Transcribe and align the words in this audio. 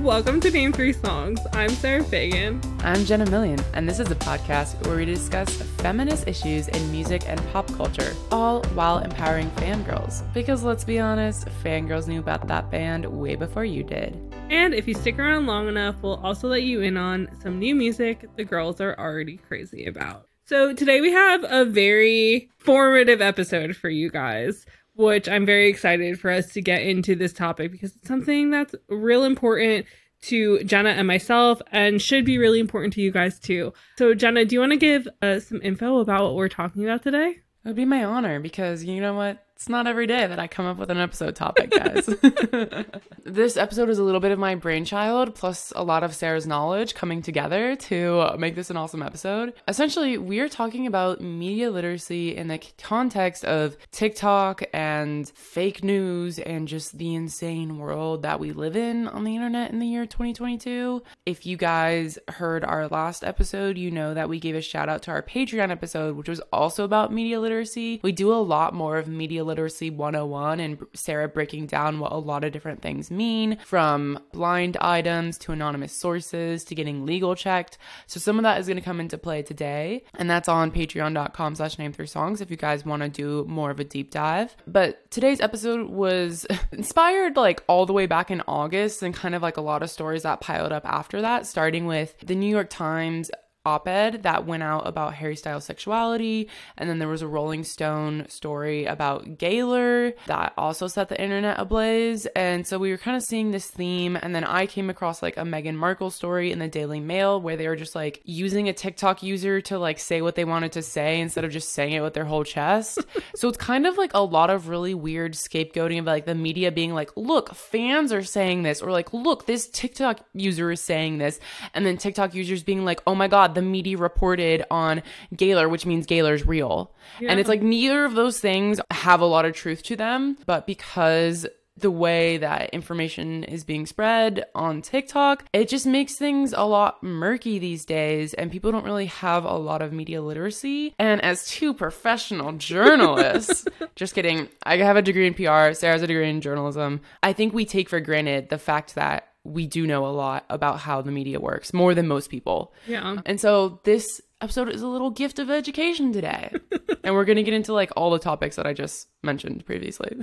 Welcome 0.00 0.40
to 0.40 0.50
Name 0.50 0.72
Three 0.72 0.94
Songs. 0.94 1.38
I'm 1.52 1.68
Sarah 1.68 2.02
Fagan. 2.02 2.62
I'm 2.82 3.04
Jenna 3.04 3.30
Million, 3.30 3.60
and 3.74 3.86
this 3.86 4.00
is 4.00 4.10
a 4.10 4.16
podcast 4.16 4.84
where 4.86 4.96
we 4.96 5.04
discuss 5.04 5.50
feminist 5.82 6.26
issues 6.26 6.66
in 6.68 6.90
music 6.90 7.28
and 7.28 7.38
pop 7.52 7.70
culture, 7.74 8.14
all 8.32 8.64
while 8.74 8.98
empowering 8.98 9.50
fangirls. 9.50 10.24
Because 10.32 10.64
let's 10.64 10.82
be 10.82 10.98
honest, 10.98 11.46
fangirls 11.62 12.08
knew 12.08 12.20
about 12.20 12.48
that 12.48 12.70
band 12.70 13.04
way 13.04 13.36
before 13.36 13.66
you 13.66 13.84
did. 13.84 14.18
And 14.48 14.74
if 14.74 14.88
you 14.88 14.94
stick 14.94 15.18
around 15.18 15.46
long 15.46 15.68
enough, 15.68 15.96
we'll 16.00 16.16
also 16.24 16.48
let 16.48 16.62
you 16.62 16.80
in 16.80 16.96
on 16.96 17.28
some 17.42 17.58
new 17.58 17.74
music 17.74 18.24
the 18.36 18.44
girls 18.44 18.80
are 18.80 18.98
already 18.98 19.36
crazy 19.36 19.84
about. 19.84 20.26
So 20.46 20.72
today 20.72 21.00
we 21.00 21.12
have 21.12 21.44
a 21.48 21.64
very 21.66 22.50
formative 22.58 23.20
episode 23.20 23.76
for 23.76 23.90
you 23.90 24.10
guys 24.10 24.66
which 24.94 25.28
I'm 25.28 25.46
very 25.46 25.68
excited 25.68 26.20
for 26.20 26.30
us 26.30 26.52
to 26.52 26.62
get 26.62 26.82
into 26.82 27.14
this 27.14 27.32
topic 27.32 27.72
because 27.72 27.96
it's 27.96 28.08
something 28.08 28.50
that's 28.50 28.74
real 28.88 29.24
important 29.24 29.86
to 30.22 30.62
Jenna 30.64 30.90
and 30.90 31.06
myself 31.06 31.60
and 31.72 32.00
should 32.00 32.24
be 32.24 32.38
really 32.38 32.60
important 32.60 32.92
to 32.94 33.00
you 33.00 33.10
guys 33.10 33.38
too. 33.38 33.72
So, 33.98 34.14
Jenna, 34.14 34.44
do 34.44 34.54
you 34.54 34.60
want 34.60 34.72
to 34.72 34.78
give 34.78 35.08
uh, 35.20 35.40
some 35.40 35.60
info 35.62 35.98
about 35.98 36.24
what 36.24 36.34
we're 36.36 36.48
talking 36.48 36.84
about 36.84 37.02
today? 37.02 37.40
It 37.64 37.68
would 37.68 37.76
be 37.76 37.84
my 37.84 38.04
honor 38.04 38.40
because 38.40 38.84
you 38.84 39.00
know 39.00 39.14
what? 39.14 39.44
It's 39.62 39.68
not 39.68 39.86
every 39.86 40.08
day 40.08 40.26
that 40.26 40.40
I 40.40 40.48
come 40.48 40.66
up 40.66 40.76
with 40.76 40.90
an 40.90 40.98
episode 40.98 41.36
topic, 41.36 41.70
guys. 41.70 42.06
this 43.24 43.56
episode 43.56 43.90
is 43.90 44.00
a 44.00 44.02
little 44.02 44.18
bit 44.18 44.32
of 44.32 44.38
my 44.40 44.56
brainchild 44.56 45.36
plus 45.36 45.72
a 45.76 45.84
lot 45.84 46.02
of 46.02 46.16
Sarah's 46.16 46.48
knowledge 46.48 46.96
coming 46.96 47.22
together 47.22 47.76
to 47.76 48.36
make 48.38 48.56
this 48.56 48.70
an 48.70 48.76
awesome 48.76 49.04
episode. 49.04 49.54
Essentially, 49.68 50.18
we 50.18 50.40
are 50.40 50.48
talking 50.48 50.88
about 50.88 51.20
media 51.20 51.70
literacy 51.70 52.36
in 52.36 52.48
the 52.48 52.60
context 52.76 53.44
of 53.44 53.76
TikTok 53.92 54.64
and 54.72 55.28
fake 55.28 55.84
news 55.84 56.40
and 56.40 56.66
just 56.66 56.98
the 56.98 57.14
insane 57.14 57.78
world 57.78 58.22
that 58.22 58.40
we 58.40 58.50
live 58.50 58.76
in 58.76 59.06
on 59.06 59.22
the 59.22 59.36
internet 59.36 59.70
in 59.70 59.78
the 59.78 59.86
year 59.86 60.06
2022. 60.06 61.04
If 61.24 61.46
you 61.46 61.56
guys 61.56 62.18
heard 62.26 62.64
our 62.64 62.88
last 62.88 63.22
episode, 63.22 63.78
you 63.78 63.92
know 63.92 64.12
that 64.12 64.28
we 64.28 64.40
gave 64.40 64.56
a 64.56 64.60
shout 64.60 64.88
out 64.88 65.02
to 65.02 65.12
our 65.12 65.22
Patreon 65.22 65.70
episode, 65.70 66.16
which 66.16 66.28
was 66.28 66.40
also 66.52 66.82
about 66.82 67.12
media 67.12 67.38
literacy. 67.38 68.00
We 68.02 68.10
do 68.10 68.32
a 68.32 68.42
lot 68.42 68.74
more 68.74 68.98
of 68.98 69.06
media 69.06 69.44
Literacy 69.44 69.51
101 69.56 70.60
and 70.60 70.78
Sarah 70.94 71.28
breaking 71.28 71.66
down 71.66 71.98
what 71.98 72.12
a 72.12 72.16
lot 72.16 72.44
of 72.44 72.52
different 72.52 72.82
things 72.82 73.10
mean 73.10 73.58
from 73.64 74.18
blind 74.32 74.76
items 74.78 75.38
to 75.38 75.52
anonymous 75.52 75.92
sources 75.92 76.64
to 76.64 76.74
getting 76.74 77.04
legal 77.04 77.34
checked. 77.34 77.78
So 78.06 78.20
some 78.20 78.38
of 78.38 78.42
that 78.42 78.60
is 78.60 78.66
going 78.66 78.78
to 78.78 78.82
come 78.82 79.00
into 79.00 79.18
play 79.18 79.42
today. 79.42 80.04
And 80.14 80.30
that's 80.30 80.48
on 80.48 80.70
patreon.com 80.70 81.54
slash 81.54 81.78
name 81.78 81.92
three 81.92 82.06
songs 82.06 82.40
if 82.40 82.50
you 82.50 82.56
guys 82.56 82.84
want 82.84 83.02
to 83.02 83.08
do 83.08 83.44
more 83.48 83.70
of 83.70 83.80
a 83.80 83.84
deep 83.84 84.10
dive. 84.10 84.56
But 84.66 85.10
today's 85.10 85.40
episode 85.40 85.88
was 85.90 86.46
inspired 86.72 87.36
like 87.36 87.62
all 87.68 87.86
the 87.86 87.92
way 87.92 88.06
back 88.06 88.30
in 88.30 88.42
August 88.46 89.02
and 89.02 89.14
kind 89.14 89.34
of 89.34 89.42
like 89.42 89.56
a 89.56 89.62
lot 89.62 89.82
of 89.82 89.90
stories 89.90 90.22
that 90.22 90.40
piled 90.40 90.72
up 90.72 90.86
after 90.86 91.20
that, 91.22 91.46
starting 91.46 91.86
with 91.86 92.14
the 92.24 92.34
New 92.34 92.48
York 92.48 92.70
Times 92.70 93.30
op 93.64 93.86
ed 93.88 94.22
that 94.22 94.46
went 94.46 94.62
out 94.62 94.86
about 94.86 95.14
Harry 95.14 95.36
Styles' 95.36 95.64
sexuality. 95.64 96.48
And 96.76 96.88
then 96.88 96.98
there 96.98 97.08
was 97.08 97.22
a 97.22 97.28
Rolling 97.28 97.64
Stone 97.64 98.26
story 98.28 98.86
about 98.86 99.38
Gaylor 99.38 100.12
that 100.26 100.52
also 100.56 100.86
set 100.86 101.08
the 101.08 101.20
internet 101.20 101.58
ablaze. 101.58 102.26
And 102.34 102.66
so 102.66 102.78
we 102.78 102.90
were 102.90 102.98
kind 102.98 103.16
of 103.16 103.22
seeing 103.22 103.50
this 103.50 103.68
theme. 103.68 104.16
And 104.20 104.34
then 104.34 104.44
I 104.44 104.66
came 104.66 104.90
across 104.90 105.22
like 105.22 105.36
a 105.36 105.42
Meghan 105.42 105.76
Markle 105.76 106.10
story 106.10 106.50
in 106.50 106.58
the 106.58 106.68
Daily 106.68 107.00
Mail 107.00 107.40
where 107.40 107.56
they 107.56 107.68
were 107.68 107.76
just 107.76 107.94
like 107.94 108.20
using 108.24 108.68
a 108.68 108.72
TikTok 108.72 109.22
user 109.22 109.60
to 109.62 109.78
like 109.78 109.98
say 109.98 110.22
what 110.22 110.34
they 110.34 110.44
wanted 110.44 110.72
to 110.72 110.82
say 110.82 111.20
instead 111.20 111.44
of 111.44 111.52
just 111.52 111.70
saying 111.70 111.92
it 111.92 112.02
with 112.02 112.14
their 112.14 112.24
whole 112.24 112.44
chest. 112.44 112.98
so 113.34 113.48
it's 113.48 113.58
kind 113.58 113.86
of 113.86 113.96
like 113.96 114.12
a 114.14 114.20
lot 114.20 114.50
of 114.50 114.68
really 114.68 114.94
weird 114.94 115.34
scapegoating 115.34 116.00
of 116.00 116.06
like 116.06 116.26
the 116.26 116.34
media 116.34 116.72
being 116.72 116.94
like, 116.94 117.10
look, 117.16 117.54
fans 117.54 118.12
are 118.12 118.22
saying 118.22 118.62
this, 118.62 118.82
or 118.82 118.90
like, 118.90 119.12
look, 119.12 119.46
this 119.46 119.68
TikTok 119.68 120.20
user 120.34 120.70
is 120.70 120.80
saying 120.80 121.18
this. 121.18 121.40
And 121.74 121.86
then 121.86 121.96
TikTok 121.96 122.34
users 122.34 122.62
being 122.62 122.84
like, 122.84 123.00
oh 123.06 123.14
my 123.14 123.28
God, 123.28 123.51
the 123.54 123.62
media 123.62 123.96
reported 123.98 124.64
on 124.70 125.02
Gaylor, 125.34 125.68
which 125.68 125.86
means 125.86 126.06
Gaylor's 126.06 126.46
real. 126.46 126.92
Yeah. 127.20 127.30
And 127.30 127.40
it's 127.40 127.48
like 127.48 127.62
neither 127.62 128.04
of 128.04 128.14
those 128.14 128.40
things 128.40 128.80
have 128.90 129.20
a 129.20 129.26
lot 129.26 129.44
of 129.44 129.54
truth 129.54 129.82
to 129.84 129.96
them, 129.96 130.38
but 130.46 130.66
because 130.66 131.46
the 131.76 131.90
way 131.90 132.36
that 132.38 132.70
information 132.70 133.44
is 133.44 133.64
being 133.64 133.86
spread 133.86 134.44
on 134.54 134.82
TikTok, 134.82 135.46
it 135.52 135.68
just 135.68 135.86
makes 135.86 136.14
things 136.16 136.52
a 136.52 136.64
lot 136.64 137.02
murky 137.02 137.58
these 137.58 137.84
days, 137.84 138.34
and 138.34 138.50
people 138.50 138.72
don't 138.72 138.84
really 138.84 139.06
have 139.06 139.44
a 139.44 139.56
lot 139.56 139.82
of 139.82 139.92
media 139.92 140.22
literacy. 140.22 140.94
And 140.98 141.20
as 141.22 141.46
two 141.46 141.72
professional 141.72 142.52
journalists, 142.52 143.66
just 143.96 144.14
kidding, 144.14 144.48
I 144.64 144.76
have 144.78 144.96
a 144.96 145.02
degree 145.02 145.26
in 145.26 145.34
PR, 145.34 145.72
Sarah 145.72 145.94
has 145.94 146.02
a 146.02 146.06
degree 146.06 146.28
in 146.28 146.40
journalism. 146.40 147.00
I 147.22 147.32
think 147.32 147.54
we 147.54 147.64
take 147.64 147.88
for 147.88 148.00
granted 148.00 148.48
the 148.48 148.58
fact 148.58 148.94
that 148.94 149.31
we 149.44 149.66
do 149.66 149.86
know 149.86 150.06
a 150.06 150.08
lot 150.08 150.44
about 150.48 150.78
how 150.78 151.02
the 151.02 151.10
media 151.10 151.40
works, 151.40 151.72
more 151.72 151.94
than 151.94 152.06
most 152.06 152.30
people. 152.30 152.72
Yeah. 152.86 153.18
And 153.26 153.40
so 153.40 153.80
this 153.84 154.20
episode 154.40 154.68
is 154.68 154.82
a 154.82 154.88
little 154.88 155.10
gift 155.10 155.38
of 155.38 155.50
education 155.50 156.12
today. 156.12 156.52
and 157.04 157.14
we're 157.14 157.24
going 157.24 157.36
to 157.36 157.42
get 157.42 157.54
into 157.54 157.72
like 157.72 157.90
all 157.96 158.10
the 158.10 158.18
topics 158.18 158.56
that 158.56 158.66
I 158.66 158.72
just 158.72 159.08
mentioned 159.22 159.64
previously. 159.66 160.16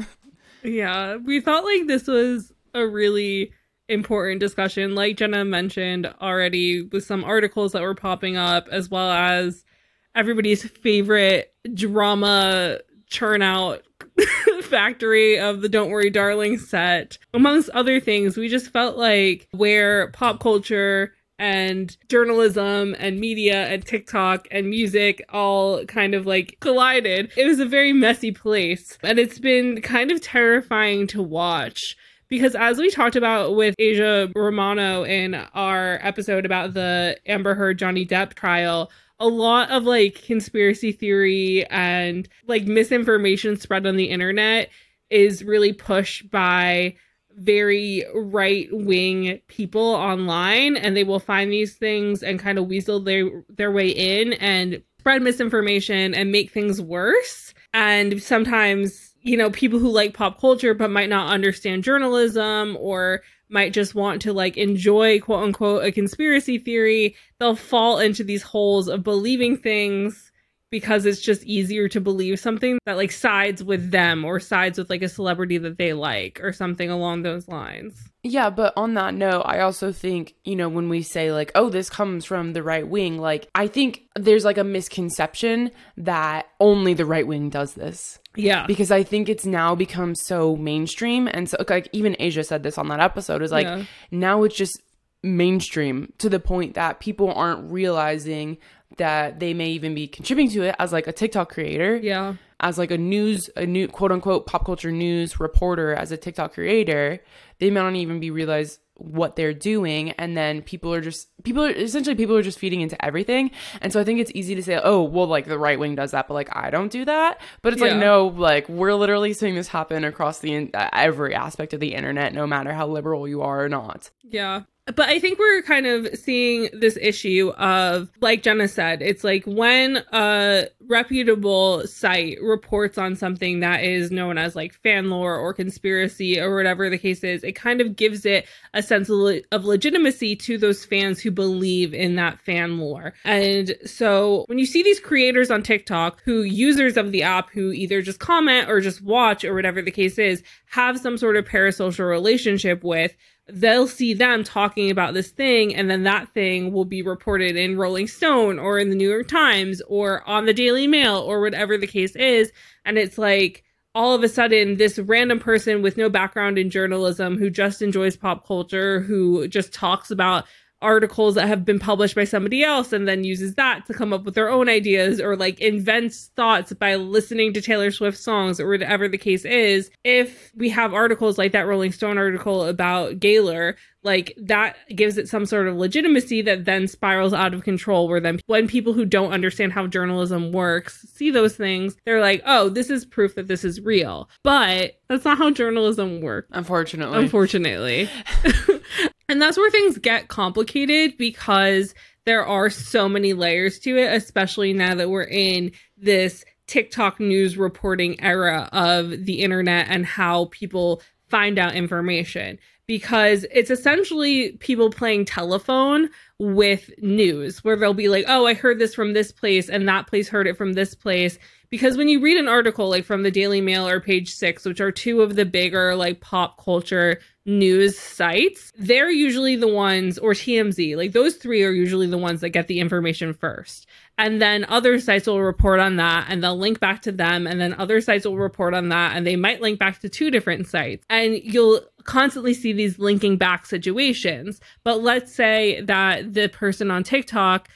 yeah, 0.63 1.17
we 1.17 1.41
thought 1.41 1.63
like 1.63 1.87
this 1.87 2.07
was 2.07 2.53
a 2.73 2.85
really 2.85 3.51
important 3.89 4.39
discussion 4.39 4.93
like 4.93 5.17
Jenna 5.17 5.43
mentioned 5.43 6.05
already 6.21 6.83
with 6.83 7.03
some 7.03 7.23
articles 7.23 7.71
that 7.71 7.81
were 7.81 7.95
popping 7.95 8.37
up 8.37 8.67
as 8.71 8.87
well 8.87 9.09
as 9.09 9.65
everybody's 10.13 10.63
favorite 10.63 11.51
drama 11.73 12.77
churn 13.07 13.41
out 13.41 13.81
factory 14.69 15.39
of 15.39 15.61
the 15.61 15.69
Don't 15.69 15.89
Worry 15.89 16.09
Darling 16.09 16.57
set. 16.57 17.17
Amongst 17.33 17.69
other 17.71 17.99
things, 17.99 18.37
we 18.37 18.47
just 18.47 18.71
felt 18.71 18.97
like 18.97 19.47
where 19.51 20.11
pop 20.11 20.39
culture 20.39 21.13
and 21.39 21.95
journalism 22.09 22.95
and 22.99 23.19
media 23.19 23.65
and 23.67 23.85
TikTok 23.85 24.47
and 24.51 24.69
music 24.69 25.23
all 25.29 25.85
kind 25.85 26.13
of 26.13 26.27
like 26.27 26.57
collided. 26.59 27.31
It 27.37 27.47
was 27.47 27.59
a 27.59 27.65
very 27.65 27.93
messy 27.93 28.31
place 28.31 28.97
and 29.01 29.17
it's 29.17 29.39
been 29.39 29.81
kind 29.81 30.11
of 30.11 30.21
terrifying 30.21 31.07
to 31.07 31.23
watch 31.23 31.95
because 32.27 32.55
as 32.55 32.77
we 32.77 32.91
talked 32.91 33.15
about 33.15 33.55
with 33.55 33.73
Aja 33.79 34.29
Romano 34.35 35.03
in 35.03 35.33
our 35.33 35.99
episode 36.01 36.45
about 36.45 36.73
the 36.73 37.17
Amber 37.25 37.55
Heard 37.55 37.79
Johnny 37.79 38.05
Depp 38.05 38.33
trial, 38.33 38.91
a 39.19 39.27
lot 39.27 39.69
of 39.69 39.83
like 39.83 40.23
conspiracy 40.23 40.91
theory 40.91 41.65
and 41.69 42.27
like 42.47 42.65
misinformation 42.65 43.57
spread 43.57 43.85
on 43.85 43.97
the 43.97 44.09
internet 44.09 44.69
is 45.09 45.43
really 45.43 45.73
pushed 45.73 46.29
by 46.29 46.95
very 47.35 48.05
right 48.13 48.67
wing 48.71 49.39
people 49.47 49.81
online 49.81 50.75
and 50.75 50.95
they 50.95 51.03
will 51.03 51.19
find 51.19 51.51
these 51.51 51.75
things 51.75 52.21
and 52.21 52.39
kind 52.39 52.57
of 52.57 52.67
weasel 52.67 52.99
their 52.99 53.43
their 53.49 53.71
way 53.71 53.87
in 53.89 54.33
and 54.33 54.81
spread 54.99 55.21
misinformation 55.21 56.13
and 56.13 56.31
make 56.31 56.51
things 56.51 56.81
worse. 56.81 57.53
And 57.73 58.21
sometimes 58.21 59.15
you 59.21 59.37
know 59.37 59.49
people 59.49 59.79
who 59.79 59.89
like 59.89 60.13
pop 60.13 60.39
culture 60.39 60.73
but 60.73 60.91
might 60.91 61.09
not 61.09 61.31
understand 61.31 61.83
journalism 61.83 62.77
or 62.79 63.21
might 63.49 63.73
just 63.73 63.95
want 63.95 64.21
to 64.21 64.33
like 64.33 64.57
enjoy 64.57 65.19
quote 65.19 65.43
unquote 65.43 65.83
a 65.83 65.91
conspiracy 65.91 66.57
theory, 66.57 67.15
they'll 67.39 67.55
fall 67.55 67.99
into 67.99 68.23
these 68.23 68.43
holes 68.43 68.87
of 68.87 69.03
believing 69.03 69.57
things 69.57 70.31
because 70.71 71.05
it's 71.05 71.21
just 71.21 71.43
easier 71.43 71.87
to 71.89 71.99
believe 71.99 72.39
something 72.39 72.77
that 72.85 72.97
like 72.97 73.11
sides 73.11 73.63
with 73.63 73.91
them 73.91 74.23
or 74.23 74.39
sides 74.39 74.77
with 74.77 74.89
like 74.89 75.01
a 75.01 75.09
celebrity 75.09 75.57
that 75.57 75.77
they 75.77 75.93
like 75.93 76.39
or 76.43 76.53
something 76.53 76.89
along 76.89 77.23
those 77.23 77.47
lines. 77.47 78.08
Yeah, 78.21 78.49
but 78.49 78.73
on 78.75 78.95
that 78.95 79.13
note, 79.13 79.43
I 79.45 79.61
also 79.61 79.93
think, 79.93 80.35
you 80.43 80.55
know, 80.55 80.67
when 80.67 80.89
we 80.89 81.03
say 81.03 81.31
like, 81.31 81.51
oh, 81.55 81.69
this 81.69 81.89
comes 81.89 82.25
from 82.25 82.51
the 82.51 82.61
right 82.61 82.85
wing, 82.85 83.17
like, 83.17 83.47
I 83.55 83.67
think 83.67 84.01
there's 84.15 84.43
like 84.43 84.57
a 84.57 84.63
misconception 84.63 85.71
that 85.95 86.47
only 86.59 86.93
the 86.93 87.05
right 87.05 87.25
wing 87.25 87.49
does 87.49 87.75
this. 87.75 88.19
Yeah. 88.35 88.67
Because 88.67 88.91
I 88.91 89.03
think 89.03 89.29
it's 89.29 89.45
now 89.45 89.73
become 89.73 90.15
so 90.15 90.57
mainstream. 90.57 91.27
And 91.27 91.49
so, 91.49 91.57
like, 91.69 91.87
even 91.93 92.17
Aja 92.19 92.43
said 92.43 92.63
this 92.63 92.77
on 92.77 92.89
that 92.89 92.99
episode 92.99 93.41
is 93.41 93.51
like, 93.51 93.65
yeah. 93.65 93.85
now 94.11 94.43
it's 94.43 94.55
just 94.55 94.81
mainstream 95.23 96.11
to 96.17 96.29
the 96.29 96.39
point 96.39 96.73
that 96.75 96.99
people 96.99 97.33
aren't 97.33 97.71
realizing 97.71 98.57
that 98.97 99.39
they 99.39 99.53
may 99.53 99.69
even 99.69 99.95
be 99.95 100.07
contributing 100.07 100.51
to 100.53 100.63
it 100.63 100.75
as 100.79 100.91
like 100.91 101.07
a 101.07 101.13
TikTok 101.13 101.51
creator. 101.53 101.95
Yeah. 101.95 102.35
As 102.59 102.77
like 102.77 102.91
a 102.91 102.97
news, 102.97 103.49
a 103.55 103.65
new 103.65 103.87
quote 103.87 104.11
unquote 104.11 104.45
pop 104.47 104.65
culture 104.65 104.91
news 104.91 105.39
reporter, 105.39 105.93
as 105.93 106.11
a 106.11 106.17
TikTok 106.17 106.53
creator, 106.53 107.19
they 107.59 107.69
may 107.69 107.79
not 107.79 107.95
even 107.95 108.19
be 108.19 108.31
realize 108.31 108.79
what 109.01 109.37
they're 109.37 109.53
doing 109.53 110.11
and 110.11 110.35
then 110.35 110.61
people 110.61 110.93
are 110.93 110.99
just 110.99 111.29
people 111.45 111.63
are 111.63 111.69
essentially 111.71 112.17
people 112.17 112.35
are 112.35 112.41
just 112.41 112.59
feeding 112.59 112.81
into 112.81 113.01
everything 113.05 113.49
and 113.79 113.93
so 113.93 113.99
i 114.01 114.03
think 114.03 114.19
it's 114.19 114.31
easy 114.35 114.55
to 114.55 114.61
say 114.61 114.77
oh 114.83 115.01
well 115.01 115.25
like 115.25 115.45
the 115.45 115.57
right 115.57 115.79
wing 115.79 115.95
does 115.95 116.11
that 116.11 116.27
but 116.27 116.33
like 116.33 116.53
i 116.53 116.69
don't 116.69 116.91
do 116.91 117.05
that 117.05 117.39
but 117.61 117.71
it's 117.71 117.81
Yeah. 117.81 117.91
like 117.91 117.97
no 117.97 118.27
like 118.27 118.67
we're 118.67 118.93
literally 118.93 119.31
seeing 119.31 119.55
this 119.55 119.69
happen 119.69 120.03
across 120.03 120.39
the 120.39 120.53
in- 120.53 120.71
uh, 120.73 120.89
every 120.91 121.33
aspect 121.33 121.73
of 121.73 121.79
the 121.79 121.93
internet 121.95 122.33
no 122.33 122.45
matter 122.45 122.73
how 122.73 122.87
liberal 122.87 123.25
you 123.25 123.41
are 123.41 123.63
or 123.63 123.69
not 123.69 124.09
Yeah. 124.21 124.63
But 124.95 125.09
I 125.09 125.19
think 125.19 125.39
we're 125.39 125.61
kind 125.61 125.85
of 125.85 126.17
seeing 126.17 126.69
this 126.73 126.97
issue 127.01 127.49
of, 127.57 128.09
like 128.21 128.43
Jenna 128.43 128.67
said, 128.67 129.01
it's 129.01 129.23
like 129.23 129.43
when 129.45 130.03
a 130.11 130.67
reputable 130.87 131.85
site 131.85 132.41
reports 132.41 132.97
on 132.97 133.15
something 133.15 133.59
that 133.59 133.83
is 133.83 134.09
known 134.11 134.37
as 134.37 134.55
like 134.55 134.73
fan 134.73 135.09
lore 135.09 135.35
or 135.35 135.53
conspiracy 135.53 136.39
or 136.39 136.55
whatever 136.55 136.89
the 136.89 136.97
case 136.97 137.23
is, 137.23 137.43
it 137.43 137.53
kind 137.53 137.81
of 137.81 137.95
gives 137.95 138.25
it 138.25 138.47
a 138.73 138.81
sense 138.81 139.09
of, 139.09 139.17
le- 139.17 139.41
of 139.51 139.65
legitimacy 139.65 140.35
to 140.35 140.57
those 140.57 140.83
fans 140.83 141.19
who 141.19 141.31
believe 141.31 141.93
in 141.93 142.15
that 142.15 142.39
fan 142.39 142.79
lore. 142.79 143.13
And 143.23 143.75
so 143.85 144.45
when 144.47 144.57
you 144.57 144.65
see 144.65 144.81
these 144.81 144.99
creators 144.99 145.51
on 145.51 145.61
TikTok 145.61 146.21
who 146.23 146.41
users 146.41 146.97
of 146.97 147.11
the 147.11 147.23
app 147.23 147.51
who 147.51 147.71
either 147.71 148.01
just 148.01 148.19
comment 148.19 148.69
or 148.69 148.81
just 148.81 149.03
watch 149.03 149.45
or 149.45 149.53
whatever 149.53 149.81
the 149.81 149.91
case 149.91 150.17
is, 150.17 150.41
have 150.65 150.99
some 150.99 151.17
sort 151.17 151.35
of 151.35 151.45
parasocial 151.45 152.07
relationship 152.07 152.83
with, 152.83 153.15
they'll 153.51 153.87
see 153.87 154.13
them 154.13 154.43
talking 154.43 154.91
about 154.91 155.13
this 155.13 155.29
thing 155.29 155.75
and 155.75 155.89
then 155.89 156.03
that 156.03 156.33
thing 156.33 156.71
will 156.71 156.85
be 156.85 157.01
reported 157.01 157.55
in 157.55 157.77
Rolling 157.77 158.07
Stone 158.07 158.59
or 158.59 158.79
in 158.79 158.89
the 158.89 158.95
New 158.95 159.09
York 159.09 159.27
Times 159.27 159.81
or 159.87 160.27
on 160.27 160.45
the 160.45 160.53
Daily 160.53 160.87
Mail 160.87 161.17
or 161.17 161.41
whatever 161.41 161.77
the 161.77 161.87
case 161.87 162.15
is. 162.15 162.51
And 162.85 162.97
it's 162.97 163.17
like 163.17 163.63
all 163.95 164.13
of 164.13 164.23
a 164.23 164.29
sudden 164.29 164.77
this 164.77 164.99
random 164.99 165.39
person 165.39 165.81
with 165.81 165.97
no 165.97 166.09
background 166.09 166.57
in 166.57 166.69
journalism 166.69 167.37
who 167.37 167.49
just 167.49 167.81
enjoys 167.81 168.15
pop 168.15 168.45
culture 168.45 169.01
who 169.01 169.47
just 169.47 169.73
talks 169.73 170.11
about 170.11 170.45
articles 170.81 171.35
that 171.35 171.47
have 171.47 171.65
been 171.65 171.79
published 171.79 172.15
by 172.15 172.23
somebody 172.23 172.63
else 172.63 172.93
and 172.93 173.07
then 173.07 173.23
uses 173.23 173.55
that 173.55 173.85
to 173.85 173.93
come 173.93 174.13
up 174.13 174.23
with 174.23 174.35
their 174.35 174.49
own 174.49 174.69
ideas 174.69 175.19
or 175.19 175.35
like 175.35 175.59
invents 175.59 176.31
thoughts 176.35 176.71
by 176.73 176.95
listening 176.95 177.53
to 177.53 177.61
Taylor 177.61 177.91
Swift 177.91 178.17
songs 178.17 178.59
or 178.59 178.69
whatever 178.69 179.07
the 179.07 179.17
case 179.17 179.45
is. 179.45 179.91
If 180.03 180.51
we 180.55 180.69
have 180.69 180.93
articles 180.93 181.37
like 181.37 181.51
that 181.51 181.67
Rolling 181.67 181.91
Stone 181.91 182.17
article 182.17 182.65
about 182.65 183.19
Gaylor, 183.19 183.75
like 184.03 184.33
that 184.37 184.77
gives 184.95 185.17
it 185.17 185.27
some 185.27 185.45
sort 185.45 185.67
of 185.67 185.75
legitimacy 185.75 186.41
that 186.43 186.65
then 186.65 186.87
spirals 186.87 187.33
out 187.33 187.53
of 187.53 187.63
control 187.63 188.07
where 188.07 188.21
then 188.21 188.39
when 188.45 188.67
people 188.67 188.93
who 188.93 189.05
don't 189.05 189.33
understand 189.33 189.73
how 189.73 189.87
journalism 189.87 190.51
works 190.53 191.05
see 191.13 191.29
those 191.29 191.55
things 191.55 191.97
they're 192.05 192.21
like 192.21 192.41
oh 192.45 192.69
this 192.69 192.89
is 192.89 193.05
proof 193.05 193.35
that 193.35 193.47
this 193.47 193.65
is 193.65 193.81
real 193.81 194.29
but 194.41 194.99
that's 195.09 195.25
not 195.25 195.37
how 195.37 195.51
journalism 195.51 196.21
works 196.21 196.47
unfortunately 196.51 197.19
unfortunately. 197.19 198.09
and 199.29 199.41
that's 199.41 199.57
where 199.57 199.71
things 199.71 199.97
get 199.97 200.27
complicated 200.27 201.17
because 201.17 201.93
there 202.25 202.45
are 202.45 202.69
so 202.69 203.07
many 203.07 203.33
layers 203.33 203.79
to 203.79 203.97
it, 203.97 204.13
especially 204.13 204.73
now 204.73 204.95
that 204.95 205.09
we're 205.09 205.23
in 205.23 205.71
this 205.97 206.43
TikTok 206.67 207.19
news 207.19 207.57
reporting 207.57 208.21
era 208.21 208.69
of 208.71 209.09
the 209.25 209.41
internet 209.41 209.87
and 209.89 210.05
how 210.05 210.45
people 210.51 211.01
find 211.27 211.57
out 211.57 211.75
information. 211.75 212.59
Because 212.85 213.45
it's 213.51 213.69
essentially 213.69 214.53
people 214.53 214.89
playing 214.89 215.25
telephone 215.25 216.09
with 216.39 216.89
news, 216.97 217.63
where 217.63 217.75
they'll 217.75 217.93
be 217.93 218.09
like, 218.09 218.25
oh, 218.27 218.47
I 218.47 218.55
heard 218.55 218.79
this 218.79 218.95
from 218.95 219.13
this 219.13 219.31
place, 219.31 219.69
and 219.69 219.87
that 219.87 220.07
place 220.07 220.27
heard 220.27 220.47
it 220.47 220.57
from 220.57 220.73
this 220.73 220.95
place. 220.95 221.37
Because 221.69 221.97
when 221.97 222.07
you 222.07 222.19
read 222.19 222.37
an 222.37 222.47
article 222.47 222.89
like 222.89 223.05
from 223.05 223.23
the 223.23 223.31
Daily 223.31 223.61
Mail 223.61 223.87
or 223.87 223.99
Page 223.99 224.33
Six, 224.33 224.65
which 224.65 224.81
are 224.81 224.91
two 224.91 225.21
of 225.21 225.35
the 225.35 225.45
bigger 225.45 225.95
like 225.95 226.19
pop 226.19 226.63
culture 226.63 227.19
news 227.45 227.97
sites, 227.97 228.71
they're 228.77 229.11
usually 229.11 229.55
the 229.55 229.67
ones, 229.67 230.17
or 230.17 230.31
TMZ, 230.31 230.97
like 230.97 231.11
those 231.11 231.35
three 231.35 231.63
are 231.63 231.71
usually 231.71 232.07
the 232.07 232.17
ones 232.17 232.41
that 232.41 232.49
get 232.49 232.67
the 232.67 232.79
information 232.79 233.33
first. 233.33 233.87
And 234.17 234.41
then 234.41 234.65
other 234.65 234.99
sites 234.99 235.27
will 235.27 235.41
report 235.41 235.79
on 235.79 235.95
that 235.95 236.25
and 236.29 236.43
they'll 236.43 236.57
link 236.57 236.79
back 236.79 237.01
to 237.03 237.11
them. 237.11 237.47
And 237.47 237.61
then 237.61 237.73
other 237.75 238.01
sites 238.01 238.25
will 238.25 238.37
report 238.37 238.73
on 238.73 238.89
that 238.89 239.15
and 239.15 239.25
they 239.25 239.35
might 239.35 239.61
link 239.61 239.79
back 239.79 239.99
to 239.99 240.09
two 240.09 240.29
different 240.29 240.67
sites. 240.67 241.05
And 241.09 241.35
you'll 241.35 241.81
constantly 242.03 242.53
see 242.53 242.73
these 242.73 242.99
linking 242.99 243.37
back 243.37 243.65
situations. 243.65 244.59
But 244.83 245.01
let's 245.01 245.33
say 245.33 245.81
that 245.81 246.33
the 246.33 246.49
person 246.49 246.91
on 246.91 247.03
TikTok 247.03 247.69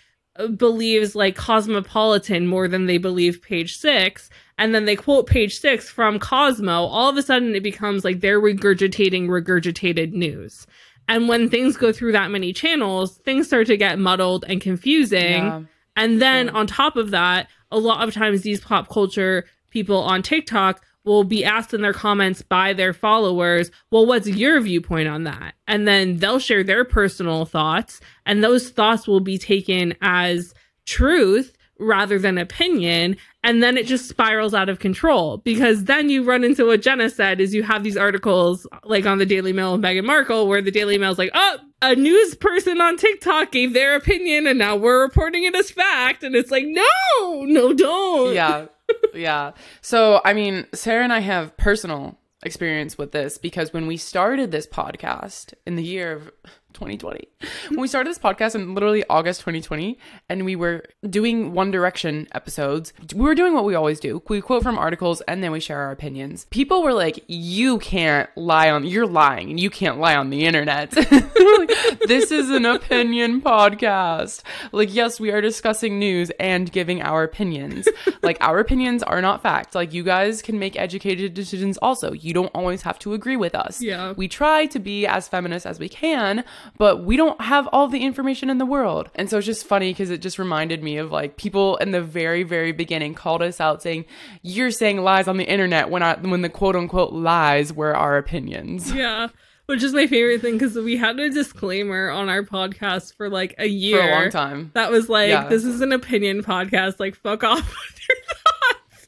believes 0.57 1.15
like 1.15 1.35
Cosmopolitan 1.35 2.47
more 2.47 2.67
than 2.67 2.85
they 2.85 2.97
believe 2.97 3.41
page 3.41 3.77
six. 3.77 4.29
And 4.57 4.73
then 4.73 4.85
they 4.85 4.95
quote 4.95 5.27
page 5.27 5.59
six 5.59 5.89
from 5.89 6.19
Cosmo. 6.19 6.85
All 6.85 7.09
of 7.09 7.17
a 7.17 7.21
sudden, 7.23 7.55
it 7.55 7.63
becomes 7.63 8.03
like 8.03 8.19
they're 8.19 8.41
regurgitating 8.41 9.27
regurgitated 9.27 10.13
news. 10.13 10.67
And 11.07 11.27
when 11.27 11.49
things 11.49 11.75
go 11.75 11.91
through 11.91 12.13
that 12.13 12.31
many 12.31 12.53
channels, 12.53 13.17
things 13.19 13.47
start 13.47 13.67
to 13.67 13.77
get 13.77 13.99
muddled 13.99 14.45
and 14.47 14.61
confusing. 14.61 15.43
Yeah. 15.43 15.61
And 15.95 16.21
then 16.21 16.47
Sure. 16.47 16.57
on 16.57 16.67
top 16.67 16.95
of 16.95 17.11
that, 17.11 17.49
a 17.71 17.77
lot 17.77 18.07
of 18.07 18.13
times 18.13 18.41
these 18.41 18.61
pop 18.61 18.89
culture 18.89 19.45
people 19.69 19.97
on 19.97 20.21
TikTok 20.21 20.81
will 21.05 21.23
be 21.23 21.43
asked 21.43 21.73
in 21.73 21.81
their 21.81 21.93
comments 21.93 22.41
by 22.41 22.73
their 22.73 22.93
followers, 22.93 23.71
well, 23.91 24.05
what's 24.05 24.27
your 24.27 24.59
viewpoint 24.61 25.07
on 25.07 25.23
that? 25.25 25.55
And 25.67 25.87
then 25.87 26.17
they'll 26.17 26.39
share 26.39 26.63
their 26.63 26.85
personal 26.85 27.45
thoughts, 27.45 27.99
and 28.25 28.43
those 28.43 28.69
thoughts 28.69 29.07
will 29.07 29.19
be 29.19 29.37
taken 29.37 29.95
as 30.01 30.53
truth 30.85 31.55
rather 31.79 32.19
than 32.19 32.37
opinion. 32.37 33.17
And 33.43 33.61
then 33.61 33.77
it 33.77 33.87
just 33.87 34.07
spirals 34.07 34.53
out 34.53 34.69
of 34.69 34.79
control 34.79 35.37
because 35.37 35.85
then 35.85 36.09
you 36.09 36.23
run 36.23 36.43
into 36.43 36.65
what 36.65 36.81
Jenna 36.81 37.09
said 37.09 37.41
is 37.41 37.53
you 37.53 37.63
have 37.63 37.83
these 37.83 37.97
articles 37.97 38.65
like 38.83 39.05
on 39.05 39.17
the 39.17 39.25
Daily 39.25 39.53
Mail 39.53 39.73
and 39.73 39.83
Meghan 39.83 40.05
Markle 40.05 40.47
where 40.47 40.61
the 40.61 40.71
Daily 40.71 40.97
Mail's 40.97 41.17
like, 41.17 41.31
oh, 41.33 41.57
a 41.81 41.95
news 41.95 42.35
person 42.35 42.79
on 42.79 42.95
TikTok 42.95 43.51
gave 43.51 43.73
their 43.73 43.95
opinion 43.95 44.47
and 44.47 44.59
now 44.59 44.75
we're 44.75 45.01
reporting 45.01 45.43
it 45.43 45.55
as 45.55 45.71
fact. 45.71 46.23
And 46.23 46.35
it's 46.35 46.51
like, 46.51 46.65
no, 46.65 47.43
no, 47.43 47.73
don't. 47.73 48.33
yeah 48.33 48.67
yeah. 49.13 49.51
So 49.81 50.21
i 50.25 50.33
mean 50.33 50.65
sarah 50.73 51.03
and 51.03 51.13
i 51.13 51.19
have 51.19 51.55
personal 51.57 52.17
experience 52.45 52.97
with 52.97 53.11
this 53.11 53.37
because 53.37 53.73
when 53.73 53.87
we 53.87 53.97
started 53.97 54.51
this 54.51 54.67
podcast 54.67 55.53
in 55.65 55.75
the 55.75 55.83
year 55.83 56.11
of 56.11 56.31
2020 56.73 57.27
when 57.69 57.79
we 57.79 57.87
started 57.87 58.09
this 58.09 58.19
podcast 58.19 58.55
in 58.55 58.73
literally 58.73 59.03
august 59.09 59.41
2020 59.41 59.97
and 60.29 60.45
we 60.45 60.55
were 60.55 60.83
doing 61.09 61.53
one 61.53 61.71
direction 61.71 62.27
episodes 62.33 62.93
we 63.13 63.21
were 63.21 63.35
doing 63.35 63.53
what 63.53 63.65
we 63.65 63.75
always 63.75 63.99
do. 63.99 64.21
We 64.27 64.41
quote 64.41 64.63
from 64.63 64.77
articles 64.77 65.21
and 65.21 65.43
then 65.43 65.51
we 65.51 65.59
share 65.59 65.79
our 65.79 65.91
opinions. 65.91 66.45
People 66.49 66.83
were 66.83 66.93
like 66.93 67.23
you 67.27 67.79
can't 67.79 68.29
lie 68.35 68.69
on 68.69 68.85
you're 68.85 69.07
lying 69.07 69.49
and 69.49 69.59
you 69.59 69.69
can't 69.69 69.99
lie 69.99 70.15
on 70.15 70.29
the 70.29 70.45
internet. 70.45 70.93
Like, 71.53 71.99
this 72.07 72.31
is 72.31 72.49
an 72.49 72.65
opinion 72.65 73.41
podcast. 73.41 74.41
Like 74.71 74.93
yes 74.93 75.19
we 75.19 75.31
are 75.31 75.41
discussing 75.41 75.99
news 75.99 76.31
and 76.39 76.71
giving 76.71 77.01
our 77.01 77.23
opinions. 77.23 77.87
Like 78.21 78.37
our 78.41 78.59
opinions 78.59 79.03
are 79.03 79.21
not 79.21 79.41
fact. 79.43 79.75
Like 79.75 79.93
you 79.93 80.03
guys 80.03 80.41
can 80.41 80.57
make 80.57 80.75
educated 80.77 81.33
decisions 81.33 81.77
also. 81.77 82.13
You 82.13 82.33
don't 82.33 82.51
always 82.55 82.81
have 82.83 82.97
to 82.99 83.13
agree 83.13 83.37
with 83.37 83.55
us. 83.55 83.81
Yeah. 83.81 84.13
we 84.13 84.27
try 84.27 84.65
to 84.67 84.79
be 84.79 85.05
as 85.05 85.27
feminist 85.27 85.65
as 85.65 85.79
we 85.79 85.89
can 85.89 86.43
but 86.77 87.03
we 87.03 87.17
don't 87.17 87.39
have 87.41 87.67
all 87.73 87.87
the 87.87 88.03
information 88.03 88.49
in 88.49 88.57
the 88.57 88.65
world 88.65 89.09
and 89.15 89.29
so 89.29 89.37
it's 89.37 89.45
just 89.45 89.65
funny 89.65 89.91
because 89.91 90.09
it 90.09 90.21
just 90.21 90.37
reminded 90.39 90.83
me 90.83 90.97
of 90.97 91.11
like 91.11 91.37
people 91.37 91.77
in 91.77 91.91
the 91.91 92.01
very 92.01 92.43
very 92.43 92.71
beginning 92.71 93.13
called 93.13 93.41
us 93.41 93.59
out 93.61 93.81
saying 93.81 94.05
you're 94.41 94.71
saying 94.71 95.01
lies 95.01 95.27
on 95.27 95.37
the 95.37 95.43
internet 95.45 95.89
when 95.89 96.03
I 96.03 96.15
when 96.15 96.41
the 96.41 96.49
quote 96.49 96.75
unquote 96.75 97.13
lies 97.13 97.71
were 97.73 97.95
our 97.95 98.17
opinions 98.17 98.91
Yeah. 98.95 99.27
Which 99.65 99.81
is 99.81 99.93
my 99.93 100.07
favorite 100.07 100.41
thing 100.41 100.53
because 100.57 100.75
we 100.75 100.97
had 100.97 101.17
a 101.19 101.29
disclaimer 101.29 102.09
on 102.09 102.27
our 102.27 102.43
podcast 102.43 103.15
for 103.15 103.29
like 103.29 103.55
a 103.57 103.65
year. 103.65 103.97
for 103.97 104.07
a 104.09 104.11
long 104.11 104.29
time 104.29 104.71
That 104.73 104.91
was 104.91 105.07
like, 105.07 105.29
Yeah. 105.29 105.47
this 105.47 105.63
is 105.63 105.79
an 105.79 105.93
opinion 105.93 106.43
podcast. 106.43 106.99
Like, 106.99 107.15
fuck 107.15 107.45
off 107.45 107.59
with 107.59 107.99
your 108.09 108.17
thoughts. 108.27 108.42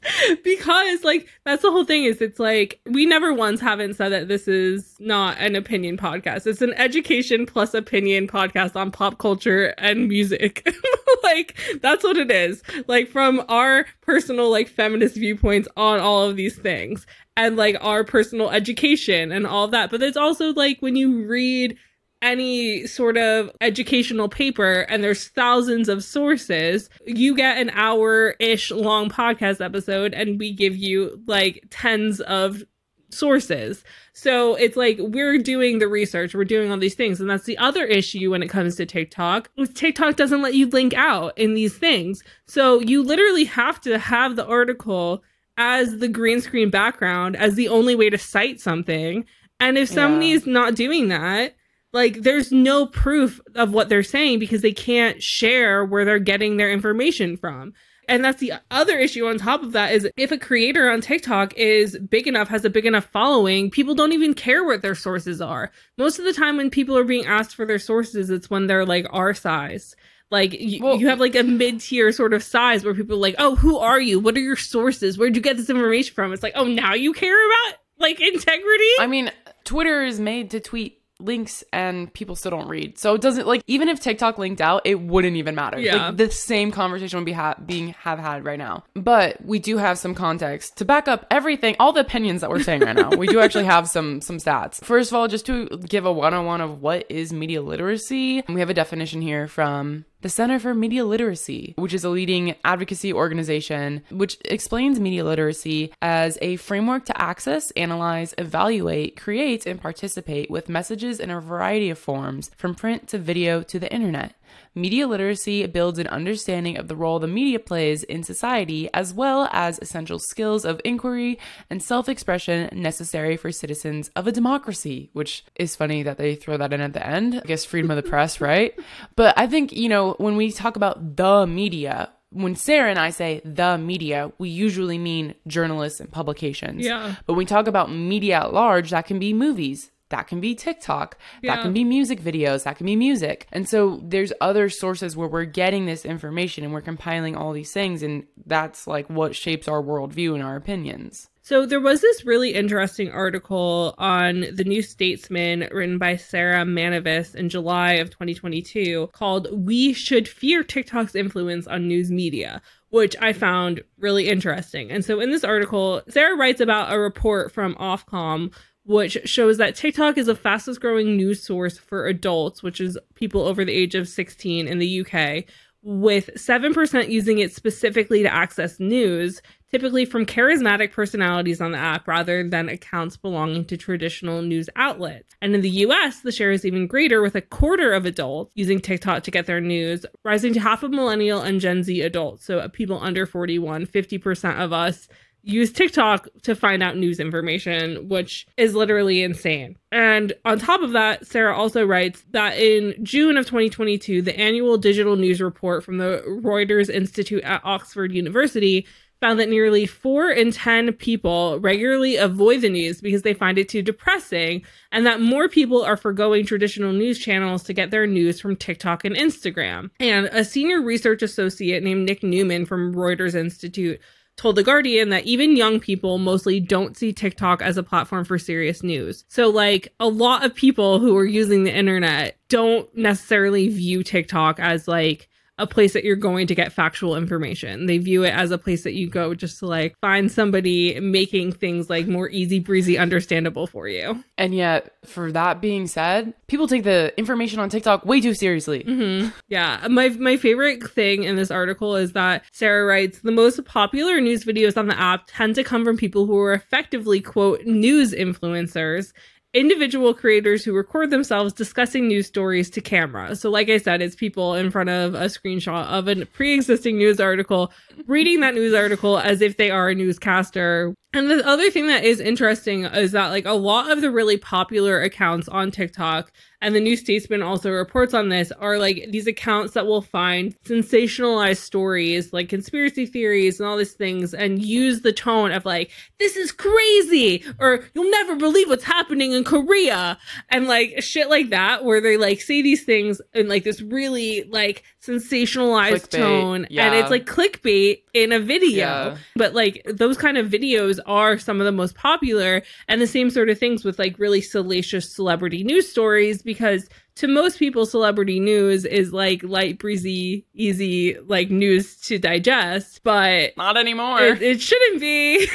Because, 0.44 1.04
like, 1.04 1.28
that's 1.44 1.62
the 1.62 1.72
whole 1.72 1.86
thing 1.86 2.04
is 2.04 2.22
it's 2.22 2.40
like, 2.40 2.80
we 2.86 3.06
never 3.06 3.34
once 3.34 3.60
haven't 3.60 3.96
said 3.96 4.10
that 4.10 4.28
this 4.28 4.48
is 4.48 4.96
not 5.00 5.38
an 5.40 5.56
opinion 5.56 5.98
podcast. 5.98 6.48
It's 6.48 6.62
an 6.62 6.74
education 6.74 7.46
plus 7.46 7.74
opinion 7.74 8.28
podcast 8.28 8.76
on 8.76 8.92
pop 8.92 9.18
culture 9.18 9.74
and 9.78 10.08
music. 10.08 10.68
like, 11.24 11.58
that's 11.82 12.04
what 12.04 12.18
it 12.18 12.32
is. 12.32 12.64
Like, 12.88 13.08
from 13.10 13.44
our 13.50 13.86
personal, 14.02 14.50
like, 14.52 14.68
feminist 14.68 15.16
viewpoints 15.16 15.68
on 15.76 16.00
all 16.00 16.24
of 16.24 16.36
these 16.36 16.58
things 16.58 17.06
and, 17.38 17.56
like, 17.56 17.78
our 17.82 18.04
personal 18.04 18.50
education 18.50 19.32
and 19.32 19.48
all 19.48 19.68
that. 19.70 19.92
But 19.92 20.04
it's 20.04 20.18
also, 20.18 20.54
like, 20.54 20.78
when 20.80 20.96
you 20.96 21.26
read 21.26 21.78
any 22.22 22.88
sort 22.88 23.18
of 23.18 23.52
educational 23.62 24.30
paper 24.30 24.82
and 24.90 25.04
there's 25.04 25.28
thousands 25.30 25.90
of 25.90 26.04
sources, 26.04 26.90
you 27.06 27.36
get 27.36 27.58
an 27.58 27.70
hour 27.72 28.36
ish 28.40 28.72
long 28.72 29.10
podcast 29.10 29.64
episode 29.64 30.14
and 30.14 30.40
we 30.40 30.52
give 30.52 30.76
you 30.76 31.22
like 31.28 31.64
tens 31.70 32.22
of 32.22 32.64
sources. 33.12 33.84
So 34.14 34.56
it's 34.56 34.76
like 34.76 34.98
we're 35.00 35.38
doing 35.38 35.80
the 35.80 35.88
research, 35.88 36.34
we're 36.34 36.46
doing 36.46 36.72
all 36.72 36.78
these 36.78 36.96
things. 36.96 37.22
And 37.22 37.30
that's 37.30 37.46
the 37.46 37.58
other 37.58 37.86
issue 37.86 38.32
when 38.32 38.44
it 38.44 38.50
comes 38.50 38.76
to 38.76 38.86
TikTok. 38.86 39.50
TikTok 39.74 40.16
doesn't 40.16 40.42
let 40.42 40.54
you 40.54 40.68
link 40.68 40.94
out 40.94 41.38
in 41.38 41.54
these 41.54 41.78
things. 41.78 42.24
So 42.48 42.80
you 42.80 43.04
literally 43.04 43.46
have 43.46 43.80
to 43.82 43.98
have 43.98 44.36
the 44.36 44.46
article 44.46 45.24
as 45.58 46.00
the 46.00 46.08
green 46.08 46.42
screen 46.42 46.70
background 46.70 47.36
as 47.36 47.56
the 47.56 47.70
only 47.70 47.96
way 47.96 48.10
to 48.10 48.18
cite 48.18 48.60
something. 48.60 49.26
And 49.60 49.78
if 49.78 49.90
somebody's 49.90 50.46
not 50.46 50.76
doing 50.76 51.08
that, 51.08 51.56
like 51.96 52.22
there's 52.22 52.52
no 52.52 52.86
proof 52.86 53.40
of 53.56 53.72
what 53.72 53.88
they're 53.90 54.04
saying 54.04 54.38
because 54.40 54.62
they 54.62 54.74
can't 54.74 55.24
share 55.24 55.84
where 55.86 56.04
they're 56.06 56.20
getting 56.20 56.58
their 56.58 56.72
information 56.72 57.38
from. 57.38 57.74
And 58.08 58.24
that's 58.24 58.40
the 58.40 58.54
other 58.70 59.00
issue 59.00 59.26
on 59.26 59.40
top 59.40 59.64
of 59.64 59.72
that 59.72 59.92
is 59.94 60.08
if 60.16 60.32
a 60.32 60.38
creator 60.38 60.92
on 60.92 61.02
TikTok 61.02 61.54
is 61.56 61.98
big 61.98 62.28
enough, 62.28 62.50
has 62.50 62.64
a 62.64 62.70
big 62.70 62.86
enough 62.86 63.06
following, 63.06 63.72
people 63.72 63.96
don't 63.96 64.14
even 64.14 64.36
care 64.36 64.64
what 64.64 64.84
their 64.84 64.94
sources 64.94 65.42
are. 65.42 65.72
Most 65.98 66.20
of 66.20 66.26
the 66.26 66.34
time 66.34 66.58
when 66.58 66.70
people 66.70 66.96
are 66.98 67.04
being 67.04 67.26
asked 67.26 67.56
for 67.56 67.66
their 67.66 67.80
sources, 67.80 68.30
it's 68.30 68.50
when 68.50 68.68
they're 68.68 68.86
like 68.86 69.08
our 69.12 69.34
size. 69.34 69.96
Like 70.30 70.52
y- 70.60 70.80
Well- 70.82 71.00
you 71.00 71.08
have 71.08 71.20
like 71.20 71.36
a 71.36 71.44
mid 71.44 71.80
tier 71.80 72.12
sort 72.12 72.34
of 72.34 72.44
size 72.44 72.84
where 72.84 72.94
people 72.94 73.16
are 73.16 73.20
like, 73.22 73.36
oh, 73.40 73.56
who 73.56 73.78
are 73.78 74.00
you? 74.00 74.20
What 74.20 74.36
are 74.36 74.42
your 74.42 74.56
sources? 74.58 75.18
Where'd 75.18 75.36
you 75.36 75.42
get 75.42 75.58
this 75.58 75.70
information 75.70 76.14
from? 76.14 76.32
It's 76.34 76.44
like, 76.44 76.54
oh, 76.56 76.66
now 76.66 76.94
you 76.94 77.14
care 77.14 77.34
about 77.50 77.80
like 77.98 78.20
integrity? 78.22 78.92
I 79.00 79.08
mean, 79.08 79.32
Twitter 79.64 80.04
is 80.04 80.20
made 80.20 80.52
to 80.52 80.60
tweet 80.60 81.02
links 81.20 81.64
and 81.72 82.14
people 82.14 82.36
still 82.36 82.52
don't 82.52 82.68
read. 82.68 82.98
So 82.98 83.14
it 83.14 83.22
doesn't 83.22 83.48
like 83.48 83.64
even 83.68 83.88
if 83.88 84.00
TikTok 84.00 84.38
linked 84.38 84.62
out, 84.62 84.82
it 84.86 85.00
wouldn't 85.00 85.38
even 85.38 85.56
matter. 85.56 85.80
Yeah. 85.80 86.08
Like 86.08 86.18
the 86.18 86.32
same 86.32 86.72
conversation 86.72 87.18
would 87.18 87.26
be 87.26 87.32
ha- 87.32 87.56
being 87.66 87.90
have 87.90 88.20
had 88.20 88.44
right 88.44 88.60
now. 88.60 88.84
But 88.94 89.44
we 89.44 89.60
do 89.60 89.78
have 89.78 89.98
some 89.98 90.14
context 90.16 90.78
to 90.78 90.86
back 90.86 91.08
up 91.08 91.26
everything, 91.32 91.76
all 91.80 91.94
the 91.94 92.02
opinions 92.02 92.42
that 92.42 92.50
we're 92.50 92.64
saying 92.64 92.82
right 92.82 92.96
now. 92.96 93.10
we 93.12 93.28
do 93.28 93.40
actually 93.40 93.66
have 93.66 93.88
some 93.90 94.22
some 94.22 94.38
stats. 94.38 94.84
First 94.84 95.12
of 95.12 95.16
all, 95.16 95.28
just 95.28 95.46
to 95.48 95.68
give 95.88 96.06
a 96.06 96.12
one-on-one 96.12 96.62
of 96.62 96.82
what 96.82 97.06
is 97.10 97.32
media 97.32 97.62
literacy, 97.62 98.44
we 98.50 98.60
have 98.60 98.70
a 98.70 98.74
definition 98.74 99.22
here 99.22 99.48
from 99.48 100.06
the 100.26 100.30
Center 100.30 100.58
for 100.58 100.74
Media 100.74 101.06
Literacy, 101.06 101.76
which 101.78 101.94
is 101.94 102.04
a 102.04 102.10
leading 102.10 102.56
advocacy 102.66 103.14
organization 103.14 104.02
which 104.10 104.40
explains 104.46 105.00
media 105.00 105.24
literacy 105.24 105.94
as 106.02 106.40
a 106.42 106.56
framework 106.56 107.06
to 107.06 107.22
access, 107.22 107.70
analyze, 107.78 108.34
evaluate, 108.40 109.16
create, 109.16 109.68
and 109.68 109.80
participate 109.80 110.50
with 110.50 110.68
messages 110.68 111.20
in 111.20 111.30
a 111.30 111.40
variety 111.40 111.92
of 111.92 112.00
forms, 112.00 112.50
from 112.58 112.74
print 112.74 113.08
to 113.10 113.20
video 113.20 113.62
to 113.62 113.78
the 113.78 113.94
internet. 113.94 114.34
Media 114.78 115.08
literacy 115.08 115.66
builds 115.68 116.00
an 116.00 116.08
understanding 116.08 116.78
of 116.78 116.90
the 116.90 116.98
role 116.98 117.18
the 117.18 117.28
media 117.28 117.60
plays 117.60 118.04
in 118.04 118.24
society, 118.24 118.90
as 118.94 119.14
well 119.14 119.48
as 119.54 119.80
essential 119.80 120.20
skills 120.20 120.66
of 120.66 120.82
inquiry 120.84 121.40
and 121.70 121.82
self 121.82 122.10
expression 122.10 122.70
necessary 122.74 123.38
for 123.38 123.54
citizens 123.54 124.10
of 124.18 124.28
a 124.28 124.34
democracy, 124.34 125.10
which 125.14 125.46
is 125.56 125.78
funny 125.78 126.04
that 126.04 126.18
they 126.18 126.36
throw 126.36 126.58
that 126.58 126.74
in 126.74 126.82
at 126.82 126.92
the 126.92 127.08
end. 127.08 127.36
I 127.42 127.48
guess 127.48 127.64
freedom 127.64 127.90
of 127.90 127.96
the 127.96 128.04
press, 128.04 128.42
right? 128.42 128.78
But 129.16 129.34
I 129.38 129.48
think, 129.48 129.72
you 129.72 129.88
know, 129.88 130.16
when 130.18 130.36
we 130.36 130.52
talk 130.52 130.76
about 130.76 131.16
the 131.16 131.48
media, 131.48 132.10
when 132.32 132.58
Sarah 132.58 132.90
and 132.90 133.00
I 133.00 133.12
say 133.12 133.42
the 133.46 133.78
media, 133.78 134.34
we 134.38 134.50
usually 134.50 134.98
mean 134.98 135.36
journalists 135.48 136.02
and 136.02 136.12
publications. 136.12 136.86
Yeah. 136.86 137.16
But 137.26 137.34
when 137.34 137.38
we 137.38 137.46
talk 137.46 137.68
about 137.68 137.94
media 137.94 138.42
at 138.42 138.54
large, 138.54 138.90
that 138.90 139.06
can 139.06 139.20
be 139.20 139.34
movies, 139.34 139.92
that 140.10 140.28
can 140.28 140.40
be 140.40 140.54
TikTok, 140.54 141.18
that 141.44 141.62
can 141.62 141.74
be 141.74 141.84
music 141.84 142.22
videos, 142.22 142.64
that 142.64 142.78
can 142.78 142.86
be 142.86 142.96
music. 142.96 143.48
And 143.52 143.68
so 143.68 144.00
there's 144.04 144.32
other 144.40 144.70
sources 144.70 145.18
where 145.18 145.28
we're 145.28 145.46
getting 145.46 145.86
this 145.86 146.06
information 146.06 146.64
and 146.64 146.74
we're 146.74 146.82
compiling 146.82 147.36
all 147.36 147.54
these 147.54 147.72
things. 147.72 148.04
And 148.04 148.26
that's 148.46 148.86
like 148.86 149.10
what 149.10 149.36
shapes 149.36 149.68
our 149.68 149.82
worldview 149.82 150.36
and 150.36 150.44
our 150.44 150.56
opinions. 150.56 151.30
So 151.42 151.66
there 151.68 151.80
was 151.80 152.02
this 152.02 152.26
really 152.26 152.56
interesting 152.56 153.12
article 153.12 153.94
on 154.00 154.46
the 154.52 154.64
New 154.64 154.82
Statesman 154.82 155.68
written 155.72 156.00
by 156.00 156.16
Sarah 156.16 156.66
Manavis 156.66 157.36
in 157.36 157.50
July 157.50 157.94
of 157.94 158.10
2022 158.10 159.12
called 159.14 159.48
We 159.52 159.94
Should 159.94 160.28
Fear 160.28 160.64
TikTok's 160.64 161.14
Influence 161.14 161.68
on 161.68 161.88
News 161.88 162.10
Media, 162.10 162.64
which 162.90 163.16
I 163.22 163.34
found 163.34 163.84
really 164.00 164.28
interesting. 164.28 164.90
And 164.90 165.06
so 165.06 165.20
in 165.20 165.30
this 165.30 165.44
article, 165.44 166.02
Sarah 166.10 166.36
writes 166.36 166.62
about 166.62 166.92
a 166.92 167.00
report 167.00 167.52
from 167.52 167.76
Ofcom 167.76 168.52
which 168.86 169.18
shows 169.26 169.58
that 169.58 169.76
TikTok 169.76 170.18
is 170.18 170.28
the 170.28 170.36
fastest 170.36 170.80
growing 170.80 171.18
news 171.18 171.44
source 171.44 171.78
for 171.78 172.06
adults, 172.06 172.62
which 172.62 172.80
is 172.80 172.98
people 173.16 173.42
over 173.42 173.66
the 173.66 173.74
age 173.74 173.96
of 173.96 174.08
16 174.08 174.68
in 174.68 174.78
the 174.78 175.02
UK, 175.02 175.46
with 175.82 176.30
7% 176.36 177.10
using 177.10 177.40
it 177.40 177.54
specifically 177.54 178.24
to 178.24 178.34
access 178.34 178.80
news, 178.80 179.42
typically 179.72 180.06
from 180.06 180.26
charismatic 180.26 180.92
personalities 180.92 181.62
on 181.62 181.72
the 181.72 181.78
app 181.78 182.08
rather 182.08 182.48
than 182.48 182.70
accounts 182.70 183.18
belonging 183.18 183.66
to 183.66 183.76
traditional 183.78 184.42
news 184.42 184.70
outlets. 184.76 185.36
And 185.42 185.54
in 185.54 185.62
the 185.62 185.70
US, 185.70 186.22
the 186.22 186.32
share 186.32 186.52
is 186.52 186.66
even 186.66 186.88
greater, 186.88 187.22
with 187.22 187.36
a 187.36 187.42
quarter 187.42 187.92
of 187.92 188.06
adults 188.06 188.52
using 188.56 188.80
TikTok 188.80 189.24
to 189.24 189.32
get 189.32 189.48
their 189.48 189.62
news, 189.62 190.06
rising 190.24 190.54
to 190.54 190.60
half 190.60 190.82
of 190.84 190.92
millennial 190.92 191.42
and 191.42 191.60
Gen 191.60 191.84
Z 191.84 192.02
adults. 192.02 192.46
So 192.46 192.68
people 192.70 193.00
under 193.00 193.26
41, 193.26 193.88
50% 193.88 194.60
of 194.60 194.74
us 194.74 195.08
use 195.46 195.72
TikTok 195.72 196.28
to 196.42 196.56
find 196.56 196.82
out 196.82 196.98
news 196.98 197.20
information, 197.20 198.10
which 198.10 198.48
is 198.58 198.74
literally 198.74 199.22
insane. 199.22 199.78
And 199.92 200.34
on 200.44 200.60
top 200.60 200.82
of 200.82 200.92
that, 200.94 201.26
Sarah 201.28 201.56
also 201.56 201.86
writes 201.86 202.24
that 202.32 202.58
in 202.58 202.96
June 203.04 203.38
of 203.38 203.46
2022, 203.46 204.24
the 204.24 204.38
annual 204.38 204.78
digital 204.78 205.16
news 205.16 205.40
report 205.40 205.84
from 205.84 206.00
the 206.00 206.24
Reuters 206.28 206.90
Institute 206.90 207.44
at 207.44 207.62
Oxford 207.64 208.12
University 208.12 208.88
found 209.22 209.40
that 209.40 209.48
nearly 209.48 209.86
four 209.86 210.30
in 210.30 210.52
10 210.52 210.94
people 210.94 211.60
regularly 211.60 212.18
avoid 212.18 212.62
the 212.62 212.70
news 212.70 213.00
because 213.00 213.22
they 213.22 213.34
find 213.34 213.58
it 213.58 213.70
too 213.70 213.82
depressing, 213.82 214.62
and 214.92 215.06
that 215.06 215.22
more 215.22 215.48
people 215.48 215.84
are 215.84 215.96
forgoing 215.96 216.46
traditional 216.46 216.92
news 216.92 217.18
channels 217.18 217.64
to 217.64 217.74
get 217.74 217.92
their 217.92 218.06
news 218.08 218.42
from 218.42 218.56
TikTok 218.56 219.06
and 219.06 219.16
Instagram. 219.16 219.90
And 220.00 220.26
a 220.28 220.44
senior 220.44 220.82
research 220.82 221.22
associate 221.22 221.84
named 221.84 222.06
Nic 222.06 222.24
Newman 222.24 222.66
from 222.66 222.94
Reuters 222.94 223.36
Institute 223.36 224.02
told 224.38 224.56
The 224.56 224.64
Guardian 224.64 225.10
that 225.10 225.26
even 225.26 225.56
young 225.56 225.80
people 225.80 226.18
mostly 226.18 226.60
don't 226.60 226.98
see 226.98 227.14
TikTok 227.14 227.62
as 227.62 227.78
a 227.78 227.84
platform 227.84 228.26
for 228.26 228.38
serious 228.38 228.84
news. 228.84 229.24
So, 229.28 229.50
like, 229.50 229.94
a 230.00 230.08
lot 230.08 230.44
of 230.44 230.54
people 230.54 231.00
who 231.00 231.16
are 231.16 231.26
using 231.26 231.64
the 231.64 231.76
internet 231.76 232.38
don't 232.50 232.94
necessarily 232.96 233.70
view 233.70 234.04
TikTok 234.04 234.60
as 234.60 234.88
like 234.88 235.30
a 235.58 235.66
place 235.66 235.94
that 235.94 236.04
you're 236.04 236.16
going 236.16 236.48
to 236.48 236.56
get 236.56 236.74
factual 236.74 237.16
information. 237.16 237.86
They 237.86 237.98
view 237.98 238.24
it 238.24 238.34
as 238.34 238.52
a 238.52 238.58
place 238.58 238.84
that 238.84 238.94
you 238.94 239.10
go 239.10 239.34
just 239.34 239.60
to 239.60 239.68
like 239.68 239.98
find 240.00 240.32
somebody 240.32 241.00
making 241.00 241.54
things 241.54 241.90
like 241.90 242.08
more 242.08 242.30
easy 242.30 242.60
breezy 242.60 242.98
understandable 242.98 243.68
for 243.68 243.88
you. 243.88 244.24
And 244.38 244.54
yet, 244.54 244.92
for 245.06 245.32
that 245.32 245.62
being 245.62 245.88
said, 245.88 246.34
people 246.48 246.68
take 246.68 246.84
the 246.84 247.14
information 247.18 247.60
on 247.60 247.70
TikTok 247.70 248.06
way 248.06 248.20
too 248.20 248.34
seriously. 248.34 248.84
Mm-hmm. 248.84 249.30
Yeah, 249.48 249.88
my 249.90 250.10
my 250.10 250.38
favorite 250.38 250.90
thing 250.92 251.24
in 251.24 251.36
this 251.36 251.52
article 251.52 251.96
is 251.96 252.14
that 252.14 252.44
Sarah 252.52 252.86
writes 252.86 253.20
the 253.20 253.32
most 253.32 253.64
popular 253.66 254.20
news 254.20 254.44
videos 254.44 254.78
on 254.78 254.88
the 254.88 255.00
app 255.00 255.24
tend 255.28 255.56
to 255.56 255.64
come 255.64 255.86
from 255.86 255.98
people 255.98 256.26
who 256.26 256.38
are 256.38 256.54
effectively 256.54 257.22
quote 257.22 257.66
news 257.66 258.14
influencers. 258.14 259.14
Individual 259.56 260.14
creators 260.14 260.66
who 260.66 260.74
record 260.74 261.12
themselves 261.12 261.54
discussing 261.54 262.10
news 262.10 262.28
stories 262.28 262.70
to 262.72 262.82
camera. 262.82 263.38
So, 263.38 263.50
like 263.50 263.70
I 263.70 263.78
said, 263.78 264.02
it's 264.02 264.14
people 264.14 264.54
in 264.54 264.70
front 264.70 264.90
of 264.90 265.16
a 265.16 265.28
screenshot 265.28 265.88
of 265.88 266.10
a 266.10 266.26
pre 266.26 266.54
existing 266.54 266.98
news 266.98 267.22
article, 267.22 267.72
reading 268.06 268.42
that 268.42 268.54
news 268.54 268.74
article 268.74 269.18
as 269.18 269.40
if 269.40 269.56
they 269.56 269.72
are 269.72 269.88
a 269.88 269.96
newscaster. 269.96 270.94
And 271.16 271.32
the 271.32 271.48
other 271.48 271.72
thing 271.72 271.88
that 271.88 272.04
is 272.04 272.20
interesting 272.20 272.84
is 272.84 273.14
that, 273.14 273.30
like, 273.30 273.46
a 273.46 273.54
lot 273.54 273.90
of 273.90 274.02
the 274.02 274.12
really 274.12 274.36
popular 274.36 275.02
accounts 275.02 275.48
on 275.48 275.72
TikTok 275.72 276.30
and 276.66 276.76
the 276.76 276.80
New 276.80 276.96
Statesman 276.96 277.44
also 277.44 277.70
reports 277.70 278.16
on 278.16 278.30
this 278.30 278.52
are 278.54 278.80
like 278.80 279.06
these 279.10 279.28
accounts 279.28 279.74
that 279.74 279.86
will 279.86 280.02
find 280.02 280.56
sensationalized 280.64 281.58
stories 281.58 282.34
like 282.34 282.50
conspiracy 282.50 283.06
theories 283.06 283.60
and 283.60 283.70
all 283.70 283.78
these 283.78 283.94
things 283.94 284.34
and 284.34 284.64
use 284.66 285.02
the 285.02 285.14
tone 285.14 285.52
of 285.52 285.64
like 285.64 285.92
this 286.18 286.36
is 286.36 286.52
crazy 286.52 287.44
or 287.60 287.84
you'll 287.94 288.10
never 288.10 288.36
believe 288.36 288.68
what's 288.68 288.84
happening 288.84 289.34
in 289.34 289.44
Korea 289.44 290.18
and 290.50 290.68
like 290.68 291.04
shit 291.04 291.30
like 291.30 291.52
that 291.52 291.84
where 291.84 292.02
they 292.02 292.18
like 292.18 292.42
say 292.42 292.64
these 292.64 292.84
things 292.84 293.22
in 293.36 293.48
like 293.48 293.64
this 293.64 293.82
really 293.82 294.44
like 294.50 294.82
sensationalized 295.06 296.08
Clickbait, 296.08 296.18
tone 296.18 296.66
and 296.66 296.96
it's 296.96 297.10
like 297.10 297.26
clickbait 297.26 298.02
in 298.14 298.32
a 298.32 298.40
video 298.40 298.78
Yeah. 298.78 299.18
but 299.36 299.54
like 299.54 299.82
those 299.86 300.18
kind 300.18 300.38
of 300.38 300.48
videos 300.48 301.00
are 301.06 301.38
some 301.38 301.60
of 301.60 301.66
the 301.66 301.72
most 301.72 301.96
popular 301.96 302.64
and 302.88 303.02
the 303.02 303.08
same 303.08 303.30
sort 303.30 303.50
of 303.50 303.58
things 303.60 303.84
with 303.86 304.00
like 304.00 304.18
really 304.20 304.42
salacious 304.42 305.14
celebrity 305.14 305.64
news 305.64 305.90
stories 305.90 306.42
because 306.42 306.88
to 307.16 307.28
most 307.28 307.60
people 307.60 307.86
celebrity 307.86 308.40
news 308.40 308.84
is 308.86 309.14
like 309.14 309.42
light 309.44 309.80
breezy 309.80 310.46
easy 310.54 311.18
like 311.28 311.50
news 311.50 311.96
to 311.98 312.18
digest 312.20 313.02
but 313.04 313.56
Not 313.58 313.78
anymore. 313.78 314.20
it, 314.22 314.42
it 314.42 314.62
shouldn't 314.62 315.00
be 315.00 315.48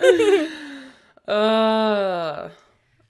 Uh, 1.28 2.48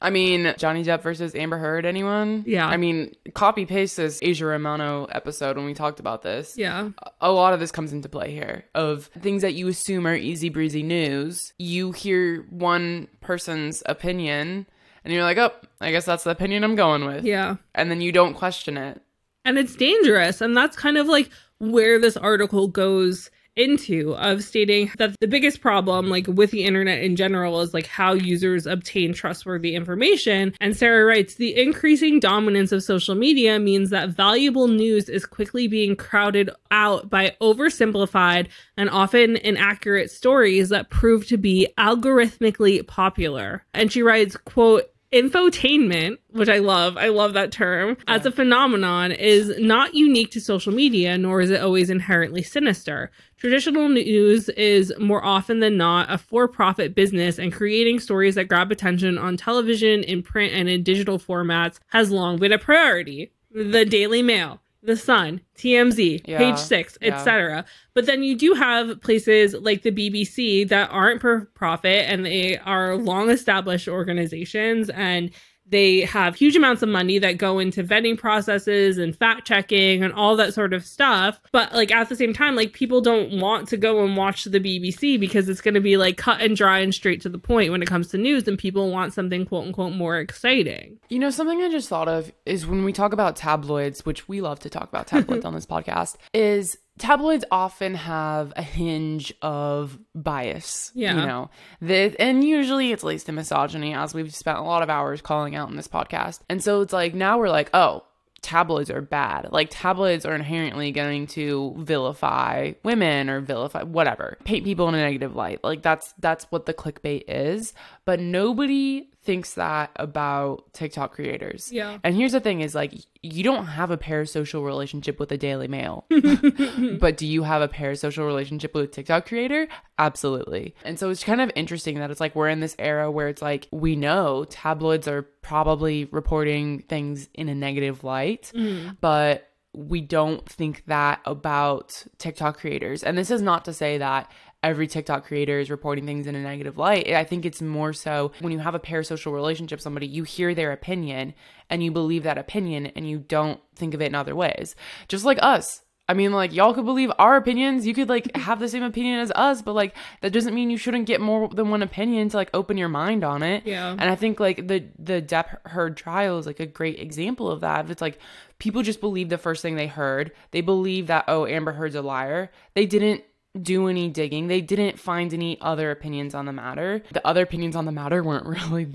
I 0.02 0.10
mean, 0.10 0.54
Johnny 0.56 0.82
Depp 0.82 1.02
versus 1.02 1.34
Amber 1.34 1.58
Heard, 1.58 1.84
anyone? 1.84 2.44
Yeah. 2.46 2.66
I 2.66 2.76
mean, 2.78 3.14
copy 3.34 3.66
paste 3.66 3.98
this 3.98 4.18
Aja 4.22 4.46
Romano 4.46 5.04
episode 5.06 5.56
when 5.56 5.66
we 5.66 5.74
talked 5.74 6.00
about 6.00 6.22
this. 6.22 6.54
yeah 6.56 6.88
A 7.20 7.30
lot 7.30 7.52
of 7.52 7.60
this 7.60 7.70
comes 7.70 7.92
into 7.92 8.08
play 8.08 8.30
here 8.32 8.64
of 8.74 9.10
things 9.20 9.42
that 9.42 9.52
you 9.54 9.68
assume 9.68 10.06
are 10.06 10.14
easy 10.14 10.48
breezy 10.48 10.82
news. 10.82 11.52
You 11.58 11.92
hear 11.92 12.46
one 12.50 13.08
person's 13.20 13.82
opinion 13.86 14.66
and 15.04 15.12
you're 15.12 15.22
like, 15.22 15.38
oh, 15.38 15.52
I 15.80 15.90
guess 15.90 16.04
that's 16.06 16.24
the 16.24 16.30
opinion 16.30 16.64
I'm 16.64 16.76
going 16.76 17.04
with. 17.04 17.24
yeah 17.24 17.56
And 17.74 17.90
then 17.90 18.00
you 18.00 18.10
don't 18.12 18.34
question 18.34 18.76
it. 18.78 19.00
and 19.44 19.58
it's 19.58 19.74
dangerous 19.76 20.40
and 20.40 20.56
that's 20.56 20.76
kind 20.76 20.96
of 20.96 21.08
like 21.08 21.30
where 21.58 21.98
this 22.00 22.16
article 22.16 22.68
goes 22.68 23.30
into 23.60 24.14
of 24.16 24.42
stating 24.42 24.90
that 24.98 25.14
the 25.20 25.28
biggest 25.28 25.60
problem 25.60 26.08
like 26.08 26.26
with 26.26 26.50
the 26.50 26.64
internet 26.64 27.02
in 27.02 27.16
general 27.16 27.60
is 27.60 27.74
like 27.74 27.86
how 27.86 28.12
users 28.12 28.66
obtain 28.66 29.12
trustworthy 29.12 29.74
information. 29.74 30.54
And 30.60 30.76
sarah 30.76 31.04
writes 31.04 31.34
the 31.34 31.60
increasing 31.60 32.20
dominance 32.20 32.72
of 32.72 32.82
social 32.82 33.14
media 33.14 33.58
means 33.58 33.90
that 33.90 34.10
valuable 34.10 34.68
news 34.68 35.08
is 35.08 35.26
quickly 35.26 35.68
being 35.68 35.96
crowded 35.96 36.50
out 36.70 37.10
by 37.10 37.36
oversimplified 37.40 38.48
and 38.76 38.88
often 38.88 39.36
inaccurate 39.36 40.10
stories 40.10 40.70
that 40.70 40.90
prove 40.90 41.26
to 41.28 41.36
be 41.36 41.68
algorithmically 41.78 42.86
popular. 42.86 43.64
And 43.74 43.92
she 43.92 44.02
writes 44.02 44.36
quote 44.36 44.90
infotainment, 45.12 46.18
which 46.30 46.48
I 46.48 46.58
love, 46.58 46.96
I 46.96 47.08
love 47.08 47.32
that 47.32 47.50
term, 47.50 47.90
yeah. 47.90 48.14
as 48.14 48.26
a 48.26 48.30
phenomenon 48.30 49.12
is 49.12 49.52
not 49.58 49.94
unique 49.94 50.30
to 50.32 50.40
social 50.40 50.72
media, 50.72 51.18
nor 51.18 51.40
is 51.40 51.50
it 51.50 51.60
always 51.60 51.90
inherently 51.90 52.42
sinister. 52.42 53.10
Traditional 53.36 53.88
news 53.88 54.48
is 54.50 54.92
more 54.98 55.24
often 55.24 55.60
than 55.60 55.76
not 55.76 56.12
a 56.12 56.18
for 56.18 56.46
profit 56.46 56.94
business, 56.94 57.38
and 57.38 57.52
creating 57.52 57.98
stories 57.98 58.36
that 58.36 58.44
grab 58.44 58.70
attention 58.70 59.18
on 59.18 59.36
television, 59.36 60.02
in 60.04 60.22
print, 60.22 60.52
and 60.52 60.68
in 60.68 60.82
digital 60.82 61.18
formats 61.18 61.78
has 61.88 62.10
long 62.10 62.38
been 62.38 62.52
a 62.52 62.58
priority. 62.58 63.32
The 63.52 63.84
Daily 63.84 64.22
Mail, 64.22 64.60
the 64.82 64.96
Sun, 64.96 65.40
TMZ, 65.56 66.22
yeah, 66.24 66.38
Page 66.38 66.56
Six, 66.58 66.96
yeah. 67.00 67.16
etc. 67.16 67.64
But 67.94 68.06
then 68.06 68.22
you 68.22 68.36
do 68.36 68.54
have 68.54 69.00
places 69.02 69.54
like 69.54 69.82
the 69.82 69.92
BBC 69.92 70.68
that 70.68 70.90
aren't 70.90 71.20
for 71.20 71.50
profit 71.54 72.06
and 72.08 72.24
they 72.24 72.58
are 72.58 72.96
long 72.96 73.30
established 73.30 73.88
organizations 73.88 74.88
and 74.90 75.30
they 75.70 76.00
have 76.00 76.34
huge 76.34 76.56
amounts 76.56 76.82
of 76.82 76.88
money 76.88 77.18
that 77.18 77.38
go 77.38 77.58
into 77.58 77.82
vetting 77.82 78.18
processes 78.18 78.98
and 78.98 79.16
fact 79.16 79.46
checking 79.46 80.02
and 80.02 80.12
all 80.12 80.36
that 80.36 80.52
sort 80.54 80.72
of 80.72 80.84
stuff. 80.84 81.40
But 81.52 81.72
like 81.72 81.90
at 81.90 82.08
the 82.08 82.16
same 82.16 82.32
time, 82.32 82.56
like 82.56 82.72
people 82.72 83.00
don't 83.00 83.40
want 83.40 83.68
to 83.68 83.76
go 83.76 84.04
and 84.04 84.16
watch 84.16 84.44
the 84.44 84.60
BBC 84.60 85.18
because 85.18 85.48
it's 85.48 85.60
going 85.60 85.74
to 85.74 85.80
be 85.80 85.96
like 85.96 86.16
cut 86.16 86.40
and 86.40 86.56
dry 86.56 86.80
and 86.80 86.94
straight 86.94 87.20
to 87.22 87.28
the 87.28 87.38
point 87.38 87.70
when 87.70 87.82
it 87.82 87.86
comes 87.86 88.08
to 88.08 88.18
news, 88.18 88.46
and 88.48 88.58
people 88.58 88.90
want 88.90 89.12
something 89.12 89.46
quote 89.46 89.66
unquote 89.66 89.92
more 89.92 90.18
exciting. 90.18 90.98
You 91.08 91.18
know, 91.18 91.30
something 91.30 91.60
I 91.62 91.70
just 91.70 91.88
thought 91.88 92.08
of 92.08 92.32
is 92.44 92.66
when 92.66 92.84
we 92.84 92.92
talk 92.92 93.12
about 93.12 93.36
tabloids, 93.36 94.04
which 94.04 94.28
we 94.28 94.40
love 94.40 94.60
to 94.60 94.70
talk 94.70 94.88
about 94.88 95.06
tabloids 95.06 95.44
on 95.44 95.54
this 95.54 95.66
podcast, 95.66 96.16
is 96.34 96.76
tabloids 97.00 97.44
often 97.50 97.94
have 97.94 98.52
a 98.54 98.62
hinge 98.62 99.32
of 99.42 99.98
bias. 100.14 100.92
Yeah. 100.94 101.14
You 101.14 101.26
know, 101.26 101.50
the, 101.80 102.14
and 102.20 102.44
usually 102.44 102.92
it's 102.92 103.02
laced 103.02 103.28
in 103.28 103.34
misogyny, 103.34 103.94
as 103.94 104.14
we've 104.14 104.34
spent 104.34 104.58
a 104.58 104.62
lot 104.62 104.82
of 104.82 104.90
hours 104.90 105.20
calling 105.20 105.56
out 105.56 105.70
in 105.70 105.76
this 105.76 105.88
podcast. 105.88 106.40
And 106.48 106.62
so 106.62 106.82
it's 106.82 106.92
like 106.92 107.14
now 107.14 107.38
we're 107.38 107.48
like, 107.48 107.70
oh, 107.74 108.04
tabloids 108.42 108.90
are 108.90 109.02
bad. 109.02 109.48
Like 109.50 109.68
tabloids 109.70 110.24
are 110.24 110.34
inherently 110.34 110.92
going 110.92 111.26
to 111.28 111.74
vilify 111.78 112.72
women 112.84 113.28
or 113.28 113.40
vilify 113.40 113.82
whatever, 113.82 114.38
paint 114.44 114.64
people 114.64 114.88
in 114.88 114.94
a 114.94 114.98
negative 114.98 115.34
light. 115.34 115.62
Like 115.62 115.82
that's 115.82 116.14
that's 116.18 116.44
what 116.50 116.66
the 116.66 116.74
clickbait 116.74 117.24
is. 117.28 117.74
But 118.04 118.20
nobody 118.20 119.10
thinks 119.22 119.54
that 119.54 119.90
about 119.96 120.72
TikTok 120.72 121.12
creators. 121.12 121.70
Yeah. 121.70 121.98
And 122.02 122.14
here's 122.14 122.32
the 122.32 122.40
thing 122.40 122.62
is 122.62 122.74
like 122.74 122.94
you 123.22 123.44
don't 123.44 123.66
have 123.66 123.90
a 123.90 123.98
parasocial 123.98 124.64
relationship 124.64 125.20
with 125.20 125.28
the 125.28 125.36
Daily 125.36 125.68
Mail. 125.68 126.06
but 126.98 127.18
do 127.18 127.26
you 127.26 127.42
have 127.42 127.60
a 127.60 127.68
parasocial 127.68 128.26
relationship 128.26 128.74
with 128.74 128.84
a 128.84 128.88
TikTok 128.88 129.26
creator? 129.26 129.68
Absolutely. 129.98 130.74
And 130.84 130.98
so 130.98 131.10
it's 131.10 131.22
kind 131.22 131.40
of 131.42 131.50
interesting 131.54 131.98
that 131.98 132.10
it's 132.10 132.20
like 132.20 132.34
we're 132.34 132.48
in 132.48 132.60
this 132.60 132.74
era 132.78 133.10
where 133.10 133.28
it's 133.28 133.42
like 133.42 133.68
we 133.70 133.94
know 133.94 134.44
tabloids 134.48 135.06
are 135.06 135.22
probably 135.42 136.06
reporting 136.06 136.80
things 136.80 137.28
in 137.34 137.50
a 137.50 137.54
negative 137.54 138.02
light, 138.02 138.50
mm. 138.54 138.96
but 139.02 139.50
we 139.72 140.00
don't 140.00 140.48
think 140.48 140.84
that 140.86 141.20
about 141.26 142.04
TikTok 142.18 142.58
creators. 142.58 143.02
And 143.02 143.16
this 143.16 143.30
is 143.30 143.42
not 143.42 143.64
to 143.66 143.72
say 143.72 143.98
that 143.98 144.30
every 144.62 144.86
TikTok 144.86 145.24
creator 145.24 145.58
is 145.58 145.70
reporting 145.70 146.06
things 146.06 146.26
in 146.26 146.34
a 146.34 146.42
negative 146.42 146.76
light. 146.78 147.08
I 147.08 147.24
think 147.24 147.44
it's 147.44 147.62
more 147.62 147.92
so 147.92 148.32
when 148.40 148.52
you 148.52 148.58
have 148.58 148.74
a 148.74 148.80
parasocial 148.80 149.32
relationship 149.32 149.80
somebody, 149.80 150.06
you 150.06 150.24
hear 150.24 150.54
their 150.54 150.72
opinion 150.72 151.34
and 151.68 151.82
you 151.82 151.90
believe 151.90 152.24
that 152.24 152.38
opinion 152.38 152.86
and 152.86 153.08
you 153.08 153.18
don't 153.18 153.60
think 153.74 153.94
of 153.94 154.02
it 154.02 154.06
in 154.06 154.14
other 154.14 154.34
ways. 154.34 154.74
Just 155.08 155.24
like 155.24 155.38
us. 155.40 155.82
I 156.10 156.12
mean, 156.12 156.32
like, 156.32 156.52
y'all 156.52 156.74
could 156.74 156.86
believe 156.86 157.12
our 157.20 157.36
opinions. 157.36 157.86
You 157.86 157.94
could, 157.94 158.08
like, 158.08 158.36
have 158.36 158.58
the 158.58 158.68
same 158.68 158.82
opinion 158.82 159.20
as 159.20 159.30
us, 159.30 159.62
but, 159.62 159.74
like, 159.74 159.94
that 160.22 160.32
doesn't 160.32 160.56
mean 160.56 160.68
you 160.68 160.76
shouldn't 160.76 161.06
get 161.06 161.20
more 161.20 161.48
than 161.48 161.70
one 161.70 161.82
opinion 161.82 162.28
to, 162.30 162.36
like, 162.36 162.50
open 162.52 162.76
your 162.76 162.88
mind 162.88 163.22
on 163.22 163.44
it. 163.44 163.64
Yeah. 163.64 163.92
And 163.92 164.02
I 164.02 164.16
think, 164.16 164.40
like, 164.40 164.66
the, 164.66 164.88
the 164.98 165.22
Depp 165.22 165.64
Heard 165.68 165.96
trial 165.96 166.38
is, 166.38 166.46
like, 166.46 166.58
a 166.58 166.66
great 166.66 166.98
example 166.98 167.48
of 167.48 167.60
that. 167.60 167.88
It's 167.88 168.02
like 168.02 168.18
people 168.58 168.82
just 168.82 169.00
believe 169.00 169.28
the 169.28 169.38
first 169.38 169.62
thing 169.62 169.76
they 169.76 169.86
heard. 169.86 170.32
They 170.50 170.62
believe 170.62 171.06
that, 171.06 171.26
oh, 171.28 171.46
Amber 171.46 171.72
Heard's 171.72 171.94
a 171.94 172.02
liar. 172.02 172.50
They 172.74 172.86
didn't 172.86 173.22
do 173.60 173.88
any 173.88 174.08
digging. 174.08 174.46
They 174.46 174.60
didn't 174.60 174.98
find 174.98 175.32
any 175.34 175.60
other 175.60 175.90
opinions 175.90 176.34
on 176.34 176.46
the 176.46 176.52
matter. 176.52 177.02
The 177.12 177.26
other 177.26 177.42
opinions 177.42 177.76
on 177.76 177.84
the 177.84 177.92
matter 177.92 178.22
weren't 178.22 178.46
really 178.46 178.88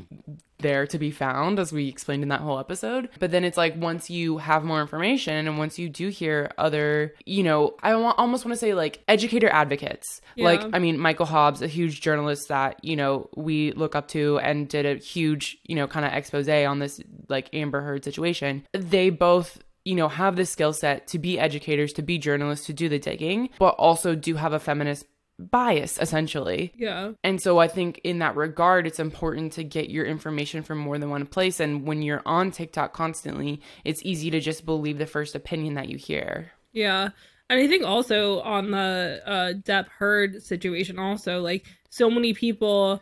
there 0.59 0.87
to 0.87 0.97
be 0.97 1.11
found, 1.11 1.59
as 1.59 1.71
we 1.71 1.87
explained 1.87 2.23
in 2.23 2.29
that 2.29 2.41
whole 2.41 2.57
episode. 2.59 3.09
But 3.19 3.31
then 3.31 3.43
it's 3.43 3.57
like 3.57 3.75
once 3.75 4.09
you 4.09 4.37
have 4.37 4.63
more 4.63 4.81
information 4.81 5.47
and 5.47 5.57
once 5.57 5.77
you 5.77 5.89
do 5.89 6.07
hear 6.07 6.51
other, 6.57 7.13
you 7.25 7.43
know, 7.43 7.75
I 7.83 7.91
almost 7.91 8.45
want 8.45 8.53
to 8.53 8.59
say 8.59 8.73
like 8.73 9.03
educator 9.07 9.49
advocates. 9.49 10.21
Yeah. 10.35 10.45
Like, 10.45 10.61
I 10.73 10.79
mean, 10.79 10.97
Michael 10.97 11.25
Hobbs, 11.25 11.61
a 11.61 11.67
huge 11.67 12.01
journalist 12.01 12.47
that, 12.47 12.83
you 12.83 12.95
know, 12.95 13.29
we 13.35 13.73
look 13.73 13.95
up 13.95 14.07
to 14.09 14.39
and 14.39 14.67
did 14.67 14.85
a 14.85 14.95
huge, 14.95 15.57
you 15.65 15.75
know, 15.75 15.87
kind 15.87 16.05
of 16.05 16.13
expose 16.13 16.47
on 16.47 16.79
this 16.79 17.01
like 17.27 17.49
Amber 17.53 17.81
Heard 17.81 18.03
situation. 18.03 18.65
They 18.71 19.09
both 19.09 19.59
you 19.85 19.95
know, 19.95 20.09
have 20.09 20.35
the 20.35 20.45
skill 20.45 20.73
set 20.73 21.07
to 21.07 21.19
be 21.19 21.39
educators, 21.39 21.93
to 21.93 22.01
be 22.01 22.17
journalists, 22.17 22.65
to 22.65 22.73
do 22.73 22.89
the 22.89 22.99
digging, 22.99 23.49
but 23.59 23.75
also 23.75 24.15
do 24.15 24.35
have 24.35 24.51
a 24.51 24.59
feminist 24.59 25.05
bias 25.37 25.97
essentially. 25.99 26.73
Yeah. 26.75 27.11
And 27.23 27.41
so 27.41 27.59
I 27.59 27.67
think 27.67 27.99
in 28.03 28.19
that 28.19 28.35
regard 28.35 28.87
it's 28.87 28.99
important 28.99 29.53
to 29.53 29.63
get 29.63 29.89
your 29.89 30.05
information 30.05 30.63
from 30.63 30.77
more 30.77 30.97
than 30.97 31.09
one 31.09 31.25
place 31.25 31.59
and 31.59 31.85
when 31.85 32.01
you're 32.01 32.21
on 32.25 32.51
TikTok 32.51 32.93
constantly, 32.93 33.61
it's 33.83 34.01
easy 34.03 34.29
to 34.31 34.39
just 34.39 34.65
believe 34.65 34.97
the 34.97 35.05
first 35.05 35.35
opinion 35.35 35.75
that 35.75 35.89
you 35.89 35.97
hear. 35.97 36.51
Yeah. 36.71 37.09
And 37.49 37.59
I 37.59 37.67
think 37.67 37.83
also 37.83 38.39
on 38.41 38.71
the 38.71 39.21
uh 39.25 39.53
Depp 39.53 39.87
Heard 39.89 40.41
situation 40.41 40.97
also 40.97 41.41
like 41.41 41.65
so 41.89 42.09
many 42.09 42.33
people 42.33 43.01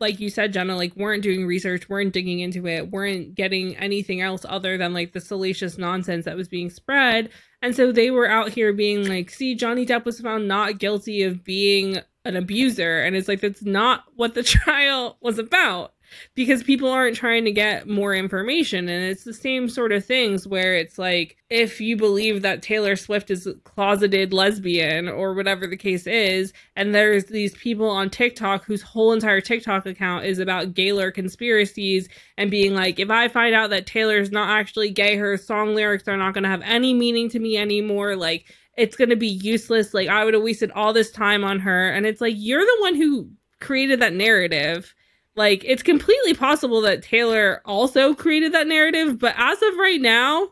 like 0.00 0.20
you 0.20 0.30
said, 0.30 0.52
Jenna, 0.52 0.76
like 0.76 0.96
weren't 0.96 1.22
doing 1.22 1.46
research, 1.46 1.88
weren't 1.88 2.12
digging 2.12 2.40
into 2.40 2.66
it, 2.66 2.90
weren't 2.90 3.34
getting 3.34 3.76
anything 3.76 4.20
else 4.20 4.44
other 4.48 4.78
than 4.78 4.94
like 4.94 5.12
the 5.12 5.20
salacious 5.20 5.78
nonsense 5.78 6.24
that 6.24 6.36
was 6.36 6.48
being 6.48 6.70
spread. 6.70 7.30
And 7.62 7.76
so 7.76 7.92
they 7.92 8.10
were 8.10 8.28
out 8.28 8.50
here 8.50 8.72
being 8.72 9.08
like, 9.08 9.30
see, 9.30 9.54
Johnny 9.54 9.84
Depp 9.84 10.04
was 10.04 10.20
found 10.20 10.48
not 10.48 10.78
guilty 10.78 11.22
of 11.22 11.44
being 11.44 11.98
an 12.24 12.36
abuser. 12.36 13.02
And 13.02 13.14
it's 13.14 13.28
like, 13.28 13.40
that's 13.40 13.62
not 13.62 14.04
what 14.16 14.34
the 14.34 14.42
trial 14.44 15.18
was 15.20 15.38
about 15.38 15.92
because 16.34 16.62
people 16.62 16.90
aren't 16.90 17.16
trying 17.16 17.44
to 17.44 17.52
get 17.52 17.88
more 17.88 18.14
information. 18.14 18.88
And 18.88 19.04
it's 19.04 19.24
the 19.24 19.34
same 19.34 19.68
sort 19.68 19.92
of 19.92 20.04
things 20.04 20.46
where 20.46 20.74
it's 20.74 20.98
like, 20.98 21.36
if 21.48 21.80
you 21.80 21.96
believe 21.96 22.42
that 22.42 22.62
Taylor 22.62 22.96
Swift 22.96 23.30
is 23.30 23.48
closeted 23.64 24.32
lesbian 24.32 25.08
or 25.08 25.34
whatever 25.34 25.66
the 25.66 25.76
case 25.76 26.06
is, 26.06 26.52
and 26.76 26.94
there's 26.94 27.24
these 27.24 27.54
people 27.54 27.88
on 27.88 28.08
TikTok 28.10 28.64
whose 28.64 28.82
whole 28.82 29.12
entire 29.12 29.40
TikTok 29.40 29.86
account 29.86 30.24
is 30.24 30.38
about 30.38 30.74
Gaylor 30.74 31.10
conspiracies 31.10 32.08
and 32.36 32.50
being 32.50 32.74
like, 32.74 32.98
if 32.98 33.10
I 33.10 33.28
find 33.28 33.54
out 33.54 33.70
that 33.70 33.86
Taylor's 33.86 34.30
not 34.30 34.50
actually 34.50 34.90
gay, 34.90 35.16
her 35.16 35.36
song 35.36 35.74
lyrics 35.74 36.06
are 36.06 36.16
not 36.16 36.34
going 36.34 36.44
to 36.44 36.50
have 36.50 36.62
any 36.62 36.94
meaning 36.94 37.28
to 37.30 37.38
me 37.38 37.56
anymore. 37.56 38.16
Like, 38.16 38.46
it's 38.76 38.96
going 38.96 39.10
to 39.10 39.16
be 39.16 39.28
useless. 39.28 39.92
Like, 39.92 40.08
I 40.08 40.24
would 40.24 40.34
have 40.34 40.42
wasted 40.42 40.70
all 40.70 40.92
this 40.92 41.10
time 41.10 41.44
on 41.44 41.58
her. 41.58 41.90
And 41.90 42.06
it's 42.06 42.20
like, 42.20 42.34
you're 42.36 42.64
the 42.64 42.78
one 42.80 42.94
who 42.94 43.28
created 43.60 44.00
that 44.00 44.14
narrative 44.14 44.94
like 45.36 45.64
it's 45.64 45.82
completely 45.82 46.34
possible 46.34 46.80
that 46.82 47.02
Taylor 47.02 47.62
also 47.64 48.14
created 48.14 48.52
that 48.52 48.66
narrative, 48.66 49.18
but 49.18 49.34
as 49.36 49.62
of 49.62 49.76
right 49.76 50.00
now, 50.00 50.48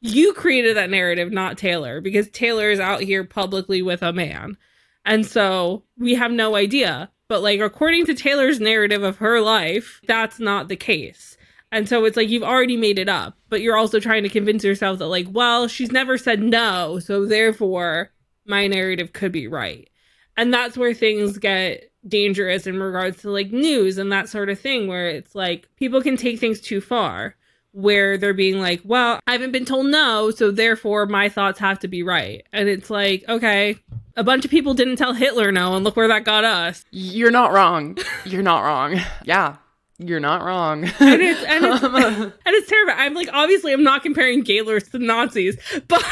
you 0.00 0.32
created 0.32 0.76
that 0.76 0.90
narrative, 0.90 1.30
not 1.32 1.58
Taylor, 1.58 2.00
because 2.00 2.28
Taylor 2.30 2.70
is 2.70 2.80
out 2.80 3.02
here 3.02 3.24
publicly 3.24 3.82
with 3.82 4.02
a 4.02 4.12
man. 4.12 4.56
And 5.04 5.26
so 5.26 5.84
we 5.98 6.14
have 6.14 6.32
no 6.32 6.56
idea. 6.56 7.10
But 7.28 7.42
like 7.42 7.60
according 7.60 8.06
to 8.06 8.14
Taylor's 8.14 8.60
narrative 8.60 9.02
of 9.02 9.16
her 9.18 9.40
life, 9.40 10.00
that's 10.06 10.38
not 10.38 10.68
the 10.68 10.76
case. 10.76 11.36
And 11.70 11.88
so 11.88 12.04
it's 12.04 12.16
like 12.16 12.28
you've 12.28 12.42
already 12.42 12.76
made 12.76 12.98
it 12.98 13.08
up, 13.08 13.38
but 13.48 13.62
you're 13.62 13.76
also 13.76 13.98
trying 13.98 14.24
to 14.24 14.28
convince 14.28 14.62
yourself 14.62 14.98
that 14.98 15.06
like, 15.06 15.26
well, 15.30 15.68
she's 15.68 15.90
never 15.90 16.18
said 16.18 16.42
no, 16.42 16.98
so 16.98 17.24
therefore 17.24 18.10
my 18.44 18.66
narrative 18.66 19.12
could 19.14 19.32
be 19.32 19.46
right. 19.48 19.88
And 20.36 20.52
that's 20.52 20.76
where 20.76 20.92
things 20.92 21.38
get 21.38 21.91
dangerous 22.06 22.66
in 22.66 22.80
regards 22.80 23.22
to 23.22 23.30
like 23.30 23.52
news 23.52 23.98
and 23.98 24.10
that 24.10 24.28
sort 24.28 24.48
of 24.48 24.58
thing 24.58 24.88
where 24.88 25.08
it's 25.08 25.34
like 25.34 25.68
people 25.76 26.02
can 26.02 26.16
take 26.16 26.38
things 26.40 26.60
too 26.60 26.80
far 26.80 27.36
where 27.72 28.18
they're 28.18 28.34
being 28.34 28.58
like 28.58 28.80
well 28.84 29.20
i 29.26 29.32
haven't 29.32 29.52
been 29.52 29.64
told 29.64 29.86
no 29.86 30.30
so 30.30 30.50
therefore 30.50 31.06
my 31.06 31.28
thoughts 31.28 31.58
have 31.58 31.78
to 31.78 31.88
be 31.88 32.02
right 32.02 32.44
and 32.52 32.68
it's 32.68 32.90
like 32.90 33.24
okay 33.28 33.76
a 34.16 34.24
bunch 34.24 34.44
of 34.44 34.50
people 34.50 34.74
didn't 34.74 34.96
tell 34.96 35.14
hitler 35.14 35.52
no 35.52 35.74
and 35.74 35.84
look 35.84 35.96
where 35.96 36.08
that 36.08 36.24
got 36.24 36.44
us 36.44 36.84
you're 36.90 37.30
not 37.30 37.52
wrong 37.52 37.96
you're 38.24 38.42
not 38.42 38.60
wrong 38.62 39.00
yeah 39.24 39.56
you're 39.98 40.20
not 40.20 40.42
wrong. 40.42 40.84
and, 40.84 41.22
it's, 41.22 41.42
and, 41.44 41.64
it's, 41.64 41.82
and 41.84 42.32
it's 42.46 42.68
terrible. 42.68 42.94
I'm 42.96 43.14
like, 43.14 43.28
obviously, 43.32 43.72
I'm 43.72 43.82
not 43.82 44.02
comparing 44.02 44.40
Gaylors 44.40 44.88
to 44.90 44.98
Nazis, 44.98 45.56
but 45.88 46.04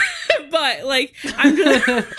but 0.51 0.61
but 0.61 0.87
like 0.87 1.15
I'm 1.37 1.57
just 1.57 2.07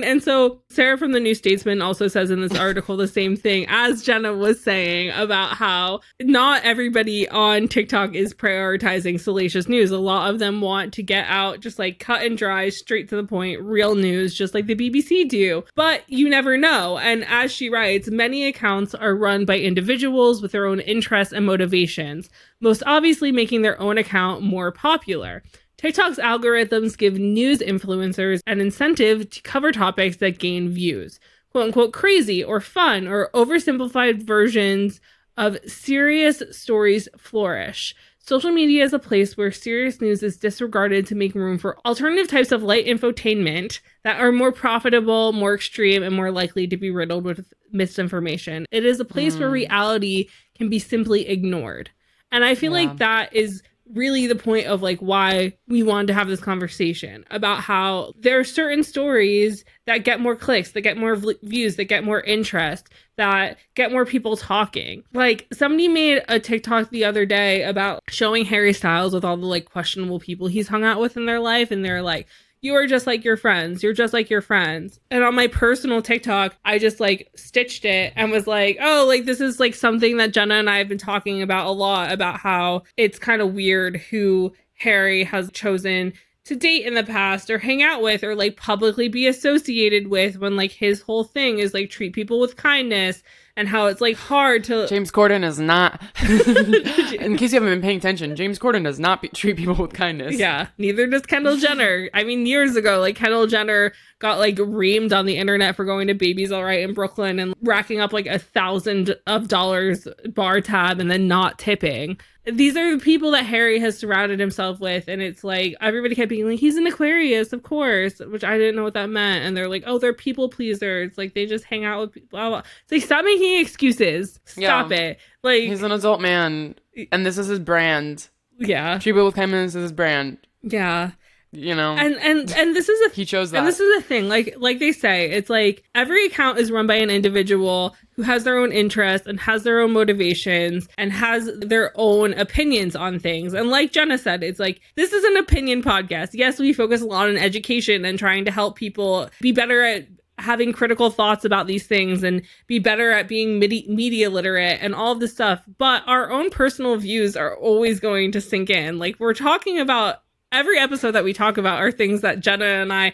And 0.00 0.22
so 0.22 0.60
Sarah 0.70 0.96
from 0.96 1.10
the 1.10 1.18
New 1.18 1.34
Statesman 1.34 1.82
also 1.82 2.06
says 2.06 2.30
in 2.30 2.40
this 2.40 2.56
article 2.56 2.96
the 2.96 3.08
same 3.08 3.36
thing 3.36 3.66
as 3.68 4.04
Jenna 4.04 4.32
was 4.32 4.62
saying 4.62 5.10
about 5.10 5.56
how 5.56 6.00
not 6.20 6.62
everybody 6.62 7.28
on 7.28 7.66
TikTok 7.66 8.14
is 8.14 8.32
prioritizing 8.32 9.20
salacious 9.20 9.68
news. 9.68 9.90
A 9.90 9.98
lot 9.98 10.30
of 10.30 10.38
them 10.38 10.60
want 10.60 10.92
to 10.94 11.02
get 11.02 11.26
out 11.28 11.58
just 11.58 11.80
like 11.80 11.98
cut 11.98 12.22
and 12.22 12.38
dry, 12.38 12.68
straight 12.68 13.08
to 13.08 13.16
the 13.16 13.24
point, 13.24 13.60
real 13.60 13.96
news, 13.96 14.34
just 14.34 14.54
like 14.54 14.66
the 14.66 14.76
BBC 14.76 15.28
do. 15.28 15.64
But 15.74 16.04
you 16.06 16.28
never 16.28 16.56
know. 16.56 16.98
And 16.98 17.24
as 17.24 17.50
she 17.50 17.68
writes, 17.68 18.08
many 18.08 18.46
accounts 18.46 18.94
are 18.94 19.16
run 19.16 19.44
by 19.44 19.58
individuals 19.58 20.40
with 20.40 20.52
their 20.52 20.66
own 20.66 20.78
interests 20.78 21.32
and 21.32 21.44
motivations, 21.44 22.30
most 22.60 22.84
obviously 22.86 23.32
making 23.32 23.62
their 23.62 23.80
own 23.80 23.98
account 23.98 24.42
more 24.42 24.70
popular. 24.70 25.42
TikTok's 25.78 26.18
algorithms 26.18 26.98
give 26.98 27.18
news 27.18 27.60
influencers 27.60 28.40
an 28.46 28.60
incentive 28.60 29.30
to 29.30 29.42
cover 29.42 29.72
topics 29.72 30.16
that 30.16 30.38
gain 30.38 30.68
views. 30.68 31.20
Quote 31.50 31.66
unquote 31.66 31.92
crazy 31.92 32.42
or 32.44 32.60
fun 32.60 33.06
or 33.06 33.30
oversimplified 33.32 34.24
versions 34.24 35.00
of 35.36 35.56
serious 35.66 36.42
stories 36.50 37.08
flourish. 37.16 37.94
Social 38.18 38.50
media 38.50 38.84
is 38.84 38.92
a 38.92 38.98
place 38.98 39.38
where 39.38 39.50
serious 39.50 40.02
news 40.02 40.22
is 40.22 40.36
disregarded 40.36 41.06
to 41.06 41.14
make 41.14 41.34
room 41.34 41.56
for 41.56 41.78
alternative 41.86 42.28
types 42.28 42.52
of 42.52 42.62
light 42.62 42.84
infotainment 42.84 43.80
that 44.02 44.20
are 44.20 44.32
more 44.32 44.52
profitable, 44.52 45.32
more 45.32 45.54
extreme, 45.54 46.02
and 46.02 46.14
more 46.14 46.30
likely 46.30 46.66
to 46.66 46.76
be 46.76 46.90
riddled 46.90 47.24
with 47.24 47.50
misinformation. 47.72 48.66
It 48.70 48.84
is 48.84 49.00
a 49.00 49.04
place 49.04 49.36
mm. 49.36 49.40
where 49.40 49.50
reality 49.50 50.28
can 50.56 50.68
be 50.68 50.78
simply 50.78 51.26
ignored. 51.26 51.90
And 52.30 52.44
I 52.44 52.54
feel 52.54 52.72
yeah. 52.72 52.88
like 52.88 52.98
that 52.98 53.34
is 53.34 53.62
really 53.94 54.26
the 54.26 54.34
point 54.34 54.66
of 54.66 54.82
like 54.82 54.98
why 55.00 55.52
we 55.66 55.82
wanted 55.82 56.08
to 56.08 56.14
have 56.14 56.28
this 56.28 56.40
conversation 56.40 57.24
about 57.30 57.60
how 57.60 58.12
there 58.18 58.38
are 58.38 58.44
certain 58.44 58.82
stories 58.82 59.64
that 59.86 60.04
get 60.04 60.20
more 60.20 60.36
clicks, 60.36 60.72
that 60.72 60.82
get 60.82 60.96
more 60.96 61.16
views, 61.42 61.76
that 61.76 61.84
get 61.84 62.04
more 62.04 62.20
interest, 62.20 62.88
that 63.16 63.58
get 63.74 63.90
more 63.90 64.04
people 64.04 64.36
talking. 64.36 65.02
Like 65.12 65.46
somebody 65.52 65.88
made 65.88 66.22
a 66.28 66.38
TikTok 66.38 66.90
the 66.90 67.04
other 67.04 67.26
day 67.26 67.62
about 67.62 68.02
showing 68.08 68.44
Harry 68.44 68.72
Styles 68.72 69.14
with 69.14 69.24
all 69.24 69.36
the 69.36 69.46
like 69.46 69.64
questionable 69.64 70.20
people 70.20 70.46
he's 70.46 70.68
hung 70.68 70.84
out 70.84 71.00
with 71.00 71.16
in 71.16 71.26
their 71.26 71.40
life 71.40 71.70
and 71.70 71.84
they're 71.84 72.02
like 72.02 72.26
you 72.60 72.74
are 72.74 72.86
just 72.86 73.06
like 73.06 73.24
your 73.24 73.36
friends. 73.36 73.82
You're 73.82 73.92
just 73.92 74.12
like 74.12 74.30
your 74.30 74.40
friends. 74.40 74.98
And 75.10 75.22
on 75.22 75.34
my 75.34 75.46
personal 75.46 76.02
TikTok, 76.02 76.56
I 76.64 76.78
just 76.78 77.00
like 77.00 77.30
stitched 77.36 77.84
it 77.84 78.12
and 78.16 78.30
was 78.30 78.46
like, 78.46 78.78
oh, 78.80 79.04
like 79.06 79.24
this 79.24 79.40
is 79.40 79.60
like 79.60 79.74
something 79.74 80.16
that 80.16 80.32
Jenna 80.32 80.54
and 80.54 80.68
I 80.68 80.78
have 80.78 80.88
been 80.88 80.98
talking 80.98 81.42
about 81.42 81.66
a 81.66 81.70
lot 81.70 82.12
about 82.12 82.40
how 82.40 82.82
it's 82.96 83.18
kind 83.18 83.40
of 83.40 83.54
weird 83.54 83.96
who 83.96 84.52
Harry 84.74 85.24
has 85.24 85.50
chosen 85.52 86.12
to 86.44 86.56
date 86.56 86.86
in 86.86 86.94
the 86.94 87.04
past 87.04 87.50
or 87.50 87.58
hang 87.58 87.82
out 87.82 88.00
with 88.00 88.24
or 88.24 88.34
like 88.34 88.56
publicly 88.56 89.08
be 89.08 89.26
associated 89.26 90.08
with 90.08 90.38
when 90.38 90.56
like 90.56 90.72
his 90.72 91.02
whole 91.02 91.22
thing 91.22 91.58
is 91.58 91.74
like 91.74 91.90
treat 91.90 92.14
people 92.14 92.40
with 92.40 92.56
kindness 92.56 93.22
and 93.58 93.68
how 93.68 93.86
it's 93.86 94.00
like 94.00 94.16
hard 94.16 94.64
to 94.64 94.86
James 94.86 95.10
Corden 95.10 95.44
is 95.44 95.58
not 95.58 96.00
in 96.22 97.36
case 97.36 97.52
you 97.52 97.60
haven't 97.60 97.68
been 97.68 97.82
paying 97.82 97.98
attention 97.98 98.34
James 98.36 98.58
Corden 98.58 98.84
does 98.84 98.98
not 98.98 99.20
be- 99.20 99.28
treat 99.28 99.56
people 99.56 99.74
with 99.74 99.92
kindness. 99.92 100.38
Yeah 100.38 100.68
neither 100.78 101.06
does 101.06 101.26
Kendall 101.26 101.56
Jenner. 101.56 102.08
I 102.14 102.24
mean 102.24 102.46
years 102.46 102.76
ago 102.76 103.00
like 103.00 103.16
Kendall 103.16 103.46
Jenner 103.46 103.92
got 104.20 104.38
like 104.38 104.56
reamed 104.56 105.16
on 105.16 105.26
the 105.26 105.36
internet 105.36 105.76
for 105.76 105.84
going 105.84 106.06
to 106.06 106.14
Baby's 106.14 106.52
All 106.52 106.64
Right 106.64 106.80
in 106.80 106.94
Brooklyn 106.94 107.38
and 107.38 107.54
racking 107.62 108.00
up 108.00 108.12
like 108.12 108.26
a 108.26 108.38
thousand 108.38 109.14
of 109.26 109.48
dollars 109.48 110.06
bar 110.34 110.60
tab 110.60 111.00
and 111.00 111.10
then 111.10 111.28
not 111.28 111.58
tipping 111.58 112.18
these 112.52 112.76
are 112.76 112.96
the 112.96 113.02
people 113.02 113.30
that 113.32 113.44
Harry 113.44 113.78
has 113.78 113.98
surrounded 113.98 114.40
himself 114.40 114.80
with, 114.80 115.08
and 115.08 115.22
it's 115.22 115.44
like 115.44 115.74
everybody 115.80 116.14
kept 116.14 116.28
being 116.28 116.46
like, 116.46 116.58
"He's 116.58 116.76
an 116.76 116.86
Aquarius, 116.86 117.52
of 117.52 117.62
course," 117.62 118.18
which 118.18 118.44
I 118.44 118.58
didn't 118.58 118.76
know 118.76 118.84
what 118.84 118.94
that 118.94 119.10
meant, 119.10 119.44
and 119.44 119.56
they're 119.56 119.68
like, 119.68 119.84
"Oh, 119.86 119.98
they're 119.98 120.12
people 120.12 120.48
pleasers, 120.48 121.16
like 121.16 121.34
they 121.34 121.46
just 121.46 121.64
hang 121.64 121.84
out 121.84 122.00
with 122.00 122.12
people." 122.12 122.28
Blah, 122.30 122.48
blah. 122.48 122.62
It's 122.82 122.92
like 122.92 123.02
stop 123.02 123.24
making 123.24 123.60
excuses. 123.60 124.40
Stop 124.44 124.90
yeah. 124.90 124.96
it. 124.96 125.20
Like 125.42 125.62
he's 125.62 125.82
an 125.82 125.92
adult 125.92 126.20
man, 126.20 126.74
and 127.12 127.24
this 127.24 127.38
is 127.38 127.46
his 127.46 127.60
brand. 127.60 128.28
Yeah, 128.58 128.98
treat 128.98 129.12
people 129.12 129.26
with 129.26 129.34
kindness 129.34 129.74
is 129.74 129.82
his 129.82 129.92
brand. 129.92 130.38
Yeah, 130.62 131.12
you 131.52 131.74
know 131.74 131.94
and 131.96 132.16
and 132.16 132.52
and 132.52 132.76
this 132.76 132.88
is 132.88 133.10
a 133.10 133.14
he 133.14 133.24
chose 133.24 133.50
that 133.50 133.58
and 133.58 133.66
this 133.66 133.80
is 133.80 133.98
a 133.98 134.06
thing 134.06 134.28
like 134.28 134.54
like 134.58 134.78
they 134.78 134.92
say 134.92 135.30
it's 135.30 135.48
like 135.48 135.82
every 135.94 136.26
account 136.26 136.58
is 136.58 136.70
run 136.70 136.86
by 136.86 136.94
an 136.94 137.10
individual 137.10 137.96
who 138.12 138.22
has 138.22 138.44
their 138.44 138.58
own 138.58 138.70
interests 138.70 139.26
and 139.26 139.40
has 139.40 139.62
their 139.62 139.80
own 139.80 139.92
motivations 139.92 140.88
and 140.98 141.12
has 141.12 141.50
their 141.60 141.92
own 141.94 142.34
opinions 142.34 142.94
on 142.94 143.18
things 143.18 143.54
and 143.54 143.70
like 143.70 143.92
jenna 143.92 144.18
said 144.18 144.42
it's 144.42 144.60
like 144.60 144.80
this 144.96 145.12
is 145.12 145.24
an 145.24 145.36
opinion 145.38 145.82
podcast 145.82 146.30
yes 146.34 146.58
we 146.58 146.72
focus 146.72 147.00
a 147.00 147.06
lot 147.06 147.28
on 147.28 147.36
education 147.36 148.04
and 148.04 148.18
trying 148.18 148.44
to 148.44 148.50
help 148.50 148.76
people 148.76 149.30
be 149.40 149.52
better 149.52 149.82
at 149.82 150.06
having 150.38 150.72
critical 150.72 151.10
thoughts 151.10 151.44
about 151.44 151.66
these 151.66 151.86
things 151.86 152.22
and 152.22 152.42
be 152.66 152.78
better 152.78 153.10
at 153.10 153.26
being 153.26 153.58
media 153.58 154.30
literate 154.30 154.78
and 154.80 154.94
all 154.94 155.12
of 155.12 155.20
this 155.20 155.32
stuff. 155.32 155.60
But 155.78 156.04
our 156.06 156.30
own 156.30 156.50
personal 156.50 156.96
views 156.96 157.36
are 157.36 157.56
always 157.56 157.98
going 158.00 158.32
to 158.32 158.40
sink 158.40 158.70
in. 158.70 158.98
Like 158.98 159.16
we're 159.18 159.34
talking 159.34 159.80
about 159.80 160.22
every 160.52 160.78
episode 160.78 161.12
that 161.12 161.24
we 161.24 161.32
talk 161.32 161.58
about 161.58 161.80
are 161.80 161.90
things 161.90 162.20
that 162.22 162.40
Jenna 162.40 162.64
and 162.64 162.92
I 162.92 163.12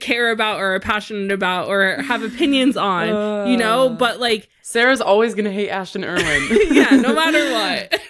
care 0.00 0.30
about 0.30 0.60
or 0.60 0.74
are 0.74 0.80
passionate 0.80 1.32
about 1.32 1.68
or 1.68 2.00
have 2.02 2.22
opinions 2.22 2.76
on, 2.76 3.08
uh, 3.08 3.44
you 3.46 3.56
know, 3.64 3.86
uh. 3.86 3.94
but 3.94 4.20
like 4.20 4.48
Sarah's 4.62 5.00
always 5.00 5.34
gonna 5.34 5.50
hate 5.50 5.68
Ashton 5.70 6.04
Irwin. 6.06 6.48
yeah, 6.70 6.90
no 6.90 7.12
matter 7.14 7.52
what. 7.52 8.00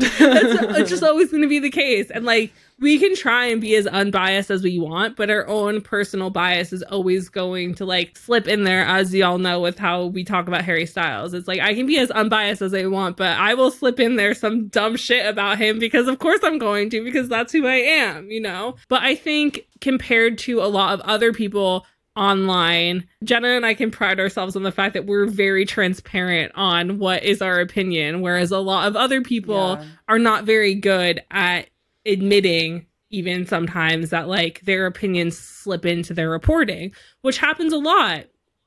it's, 0.00 0.78
it's 0.78 0.90
just 0.90 1.02
always 1.02 1.30
gonna 1.30 1.48
be 1.48 1.58
the 1.58 1.70
case. 1.70 2.10
And 2.10 2.24
like 2.24 2.52
we 2.80 2.98
can 2.98 3.14
try 3.16 3.46
and 3.46 3.60
be 3.60 3.74
as 3.74 3.86
unbiased 3.86 4.50
as 4.50 4.62
we 4.62 4.78
want, 4.78 5.16
but 5.16 5.30
our 5.30 5.46
own 5.48 5.80
personal 5.80 6.30
bias 6.30 6.72
is 6.72 6.82
always 6.84 7.28
going 7.28 7.74
to 7.74 7.84
like 7.84 8.16
slip 8.16 8.46
in 8.46 8.64
there, 8.64 8.84
as 8.84 9.12
y'all 9.12 9.38
know, 9.38 9.60
with 9.60 9.78
how 9.78 10.06
we 10.06 10.22
talk 10.22 10.46
about 10.46 10.64
Harry 10.64 10.86
Styles. 10.86 11.34
It's 11.34 11.48
like 11.48 11.60
I 11.60 11.74
can 11.74 11.86
be 11.86 11.98
as 11.98 12.10
unbiased 12.10 12.62
as 12.62 12.74
I 12.74 12.86
want, 12.86 13.16
but 13.16 13.36
I 13.38 13.54
will 13.54 13.70
slip 13.70 13.98
in 13.98 14.16
there 14.16 14.34
some 14.34 14.68
dumb 14.68 14.96
shit 14.96 15.26
about 15.26 15.58
him 15.58 15.78
because, 15.78 16.06
of 16.06 16.18
course, 16.18 16.40
I'm 16.42 16.58
going 16.58 16.90
to, 16.90 17.02
because 17.02 17.28
that's 17.28 17.52
who 17.52 17.66
I 17.66 17.76
am, 17.76 18.30
you 18.30 18.40
know? 18.40 18.76
But 18.88 19.02
I 19.02 19.14
think 19.16 19.66
compared 19.80 20.38
to 20.38 20.60
a 20.60 20.66
lot 20.66 20.94
of 20.94 21.00
other 21.00 21.32
people, 21.32 21.84
online. 22.16 23.06
Jenna 23.22 23.48
and 23.48 23.64
I 23.64 23.74
can 23.74 23.92
pride 23.92 24.18
ourselves 24.18 24.56
on 24.56 24.64
the 24.64 24.72
fact 24.72 24.94
that 24.94 25.06
we're 25.06 25.26
very 25.26 25.64
transparent 25.64 26.50
on 26.56 26.98
what 26.98 27.22
is 27.22 27.40
our 27.40 27.60
opinion, 27.60 28.22
whereas 28.22 28.50
a 28.50 28.58
lot 28.58 28.88
of 28.88 28.96
other 28.96 29.22
people 29.22 29.78
yeah. 29.78 29.84
are 30.08 30.18
not 30.18 30.42
very 30.42 30.74
good 30.74 31.22
at 31.30 31.68
admitting 32.08 32.86
even 33.10 33.46
sometimes 33.46 34.10
that 34.10 34.28
like 34.28 34.60
their 34.62 34.86
opinions 34.86 35.38
slip 35.38 35.86
into 35.86 36.12
their 36.12 36.30
reporting, 36.30 36.92
which 37.22 37.38
happens 37.38 37.72
a 37.72 37.78
lot, 37.78 38.24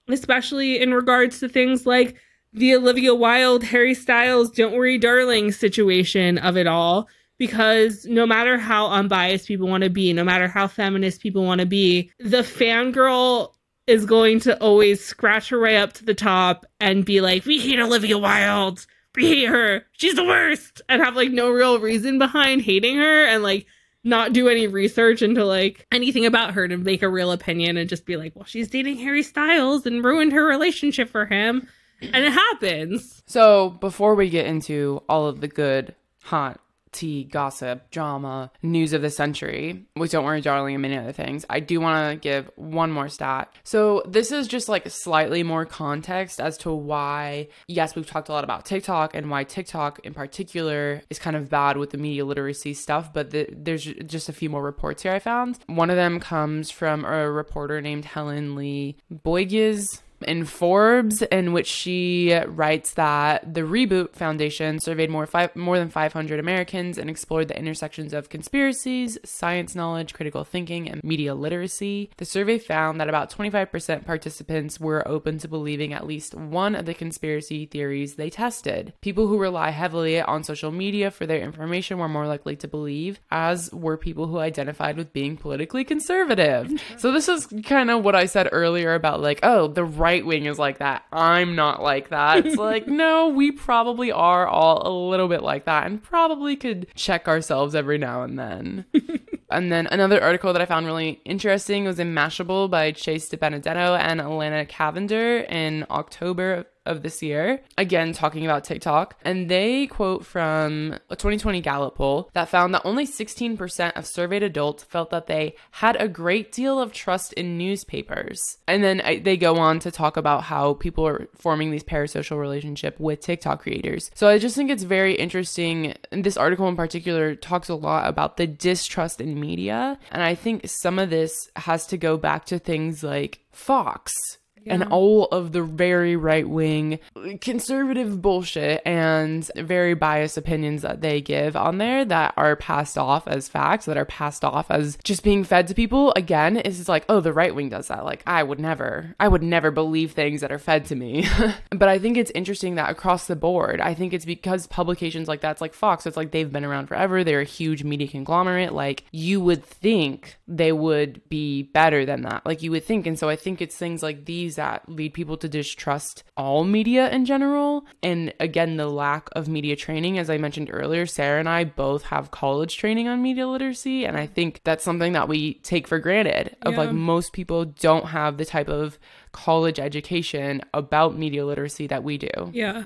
especially 0.09 0.81
in 0.81 0.93
regards 0.93 1.39
to 1.39 1.49
things 1.49 1.85
like 1.85 2.15
the 2.53 2.75
Olivia 2.75 3.13
Wilde, 3.15 3.63
Harry 3.63 3.93
Styles, 3.93 4.51
Don't 4.51 4.73
Worry 4.73 4.97
Darling 4.97 5.51
situation 5.51 6.37
of 6.37 6.57
it 6.57 6.67
all. 6.67 7.07
Because 7.37 8.05
no 8.05 8.27
matter 8.27 8.59
how 8.59 8.87
unbiased 8.87 9.47
people 9.47 9.67
want 9.67 9.83
to 9.83 9.89
be, 9.89 10.13
no 10.13 10.23
matter 10.23 10.47
how 10.47 10.67
feminist 10.67 11.21
people 11.21 11.43
want 11.43 11.59
to 11.59 11.65
be, 11.65 12.11
the 12.19 12.43
fangirl 12.43 13.53
is 13.87 14.05
going 14.05 14.39
to 14.41 14.61
always 14.61 15.03
scratch 15.03 15.49
her 15.49 15.59
way 15.59 15.77
up 15.77 15.93
to 15.93 16.05
the 16.05 16.13
top 16.13 16.67
and 16.79 17.03
be 17.03 17.19
like, 17.19 17.45
We 17.45 17.57
hate 17.57 17.79
Olivia 17.79 18.17
Wilde 18.19 18.85
hate 19.17 19.47
her. 19.47 19.83
She's 19.93 20.15
the 20.15 20.25
worst. 20.25 20.81
And 20.89 21.01
have 21.01 21.15
like 21.15 21.31
no 21.31 21.49
real 21.49 21.79
reason 21.79 22.19
behind 22.19 22.61
hating 22.61 22.97
her 22.97 23.25
and 23.25 23.43
like 23.43 23.65
not 24.03 24.33
do 24.33 24.49
any 24.49 24.67
research 24.67 25.21
into 25.21 25.45
like 25.45 25.85
anything 25.91 26.25
about 26.25 26.53
her 26.53 26.67
to 26.67 26.77
make 26.77 27.03
a 27.03 27.09
real 27.09 27.31
opinion 27.31 27.77
and 27.77 27.89
just 27.89 28.05
be 28.05 28.17
like, 28.17 28.35
well, 28.35 28.45
she's 28.45 28.69
dating 28.69 28.97
Harry 28.97 29.23
Styles 29.23 29.85
and 29.85 30.03
ruined 30.03 30.31
her 30.33 30.45
relationship 30.45 31.09
for 31.09 31.25
him. 31.25 31.67
And 32.01 32.25
it 32.25 32.33
happens. 32.33 33.21
So 33.27 33.69
before 33.69 34.15
we 34.15 34.29
get 34.29 34.47
into 34.47 35.03
all 35.07 35.27
of 35.27 35.39
the 35.39 35.47
good, 35.47 35.93
hot 36.23 36.59
tea, 36.91 37.23
gossip, 37.23 37.89
drama, 37.91 38.51
news 38.61 38.93
of 38.93 39.01
the 39.01 39.09
century, 39.09 39.85
which 39.93 40.11
don't 40.11 40.25
worry, 40.25 40.41
darling, 40.41 40.75
and 40.75 40.81
many 40.81 40.97
other 40.97 41.11
things, 41.11 41.45
I 41.49 41.59
do 41.59 41.79
want 41.79 42.11
to 42.11 42.19
give 42.19 42.49
one 42.55 42.91
more 42.91 43.09
stat. 43.09 43.53
So, 43.63 44.03
this 44.07 44.31
is 44.31 44.47
just 44.47 44.69
like 44.69 44.89
slightly 44.89 45.43
more 45.43 45.65
context 45.65 46.39
as 46.39 46.57
to 46.59 46.71
why, 46.71 47.47
yes, 47.67 47.95
we've 47.95 48.07
talked 48.07 48.29
a 48.29 48.31
lot 48.31 48.43
about 48.43 48.65
TikTok 48.65 49.15
and 49.15 49.29
why 49.29 49.43
TikTok 49.43 49.99
in 49.99 50.13
particular 50.13 51.01
is 51.09 51.19
kind 51.19 51.35
of 51.35 51.49
bad 51.49 51.77
with 51.77 51.91
the 51.91 51.97
media 51.97 52.25
literacy 52.25 52.73
stuff, 52.73 53.13
but 53.13 53.31
the, 53.31 53.47
there's 53.51 53.83
just 53.83 54.29
a 54.29 54.33
few 54.33 54.49
more 54.49 54.63
reports 54.63 55.03
here 55.03 55.13
I 55.13 55.19
found. 55.19 55.59
One 55.67 55.89
of 55.89 55.95
them 55.95 56.19
comes 56.19 56.71
from 56.71 57.05
a 57.05 57.29
reporter 57.29 57.81
named 57.81 58.05
Helen 58.05 58.55
Lee 58.55 58.97
Bouygues 59.11 60.01
in 60.23 60.45
Forbes, 60.45 61.21
in 61.23 61.53
which 61.53 61.67
she 61.67 62.33
writes 62.47 62.93
that 62.93 63.53
the 63.53 63.61
Reboot 63.61 64.13
Foundation 64.13 64.79
surveyed 64.79 65.09
more 65.09 65.25
five, 65.25 65.55
more 65.55 65.77
than 65.77 65.89
500 65.89 66.39
Americans 66.39 66.97
and 66.97 67.09
explored 67.09 67.47
the 67.47 67.57
intersections 67.57 68.13
of 68.13 68.29
conspiracies, 68.29 69.17
science 69.23 69.75
knowledge, 69.75 70.13
critical 70.13 70.43
thinking, 70.43 70.89
and 70.89 71.03
media 71.03 71.33
literacy. 71.35 72.09
The 72.17 72.25
survey 72.25 72.57
found 72.57 72.99
that 72.99 73.09
about 73.09 73.31
25% 73.31 74.05
participants 74.05 74.79
were 74.79 75.07
open 75.07 75.37
to 75.39 75.47
believing 75.47 75.93
at 75.93 76.07
least 76.07 76.35
one 76.35 76.75
of 76.75 76.85
the 76.85 76.93
conspiracy 76.93 77.65
theories 77.65 78.15
they 78.15 78.29
tested. 78.29 78.93
People 79.01 79.27
who 79.27 79.37
rely 79.37 79.69
heavily 79.69 80.21
on 80.21 80.43
social 80.43 80.71
media 80.71 81.11
for 81.11 81.25
their 81.25 81.41
information 81.41 81.97
were 81.97 82.09
more 82.09 82.27
likely 82.27 82.55
to 82.57 82.67
believe, 82.67 83.19
as 83.31 83.71
were 83.71 83.97
people 83.97 84.27
who 84.27 84.39
identified 84.39 84.97
with 84.97 85.13
being 85.13 85.37
politically 85.37 85.83
conservative. 85.83 86.67
Mm-hmm. 86.67 86.97
so 86.97 87.11
this 87.11 87.27
is 87.27 87.47
kind 87.63 87.89
of 87.89 88.03
what 88.03 88.15
I 88.15 88.25
said 88.25 88.49
earlier 88.51 88.93
about 88.93 89.21
like, 89.21 89.39
oh, 89.43 89.67
the 89.67 89.83
right 89.83 90.10
wing 90.19 90.45
is 90.45 90.59
like 90.59 90.79
that. 90.79 91.05
I'm 91.11 91.55
not 91.55 91.81
like 91.81 92.09
that. 92.09 92.45
It's 92.45 92.55
like, 92.57 92.87
no, 92.87 93.29
we 93.29 93.51
probably 93.51 94.11
are 94.11 94.47
all 94.47 94.87
a 94.87 94.93
little 95.09 95.27
bit 95.27 95.43
like 95.43 95.65
that 95.65 95.85
and 95.85 96.01
probably 96.01 96.55
could 96.55 96.87
check 96.95 97.27
ourselves 97.27 97.75
every 97.75 97.97
now 97.97 98.23
and 98.23 98.37
then. 98.37 98.85
and 99.49 99.71
then 99.71 99.87
another 99.87 100.21
article 100.21 100.53
that 100.53 100.61
I 100.61 100.65
found 100.65 100.85
really 100.85 101.21
interesting 101.25 101.85
was 101.85 101.99
in 101.99 102.13
Mashable 102.13 102.69
by 102.69 102.91
Chase 102.91 103.29
DiBenedetto 103.29 103.97
and 103.99 104.21
Elena 104.21 104.65
Cavender 104.65 105.39
in 105.39 105.85
October 105.89 106.65
of 106.85 107.03
this 107.03 107.21
year, 107.21 107.61
again 107.77 108.13
talking 108.13 108.45
about 108.45 108.63
TikTok, 108.63 109.19
and 109.23 109.49
they 109.49 109.87
quote 109.87 110.25
from 110.25 110.97
a 111.09 111.15
2020 111.15 111.61
Gallup 111.61 111.95
poll 111.95 112.29
that 112.33 112.49
found 112.49 112.73
that 112.73 112.81
only 112.85 113.05
16% 113.05 113.91
of 113.95 114.05
surveyed 114.05 114.43
adults 114.43 114.83
felt 114.83 115.09
that 115.11 115.27
they 115.27 115.55
had 115.71 115.95
a 115.97 116.07
great 116.07 116.51
deal 116.51 116.79
of 116.79 116.91
trust 116.91 117.33
in 117.33 117.57
newspapers. 117.57 118.57
And 118.67 118.83
then 118.83 119.01
uh, 119.01 119.15
they 119.21 119.37
go 119.37 119.57
on 119.57 119.79
to 119.79 119.91
talk 119.91 120.17
about 120.17 120.43
how 120.43 120.73
people 120.75 121.07
are 121.07 121.27
forming 121.35 121.71
these 121.71 121.83
parasocial 121.83 122.39
relationship 122.39 122.99
with 122.99 123.19
TikTok 123.19 123.61
creators. 123.61 124.09
So 124.15 124.27
I 124.27 124.37
just 124.37 124.55
think 124.55 124.69
it's 124.69 124.83
very 124.83 125.15
interesting. 125.15 125.95
This 126.11 126.37
article 126.37 126.67
in 126.67 126.75
particular 126.75 127.35
talks 127.35 127.69
a 127.69 127.75
lot 127.75 128.07
about 128.07 128.37
the 128.37 128.47
distrust 128.47 129.21
in 129.21 129.39
media, 129.39 129.99
and 130.11 130.23
I 130.23 130.35
think 130.35 130.67
some 130.67 130.99
of 130.99 131.09
this 131.09 131.49
has 131.55 131.85
to 131.87 131.97
go 131.97 132.17
back 132.17 132.45
to 132.45 132.59
things 132.59 133.03
like 133.03 133.39
Fox 133.51 134.37
yeah. 134.63 134.73
and 134.73 134.83
all 134.85 135.25
of 135.25 135.51
the 135.51 135.63
very 135.63 136.15
right 136.15 136.47
wing 136.47 136.99
conservative 137.39 138.21
bullshit 138.21 138.81
and 138.85 139.49
very 139.55 139.93
biased 139.93 140.37
opinions 140.37 140.81
that 140.81 141.01
they 141.01 141.21
give 141.21 141.55
on 141.55 141.77
there 141.77 142.05
that 142.05 142.33
are 142.37 142.55
passed 142.55 142.97
off 142.97 143.27
as 143.27 143.47
facts, 143.47 143.85
that 143.85 143.97
are 143.97 144.05
passed 144.05 144.43
off 144.43 144.69
as 144.69 144.97
just 145.03 145.23
being 145.23 145.43
fed 145.43 145.67
to 145.67 145.73
people. 145.73 146.13
Again, 146.15 146.57
it's 146.57 146.77
just 146.77 146.89
like, 146.89 147.05
oh, 147.09 147.19
the 147.19 147.33
right 147.33 147.53
wing 147.53 147.69
does 147.69 147.87
that. 147.87 148.05
Like, 148.05 148.23
I 148.25 148.43
would 148.43 148.59
never, 148.59 149.15
I 149.19 149.27
would 149.27 149.43
never 149.43 149.71
believe 149.71 150.11
things 150.11 150.41
that 150.41 150.51
are 150.51 150.59
fed 150.59 150.85
to 150.85 150.95
me. 150.95 151.27
but 151.69 151.89
I 151.89 151.99
think 151.99 152.17
it's 152.17 152.31
interesting 152.31 152.75
that 152.75 152.89
across 152.89 153.27
the 153.27 153.35
board, 153.35 153.81
I 153.81 153.93
think 153.93 154.13
it's 154.13 154.25
because 154.25 154.67
publications 154.67 155.27
like 155.27 155.41
that's 155.41 155.61
like 155.61 155.73
Fox, 155.73 156.05
it's 156.05 156.17
like 156.17 156.31
they've 156.31 156.51
been 156.51 156.65
around 156.65 156.87
forever. 156.87 157.23
They're 157.23 157.41
a 157.41 157.45
huge 157.45 157.83
media 157.83 158.07
conglomerate. 158.07 158.73
Like, 158.73 159.05
you 159.11 159.41
would 159.41 159.63
think 159.63 160.37
they 160.47 160.71
would 160.71 161.27
be 161.29 161.63
better 161.63 162.05
than 162.05 162.21
that. 162.23 162.45
Like, 162.45 162.61
you 162.61 162.71
would 162.71 162.85
think. 162.85 163.07
And 163.07 163.17
so 163.17 163.29
I 163.29 163.35
think 163.35 163.61
it's 163.61 163.77
things 163.77 164.03
like 164.03 164.25
these 164.25 164.50
that 164.55 164.87
lead 164.87 165.13
people 165.13 165.37
to 165.37 165.49
distrust 165.49 166.23
all 166.37 166.63
media 166.63 167.09
in 167.09 167.25
general. 167.25 167.85
And 168.01 168.33
again, 168.39 168.77
the 168.77 168.87
lack 168.87 169.29
of 169.33 169.47
media 169.47 169.75
training, 169.75 170.17
as 170.17 170.29
I 170.29 170.37
mentioned 170.37 170.69
earlier, 170.71 171.05
Sarah 171.05 171.39
and 171.39 171.49
I 171.49 171.63
both 171.63 172.03
have 172.03 172.31
college 172.31 172.77
training 172.77 173.07
on 173.07 173.21
media 173.21 173.47
literacy. 173.47 174.05
And 174.05 174.17
I 174.17 174.27
think 174.27 174.61
that's 174.63 174.83
something 174.83 175.13
that 175.13 175.27
we 175.27 175.55
take 175.55 175.87
for 175.87 175.99
granted 175.99 176.55
of 176.61 176.73
yeah. 176.73 176.79
like 176.79 176.91
most 176.91 177.33
people 177.33 177.65
don't 177.65 178.07
have 178.07 178.37
the 178.37 178.45
type 178.45 178.69
of 178.69 178.97
college 179.31 179.79
education 179.79 180.61
about 180.73 181.17
media 181.17 181.45
literacy 181.45 181.87
that 181.87 182.03
we 182.03 182.17
do. 182.17 182.29
Yeah. 182.51 182.85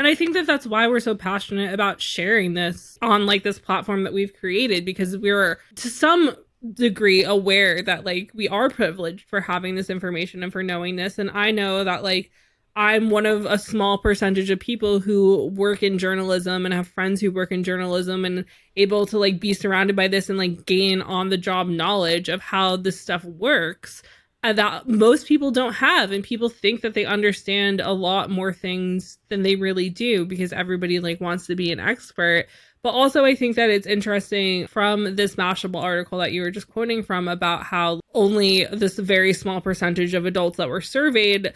And 0.00 0.06
I 0.06 0.14
think 0.14 0.32
that 0.32 0.46
that's 0.46 0.66
why 0.66 0.88
we're 0.88 0.98
so 0.98 1.14
passionate 1.14 1.74
about 1.74 2.00
sharing 2.00 2.54
this 2.54 2.96
on 3.02 3.26
like 3.26 3.42
this 3.42 3.58
platform 3.58 4.04
that 4.04 4.14
we've 4.14 4.32
created 4.32 4.86
because 4.86 5.14
we're 5.18 5.60
to 5.74 5.90
some 5.90 6.34
degree 6.72 7.22
aware 7.22 7.82
that 7.82 8.06
like 8.06 8.30
we 8.32 8.48
are 8.48 8.70
privileged 8.70 9.28
for 9.28 9.42
having 9.42 9.74
this 9.74 9.90
information 9.90 10.42
and 10.42 10.54
for 10.54 10.62
knowing 10.62 10.96
this. 10.96 11.18
And 11.18 11.30
I 11.30 11.50
know 11.50 11.84
that 11.84 12.02
like 12.02 12.30
I'm 12.74 13.10
one 13.10 13.26
of 13.26 13.44
a 13.44 13.58
small 13.58 13.98
percentage 13.98 14.48
of 14.48 14.58
people 14.58 15.00
who 15.00 15.48
work 15.48 15.82
in 15.82 15.98
journalism 15.98 16.64
and 16.64 16.72
have 16.72 16.88
friends 16.88 17.20
who 17.20 17.30
work 17.30 17.52
in 17.52 17.62
journalism 17.62 18.24
and 18.24 18.46
able 18.76 19.04
to 19.04 19.18
like 19.18 19.38
be 19.38 19.52
surrounded 19.52 19.96
by 19.96 20.08
this 20.08 20.30
and 20.30 20.38
like 20.38 20.64
gain 20.64 21.02
on 21.02 21.28
the 21.28 21.36
job 21.36 21.68
knowledge 21.68 22.30
of 22.30 22.40
how 22.40 22.74
this 22.74 22.98
stuff 22.98 23.22
works 23.22 24.02
Uh, 24.42 24.54
that 24.54 24.88
most 24.88 25.26
people 25.26 25.50
don't 25.50 25.74
have 25.74 26.12
and 26.12 26.24
people 26.24 26.48
think 26.48 26.80
that 26.80 26.94
they 26.94 27.04
understand 27.04 27.78
a 27.78 27.92
lot 27.92 28.30
more 28.30 28.54
things 28.54 29.18
than 29.28 29.42
they 29.42 29.54
really 29.54 29.90
do 29.90 30.24
because 30.24 30.50
everybody 30.50 30.98
like 30.98 31.20
wants 31.20 31.46
to 31.46 31.54
be 31.54 31.70
an 31.70 31.78
expert. 31.78 32.46
But 32.82 32.94
also 32.94 33.26
i 33.26 33.34
think 33.34 33.56
that 33.56 33.68
it's 33.68 33.86
interesting 33.86 34.66
from 34.66 35.14
this 35.14 35.36
mashable 35.36 35.82
article 35.82 36.18
that 36.18 36.32
you 36.32 36.40
were 36.40 36.50
just 36.50 36.70
quoting 36.70 37.02
from 37.02 37.28
about 37.28 37.64
how 37.64 38.00
only 38.14 38.64
this 38.64 38.98
very 38.98 39.34
small 39.34 39.60
percentage 39.60 40.14
of 40.14 40.24
adults 40.24 40.56
that 40.56 40.70
were 40.70 40.80
surveyed 40.80 41.52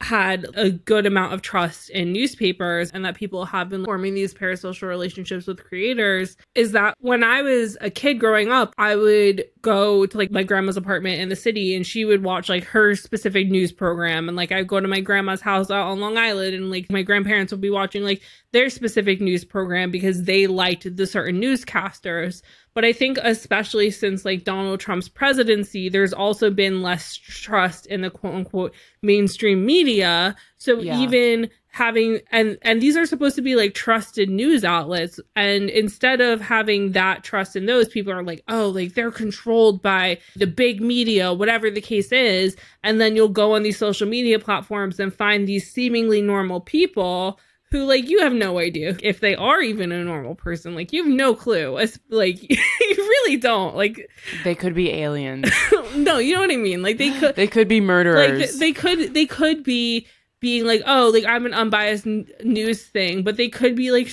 had 0.00 0.46
a 0.54 0.70
good 0.70 1.06
amount 1.06 1.34
of 1.34 1.42
trust 1.42 1.90
in 1.90 2.12
newspapers 2.12 2.90
and 2.92 3.04
that 3.04 3.16
people 3.16 3.44
have 3.44 3.68
been 3.68 3.84
forming 3.84 4.14
these 4.14 4.32
parasocial 4.32 4.86
relationships 4.86 5.46
with 5.46 5.62
creators 5.62 6.36
is 6.54 6.72
that 6.72 6.94
when 7.00 7.24
I 7.24 7.42
was 7.42 7.76
a 7.80 7.90
kid 7.90 8.14
growing 8.14 8.52
up, 8.52 8.72
I 8.78 8.94
would 8.94 9.44
go 9.60 10.06
to 10.06 10.18
like 10.18 10.30
my 10.30 10.44
grandma's 10.44 10.76
apartment 10.76 11.20
in 11.20 11.28
the 11.28 11.36
city 11.36 11.74
and 11.74 11.84
she 11.84 12.04
would 12.04 12.22
watch 12.22 12.48
like 12.48 12.62
her 12.64 12.94
specific 12.94 13.48
news 13.48 13.72
program. 13.72 14.28
And 14.28 14.36
like 14.36 14.52
I'd 14.52 14.68
go 14.68 14.78
to 14.78 14.86
my 14.86 15.00
grandma's 15.00 15.40
house 15.40 15.68
out 15.70 15.88
on 15.88 15.98
Long 15.98 16.16
Island 16.16 16.54
and 16.54 16.70
like 16.70 16.90
my 16.90 17.02
grandparents 17.02 17.52
would 17.52 17.60
be 17.60 17.70
watching 17.70 18.04
like 18.04 18.22
their 18.52 18.70
specific 18.70 19.20
news 19.20 19.44
program 19.44 19.90
because 19.90 20.22
they 20.22 20.46
liked 20.46 20.96
the 20.96 21.06
certain 21.06 21.40
newscasters. 21.40 22.42
But 22.78 22.84
I 22.84 22.92
think, 22.92 23.18
especially 23.24 23.90
since 23.90 24.24
like 24.24 24.44
Donald 24.44 24.78
Trump's 24.78 25.08
presidency, 25.08 25.88
there's 25.88 26.12
also 26.12 26.48
been 26.48 26.80
less 26.80 27.16
trust 27.16 27.86
in 27.86 28.02
the 28.02 28.08
quote 28.08 28.36
unquote 28.36 28.72
mainstream 29.02 29.66
media. 29.66 30.36
So 30.58 30.78
yeah. 30.78 30.96
even 31.00 31.50
having 31.70 32.20
and 32.30 32.56
and 32.62 32.80
these 32.80 32.96
are 32.96 33.04
supposed 33.04 33.34
to 33.34 33.42
be 33.42 33.56
like 33.56 33.74
trusted 33.74 34.30
news 34.30 34.64
outlets 34.64 35.18
and 35.34 35.68
instead 35.70 36.20
of 36.20 36.40
having 36.40 36.92
that 36.92 37.24
trust 37.24 37.56
in 37.56 37.66
those 37.66 37.88
people 37.88 38.12
are 38.12 38.22
like 38.22 38.42
oh 38.48 38.68
like 38.68 38.94
they're 38.94 39.10
controlled 39.10 39.82
by 39.82 40.18
the 40.34 40.46
big 40.46 40.80
media 40.80 41.32
whatever 41.32 41.70
the 41.70 41.80
case 41.80 42.10
is 42.10 42.56
and 42.82 43.00
then 43.00 43.14
you'll 43.14 43.28
go 43.28 43.54
on 43.54 43.62
these 43.62 43.76
social 43.76 44.08
media 44.08 44.38
platforms 44.38 44.98
and 44.98 45.14
find 45.14 45.46
these 45.46 45.70
seemingly 45.70 46.22
normal 46.22 46.60
people 46.60 47.38
who 47.70 47.84
like 47.84 48.08
you 48.08 48.20
have 48.20 48.32
no 48.32 48.58
idea 48.58 48.96
if 49.02 49.20
they 49.20 49.34
are 49.34 49.60
even 49.60 49.92
a 49.92 50.02
normal 50.02 50.34
person. 50.34 50.74
Like 50.74 50.92
you 50.92 51.04
have 51.04 51.12
no 51.12 51.34
clue. 51.34 51.76
It's 51.78 51.98
like 52.08 52.42
you 52.50 52.56
really 52.96 53.36
don't. 53.36 53.76
Like 53.76 54.08
they 54.44 54.54
could 54.54 54.74
be 54.74 54.90
aliens. 54.90 55.50
No 55.96 56.18
you 56.18 56.34
know 56.34 56.40
what 56.42 56.52
i 56.52 56.56
mean? 56.56 56.82
Like 56.82 56.98
they 56.98 57.10
could 57.18 57.34
they 57.34 57.46
could 57.46 57.66
be 57.66 57.80
murderers. 57.80 58.40
like 58.40 58.50
they 58.60 58.72
could 58.72 59.14
they 59.14 59.26
could 59.26 59.64
be 59.64 60.06
being 60.40 60.64
like 60.64 60.82
oh 60.86 61.10
like 61.12 61.24
i'm 61.24 61.46
an 61.46 61.54
unbiased 61.54 62.06
n- 62.06 62.28
news 62.44 62.84
thing 62.84 63.24
but 63.24 63.36
they 63.36 63.48
could 63.48 63.74
be 63.74 63.90
like 63.90 64.08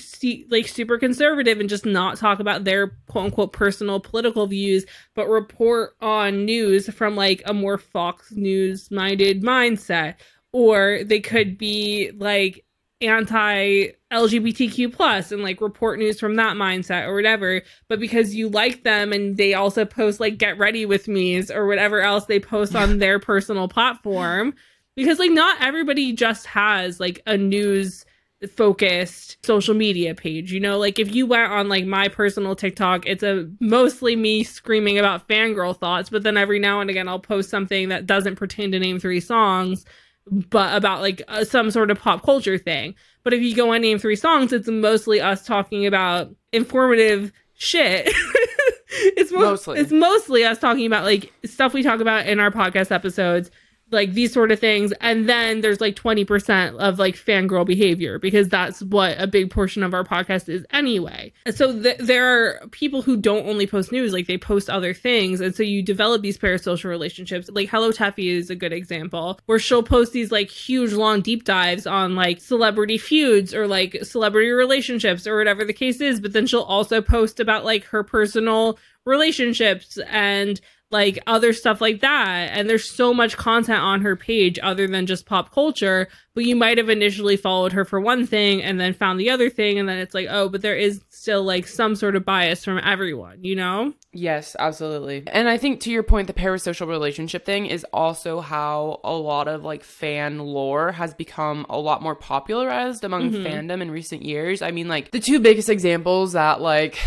like 0.49 0.67
super 0.67 0.97
conservative 0.97 1.59
and 1.59 1.69
just 1.69 1.85
not 1.85 2.17
talk 2.17 2.39
about 2.39 2.63
their 2.63 2.97
quote 3.07 3.25
unquote 3.25 3.53
personal 3.53 3.99
political 3.99 4.47
views 4.47 4.85
but 5.13 5.27
report 5.27 5.95
on 6.01 6.43
news 6.45 6.89
from 6.91 7.15
like 7.15 7.43
a 7.45 7.53
more 7.53 7.77
fox 7.77 8.31
news 8.31 8.89
minded 8.89 9.43
mindset. 9.43 10.15
Or 10.51 11.01
they 11.03 11.19
could 11.19 11.57
be 11.57 12.11
like 12.17 12.64
anti 13.07 13.87
LGBTQ 14.11 14.93
plus 14.93 15.31
and 15.31 15.43
like 15.43 15.61
report 15.61 15.99
news 15.99 16.19
from 16.19 16.35
that 16.35 16.55
mindset 16.55 17.07
or 17.07 17.15
whatever. 17.15 17.61
But 17.87 17.99
because 17.99 18.35
you 18.35 18.49
like 18.49 18.83
them 18.83 19.11
and 19.11 19.37
they 19.37 19.53
also 19.53 19.85
post 19.85 20.19
like 20.19 20.37
get 20.37 20.57
ready 20.57 20.85
with 20.85 21.07
me's 21.07 21.51
or 21.51 21.67
whatever 21.67 22.01
else 22.01 22.25
they 22.25 22.39
post 22.39 22.75
on 22.75 22.99
their 22.99 23.19
personal 23.19 23.67
platform. 23.67 24.53
Because 24.95 25.19
like 25.19 25.31
not 25.31 25.61
everybody 25.61 26.13
just 26.13 26.45
has 26.47 26.99
like 26.99 27.21
a 27.25 27.37
news 27.37 28.05
focused 28.47 29.37
social 29.45 29.73
media 29.73 30.13
page. 30.13 30.51
You 30.51 30.59
know, 30.59 30.77
like 30.77 30.99
if 30.99 31.13
you 31.13 31.25
went 31.25 31.51
on 31.51 31.69
like 31.69 31.85
my 31.85 32.07
personal 32.07 32.55
TikTok, 32.55 33.05
it's 33.05 33.23
a 33.23 33.49
mostly 33.59 34.15
me 34.15 34.43
screaming 34.43 34.97
about 34.97 35.27
fangirl 35.27 35.77
thoughts, 35.77 36.09
but 36.09 36.23
then 36.23 36.37
every 36.37 36.59
now 36.59 36.81
and 36.81 36.89
again 36.89 37.07
I'll 37.07 37.19
post 37.19 37.49
something 37.49 37.89
that 37.89 38.05
doesn't 38.05 38.35
pertain 38.35 38.71
to 38.71 38.79
name 38.79 38.99
three 38.99 39.19
songs, 39.19 39.85
but 40.31 40.75
about 40.75 41.01
like 41.01 41.21
uh, 41.27 41.43
some 41.43 41.71
sort 41.71 41.91
of 41.91 41.99
pop 41.99 42.23
culture 42.23 42.57
thing. 42.57 42.95
But 43.23 43.33
if 43.33 43.41
you 43.41 43.55
go 43.55 43.73
on 43.73 43.81
name 43.81 43.99
three 43.99 44.15
songs, 44.15 44.53
it's 44.53 44.67
mostly 44.67 45.21
us 45.21 45.45
talking 45.45 45.85
about 45.85 46.29
informative 46.51 47.31
shit. 47.53 48.07
it's 48.89 49.31
mo- 49.31 49.39
Mostly. 49.39 49.79
it's 49.79 49.91
mostly 49.91 50.43
us 50.43 50.59
talking 50.59 50.85
about 50.85 51.03
like 51.03 51.31
stuff 51.45 51.73
we 51.73 51.83
talk 51.83 51.99
about 51.99 52.27
in 52.27 52.39
our 52.39 52.51
podcast 52.51 52.91
episodes 52.91 53.51
like 53.95 54.13
these 54.13 54.31
sort 54.31 54.51
of 54.51 54.59
things. 54.59 54.93
And 55.01 55.27
then 55.27 55.61
there's 55.61 55.81
like 55.81 55.95
20% 55.95 56.77
of 56.77 56.99
like 56.99 57.15
fangirl 57.15 57.65
behavior 57.65 58.19
because 58.19 58.49
that's 58.49 58.83
what 58.83 59.19
a 59.19 59.25
big 59.25 59.49
portion 59.49 59.81
of 59.81 59.93
our 59.93 60.03
podcast 60.03 60.49
is 60.49 60.65
anyway. 60.69 61.33
So 61.49 61.81
th- 61.81 61.97
there 61.97 62.27
are 62.27 62.67
people 62.67 63.01
who 63.01 63.17
don't 63.17 63.47
only 63.47 63.65
post 63.65 63.91
news 63.91 64.13
like 64.13 64.27
they 64.27 64.37
post 64.37 64.69
other 64.69 64.93
things. 64.93 65.41
And 65.41 65.55
so 65.55 65.63
you 65.63 65.81
develop 65.81 66.21
these 66.21 66.37
parasocial 66.37 66.85
relationships. 66.85 67.49
Like 67.51 67.69
hello 67.69 67.91
teffy 67.91 68.27
is 68.27 68.49
a 68.49 68.55
good 68.55 68.73
example 68.73 69.39
where 69.47 69.59
she'll 69.59 69.83
post 69.83 70.13
these 70.13 70.31
like 70.31 70.49
huge 70.49 70.93
long 70.93 71.21
deep 71.21 71.45
dives 71.45 71.87
on 71.87 72.15
like 72.15 72.41
celebrity 72.41 72.97
feuds 72.97 73.53
or 73.53 73.67
like 73.67 73.97
celebrity 74.03 74.51
relationships 74.51 75.25
or 75.25 75.37
whatever 75.37 75.65
the 75.65 75.73
case 75.73 76.01
is. 76.01 76.19
But 76.19 76.33
then 76.33 76.45
she'll 76.45 76.61
also 76.61 77.01
post 77.01 77.39
about 77.39 77.65
like 77.65 77.85
her 77.85 78.03
personal 78.03 78.77
relationships 79.05 79.97
and 80.09 80.59
like 80.91 81.19
other 81.25 81.51
stuff 81.51 81.81
like 81.81 82.01
that. 82.01 82.51
And 82.51 82.69
there's 82.69 82.89
so 82.89 83.13
much 83.13 83.37
content 83.37 83.79
on 83.79 84.01
her 84.01 84.15
page 84.15 84.59
other 84.61 84.87
than 84.87 85.07
just 85.07 85.25
pop 85.25 85.51
culture, 85.51 86.07
but 86.35 86.45
you 86.45 86.55
might 86.55 86.77
have 86.77 86.89
initially 86.89 87.37
followed 87.37 87.73
her 87.73 87.85
for 87.85 87.99
one 87.99 88.27
thing 88.27 88.61
and 88.61 88.79
then 88.79 88.93
found 88.93 89.19
the 89.19 89.31
other 89.31 89.49
thing. 89.49 89.79
And 89.79 89.89
then 89.89 89.97
it's 89.97 90.13
like, 90.13 90.27
oh, 90.29 90.47
but 90.47 90.61
there 90.61 90.75
is 90.75 91.01
still 91.09 91.43
like 91.43 91.67
some 91.67 91.95
sort 91.95 92.15
of 92.15 92.23
bias 92.23 92.63
from 92.63 92.79
everyone, 92.83 93.43
you 93.43 93.55
know? 93.55 93.93
Yes, 94.13 94.55
absolutely. 94.59 95.23
And 95.27 95.49
I 95.49 95.57
think 95.57 95.81
to 95.81 95.91
your 95.91 96.03
point, 96.03 96.27
the 96.27 96.33
parasocial 96.33 96.87
relationship 96.87 97.45
thing 97.45 97.65
is 97.65 97.85
also 97.91 98.39
how 98.39 99.01
a 99.03 99.13
lot 99.13 99.47
of 99.47 99.63
like 99.63 99.83
fan 99.83 100.39
lore 100.39 100.91
has 100.91 101.13
become 101.13 101.65
a 101.69 101.79
lot 101.79 102.03
more 102.03 102.15
popularized 102.15 103.03
among 103.03 103.31
mm-hmm. 103.31 103.45
fandom 103.45 103.81
in 103.81 103.91
recent 103.91 104.21
years. 104.21 104.61
I 104.61 104.71
mean, 104.71 104.87
like 104.87 105.11
the 105.11 105.19
two 105.19 105.39
biggest 105.39 105.67
examples 105.67 106.33
that 106.33 106.61
like 106.61 106.99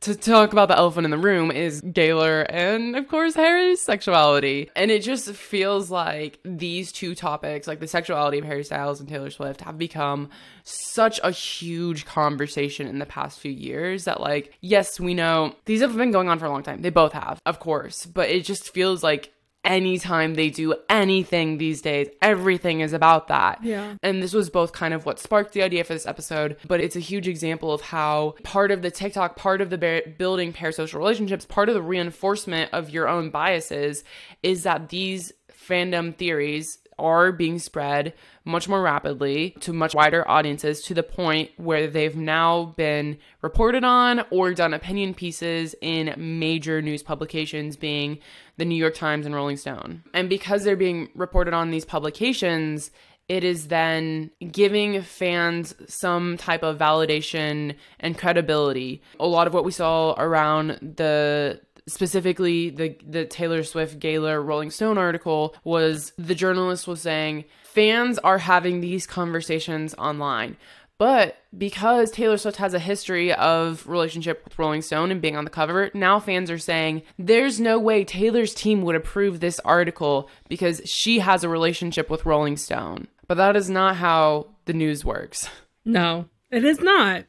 to 0.00 0.14
talk 0.14 0.52
about 0.52 0.68
the 0.68 0.76
elephant 0.76 1.04
in 1.04 1.10
the 1.10 1.18
room 1.18 1.50
is 1.50 1.80
Gaylor 1.80 2.42
and 2.42 2.96
of 2.96 3.08
course 3.08 3.34
Harry's 3.34 3.80
sexuality. 3.80 4.70
And 4.76 4.90
it 4.90 5.02
just 5.02 5.30
feels 5.30 5.90
like 5.90 6.38
these 6.44 6.92
two 6.92 7.14
topics, 7.14 7.66
like 7.66 7.80
the 7.80 7.86
sexuality 7.86 8.38
of 8.38 8.44
Harry 8.44 8.64
Styles 8.64 9.00
and 9.00 9.08
Taylor 9.08 9.30
Swift, 9.30 9.60
have 9.62 9.78
become 9.78 10.30
such 10.64 11.20
a 11.22 11.30
huge 11.30 12.04
conversation 12.04 12.86
in 12.86 12.98
the 12.98 13.06
past 13.06 13.38
few 13.38 13.52
years 13.52 14.04
that 14.04 14.20
like 14.20 14.52
yes, 14.60 14.98
we 14.98 15.14
know 15.14 15.54
these 15.64 15.80
have 15.80 15.96
been 15.96 16.10
going 16.10 16.28
on 16.28 16.38
for 16.38 16.46
a 16.46 16.50
long 16.50 16.62
time. 16.62 16.82
They 16.82 16.90
both 16.90 17.12
have, 17.12 17.40
of 17.46 17.60
course, 17.60 18.06
but 18.06 18.28
it 18.28 18.44
just 18.44 18.72
feels 18.72 19.02
like 19.02 19.32
anytime 19.64 20.34
they 20.34 20.50
do 20.50 20.74
anything 20.88 21.58
these 21.58 21.82
days, 21.82 22.08
everything 22.20 22.80
is 22.80 22.92
about 22.92 23.28
that. 23.28 23.62
Yeah. 23.62 23.96
And 24.02 24.22
this 24.22 24.32
was 24.32 24.50
both 24.50 24.72
kind 24.72 24.94
of 24.94 25.06
what 25.06 25.18
sparked 25.18 25.52
the 25.52 25.62
idea 25.62 25.84
for 25.84 25.94
this 25.94 26.06
episode, 26.06 26.56
but 26.66 26.80
it's 26.80 26.96
a 26.96 27.00
huge 27.00 27.28
example 27.28 27.72
of 27.72 27.80
how 27.80 28.34
part 28.42 28.70
of 28.70 28.82
the 28.82 28.90
TikTok, 28.90 29.36
part 29.36 29.60
of 29.60 29.70
the 29.70 29.78
ba- 29.78 30.02
building 30.18 30.52
parasocial 30.52 30.98
relationships, 30.98 31.46
part 31.46 31.68
of 31.68 31.74
the 31.74 31.82
reinforcement 31.82 32.72
of 32.72 32.90
your 32.90 33.08
own 33.08 33.30
biases 33.30 34.04
is 34.42 34.62
that 34.64 34.88
these 34.88 35.32
fandom 35.50 36.14
theories 36.14 36.78
are 36.98 37.32
being 37.32 37.58
spread 37.58 38.14
much 38.44 38.68
more 38.68 38.82
rapidly 38.82 39.56
to 39.60 39.72
much 39.72 39.94
wider 39.94 40.28
audiences 40.28 40.82
to 40.82 40.94
the 40.94 41.02
point 41.02 41.50
where 41.56 41.86
they've 41.86 42.16
now 42.16 42.74
been 42.76 43.18
reported 43.42 43.84
on 43.84 44.24
or 44.30 44.52
done 44.54 44.74
opinion 44.74 45.14
pieces 45.14 45.74
in 45.80 46.14
major 46.16 46.82
news 46.82 47.02
publications 47.02 47.76
being 47.76 48.18
the 48.56 48.64
New 48.64 48.76
York 48.76 48.94
Times 48.94 49.26
and 49.26 49.34
Rolling 49.34 49.56
Stone. 49.56 50.02
And 50.12 50.28
because 50.28 50.64
they're 50.64 50.76
being 50.76 51.08
reported 51.14 51.54
on 51.54 51.70
these 51.70 51.84
publications, 51.84 52.90
it 53.28 53.42
is 53.42 53.68
then 53.68 54.30
giving 54.52 55.00
fans 55.02 55.74
some 55.86 56.36
type 56.36 56.62
of 56.62 56.78
validation 56.78 57.74
and 57.98 58.18
credibility. 58.18 59.02
A 59.18 59.26
lot 59.26 59.46
of 59.46 59.54
what 59.54 59.64
we 59.64 59.72
saw 59.72 60.14
around 60.18 60.94
the 60.96 61.60
specifically 61.86 62.70
the 62.70 62.96
the 63.06 63.24
Taylor 63.24 63.62
Swift 63.62 63.98
Gaylor 63.98 64.40
Rolling 64.42 64.70
Stone 64.70 64.98
article 64.98 65.54
was 65.64 66.12
the 66.16 66.34
journalist 66.34 66.88
was 66.88 67.00
saying 67.00 67.44
fans 67.64 68.18
are 68.18 68.38
having 68.38 68.80
these 68.80 69.06
conversations 69.06 69.94
online. 69.94 70.56
But 70.96 71.36
because 71.56 72.12
Taylor 72.12 72.38
Swift 72.38 72.58
has 72.58 72.72
a 72.72 72.78
history 72.78 73.34
of 73.34 73.86
relationship 73.88 74.42
with 74.44 74.58
Rolling 74.58 74.80
Stone 74.80 75.10
and 75.10 75.20
being 75.20 75.36
on 75.36 75.44
the 75.44 75.50
cover, 75.50 75.90
now 75.92 76.20
fans 76.20 76.50
are 76.52 76.58
saying 76.58 77.02
there's 77.18 77.58
no 77.58 77.80
way 77.80 78.04
Taylor's 78.04 78.54
team 78.54 78.82
would 78.82 78.94
approve 78.94 79.40
this 79.40 79.58
article 79.60 80.30
because 80.48 80.80
she 80.84 81.18
has 81.18 81.42
a 81.42 81.48
relationship 81.48 82.08
with 82.08 82.24
Rolling 82.24 82.56
Stone. 82.56 83.08
But 83.26 83.38
that 83.38 83.56
is 83.56 83.68
not 83.68 83.96
how 83.96 84.54
the 84.66 84.72
news 84.72 85.04
works. 85.04 85.48
No, 85.84 86.26
it 86.50 86.64
is 86.64 86.80
not. 86.80 87.24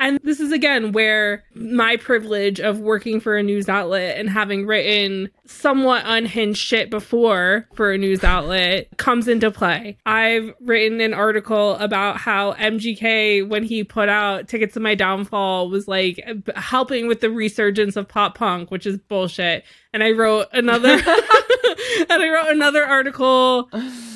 And 0.00 0.18
this 0.22 0.38
is 0.38 0.52
again 0.52 0.92
where 0.92 1.44
my 1.54 1.96
privilege 1.96 2.60
of 2.60 2.78
working 2.78 3.20
for 3.20 3.36
a 3.36 3.42
news 3.42 3.68
outlet 3.68 4.16
and 4.16 4.30
having 4.30 4.64
written 4.66 5.28
somewhat 5.44 6.02
unhinged 6.06 6.60
shit 6.60 6.88
before 6.88 7.66
for 7.74 7.92
a 7.92 7.98
news 7.98 8.22
outlet 8.22 8.96
comes 8.96 9.26
into 9.26 9.50
play. 9.50 9.98
I've 10.06 10.54
written 10.60 11.00
an 11.00 11.14
article 11.14 11.74
about 11.76 12.18
how 12.18 12.52
MGK, 12.54 13.48
when 13.48 13.64
he 13.64 13.82
put 13.82 14.08
out 14.08 14.46
Tickets 14.46 14.74
to 14.74 14.80
My 14.80 14.94
Downfall, 14.94 15.68
was 15.68 15.88
like 15.88 16.22
helping 16.54 17.08
with 17.08 17.20
the 17.20 17.30
resurgence 17.30 17.96
of 17.96 18.06
pop 18.08 18.36
punk, 18.36 18.70
which 18.70 18.86
is 18.86 18.98
bullshit. 18.98 19.64
And 19.92 20.04
I 20.04 20.12
wrote 20.12 20.46
another 20.52 21.02
and 22.10 22.22
I 22.22 22.28
wrote 22.28 22.50
another 22.50 22.84
article 22.84 23.68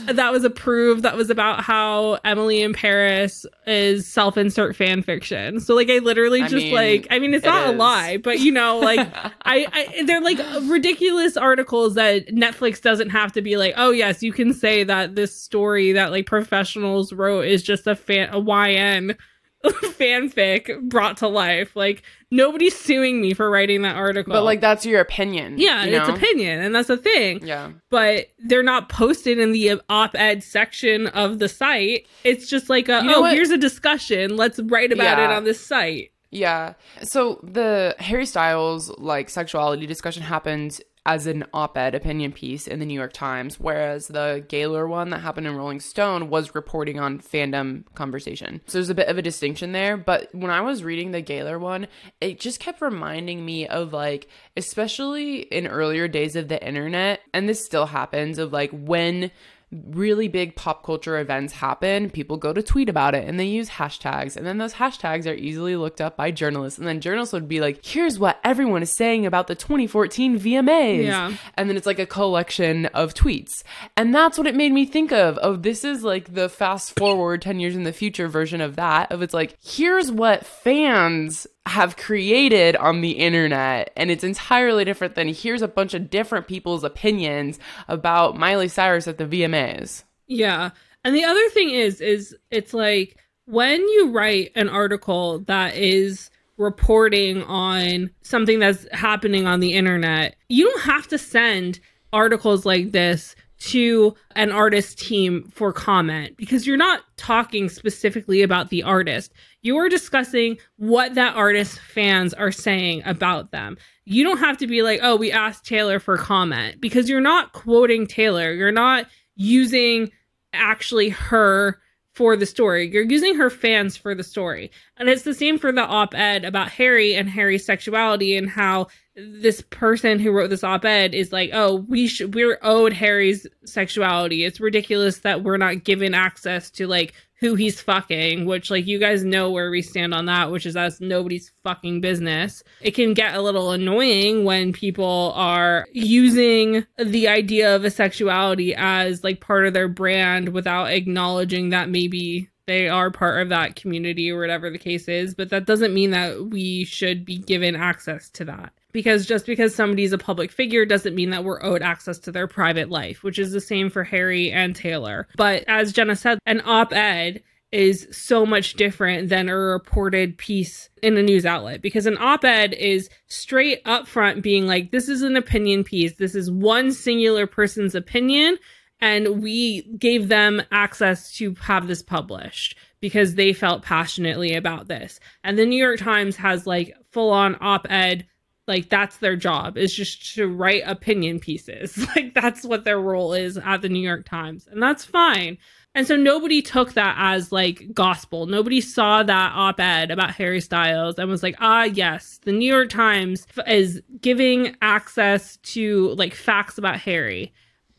that 0.07 0.33
was 0.33 0.45
approved 0.45 1.03
that 1.03 1.17
was 1.17 1.31
about 1.31 1.63
how 1.63 2.19
Emily 2.25 2.61
in 2.63 2.73
Paris 2.73 3.47
is 3.67 4.07
self-insert 4.07 4.75
fan 4.75 5.03
fiction. 5.03 5.61
So 5.61 5.75
like 5.75 5.89
I 5.89 5.99
literally 5.99 6.43
I 6.43 6.49
just 6.49 6.65
mean, 6.65 6.75
like 6.75 7.07
I 7.11 7.19
mean 7.19 7.35
it's 7.35 7.45
it 7.45 7.49
not 7.49 7.69
a 7.69 7.73
lie, 7.73 8.17
but 8.17 8.41
you 8.41 8.53
know 8.53 8.79
like 8.79 9.01
I, 9.43 9.67
I 9.73 10.03
they're 10.07 10.21
like 10.21 10.39
ridiculous 10.63 11.37
articles 11.37 11.95
that 11.95 12.29
Netflix 12.29 12.81
doesn't 12.81 13.11
have 13.11 13.33
to 13.33 13.43
be 13.43 13.57
like, 13.57 13.75
"Oh 13.77 13.91
yes, 13.91 14.23
you 14.23 14.33
can 14.33 14.53
say 14.53 14.85
that 14.85 15.15
this 15.15 15.35
story 15.35 15.93
that 15.93 16.11
like 16.11 16.27
professionals 16.27 17.13
wrote 17.13 17.47
is 17.47 17.63
just 17.63 17.87
a 17.87 17.95
fan 17.95 18.29
a 18.33 18.39
YN 18.41 19.17
fanfic 19.65 20.81
brought 20.89 21.19
to 21.19 21.29
life." 21.29 21.77
Like 21.77 22.03
nobody's 22.33 22.77
suing 22.77 23.21
me 23.21 23.35
for 23.35 23.49
writing 23.49 23.83
that 23.83 23.95
article. 23.95 24.33
But 24.33 24.43
like 24.43 24.61
that's 24.61 24.85
your 24.85 25.01
opinion. 25.01 25.59
yeah, 25.59 25.85
you 25.85 25.97
it's 25.97 26.09
know? 26.09 26.15
opinion 26.15 26.61
and 26.61 26.75
that's 26.75 26.89
the 26.89 26.97
thing 26.97 27.47
Yeah. 27.47 27.71
but 27.91 28.27
they're 28.41 28.63
not 28.65 28.89
posted 28.89 29.39
in 29.39 29.53
the 29.53 29.81
op-ed 29.89 30.43
section 30.43 31.07
of 31.09 31.39
the 31.39 31.49
site. 31.49 32.09
It's 32.25 32.49
just 32.49 32.69
like, 32.69 32.89
a, 32.89 33.03
You 33.03 33.11
know 33.11 33.19
oh, 33.19 33.21
what? 33.21 33.35
here's 33.35 33.51
a 33.51 33.59
discussion. 33.59 34.37
Let's 34.37 34.59
write 34.59 34.91
about 34.93 35.19
it 35.21 35.31
on 35.31 35.45
this 35.45 35.65
site. 35.65 36.11
Yeah. 36.31 36.73
So 37.03 37.39
the 37.43 37.95
Harry 37.99 38.25
Styles 38.25 38.89
like 38.99 39.29
sexuality 39.29 39.87
discussion 39.87 40.23
happened 40.23 40.81
as 41.05 41.27
an 41.27 41.45
op-ed 41.53 41.95
opinion 41.95 42.33
piece 42.33 42.69
in 42.69 42.79
the 42.79 42.87
New 42.87 42.95
York 42.95 43.13
Times, 43.13 43.59
whereas 43.59 44.07
the 44.07 44.45
Gaylor 44.49 44.87
one 44.87 45.11
that 45.11 45.19
happened 45.19 45.49
in 45.49 45.57
Rolling 45.57 45.81
Stone 45.81 46.31
was 46.31 46.55
reporting 46.55 47.01
on 47.01 47.19
fandom 47.19 47.85
conversation. 47.95 48.61
So 48.67 48.79
there's 48.79 48.89
a 48.89 48.95
bit 48.95 49.09
of 49.09 49.19
a 49.19 49.23
distinction 49.23 49.73
there. 49.73 49.97
But 49.97 50.33
when 50.33 50.51
I 50.51 50.61
was 50.61 50.85
reading 50.85 51.11
the 51.11 51.21
Gaylor 51.21 51.59
one, 51.59 51.89
it 52.21 52.39
just 52.39 52.61
kept 52.61 52.81
reminding 52.81 53.45
me 53.45 53.67
of 53.67 53.93
like, 53.93 54.29
especially 54.57 55.41
in 55.41 55.67
earlier 55.67 56.07
days 56.07 56.37
of 56.37 56.49
the 56.49 56.65
internet, 56.65 57.21
and 57.35 57.49
this 57.49 57.65
still 57.65 57.87
happens, 57.87 58.39
of 58.39 58.53
like 58.53 58.71
when 58.71 59.33
really 59.73 60.29
big 60.29 60.55
pop 60.55 60.85
culture 60.85 61.19
events 61.19 61.53
happen, 61.53 62.11
people 62.11 62.37
go 62.37 62.53
to 62.53 62.63
tweet 62.63 62.89
about 62.89 63.15
it 63.15 63.27
and 63.27 63.41
they 63.41 63.47
use 63.47 63.71
hashtags. 63.71 64.37
And 64.37 64.47
then 64.47 64.59
those 64.59 64.75
hashtags 64.75 65.27
are 65.27 65.35
easily 65.35 65.77
looked 65.77 66.01
up 66.01 66.17
by 66.17 66.31
journalists. 66.31 66.79
And 66.79 66.87
then 66.87 67.01
journalists 67.01 67.33
would 67.33 67.49
be 67.49 67.61
like, 67.61 67.85
here's 67.85 68.19
what 68.19 68.39
everyone 68.45 68.83
is 68.83 68.91
saying 68.91 69.27
about 69.27 69.47
the 69.47 69.55
2014 69.55 70.39
VMAs. 70.39 71.05
Yeah. 71.05 71.35
And 71.57 71.69
then 71.69 71.77
it's 71.77 71.87
like 71.87 71.99
a 71.99 72.07
collection 72.07 72.87
of 72.87 73.15
tweets. 73.15 73.63
And 73.97 74.15
that's 74.15 74.37
what 74.37 74.47
it 74.47 74.55
made 74.55 74.73
me 74.73 74.85
think 74.85 75.13
of. 75.13 75.39
Oh, 75.43 75.57
this 75.57 75.85
is 75.85 76.05
like 76.05 76.35
the 76.35 76.49
fast 76.49 76.99
forward 76.99 77.43
10 77.43 77.61
years 77.61 77.77
in 77.77 77.85
the 77.85 77.93
future 77.93 78.29
version 78.29 78.61
of 78.61 78.77
that. 78.77 79.11
Of 79.11 79.23
it's 79.23 79.35
like, 79.35 79.57
here's 79.63 80.11
what 80.11 80.45
fans 80.45 81.47
have 81.67 81.97
created 81.97 82.75
on 82.77 83.01
the 83.03 83.13
internet 83.13 83.93
and 83.97 84.11
it's 84.11 84.25
entirely 84.25 84.85
different 84.85 85.15
than 85.15 85.29
here's 85.29 85.63
a 85.63 85.69
bunch 85.69 85.95
of 85.95 86.11
different 86.11 86.49
people's 86.49 86.83
opinions 86.83 87.59
about 87.89 88.37
Miley 88.37 88.69
Cyrus 88.69 89.07
at 89.07 89.19
the 89.19 89.25
VMAs. 89.25 90.03
Yeah. 90.27 90.71
And 91.05 91.15
the 91.15 91.25
other 91.25 91.49
thing 91.51 91.71
is, 91.71 92.01
is 92.01 92.37
it's 92.51 92.75
like 92.75 93.17
when 93.47 93.81
you 93.81 94.11
write 94.11 94.53
an 94.55 94.69
article 94.69 95.41
that 95.41 95.77
is 95.77 96.31
reporting 96.57 97.43
on 97.45 98.11
something 98.23 98.59
that's 98.59 98.87
happening 98.93 99.47
on 99.47 99.61
the 99.61 99.75
internet, 99.75 100.37
you 100.49 100.65
don't 100.69 100.83
have 100.83 101.09
to 101.09 101.19
send 101.19 101.81
articles 102.13 102.67
like 102.67 102.93
this 102.93 103.35
to 103.63 104.13
an 104.35 104.51
artist 104.51 104.99
team 104.99 105.49
for 105.53 105.73
comment 105.73 106.37
because 106.37 106.67
you're 106.67 106.77
not 106.77 107.03
talking 107.17 107.69
specifically 107.69 108.43
about 108.43 108.71
the 108.71 108.83
artist. 108.83 109.33
You 109.63 109.77
are 109.77 109.89
discussing 109.89 110.59
what 110.79 111.15
that 111.15 111.37
artist 111.37 111.79
fans 111.79 112.35
are 112.35 112.51
saying 112.51 113.03
about 113.05 113.53
them. 113.53 113.77
You 114.05 114.25
don't 114.25 114.39
have 114.39 114.59
to 114.59 114.67
be 114.67 114.83
like, 114.83 114.99
oh, 115.01 115.15
we 115.15 115.31
asked 115.31 115.65
Taylor 115.65 116.01
for 116.01 116.17
comment 116.17 116.81
because 116.81 117.09
you're 117.09 117.21
not 117.21 117.53
quoting 117.53 118.09
Taylor. 118.09 118.53
You're 118.53 118.73
not 118.73 119.07
using 119.37 120.11
actually 120.53 121.11
her 121.11 121.79
for 122.15 122.37
the 122.37 122.47
story. 122.47 122.91
You're 122.91 123.05
using 123.05 123.37
her 123.37 123.49
fans 123.49 123.97
for 123.97 124.13
the 124.13 124.25
story. 124.25 124.73
And 124.99 125.09
it's 125.09 125.23
the 125.23 125.35
same 125.35 125.59
for 125.59 125.73
the 125.73 125.83
op 125.83 126.15
ed 126.15 126.45
about 126.45 126.71
Harry 126.71 127.15
and 127.15 127.29
Harry's 127.29 127.65
sexuality 127.65 128.37
and 128.37 128.49
how 128.49 128.89
this 129.17 129.63
person 129.71 130.19
who 130.19 130.31
wrote 130.31 130.51
this 130.51 130.65
op 130.65 130.85
ed 130.85 131.15
is 131.15 131.33
like, 131.33 131.51
oh, 131.53 131.77
we 131.89 132.07
should, 132.07 132.35
we're 132.35 132.59
owed 132.63 132.93
Harry's 132.93 133.47
sexuality. 133.65 134.45
It's 134.45 134.61
ridiculous 134.61 135.19
that 135.19 135.43
we're 135.43 135.57
not 135.57 135.85
given 135.85 136.15
access 136.15 136.71
to 136.73 136.87
like 136.87 137.15
who 137.43 137.57
he's 137.57 137.81
fucking, 137.81 138.47
which 138.47 138.71
like 138.71 138.87
you 138.87 139.01
guys 139.01 139.25
know 139.25 139.51
where 139.51 139.71
we 139.71 139.83
stand 139.83 140.15
on 140.15 140.27
that, 140.27 140.53
which 140.53 140.65
is 140.65 140.75
that's 140.75 141.01
nobody's 141.01 141.53
fucking 141.65 142.01
business. 142.01 142.63
It 142.81 142.93
can 142.93 143.15
get 143.15 143.35
a 143.35 143.43
little 143.43 143.73
annoying 143.73 144.45
when 144.45 144.73
people 144.73 145.33
are 145.35 145.87
using 145.93 146.87
the 146.99 147.27
idea 147.27 147.75
of 147.75 147.85
a 147.85 147.91
sexuality 147.91 148.77
as 148.77 149.25
like 149.25 149.41
part 149.41 149.67
of 149.67 149.75
their 149.75 149.89
brand 149.89 150.51
without 150.51 150.93
acknowledging 150.93 151.71
that 151.71 151.91
maybe 151.91 152.49
they 152.73 152.89
are 152.89 153.11
part 153.11 153.43
of 153.43 153.51
that 153.51 153.77
community 153.77 154.31
or 154.31 154.41
whatever 154.41 154.71
the 154.71 154.79
case 154.79 155.07
is, 155.07 155.35
but 155.35 155.51
that 155.51 155.67
doesn't 155.67 155.93
mean 155.93 156.11
that 156.13 156.47
we 156.47 156.85
should 156.85 157.25
be 157.25 157.37
given 157.37 157.77
access 157.77 158.31
to 158.31 158.47
that 158.47 158.73
because 158.93 159.27
just 159.27 159.45
because 159.45 159.75
somebody's 159.75 160.13
a 160.13 160.19
public 160.19 160.51
figure 160.51 160.87
doesn't 160.87 161.15
mean 161.15 161.31
that 161.31 161.45
we're 161.45 161.63
owed 161.63 161.83
access 161.83 162.19
to 162.21 162.33
their 162.33 162.47
private 162.47 162.91
life, 162.91 163.23
which 163.23 163.39
is 163.39 163.53
the 163.53 163.61
same 163.61 163.91
for 163.91 164.05
Harry 164.05 164.51
and 164.51 164.75
Taylor. 164.75 165.29
But 165.37 165.65
as 165.69 165.93
Jenna 165.93 166.17
said, 166.17 166.39
an 166.47 166.63
op 166.65 166.95
ed 166.95 167.43
is 167.73 168.07
so 168.11 168.45
much 168.45 168.75
different 168.75 169.29
than 169.29 169.49
a 169.49 169.57
reported 169.57 170.37
piece 170.39 170.89
in 171.03 171.17
a 171.17 171.23
news 171.23 171.47
outlet 171.47 171.83
because 171.83 172.07
an 172.07 172.19
op 172.19 172.45
ed 172.45 172.75
is 172.75 173.09
straight 173.29 173.81
up 173.85 174.07
front 174.07 174.43
being 174.43 174.67
like, 174.67 174.93
this 174.93 175.09
is 175.09 175.23
an 175.23 175.37
opinion 175.37 175.85
piece, 175.85 176.15
this 176.17 176.35
is 176.35 176.51
one 176.51 176.93
singular 176.93 177.47
person's 177.47 177.95
opinion. 177.95 178.57
And 179.03 179.43
we 179.43 179.83
gave 179.99 180.29
them 180.29 180.63
access 180.71 181.37
to 181.37 181.55
have 181.61 181.89
this 181.89 182.03
published 182.03 182.79
because 183.01 183.35
they 183.35 183.53
felt 183.53 183.83
passionately 183.83 184.55
about 184.55 184.87
this. 184.89 185.19
And 185.43 185.59
the 185.59 185.67
New 185.67 185.77
York 185.83 185.99
Times 185.99 186.37
has 186.37 186.67
like 186.67 186.97
full 187.11 187.31
on 187.31 187.57
op 187.61 187.87
ed 187.91 188.27
like 188.69 188.89
that's 188.89 189.17
their 189.17 189.35
job 189.35 189.77
is 189.77 189.93
just 189.93 190.35
to 190.37 190.47
write 190.47 190.85
opinion 190.87 191.41
pieces. 191.41 192.07
Like 192.17 192.35
that's 192.35 192.65
what 192.65 192.85
their 192.85 193.01
role 193.01 193.33
is 193.33 193.57
at 193.57 193.81
the 193.81 193.89
new 193.89 194.07
york 194.07 194.27
times 194.27 194.69
and 194.71 194.83
that's 194.83 195.05
fine. 195.05 195.59
And 195.95 196.07
so 196.07 196.15
nobody 196.17 196.63
took 196.63 196.93
that 196.93 197.17
as 197.19 197.53
like 197.53 197.93
gospel. 197.93 198.47
Nobody 198.47 198.81
saw 198.81 199.23
that 199.23 199.53
op-ed 199.55 200.11
about 200.11 200.31
harry 200.31 200.61
styles 200.61 201.19
and 201.19 201.29
was 201.29 201.43
like 201.43 201.57
ah 201.59 201.85
yes 201.85 202.39
the 202.45 202.53
new 202.53 202.71
york 202.71 202.89
times 202.91 203.47
is 203.67 204.01
giving 204.21 204.77
access 204.81 205.57
to 205.59 206.15
like 206.15 206.35
facts 206.35 206.79
about 206.79 206.97
harry 207.01 207.53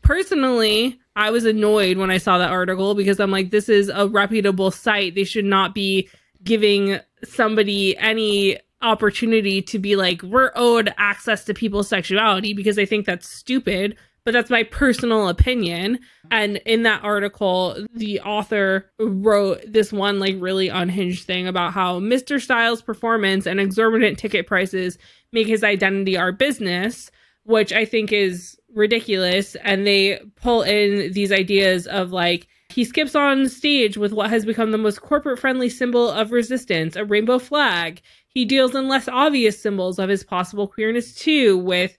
personally 0.04 0.98
i 1.16 1.30
was 1.30 1.44
annoyed 1.44 1.96
when 1.96 2.10
i 2.10 2.18
saw 2.18 2.38
that 2.38 2.50
article 2.50 2.94
because 2.94 3.18
i'm 3.18 3.30
like 3.30 3.50
this 3.50 3.68
is 3.68 3.90
a 3.92 4.06
reputable 4.08 4.70
site 4.70 5.14
they 5.14 5.24
should 5.24 5.44
not 5.44 5.74
be 5.74 6.08
giving 6.44 6.98
somebody 7.24 7.96
any 7.96 8.58
opportunity 8.84 9.62
to 9.62 9.78
be 9.78 9.96
like, 9.96 10.22
we're 10.22 10.52
owed 10.54 10.92
access 10.98 11.44
to 11.44 11.54
people's 11.54 11.88
sexuality 11.88 12.52
because 12.52 12.78
I 12.78 12.84
think 12.84 13.06
that's 13.06 13.28
stupid. 13.28 13.96
But 14.24 14.32
that's 14.32 14.48
my 14.48 14.62
personal 14.62 15.28
opinion. 15.28 15.98
And 16.30 16.56
in 16.64 16.84
that 16.84 17.04
article, 17.04 17.76
the 17.94 18.20
author 18.20 18.90
wrote 18.98 19.60
this 19.70 19.92
one, 19.92 20.18
like, 20.18 20.36
really 20.38 20.70
unhinged 20.70 21.24
thing 21.24 21.46
about 21.46 21.74
how 21.74 22.00
Mr. 22.00 22.40
Styles' 22.40 22.80
performance 22.80 23.46
and 23.46 23.60
exorbitant 23.60 24.18
ticket 24.18 24.46
prices 24.46 24.96
make 25.32 25.46
his 25.46 25.62
identity 25.62 26.16
our 26.16 26.32
business, 26.32 27.10
which 27.42 27.70
I 27.70 27.84
think 27.84 28.12
is 28.12 28.58
ridiculous. 28.74 29.56
And 29.56 29.86
they 29.86 30.20
pull 30.36 30.62
in 30.62 31.12
these 31.12 31.32
ideas 31.32 31.86
of 31.86 32.12
like, 32.12 32.46
he 32.70 32.84
skips 32.84 33.14
on 33.14 33.48
stage 33.48 33.96
with 33.96 34.12
what 34.12 34.30
has 34.30 34.44
become 34.44 34.72
the 34.72 34.78
most 34.78 35.00
corporate 35.00 35.38
friendly 35.38 35.68
symbol 35.68 36.10
of 36.10 36.32
resistance, 36.32 36.96
a 36.96 37.04
rainbow 37.04 37.38
flag. 37.38 38.02
He 38.26 38.44
deals 38.44 38.74
in 38.74 38.88
less 38.88 39.06
obvious 39.06 39.60
symbols 39.60 39.98
of 39.98 40.08
his 40.08 40.24
possible 40.24 40.66
queerness 40.66 41.14
too, 41.14 41.56
with 41.56 41.96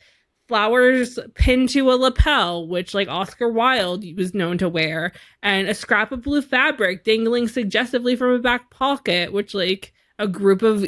flowers 0.47 1.17
pinned 1.36 1.69
to 1.69 1.91
a 1.91 1.95
lapel, 1.95 2.67
which 2.67 2.93
like 2.93 3.07
Oscar 3.07 3.49
Wilde 3.49 4.05
was 4.17 4.34
known 4.34 4.57
to 4.57 4.69
wear, 4.69 5.11
and 5.41 5.67
a 5.67 5.73
scrap 5.73 6.11
of 6.11 6.23
blue 6.23 6.41
fabric 6.41 7.03
dangling 7.03 7.47
suggestively 7.47 8.15
from 8.15 8.32
a 8.32 8.39
back 8.39 8.69
pocket, 8.69 9.32
which 9.32 9.53
like 9.53 9.93
a 10.19 10.28
group 10.28 10.61
of 10.61 10.86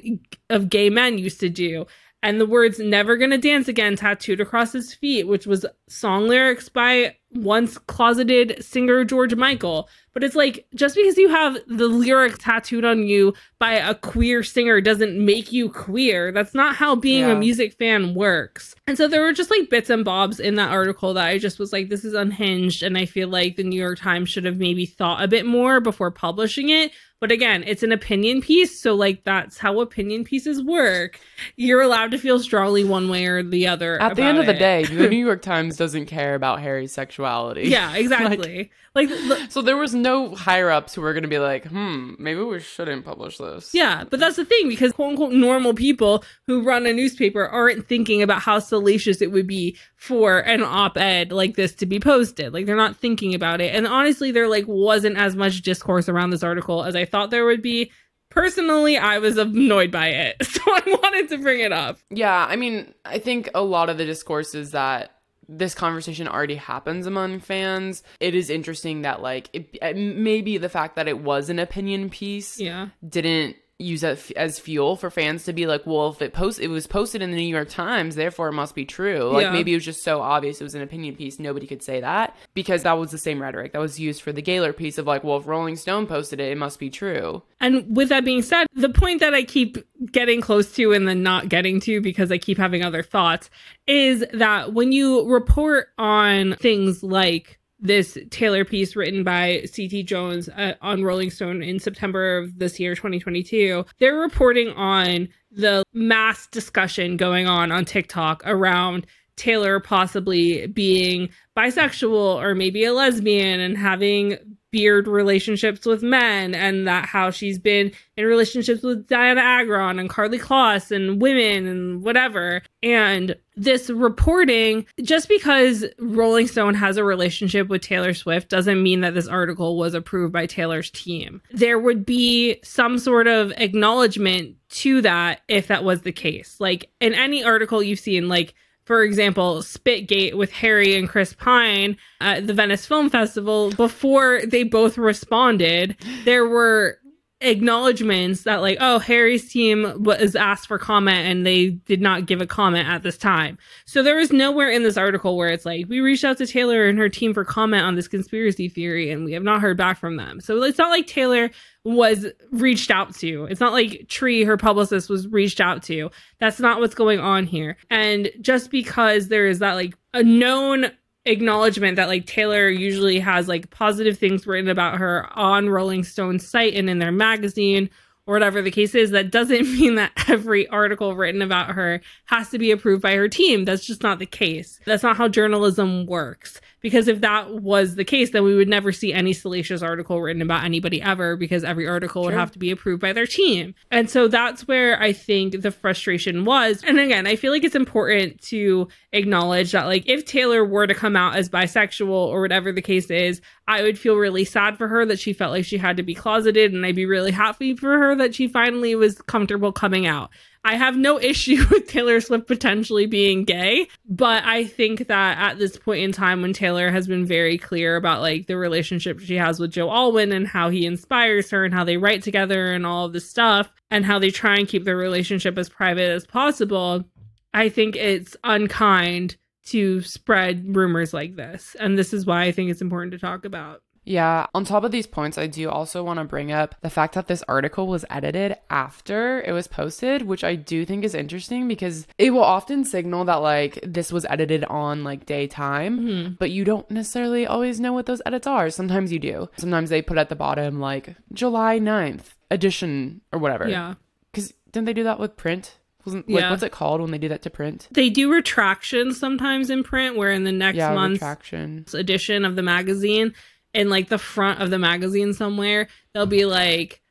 of 0.49 0.69
gay 0.69 0.89
men 0.89 1.17
used 1.17 1.39
to 1.39 1.49
do. 1.49 1.85
And 2.27 2.41
the 2.41 2.45
words 2.45 2.77
never 2.77 3.15
gonna 3.15 3.37
dance 3.37 3.69
again 3.69 3.95
tattooed 3.95 4.41
across 4.41 4.73
his 4.73 4.93
feet, 4.93 5.29
which 5.29 5.47
was 5.47 5.65
song 5.87 6.27
lyrics 6.27 6.67
by 6.67 7.15
once 7.31 7.77
closeted 7.77 8.63
singer 8.63 9.03
George 9.03 9.35
Michael. 9.35 9.89
But 10.13 10.23
it's 10.23 10.35
like 10.35 10.65
just 10.73 10.95
because 10.95 11.15
you 11.17 11.29
have 11.29 11.59
the 11.67 11.87
lyric 11.87 12.39
tattooed 12.39 12.85
on 12.85 13.03
you 13.03 13.35
by 13.59 13.73
a 13.73 13.93
queer 13.93 14.41
singer 14.41 14.81
doesn't 14.81 15.23
make 15.23 15.51
you 15.51 15.69
queer. 15.69 16.31
That's 16.31 16.55
not 16.55 16.75
how 16.75 16.95
being 16.95 17.27
yeah. 17.27 17.33
a 17.33 17.35
music 17.35 17.73
fan 17.73 18.15
works. 18.15 18.73
And 18.87 18.97
so 18.97 19.07
there 19.07 19.21
were 19.21 19.33
just 19.33 19.51
like 19.51 19.69
bits 19.69 19.91
and 19.91 20.03
bobs 20.03 20.39
in 20.39 20.55
that 20.55 20.71
article 20.71 21.13
that 21.13 21.27
I 21.27 21.37
just 21.37 21.59
was 21.59 21.71
like, 21.71 21.89
this 21.89 22.03
is 22.03 22.15
unhinged. 22.15 22.81
And 22.81 22.97
I 22.97 23.05
feel 23.05 23.27
like 23.27 23.57
the 23.57 23.63
New 23.63 23.79
York 23.79 23.99
Times 23.99 24.29
should 24.29 24.45
have 24.45 24.57
maybe 24.57 24.87
thought 24.87 25.21
a 25.21 25.27
bit 25.27 25.45
more 25.45 25.79
before 25.79 26.09
publishing 26.09 26.69
it. 26.69 26.91
But 27.19 27.31
again, 27.31 27.63
it's 27.65 27.81
an 27.81 27.91
opinion 27.91 28.41
piece. 28.41 28.79
So, 28.79 28.93
like, 28.93 29.23
that's 29.23 29.57
how 29.57 29.79
opinion 29.79 30.23
pieces 30.23 30.61
work. 30.61 31.19
You're 31.55 31.81
allowed 31.81 32.11
to 32.11 32.19
feel 32.19 32.39
strongly 32.39 32.83
one 32.83 33.09
way 33.09 33.25
or 33.25 33.41
the 33.41 33.67
other. 33.67 33.99
At 33.99 34.15
the 34.15 34.21
end 34.21 34.37
of 34.37 34.45
the 34.45 34.55
it. 34.55 34.59
day, 34.59 34.85
the 34.85 35.09
New 35.09 35.25
York 35.25 35.41
Times 35.41 35.77
doesn't 35.77 36.05
care 36.05 36.35
about 36.35 36.61
Harry's 36.61 36.93
sexuality. 37.17 37.69
Yeah, 37.69 37.93
exactly. 37.95 38.69
like, 38.93 39.09
like, 39.09 39.51
so 39.51 39.61
there 39.61 39.77
was 39.77 39.95
no 39.95 40.35
higher 40.35 40.69
ups 40.69 40.93
who 40.93 41.01
were 41.01 41.13
going 41.13 41.23
to 41.23 41.29
be 41.29 41.39
like, 41.39 41.65
hmm, 41.65 42.13
maybe 42.19 42.41
we 42.41 42.59
shouldn't 42.59 43.05
publish 43.05 43.37
this. 43.37 43.73
Yeah, 43.73 44.03
but 44.09 44.19
that's 44.19 44.35
the 44.35 44.45
thing 44.45 44.69
because 44.69 44.93
quote 44.93 45.11
unquote 45.11 45.33
normal 45.33 45.73
people 45.73 46.23
who 46.45 46.61
run 46.61 46.85
a 46.85 46.93
newspaper 46.93 47.45
aren't 47.45 47.87
thinking 47.87 48.21
about 48.21 48.41
how 48.41 48.59
salacious 48.59 49.21
it 49.21 49.31
would 49.31 49.47
be 49.47 49.77
for 49.95 50.39
an 50.39 50.61
op 50.61 50.97
ed 50.97 51.31
like 51.31 51.55
this 51.55 51.73
to 51.75 51.85
be 51.85 51.99
posted. 51.99 52.53
Like, 52.53 52.65
they're 52.65 52.75
not 52.75 52.97
thinking 52.97 53.33
about 53.33 53.61
it. 53.61 53.73
And 53.73 53.87
honestly, 53.87 54.31
there 54.31 54.47
like 54.47 54.65
wasn't 54.67 55.17
as 55.17 55.35
much 55.35 55.61
discourse 55.61 56.07
around 56.07 56.29
this 56.29 56.43
article 56.43 56.83
as 56.83 56.95
I 56.95 57.05
thought 57.05 57.31
there 57.31 57.45
would 57.45 57.61
be. 57.61 57.91
Personally, 58.29 58.97
I 58.97 59.19
was 59.19 59.37
annoyed 59.37 59.89
by 59.89 60.09
it. 60.09 60.35
So 60.57 60.61
I 60.65 60.97
wanted 61.01 61.29
to 61.29 61.37
bring 61.37 61.61
it 61.61 61.71
up. 61.71 61.97
Yeah, 62.09 62.45
I 62.45 62.55
mean, 62.57 62.93
I 63.05 63.19
think 63.19 63.49
a 63.55 63.61
lot 63.61 63.89
of 63.89 63.97
the 63.97 64.05
discourses 64.05 64.71
that 64.71 65.16
this 65.49 65.73
conversation 65.73 66.27
already 66.27 66.55
happens 66.55 67.05
among 67.05 67.39
fans. 67.39 68.03
It 68.19 68.35
is 68.35 68.49
interesting 68.49 69.03
that 69.03 69.21
like 69.21 69.49
it, 69.53 69.95
maybe 69.95 70.57
the 70.57 70.69
fact 70.69 70.95
that 70.95 71.07
it 71.07 71.19
was 71.19 71.49
an 71.49 71.59
opinion 71.59 72.09
piece 72.09 72.59
yeah. 72.59 72.89
didn't 73.07 73.55
use 73.79 74.01
that 74.01 74.31
as 74.31 74.57
fuel 74.57 74.95
for 74.95 75.11
fans 75.11 75.43
to 75.43 75.53
be 75.53 75.67
like, 75.67 75.85
well, 75.85 76.09
if 76.09 76.21
it 76.21 76.33
post 76.33 76.59
it 76.59 76.67
was 76.67 76.87
posted 76.87 77.21
in 77.21 77.29
the 77.29 77.37
New 77.37 77.43
York 77.43 77.69
Times, 77.69 78.15
therefore 78.15 78.49
it 78.49 78.53
must 78.53 78.73
be 78.73 78.85
true. 78.85 79.29
Like 79.31 79.43
yeah. 79.43 79.51
maybe 79.51 79.71
it 79.73 79.75
was 79.75 79.85
just 79.85 80.03
so 80.03 80.19
obvious 80.19 80.59
it 80.59 80.63
was 80.63 80.73
an 80.73 80.81
opinion 80.81 81.15
piece, 81.15 81.37
nobody 81.37 81.67
could 81.67 81.83
say 81.83 82.01
that 82.01 82.35
because 82.55 82.83
that 82.83 82.93
was 82.93 83.11
the 83.11 83.19
same 83.19 83.39
rhetoric 83.39 83.73
that 83.73 83.79
was 83.79 83.99
used 83.99 84.23
for 84.23 84.31
the 84.31 84.41
Gaylor 84.41 84.73
piece 84.73 84.97
of 84.97 85.05
like, 85.05 85.23
well, 85.23 85.37
if 85.37 85.45
Rolling 85.45 85.75
Stone 85.75 86.07
posted 86.07 86.39
it, 86.39 86.51
it 86.51 86.57
must 86.57 86.79
be 86.79 86.89
true. 86.89 87.43
And 87.59 87.95
with 87.95 88.09
that 88.09 88.25
being 88.25 88.41
said, 88.41 88.65
the 88.73 88.89
point 88.89 89.19
that 89.19 89.35
I 89.35 89.43
keep 89.43 89.77
getting 90.11 90.41
close 90.41 90.73
to 90.75 90.93
and 90.93 91.07
then 91.07 91.21
not 91.21 91.49
getting 91.49 91.79
to 91.81 92.01
because 92.01 92.31
I 92.31 92.37
keep 92.39 92.57
having 92.57 92.83
other 92.83 93.03
thoughts 93.03 93.49
is 93.85 94.25
that 94.33 94.73
when 94.73 94.91
you 94.91 95.27
report 95.27 95.89
on 95.97 96.55
things 96.55 97.03
like 97.03 97.56
this 97.79 98.17
Taylor 98.31 98.65
piece 98.65 98.95
written 98.95 99.23
by 99.23 99.63
C.T. 99.65 100.03
Jones 100.03 100.49
uh, 100.49 100.73
on 100.81 101.03
Rolling 101.03 101.29
Stone 101.29 101.61
in 101.61 101.79
September 101.79 102.39
of 102.39 102.57
this 102.59 102.79
year, 102.79 102.95
2022. 102.95 103.85
They're 103.99 104.15
reporting 104.15 104.69
on 104.69 105.29
the 105.51 105.83
mass 105.93 106.47
discussion 106.47 107.17
going 107.17 107.47
on 107.47 107.71
on 107.71 107.85
TikTok 107.85 108.41
around 108.45 109.05
Taylor 109.35 109.79
possibly 109.79 110.67
being 110.67 111.29
bisexual 111.55 112.41
or 112.41 112.55
maybe 112.55 112.83
a 112.83 112.93
lesbian 112.93 113.59
and 113.59 113.77
having 113.77 114.56
beard 114.71 115.07
relationships 115.07 115.85
with 115.85 116.03
men 116.03 116.53
and 116.53 116.87
that 116.87 117.05
how 117.05 117.29
she's 117.29 117.57
been 117.57 117.91
in 118.15 118.25
relationships 118.25 118.83
with 118.83 119.07
Dianna 119.07 119.39
Agron 119.39 119.99
and 119.99 120.09
Karlie 120.09 120.39
Kloss 120.39 120.91
and 120.91 121.21
women 121.21 121.67
and 121.67 122.03
whatever. 122.03 122.61
And 122.83 123.35
this 123.55 123.89
reporting, 123.89 124.85
just 125.01 125.29
because 125.29 125.85
Rolling 125.99 126.47
Stone 126.47 126.75
has 126.75 126.97
a 126.97 127.03
relationship 127.03 127.69
with 127.69 127.81
Taylor 127.81 128.13
Swift 128.13 128.49
doesn't 128.49 128.83
mean 128.83 129.01
that 129.01 129.13
this 129.13 129.27
article 129.27 129.77
was 129.77 129.93
approved 129.93 130.33
by 130.33 130.45
Taylor's 130.45 130.91
team. 130.91 131.41
There 131.51 131.79
would 131.79 132.05
be 132.05 132.59
some 132.63 132.99
sort 132.99 133.27
of 133.27 133.51
acknowledgement 133.57 134.55
to 134.69 135.01
that 135.01 135.41
if 135.47 135.67
that 135.67 135.83
was 135.83 136.01
the 136.01 136.11
case. 136.11 136.57
Like 136.59 136.89
in 136.99 137.13
any 137.13 137.43
article 137.43 137.81
you've 137.81 137.99
seen, 137.99 138.27
like 138.27 138.53
for 138.87 139.03
example, 139.03 139.57
Spitgate 139.57 140.33
with 140.35 140.49
Harry 140.53 140.95
and 140.95 141.09
Chris 141.09 141.33
Pine 141.33 141.97
at 142.21 142.47
the 142.47 142.53
Venice 142.53 142.85
Film 142.85 143.09
Festival, 143.09 143.69
before 143.71 144.41
they 144.47 144.63
both 144.63 144.97
responded, 144.97 145.97
there 146.23 146.47
were 146.47 146.97
acknowledgments 147.41 148.43
that 148.43 148.63
like 148.63 148.79
oh 148.81 148.97
harry's 148.97 149.51
team 149.51 149.93
was 150.01 150.35
asked 150.35 150.67
for 150.67 150.79
comment 150.79 151.19
and 151.19 151.45
they 151.45 151.69
did 151.69 152.01
not 152.01 152.25
give 152.25 152.41
a 152.41 152.47
comment 152.47 152.87
at 152.87 153.03
this 153.03 153.15
time. 153.15 153.59
So 153.85 154.01
there 154.01 154.19
is 154.19 154.31
nowhere 154.31 154.71
in 154.71 154.81
this 154.81 154.97
article 154.97 155.37
where 155.37 155.49
it's 155.49 155.65
like 155.65 155.85
we 155.87 155.99
reached 155.99 156.23
out 156.23 156.39
to 156.39 156.47
taylor 156.47 156.87
and 156.87 156.97
her 156.97 157.09
team 157.09 157.35
for 157.35 157.45
comment 157.45 157.83
on 157.83 157.93
this 157.93 158.07
conspiracy 158.07 158.69
theory 158.69 159.11
and 159.11 159.23
we 159.23 159.33
have 159.33 159.43
not 159.43 159.61
heard 159.61 159.77
back 159.77 159.99
from 159.99 160.15
them. 160.15 160.41
So 160.41 160.63
it's 160.63 160.79
not 160.79 160.89
like 160.89 161.05
taylor 161.05 161.51
was 161.87 162.25
reached 162.51 162.91
out 162.91 163.15
to 163.15 163.45
it's 163.45 163.61
not 163.61 163.71
like 163.71 164.05
Tree 164.09 164.43
her 164.43 164.57
publicist 164.57 165.09
was 165.09 165.27
reached 165.27 165.61
out 165.61 165.81
to 165.83 166.09
that's 166.37 166.59
not 166.59 166.81
what's 166.81 166.95
going 166.95 167.19
on 167.19 167.45
here 167.45 167.77
and 167.89 168.29
just 168.41 168.71
because 168.71 169.29
there 169.29 169.47
is 169.47 169.59
that 169.59 169.75
like 169.75 169.95
a 170.13 170.21
known 170.21 170.91
acknowledgement 171.25 171.95
that 171.95 172.07
like 172.07 172.25
Taylor 172.25 172.67
usually 172.67 173.19
has 173.19 173.47
like 173.47 173.69
positive 173.69 174.17
things 174.17 174.45
written 174.45 174.69
about 174.69 174.97
her 174.97 175.27
on 175.37 175.69
Rolling 175.69 176.03
Stone's 176.03 176.47
site 176.47 176.73
and 176.73 176.89
in 176.89 176.99
their 176.99 177.11
magazine 177.11 177.89
or 178.25 178.33
whatever 178.33 178.61
the 178.61 178.71
case 178.71 178.93
is, 178.93 179.11
that 179.11 179.31
doesn't 179.31 179.71
mean 179.79 179.95
that 179.95 180.11
every 180.27 180.67
article 180.67 181.15
written 181.15 181.41
about 181.41 181.71
her 181.71 182.01
has 182.25 182.49
to 182.49 182.59
be 182.59 182.71
approved 182.71 183.01
by 183.01 183.15
her 183.15 183.29
team. 183.29 183.65
That's 183.65 183.85
just 183.85 184.03
not 184.03 184.19
the 184.19 184.25
case. 184.25 184.79
That's 184.85 185.03
not 185.03 185.17
how 185.17 185.27
journalism 185.29 186.05
works. 186.05 186.59
Because 186.79 187.07
if 187.07 187.21
that 187.21 187.55
was 187.55 187.95
the 187.95 188.03
case, 188.03 188.29
then 188.31 188.43
we 188.43 188.55
would 188.55 188.67
never 188.67 188.91
see 188.91 189.11
any 189.11 189.33
salacious 189.33 189.81
article 189.81 190.21
written 190.21 190.43
about 190.43 190.63
anybody 190.63 191.01
ever 191.01 191.35
because 191.35 191.63
every 191.63 191.87
article 191.87 192.23
would 192.23 192.35
have 192.35 192.51
to 192.51 192.59
be 192.59 192.69
approved 192.69 193.01
by 193.01 193.13
their 193.13 193.25
team. 193.25 193.73
And 193.89 194.09
so 194.09 194.27
that's 194.27 194.67
where 194.67 195.01
I 195.01 195.11
think 195.11 195.61
the 195.61 195.71
frustration 195.71 196.45
was. 196.45 196.83
And 196.83 196.99
again, 196.99 197.25
I 197.25 197.35
feel 197.35 197.51
like 197.51 197.63
it's 197.63 197.75
important 197.75 198.39
to 198.43 198.87
acknowledge 199.11 199.71
that, 199.71 199.85
like, 199.85 200.07
if 200.07 200.25
Taylor 200.25 200.63
were 200.63 200.85
to 200.85 200.93
come 200.93 201.15
out 201.15 201.35
as 201.35 201.49
bisexual 201.49 202.09
or 202.09 202.41
whatever 202.41 202.71
the 202.71 202.81
case 202.81 203.09
is, 203.09 203.41
I 203.67 203.81
would 203.81 203.97
feel 203.97 204.15
really 204.15 204.45
sad 204.45 204.77
for 204.77 204.87
her 204.87 205.03
that 205.07 205.19
she 205.19 205.33
felt 205.33 205.51
like 205.51 205.65
she 205.65 205.77
had 205.77 205.97
to 205.97 206.03
be 206.03 206.13
closeted. 206.13 206.73
And 206.73 206.85
I'd 206.85 206.95
be 206.95 207.07
really 207.07 207.31
happy 207.31 207.75
for 207.75 207.97
her 207.97 208.15
that 208.15 208.35
she 208.35 208.47
finally 208.47 208.93
was 208.95 209.19
comfortable 209.21 209.71
coming 209.71 210.05
out. 210.05 210.29
I 210.67 210.75
have 210.75 210.97
no 210.97 211.17
issue 211.17 211.63
with 211.71 211.87
Taylor 211.87 212.19
Swift 212.19 212.45
potentially 212.45 213.05
being 213.05 213.45
gay, 213.45 213.87
but 214.05 214.43
I 214.43 214.65
think 214.65 215.07
that 215.07 215.37
at 215.37 215.57
this 215.57 215.77
point 215.77 216.01
in 216.01 216.11
time 216.11 216.41
when 216.41 216.51
Taylor 216.51 216.91
has 216.91 217.07
been 217.07 217.25
very 217.25 217.57
clear 217.57 217.95
about 217.95 218.19
like 218.19 218.47
the 218.47 218.57
relationship 218.57 219.21
she 219.21 219.35
has 219.35 219.61
with 219.61 219.71
Joe 219.71 219.89
Alwyn 219.89 220.33
and 220.33 220.45
how 220.45 220.69
he 220.69 220.85
inspires 220.85 221.49
her 221.51 221.63
and 221.63 221.73
how 221.73 221.85
they 221.85 221.95
write 221.95 222.21
together 222.21 222.73
and 222.73 222.85
all 222.85 223.05
of 223.05 223.13
this 223.13 223.29
stuff 223.29 223.71
and 223.89 224.03
how 224.03 224.19
they 224.19 224.29
try 224.29 224.57
and 224.57 224.67
keep 224.67 224.83
their 224.83 224.97
relationship 224.97 225.57
as 225.57 225.69
private 225.69 226.09
as 226.09 226.27
possible, 226.27 227.05
I 227.53 227.69
think 227.69 227.95
it's 227.95 228.35
unkind 228.43 229.37
to 229.67 230.01
spread 230.01 230.75
rumors 230.75 231.13
like 231.13 231.37
this. 231.37 231.77
And 231.79 231.97
this 231.97 232.11
is 232.11 232.25
why 232.25 232.43
I 232.43 232.51
think 232.51 232.71
it's 232.71 232.81
important 232.81 233.13
to 233.13 233.19
talk 233.19 233.45
about. 233.45 233.83
Yeah. 234.07 234.47
On 234.53 234.63
top 234.63 234.85
of 234.85 234.91
these 234.91 235.05
points, 235.05 235.37
I 235.37 235.47
do 235.47 235.69
also 235.69 236.01
want 236.01 236.19
to 236.19 236.23
bring 236.23 236.51
up 236.51 236.75
the 236.81 236.89
fact 236.89 237.13
that 237.15 237.27
this 237.27 237.43
article 237.47 237.87
was 237.87 238.05
edited 238.09 238.55
after 238.69 239.41
it 239.41 239.51
was 239.51 239.67
posted, 239.67 240.21
which 240.21 240.43
I 240.43 240.55
do 240.55 240.85
think 240.85 241.03
is 241.03 241.13
interesting 241.13 241.67
because 241.67 242.07
it 242.17 242.31
will 242.31 242.43
often 242.43 242.85
signal 242.85 243.25
that 243.25 243.35
like 243.35 243.79
this 243.83 244.11
was 244.11 244.25
edited 244.29 244.63
on 244.65 245.03
like 245.03 245.25
daytime, 245.25 245.99
mm-hmm. 245.99 246.33
but 246.39 246.51
you 246.51 246.63
don't 246.63 246.89
necessarily 246.89 247.45
always 247.45 247.79
know 247.79 247.91
what 247.91 248.05
those 248.05 248.21
edits 248.25 248.47
are. 248.47 248.69
Sometimes 248.69 249.11
you 249.11 249.19
do. 249.19 249.49
Sometimes 249.57 249.89
they 249.89 250.01
put 250.01 250.17
at 250.17 250.29
the 250.29 250.35
bottom 250.35 250.79
like 250.79 251.15
July 251.33 251.77
9th 251.77 252.35
edition 252.49 253.19
or 253.33 253.39
whatever. 253.39 253.67
Yeah. 253.67 253.95
Because 254.31 254.53
didn't 254.71 254.85
they 254.85 254.93
do 254.93 255.03
that 255.03 255.19
with 255.19 255.35
print? 255.35 255.77
Wasn't, 256.05 256.29
like, 256.29 256.41
yeah. 256.41 256.49
what's 256.49 256.63
it 256.63 256.71
called 256.71 257.01
when 257.01 257.11
they 257.11 257.17
do 257.17 257.27
that 257.27 257.41
to 257.41 257.49
print? 257.49 257.89
They 257.91 258.09
do 258.09 258.31
retractions 258.31 259.19
sometimes 259.19 259.69
in 259.69 259.83
print, 259.83 260.15
where 260.15 260.31
in 260.31 260.45
the 260.45 260.53
next 260.53 260.77
yeah, 260.77 260.93
month's 260.93 261.15
retraction. 261.15 261.85
edition 261.93 262.45
of 262.45 262.55
the 262.55 262.61
magazine, 262.61 263.33
in 263.77 263.89
like 263.89 264.09
the 264.09 264.17
front 264.17 264.59
of 264.59 264.71
the 264.71 264.79
magazine 264.79 265.33
somewhere, 265.33 265.87
they'll 266.13 266.25
be 266.25 266.45
like, 266.45 267.01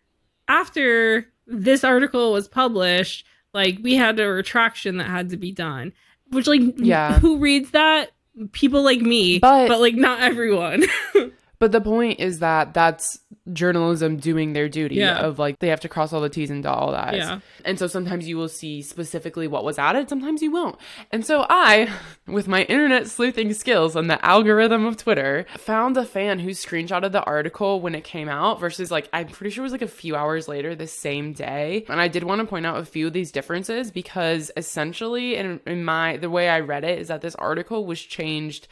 after 0.49 1.33
this 1.47 1.85
article 1.85 2.33
was 2.33 2.49
published, 2.49 3.25
like 3.55 3.79
we 3.83 3.95
had 3.95 4.19
a 4.19 4.29
retraction 4.29 4.97
that 4.97 5.07
had 5.07 5.31
to 5.31 5.37
be 5.37 5.53
done. 5.53 5.93
Which 6.31 6.49
like 6.49 6.61
yeah. 6.77 7.21
who 7.21 7.39
reads 7.39 7.71
that? 7.71 8.11
People 8.51 8.83
like 8.83 9.01
me, 9.01 9.39
but, 9.39 9.69
but 9.69 9.81
like 9.81 9.95
not 9.95 10.21
everyone. 10.21 10.85
But 11.59 11.73
the 11.73 11.81
point 11.81 12.21
is 12.21 12.41
that 12.41 12.75
that's 12.75 13.19
journalism 13.53 14.17
doing 14.17 14.53
their 14.53 14.69
duty 14.69 14.97
yeah. 14.97 15.19
of 15.19 15.39
like 15.39 15.59
they 15.61 15.69
have 15.69 15.81
to 15.81 15.89
cross 15.89 16.13
all 16.13 16.21
the 16.21 16.29
T's 16.29 16.51
and 16.51 16.63
dot 16.63 16.79
all 16.79 16.91
the 16.91 16.99
I's. 16.99 17.17
Yeah. 17.17 17.41
And 17.65 17.79
so 17.79 17.87
sometimes 17.87 18.29
you 18.29 18.37
will 18.37 18.49
see 18.49 18.83
specifically 18.83 19.47
what 19.47 19.65
was 19.65 19.79
added, 19.79 20.09
sometimes 20.09 20.43
you 20.43 20.51
won't. 20.51 20.77
And 21.11 21.25
so 21.25 21.47
I, 21.49 21.91
with 22.27 22.49
my 22.49 22.65
internet 22.65 23.09
sleuthing 23.09 23.53
skills 23.53 23.97
and 23.97 24.11
the 24.11 24.25
algorithm 24.25 24.85
of 24.87 24.97
Twitter, 24.97 25.47
found 25.57 25.97
a 25.97 26.05
fan 26.05 26.39
who 26.39 26.51
screenshotted 26.51 27.13
the 27.13 27.25
article 27.25 27.81
when 27.81 27.95
it 27.95 28.05
came 28.05 28.29
out 28.29 28.61
versus 28.61 28.91
like 28.91 29.09
I'm 29.13 29.29
pretty 29.29 29.51
sure 29.51 29.63
it 29.63 29.67
was 29.67 29.73
like 29.73 29.83
a 29.83 29.89
few 29.89 30.17
hours 30.17 30.49
later 30.49 30.75
the 30.75 30.87
same 30.87 31.33
day. 31.33 31.85
And 31.89 32.01
I 32.01 32.09
did 32.09 32.25
want 32.25 32.41
to 32.41 32.47
point 32.47 32.67
out 32.67 32.79
a 32.79 32.85
few 32.85 33.07
of 33.07 33.13
these 33.13 33.33
differences 33.33 33.91
because 33.91 34.51
essentially 34.57 35.37
in, 35.37 35.61
in 35.67 35.85
my 35.85 36.17
the 36.17 36.31
way 36.31 36.49
I 36.49 36.61
read 36.61 36.85
it 36.85 36.99
is 36.99 37.09
that 37.09 37.21
this 37.21 37.35
article 37.37 37.87
was 37.87 38.01
changed 38.01 38.69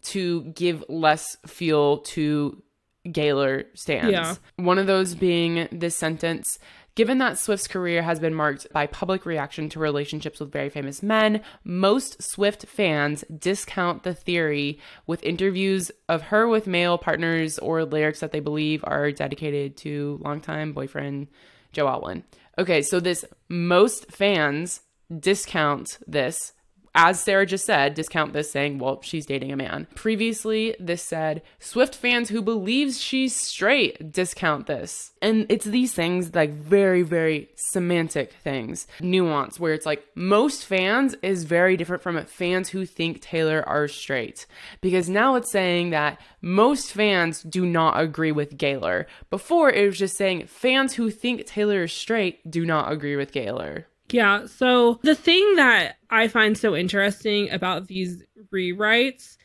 to 0.00 0.44
give 0.44 0.84
less 0.88 1.36
feel 1.46 1.98
to 1.98 2.62
Gaylor 3.10 3.64
stands. 3.74 4.12
Yeah. 4.12 4.34
One 4.56 4.78
of 4.78 4.86
those 4.86 5.14
being 5.14 5.68
this 5.70 5.94
sentence 5.94 6.58
Given 6.98 7.18
that 7.18 7.38
Swift's 7.38 7.68
career 7.68 8.02
has 8.02 8.18
been 8.18 8.34
marked 8.34 8.72
by 8.72 8.88
public 8.88 9.24
reaction 9.24 9.68
to 9.68 9.78
relationships 9.78 10.40
with 10.40 10.50
very 10.50 10.68
famous 10.68 11.00
men, 11.00 11.42
most 11.62 12.20
Swift 12.20 12.66
fans 12.66 13.22
discount 13.38 14.02
the 14.02 14.14
theory 14.14 14.80
with 15.06 15.22
interviews 15.22 15.92
of 16.08 16.22
her 16.22 16.48
with 16.48 16.66
male 16.66 16.98
partners 16.98 17.56
or 17.60 17.84
lyrics 17.84 18.18
that 18.18 18.32
they 18.32 18.40
believe 18.40 18.82
are 18.82 19.12
dedicated 19.12 19.76
to 19.76 20.18
longtime 20.24 20.72
boyfriend 20.72 21.28
Joe 21.70 21.86
Alwyn. 21.86 22.24
Okay, 22.58 22.82
so 22.82 22.98
this 22.98 23.24
most 23.48 24.10
fans 24.10 24.80
discount 25.20 25.98
this 26.08 26.52
as 27.00 27.20
Sarah 27.20 27.46
just 27.46 27.64
said, 27.64 27.94
discount 27.94 28.32
this 28.32 28.50
saying, 28.50 28.80
well, 28.80 29.00
she's 29.02 29.24
dating 29.24 29.52
a 29.52 29.56
man. 29.56 29.86
Previously, 29.94 30.74
this 30.80 31.00
said, 31.00 31.42
Swift 31.60 31.94
fans 31.94 32.28
who 32.28 32.42
believes 32.42 33.00
she's 33.00 33.36
straight 33.36 34.10
discount 34.10 34.66
this. 34.66 35.12
And 35.22 35.46
it's 35.48 35.64
these 35.64 35.94
things, 35.94 36.34
like 36.34 36.50
very, 36.50 37.02
very 37.02 37.50
semantic 37.54 38.32
things, 38.32 38.88
nuance, 39.00 39.60
where 39.60 39.74
it's 39.74 39.86
like 39.86 40.04
most 40.16 40.64
fans 40.64 41.14
is 41.22 41.44
very 41.44 41.76
different 41.76 42.02
from 42.02 42.20
fans 42.24 42.70
who 42.70 42.84
think 42.84 43.22
Taylor 43.22 43.62
are 43.68 43.86
straight. 43.86 44.46
Because 44.80 45.08
now 45.08 45.36
it's 45.36 45.52
saying 45.52 45.90
that 45.90 46.20
most 46.42 46.92
fans 46.92 47.44
do 47.44 47.64
not 47.64 48.00
agree 48.00 48.32
with 48.32 48.58
Gaylor. 48.58 49.06
Before, 49.30 49.70
it 49.70 49.86
was 49.86 49.98
just 49.98 50.16
saying 50.16 50.48
fans 50.48 50.94
who 50.94 51.12
think 51.12 51.46
Taylor 51.46 51.84
is 51.84 51.92
straight 51.92 52.50
do 52.50 52.66
not 52.66 52.90
agree 52.90 53.14
with 53.14 53.30
Gaylor. 53.30 53.86
Yeah. 54.10 54.46
So 54.46 55.00
the 55.02 55.14
thing 55.14 55.56
that 55.56 55.96
I 56.10 56.28
find 56.28 56.56
so 56.56 56.74
interesting 56.74 57.50
about 57.50 57.88
these 57.88 58.22
rewrites 58.52 59.36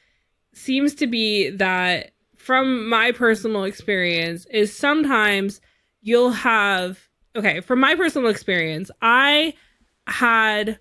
seems 0.53 0.95
to 0.95 1.07
be 1.07 1.49
that, 1.49 2.11
from 2.38 2.89
my 2.89 3.11
personal 3.11 3.64
experience, 3.64 4.45
is 4.47 4.76
sometimes 4.76 5.61
you'll 6.01 6.32
have, 6.32 6.99
okay, 7.36 7.61
from 7.61 7.80
my 7.80 7.95
personal 7.95 8.30
experience, 8.30 8.91
I 9.01 9.53
had 10.07 10.80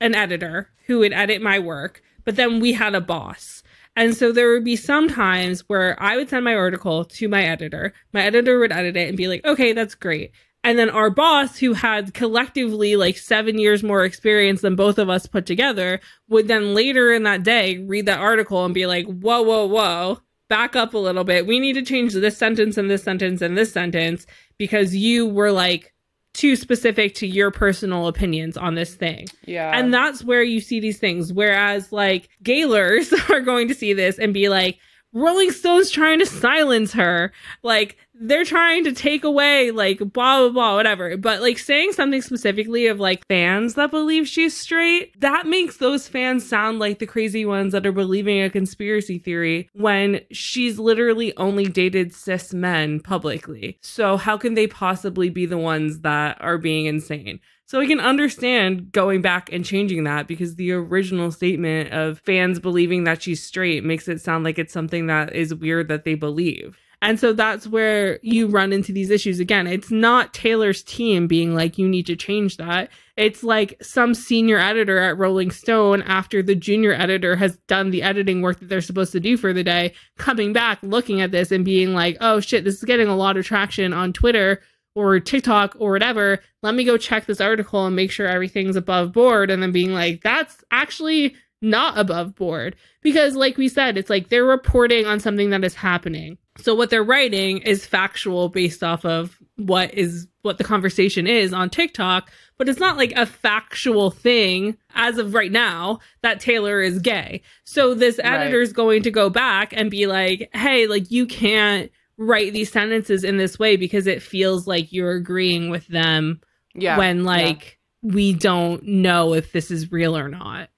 an 0.00 0.14
editor 0.14 0.70
who 0.86 0.98
would 0.98 1.12
edit 1.12 1.40
my 1.40 1.58
work, 1.58 2.02
but 2.24 2.36
then 2.36 2.60
we 2.60 2.72
had 2.72 2.94
a 2.94 3.00
boss. 3.00 3.62
And 3.94 4.16
so 4.16 4.32
there 4.32 4.50
would 4.50 4.64
be 4.64 4.76
some 4.76 5.08
times 5.08 5.68
where 5.68 6.00
I 6.02 6.16
would 6.16 6.28
send 6.28 6.44
my 6.44 6.54
article 6.54 7.04
to 7.04 7.28
my 7.28 7.44
editor. 7.44 7.92
My 8.12 8.22
editor 8.22 8.58
would 8.58 8.72
edit 8.72 8.96
it 8.96 9.08
and 9.08 9.16
be 9.16 9.28
like, 9.28 9.44
okay, 9.44 9.72
that's 9.72 9.94
great. 9.94 10.32
And 10.64 10.78
then 10.78 10.90
our 10.90 11.10
boss, 11.10 11.58
who 11.58 11.72
had 11.72 12.14
collectively 12.14 12.94
like 12.94 13.16
seven 13.16 13.58
years 13.58 13.82
more 13.82 14.04
experience 14.04 14.60
than 14.60 14.76
both 14.76 14.98
of 14.98 15.08
us 15.08 15.26
put 15.26 15.44
together, 15.44 16.00
would 16.28 16.46
then 16.46 16.74
later 16.74 17.12
in 17.12 17.24
that 17.24 17.42
day 17.42 17.78
read 17.78 18.06
that 18.06 18.20
article 18.20 18.64
and 18.64 18.72
be 18.72 18.86
like, 18.86 19.06
whoa, 19.06 19.42
whoa, 19.42 19.66
whoa, 19.66 20.20
back 20.48 20.76
up 20.76 20.94
a 20.94 20.98
little 20.98 21.24
bit. 21.24 21.46
We 21.46 21.58
need 21.58 21.72
to 21.74 21.82
change 21.82 22.12
this 22.14 22.36
sentence 22.36 22.76
and 22.76 22.90
this 22.90 23.02
sentence 23.02 23.42
and 23.42 23.58
this 23.58 23.72
sentence 23.72 24.26
because 24.56 24.94
you 24.94 25.26
were 25.26 25.50
like 25.50 25.92
too 26.34 26.56
specific 26.56 27.14
to 27.16 27.26
your 27.26 27.50
personal 27.50 28.06
opinions 28.06 28.56
on 28.56 28.74
this 28.74 28.94
thing. 28.94 29.26
Yeah. 29.44 29.76
And 29.76 29.92
that's 29.92 30.24
where 30.24 30.42
you 30.42 30.60
see 30.60 30.80
these 30.80 30.98
things. 30.98 31.32
Whereas 31.32 31.92
like 31.92 32.28
Gaylors 32.42 33.12
are 33.30 33.40
going 33.40 33.68
to 33.68 33.74
see 33.74 33.92
this 33.92 34.18
and 34.18 34.32
be 34.32 34.48
like, 34.48 34.78
Rolling 35.12 35.50
Stone's 35.50 35.90
trying 35.90 36.20
to 36.20 36.26
silence 36.26 36.92
her. 36.92 37.32
Like 37.62 37.98
they're 38.22 38.44
trying 38.44 38.84
to 38.84 38.92
take 38.92 39.24
away 39.24 39.70
like 39.70 39.98
blah 39.98 40.40
blah 40.40 40.48
blah 40.50 40.76
whatever. 40.76 41.16
But 41.16 41.40
like 41.40 41.58
saying 41.58 41.92
something 41.92 42.22
specifically 42.22 42.86
of 42.86 43.00
like 43.00 43.26
fans 43.26 43.74
that 43.74 43.90
believe 43.90 44.28
she's 44.28 44.56
straight, 44.56 45.20
that 45.20 45.46
makes 45.46 45.78
those 45.78 46.08
fans 46.08 46.48
sound 46.48 46.78
like 46.78 46.98
the 46.98 47.06
crazy 47.06 47.44
ones 47.44 47.72
that 47.72 47.86
are 47.86 47.92
believing 47.92 48.40
a 48.42 48.50
conspiracy 48.50 49.18
theory 49.18 49.68
when 49.74 50.20
she's 50.30 50.78
literally 50.78 51.36
only 51.36 51.66
dated 51.66 52.14
cis 52.14 52.54
men 52.54 53.00
publicly. 53.00 53.78
So 53.82 54.16
how 54.16 54.36
can 54.36 54.54
they 54.54 54.66
possibly 54.66 55.28
be 55.28 55.46
the 55.46 55.58
ones 55.58 56.00
that 56.00 56.36
are 56.40 56.58
being 56.58 56.86
insane? 56.86 57.40
So 57.66 57.80
I 57.80 57.86
can 57.86 58.00
understand 58.00 58.92
going 58.92 59.22
back 59.22 59.50
and 59.50 59.64
changing 59.64 60.04
that 60.04 60.28
because 60.28 60.56
the 60.56 60.72
original 60.72 61.32
statement 61.32 61.90
of 61.90 62.18
fans 62.18 62.60
believing 62.60 63.04
that 63.04 63.22
she's 63.22 63.42
straight 63.42 63.82
makes 63.82 64.08
it 64.08 64.20
sound 64.20 64.44
like 64.44 64.58
it's 64.58 64.74
something 64.74 65.06
that 65.06 65.34
is 65.34 65.54
weird 65.54 65.88
that 65.88 66.04
they 66.04 66.14
believe. 66.14 66.76
And 67.02 67.18
so 67.18 67.32
that's 67.32 67.66
where 67.66 68.20
you 68.22 68.46
run 68.46 68.72
into 68.72 68.92
these 68.92 69.10
issues 69.10 69.40
again. 69.40 69.66
It's 69.66 69.90
not 69.90 70.32
Taylor's 70.32 70.84
team 70.84 71.26
being 71.26 71.52
like, 71.52 71.76
you 71.76 71.88
need 71.88 72.06
to 72.06 72.14
change 72.14 72.58
that. 72.58 72.90
It's 73.16 73.42
like 73.42 73.76
some 73.82 74.14
senior 74.14 74.56
editor 74.56 74.98
at 74.98 75.18
Rolling 75.18 75.50
Stone, 75.50 76.02
after 76.02 76.44
the 76.44 76.54
junior 76.54 76.92
editor 76.92 77.34
has 77.34 77.56
done 77.66 77.90
the 77.90 78.02
editing 78.02 78.40
work 78.40 78.60
that 78.60 78.68
they're 78.68 78.80
supposed 78.80 79.10
to 79.12 79.20
do 79.20 79.36
for 79.36 79.52
the 79.52 79.64
day, 79.64 79.94
coming 80.16 80.52
back, 80.52 80.78
looking 80.82 81.20
at 81.20 81.32
this 81.32 81.50
and 81.50 81.64
being 81.64 81.92
like, 81.92 82.16
oh 82.20 82.38
shit, 82.38 82.62
this 82.62 82.76
is 82.76 82.84
getting 82.84 83.08
a 83.08 83.16
lot 83.16 83.36
of 83.36 83.44
traction 83.44 83.92
on 83.92 84.12
Twitter 84.12 84.62
or 84.94 85.18
TikTok 85.18 85.74
or 85.78 85.90
whatever, 85.90 86.40
let 86.62 86.74
me 86.74 86.84
go 86.84 86.96
check 86.96 87.26
this 87.26 87.40
article 87.40 87.86
and 87.86 87.96
make 87.96 88.10
sure 88.10 88.26
everything's 88.28 88.76
above 88.76 89.12
board. 89.12 89.50
And 89.50 89.62
then 89.62 89.72
being 89.72 89.92
like, 89.92 90.22
that's 90.22 90.62
actually 90.70 91.34
not 91.60 91.98
above 91.98 92.34
board. 92.34 92.76
Because, 93.02 93.34
like 93.34 93.56
we 93.56 93.68
said, 93.68 93.96
it's 93.96 94.10
like 94.10 94.28
they're 94.28 94.44
reporting 94.44 95.06
on 95.06 95.18
something 95.18 95.50
that 95.50 95.64
is 95.64 95.74
happening. 95.74 96.38
So, 96.58 96.74
what 96.74 96.90
they're 96.90 97.02
writing 97.02 97.58
is 97.58 97.86
factual 97.86 98.48
based 98.48 98.82
off 98.82 99.04
of 99.04 99.38
what 99.56 99.94
is 99.94 100.26
what 100.42 100.58
the 100.58 100.64
conversation 100.64 101.26
is 101.26 101.52
on 101.52 101.70
TikTok, 101.70 102.30
but 102.58 102.68
it's 102.68 102.80
not 102.80 102.96
like 102.96 103.12
a 103.12 103.24
factual 103.26 104.10
thing 104.10 104.76
as 104.94 105.18
of 105.18 105.34
right 105.34 105.52
now 105.52 106.00
that 106.22 106.40
Taylor 106.40 106.82
is 106.82 106.98
gay. 106.98 107.42
So, 107.64 107.94
this 107.94 108.20
editor 108.22 108.60
is 108.60 108.70
right. 108.70 108.76
going 108.76 109.02
to 109.04 109.10
go 109.10 109.30
back 109.30 109.72
and 109.72 109.90
be 109.90 110.06
like, 110.06 110.50
hey, 110.52 110.86
like, 110.86 111.10
you 111.10 111.26
can't 111.26 111.90
write 112.18 112.52
these 112.52 112.70
sentences 112.70 113.24
in 113.24 113.36
this 113.36 113.58
way 113.58 113.76
because 113.76 114.06
it 114.06 114.22
feels 114.22 114.66
like 114.66 114.92
you're 114.92 115.12
agreeing 115.12 115.70
with 115.70 115.86
them 115.88 116.40
yeah 116.74 116.96
when 116.96 117.24
like 117.24 117.78
yeah. 118.02 118.14
we 118.14 118.32
don't 118.32 118.82
know 118.84 119.34
if 119.34 119.52
this 119.52 119.70
is 119.70 119.90
real 119.92 120.16
or 120.16 120.28
not 120.28 120.68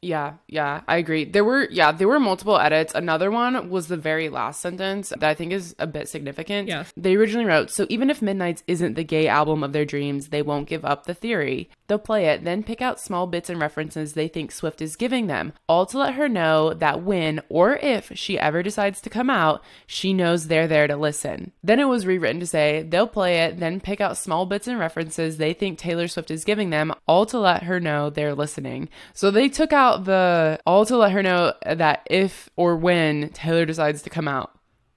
yeah, 0.00 0.34
yeah, 0.46 0.82
I 0.86 0.98
agree. 0.98 1.24
There 1.24 1.44
were, 1.44 1.66
yeah, 1.70 1.90
there 1.90 2.06
were 2.06 2.20
multiple 2.20 2.56
edits. 2.56 2.94
Another 2.94 3.32
one 3.32 3.68
was 3.68 3.88
the 3.88 3.96
very 3.96 4.28
last 4.28 4.60
sentence 4.60 5.08
that 5.08 5.24
I 5.24 5.34
think 5.34 5.52
is 5.52 5.74
a 5.80 5.88
bit 5.88 6.08
significant. 6.08 6.68
Yes. 6.68 6.92
They 6.96 7.16
originally 7.16 7.46
wrote, 7.46 7.70
So 7.70 7.84
even 7.88 8.08
if 8.08 8.22
Midnights 8.22 8.62
isn't 8.68 8.94
the 8.94 9.02
gay 9.02 9.26
album 9.26 9.64
of 9.64 9.72
their 9.72 9.84
dreams, 9.84 10.28
they 10.28 10.40
won't 10.40 10.68
give 10.68 10.84
up 10.84 11.06
the 11.06 11.14
theory. 11.14 11.68
They'll 11.88 11.98
play 11.98 12.26
it, 12.26 12.44
then 12.44 12.62
pick 12.62 12.80
out 12.80 13.00
small 13.00 13.26
bits 13.26 13.50
and 13.50 13.60
references 13.60 14.12
they 14.12 14.28
think 14.28 14.52
Swift 14.52 14.80
is 14.80 14.94
giving 14.94 15.26
them, 15.26 15.52
all 15.68 15.84
to 15.86 15.98
let 15.98 16.14
her 16.14 16.28
know 16.28 16.74
that 16.74 17.02
when 17.02 17.40
or 17.48 17.76
if 17.76 18.12
she 18.14 18.38
ever 18.38 18.62
decides 18.62 19.00
to 19.00 19.10
come 19.10 19.30
out, 19.30 19.64
she 19.86 20.12
knows 20.12 20.46
they're 20.46 20.68
there 20.68 20.86
to 20.86 20.96
listen. 20.96 21.50
Then 21.64 21.80
it 21.80 21.88
was 21.88 22.06
rewritten 22.06 22.38
to 22.40 22.46
say, 22.46 22.82
They'll 22.82 23.08
play 23.08 23.38
it, 23.38 23.58
then 23.58 23.80
pick 23.80 24.00
out 24.00 24.16
small 24.16 24.46
bits 24.46 24.68
and 24.68 24.78
references 24.78 25.38
they 25.38 25.54
think 25.54 25.76
Taylor 25.76 26.06
Swift 26.06 26.30
is 26.30 26.44
giving 26.44 26.70
them, 26.70 26.94
all 27.08 27.26
to 27.26 27.38
let 27.40 27.64
her 27.64 27.80
know 27.80 28.10
they're 28.10 28.34
listening. 28.34 28.90
So 29.12 29.30
they 29.32 29.48
took 29.48 29.72
out 29.72 29.87
out 29.88 30.04
the 30.04 30.60
all 30.66 30.84
to 30.86 30.96
let 30.96 31.12
her 31.12 31.22
know 31.22 31.54
that 31.64 32.06
if 32.10 32.50
or 32.56 32.76
when 32.76 33.30
Taylor 33.30 33.64
decides 33.64 34.02
to 34.02 34.10
come 34.10 34.28
out. 34.28 34.52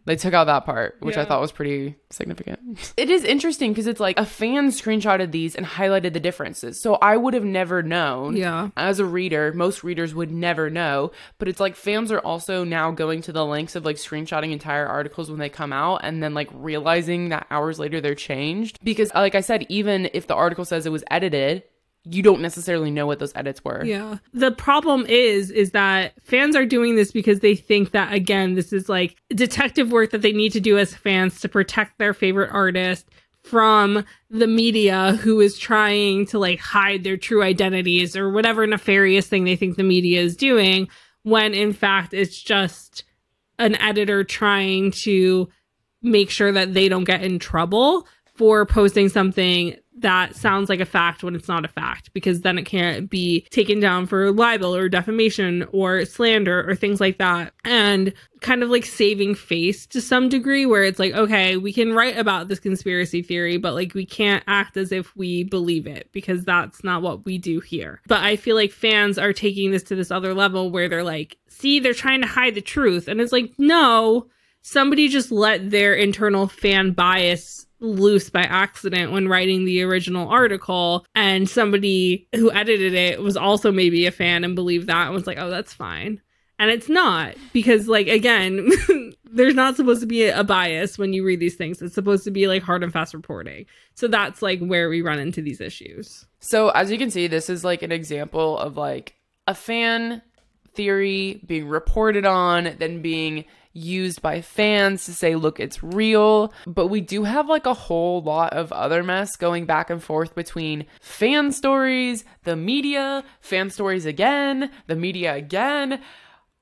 They 0.06 0.16
took 0.16 0.34
out 0.34 0.46
that 0.46 0.66
part, 0.66 0.98
which 1.00 1.16
yeah. 1.16 1.22
I 1.22 1.26
thought 1.26 1.42
was 1.42 1.52
pretty 1.52 1.96
significant. 2.10 2.94
it 2.98 3.10
is 3.10 3.24
interesting 3.24 3.72
because 3.72 3.86
it's 3.86 4.00
like 4.00 4.18
a 4.18 4.26
fan 4.26 4.70
screenshotted 4.70 5.32
these 5.32 5.56
and 5.56 5.66
highlighted 5.66 6.14
the 6.14 6.20
differences. 6.20 6.82
So 6.82 6.96
I 6.96 7.18
would 7.18 7.36
have 7.36 7.44
never 7.44 7.84
known. 7.84 8.36
Yeah. 8.36 8.70
As 8.76 9.00
a 9.00 9.06
reader, 9.06 9.54
most 9.54 9.84
readers 9.84 10.16
would 10.16 10.32
never 10.32 10.72
know. 10.72 11.12
But 11.38 11.50
it's 11.50 11.60
like 11.60 11.76
fans 11.76 12.12
are 12.12 12.20
also 12.20 12.64
now 12.64 12.90
going 12.90 13.22
to 13.24 13.32
the 13.32 13.46
lengths 13.46 13.76
of 13.76 13.86
like 13.86 13.98
screenshotting 13.98 14.52
entire 14.52 14.88
articles 14.88 15.30
when 15.30 15.40
they 15.40 15.50
come 15.50 15.72
out 15.72 16.02
and 16.04 16.24
then 16.24 16.34
like 16.34 16.50
realizing 16.52 17.30
that 17.30 17.46
hours 17.52 17.78
later 17.78 18.02
they're 18.02 18.16
changed. 18.16 18.80
Because, 18.84 19.14
like 19.14 19.36
I 19.36 19.42
said, 19.42 19.68
even 19.70 20.10
if 20.14 20.26
the 20.26 20.36
article 20.36 20.66
says 20.66 20.88
it 20.88 20.92
was 20.92 21.04
edited, 21.12 21.64
you 22.06 22.24
don't 22.24 22.42
necessarily 22.42 22.90
know 22.90 23.06
what 23.06 23.20
those 23.20 23.36
edits 23.36 23.64
were. 23.64 23.84
Yeah. 23.84 24.18
The 24.34 24.52
problem 24.52 25.06
is 25.08 25.52
is 25.52 25.72
that 25.72 26.14
fans 26.22 26.56
are 26.56 26.66
doing 26.66 26.96
this 26.96 27.12
because 27.12 27.42
they 27.42 27.56
think 27.56 27.92
that 27.92 28.14
again 28.14 28.56
this 28.56 28.74
is 28.74 28.90
like 28.90 29.18
detective 29.30 29.92
work 29.92 30.12
that 30.12 30.22
they 30.22 30.32
need 30.32 30.52
to 30.54 30.60
do 30.60 30.78
as 30.78 30.96
fans 30.96 31.40
to 31.42 31.50
protect 31.50 31.98
their 32.00 32.14
favorite 32.14 32.52
artist 32.52 33.08
from 33.44 34.04
the 34.30 34.48
media 34.48 35.14
who 35.22 35.40
is 35.40 35.58
trying 35.58 36.26
to 36.28 36.40
like 36.40 36.60
hide 36.60 37.04
their 37.04 37.18
true 37.18 37.44
identities 37.44 38.16
or 38.16 38.32
whatever 38.32 38.66
nefarious 38.66 39.28
thing 39.28 39.44
they 39.44 39.56
think 39.56 39.78
the 39.78 39.84
media 39.84 40.22
is 40.22 40.36
doing 40.36 40.88
when 41.24 41.54
in 41.54 41.74
fact 41.74 42.14
it's 42.14 42.42
just 42.42 43.04
an 43.60 43.76
editor 43.76 44.24
trying 44.24 44.92
to 44.92 45.48
make 46.02 46.30
sure 46.32 46.52
that 46.52 46.74
they 46.74 46.90
don't 46.90 47.04
get 47.04 47.24
in 47.24 47.38
trouble 47.38 48.08
for 48.42 48.66
posting 48.66 49.08
something 49.08 49.76
that 50.00 50.36
sounds 50.36 50.68
like 50.68 50.80
a 50.80 50.86
fact 50.86 51.22
when 51.22 51.36
it's 51.36 51.48
not 51.48 51.64
a 51.64 51.68
fact 51.68 52.12
because 52.12 52.42
then 52.42 52.58
it 52.58 52.64
can't 52.64 53.08
be 53.08 53.42
taken 53.52 53.80
down 53.80 54.08
for 54.08 54.32
libel 54.32 54.76
or 54.76 54.90
defamation 54.90 55.64
or 55.72 56.06
slander 56.06 56.68
or 56.68 56.74
things 56.74 57.00
like 57.00 57.20
that. 57.20 57.54
And 57.64 58.12
kind 58.40 58.64
of 58.64 58.72
like 58.72 58.84
saving 58.84 59.36
face 59.36 59.86
to 59.86 60.02
some 60.02 60.28
degree 60.28 60.66
where 60.66 60.84
it's 60.84 60.98
like, 60.98 61.14
okay, 61.14 61.56
we 61.56 61.72
can 61.72 61.94
write 61.94 62.18
about 62.18 62.48
this 62.48 62.60
conspiracy 62.60 63.22
theory, 63.22 63.58
but 63.58 63.76
like 63.76 63.94
we 63.94 64.08
can't 64.08 64.44
act 64.48 64.76
as 64.76 64.92
if 64.92 65.16
we 65.16 65.44
believe 65.44 65.86
it 65.86 66.10
because 66.12 66.44
that's 66.44 66.84
not 66.84 67.04
what 67.04 67.26
we 67.26 67.38
do 67.38 67.60
here. 67.60 68.02
But 68.08 68.24
I 68.24 68.38
feel 68.38 68.56
like 68.56 68.72
fans 68.72 69.20
are 69.20 69.34
taking 69.34 69.70
this 69.70 69.84
to 69.84 69.96
this 69.96 70.10
other 70.10 70.34
level 70.34 70.72
where 70.72 70.90
they're 70.90 71.04
like, 71.04 71.38
see, 71.48 71.80
they're 71.80 71.94
trying 71.94 72.22
to 72.22 72.28
hide 72.28 72.56
the 72.56 72.62
truth. 72.62 73.08
And 73.08 73.22
it's 73.22 73.32
like, 73.32 73.54
no, 73.60 74.26
somebody 74.64 75.10
just 75.10 75.32
let 75.32 75.70
their 75.70 75.94
internal 75.94 76.48
fan 76.48 76.94
bias 76.94 77.68
loose 77.82 78.30
by 78.30 78.44
accident 78.44 79.12
when 79.12 79.28
writing 79.28 79.66
the 79.66 79.82
original 79.82 80.30
article 80.30 81.06
and 81.16 81.50
somebody 81.50 82.28
who 82.36 82.52
edited 82.52 82.94
it 82.94 83.22
was 83.22 83.36
also 83.36 83.72
maybe 83.72 84.06
a 84.06 84.12
fan 84.12 84.44
and 84.44 84.56
believed 84.56 84.88
that 84.88 85.08
and 85.08 85.14
was 85.14 85.28
like 85.28 85.40
oh 85.40 85.50
that's 85.50 85.74
fine. 85.74 86.22
And 86.60 86.70
it's 86.70 86.90
not 86.90 87.36
because 87.54 87.88
like 87.88 88.08
again 88.08 88.70
there's 89.32 89.56
not 89.56 89.76
supposed 89.76 90.02
to 90.02 90.08
be 90.08 90.28
a 90.28 90.44
bias 90.44 90.98
when 90.98 91.12
you 91.12 91.26
read 91.26 91.40
these 91.40 91.56
things. 91.56 91.82
It's 91.82 91.96
supposed 91.96 92.24
to 92.26 92.32
be 92.32 92.48
like 92.48 92.62
hard 92.62 92.84
and 92.84 92.94
fast 92.94 93.14
reporting. 93.14 93.66
So 93.96 94.08
that's 94.08 94.42
like 94.42 94.60
where 94.60 94.88
we 94.88 95.02
run 95.02 95.20
into 95.20 95.42
these 95.42 95.60
issues. 95.60 96.28
So 96.40 96.70
as 96.70 96.92
you 96.92 96.98
can 96.98 97.10
see 97.10 97.28
this 97.28 97.50
is 97.50 97.64
like 97.64 97.82
an 97.82 97.92
example 97.92 98.58
of 98.60 98.78
like 98.78 99.16
a 99.48 99.56
fan 99.56 100.22
theory 100.74 101.42
being 101.46 101.68
reported 101.68 102.26
on 102.26 102.76
then 102.80 103.02
being 103.02 103.46
used 103.74 104.22
by 104.22 104.42
fans 104.42 105.06
to 105.06 105.14
say, 105.14 105.36
look, 105.36 105.60
it's 105.60 105.84
real. 105.84 106.54
But 106.68 106.88
we 106.88 107.02
do 107.02 107.24
have 107.24 107.48
like 107.48 107.66
a 107.66 107.74
whole 107.74 108.22
lot 108.22 108.54
of 108.54 108.72
other 108.72 109.04
mess 109.04 109.36
going 109.36 109.66
back 109.66 109.90
and 109.90 110.04
forth 110.04 110.36
between 110.36 110.86
fan 111.00 111.52
stories, 111.52 112.24
the 112.44 112.56
media, 112.56 113.24
fan 113.40 113.70
stories 113.70 114.06
again, 114.06 114.72
the 114.88 114.96
media 114.96 115.36
again, 115.36 116.02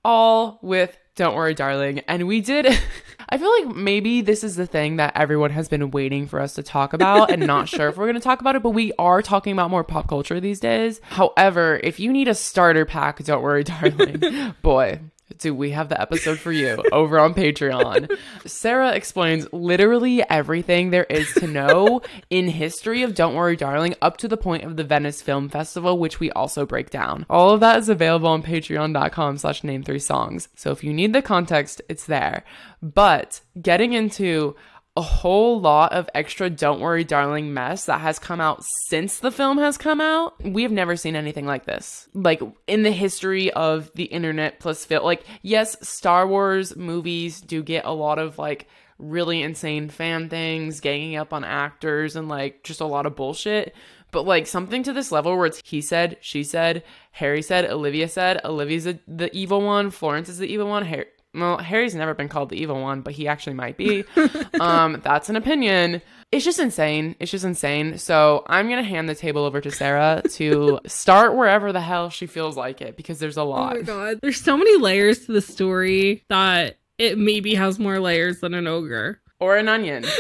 all 0.04 0.60
with 0.62 0.98
Don't 1.16 1.36
Worry, 1.36 1.54
Darling. 1.54 2.00
And 2.08 2.28
we 2.28 2.42
did. 2.42 2.66
I 3.32 3.38
feel 3.38 3.52
like 3.60 3.76
maybe 3.76 4.22
this 4.22 4.44
is 4.44 4.56
the 4.56 4.66
thing 4.66 4.96
that 4.96 5.16
everyone 5.16 5.52
has 5.52 5.70
been 5.70 5.92
waiting 5.92 6.28
for 6.28 6.40
us 6.40 6.56
to 6.56 6.64
talk 6.64 6.94
about 6.94 7.30
and 7.30 7.46
not 7.46 7.70
sure 7.70 7.90
if 7.90 7.98
we're 7.98 8.06
going 8.06 8.16
to 8.16 8.22
talk 8.22 8.42
about 8.42 8.56
it, 8.56 8.64
but 8.64 8.72
we 8.72 8.92
are 8.98 9.22
talking 9.22 9.54
about 9.54 9.70
more 9.70 9.84
pop 9.84 10.08
culture 10.08 10.40
these 10.40 10.60
days. 10.60 11.00
However, 11.04 11.80
if 11.84 12.00
you 12.00 12.12
need 12.12 12.28
a 12.28 12.34
starter 12.34 12.86
pack, 12.86 13.24
don't 13.24 13.44
worry, 13.44 13.64
darling. 13.64 14.56
Boy, 14.64 15.00
do 15.38 15.54
we 15.54 15.72
have 15.72 15.90
the 15.90 16.00
episode 16.00 16.40
for 16.40 16.52
you 16.52 16.84
over 16.92 17.20
on 17.20 17.34
Patreon. 17.34 18.18
Sarah 18.46 18.94
explains 18.94 19.48
literally 19.54 20.24
everything 20.30 20.90
there 20.90 21.06
is 21.06 21.32
to 21.36 21.48
know 21.48 22.02
in 22.30 22.48
history 22.48 23.04
of 23.04 23.16
Don't 23.16 23.36
Worry 23.36 23.56
Darling 23.56 23.96
up 24.02 24.18
to 24.18 24.28
the 24.28 24.38
point 24.38 24.64
of 24.64 24.78
the 24.78 24.84
Venice 24.84 25.22
Film 25.22 25.50
Festival, 25.50 25.98
which 25.98 26.20
we 26.20 26.32
also 26.32 26.66
break 26.66 26.90
down. 26.90 27.26
All 27.30 27.52
of 27.52 27.60
that 27.60 27.80
is 27.80 27.90
available 27.90 28.30
on 28.30 28.44
patreon.com 28.44 29.38
slash 29.38 29.64
name 29.64 29.84
three 29.84 30.00
songs. 30.00 30.50
So 30.56 30.72
if 30.72 30.84
you 30.84 30.94
need 30.94 31.14
the 31.14 31.22
context, 31.22 31.82
it's 31.90 32.06
there. 32.06 32.44
But 32.82 33.42
getting 33.62 33.94
into 33.94 34.56
a 35.00 35.02
whole 35.02 35.62
lot 35.62 35.94
of 35.94 36.10
extra 36.14 36.50
Don't 36.50 36.82
Worry 36.82 37.06
Darling 37.06 37.54
mess 37.54 37.86
that 37.86 38.02
has 38.02 38.20
come 38.20 38.42
out 38.42 38.66
since 38.90 39.20
the 39.20 39.32
film 39.32 39.58
has 39.58 39.78
come 39.78 40.02
out. 40.02 40.44
We 40.44 40.64
have 40.64 40.74
never 40.74 40.98
seen 40.98 41.16
anything 41.16 41.46
like 41.46 41.64
this. 41.64 42.10
Like 42.14 42.42
in 42.68 42.84
the 42.84 42.92
history 42.92 43.50
of 43.54 43.90
the 43.96 44.04
internet 44.04 44.60
plus 44.60 44.84
film. 44.84 45.06
Like, 45.06 45.24
yes, 45.42 45.78
Star 45.88 46.28
Wars 46.28 46.76
movies 46.76 47.40
do 47.40 47.64
get 47.64 47.86
a 47.86 47.94
lot 47.94 48.20
of 48.20 48.38
like 48.38 48.68
really 48.98 49.42
insane 49.42 49.88
fan 49.88 50.28
things, 50.28 50.82
ganging 50.82 51.16
up 51.16 51.32
on 51.32 51.46
actors, 51.46 52.18
and 52.18 52.28
like 52.28 52.66
just 52.66 52.82
a 52.82 52.86
lot 52.86 53.06
of 53.06 53.16
bullshit. 53.16 53.74
But 54.12 54.26
like 54.26 54.48
something 54.48 54.84
to 54.84 54.92
this 54.92 55.14
level 55.14 55.38
where 55.38 55.46
it's 55.46 55.62
he 55.64 55.80
said, 55.80 56.18
she 56.20 56.44
said, 56.44 56.84
Harry 57.12 57.42
said, 57.42 57.72
Olivia 57.72 58.10
said, 58.10 58.42
Olivia's 58.44 58.84
the 58.84 59.30
evil 59.32 59.62
one, 59.62 59.92
Florence 59.92 60.28
is 60.28 60.40
the 60.40 60.52
evil 60.52 60.68
one, 60.68 60.84
Harry 60.84 61.06
well, 61.34 61.58
Harry's 61.58 61.94
never 61.96 62.14
been 62.14 62.28
called 62.30 62.50
the 62.50 62.60
evil 62.62 62.82
one, 62.82 63.02
but 63.02 63.14
he 63.14 63.28
actually 63.28 63.54
might 63.54 63.78
be. 63.78 64.04
um, 64.60 65.02
that's 65.04 65.30
an 65.30 65.36
opinion. 65.36 66.02
It's 66.32 66.46
just 66.46 66.60
insane. 66.60 67.16
It's 67.20 67.32
just 67.32 67.46
insane. 67.46 67.98
So 67.98 68.44
I'm 68.48 68.70
gonna 68.70 68.84
hand 68.84 69.10
the 69.10 69.16
table 69.16 69.44
over 69.46 69.62
to 69.62 69.72
Sarah 69.72 70.22
to 70.34 70.80
start 70.86 71.36
wherever 71.36 71.72
the 71.72 71.82
hell 71.82 72.10
she 72.10 72.26
feels 72.28 72.56
like 72.58 72.82
it 72.82 72.96
because 72.98 73.20
there's 73.20 73.38
a 73.38 73.42
Oh 73.42 73.50
lot. 73.50 73.76
my 73.76 73.82
god. 73.82 74.20
There's 74.22 74.40
so 74.42 74.56
many 74.58 74.78
layers 74.78 75.26
to 75.26 75.32
the 75.32 75.42
story 75.42 76.24
that 76.30 76.78
it 76.98 77.18
maybe 77.18 77.56
has 77.56 77.80
more 77.80 78.00
layers 78.00 78.40
than 78.42 78.54
an 78.54 78.68
ogre. 78.68 79.20
or 79.40 79.58
an 79.58 79.68
onion. 79.70 80.06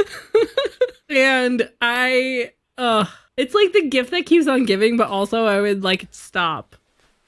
And 1.09 1.67
I 1.81 2.51
uh 2.77 3.05
it's 3.35 3.55
like 3.55 3.73
the 3.73 3.87
gift 3.87 4.11
that 4.11 4.25
keeps 4.27 4.47
on 4.47 4.65
giving, 4.65 4.95
but 4.97 5.07
also 5.09 5.45
I 5.45 5.59
would 5.59 5.83
like 5.83 6.07
stop. 6.11 6.75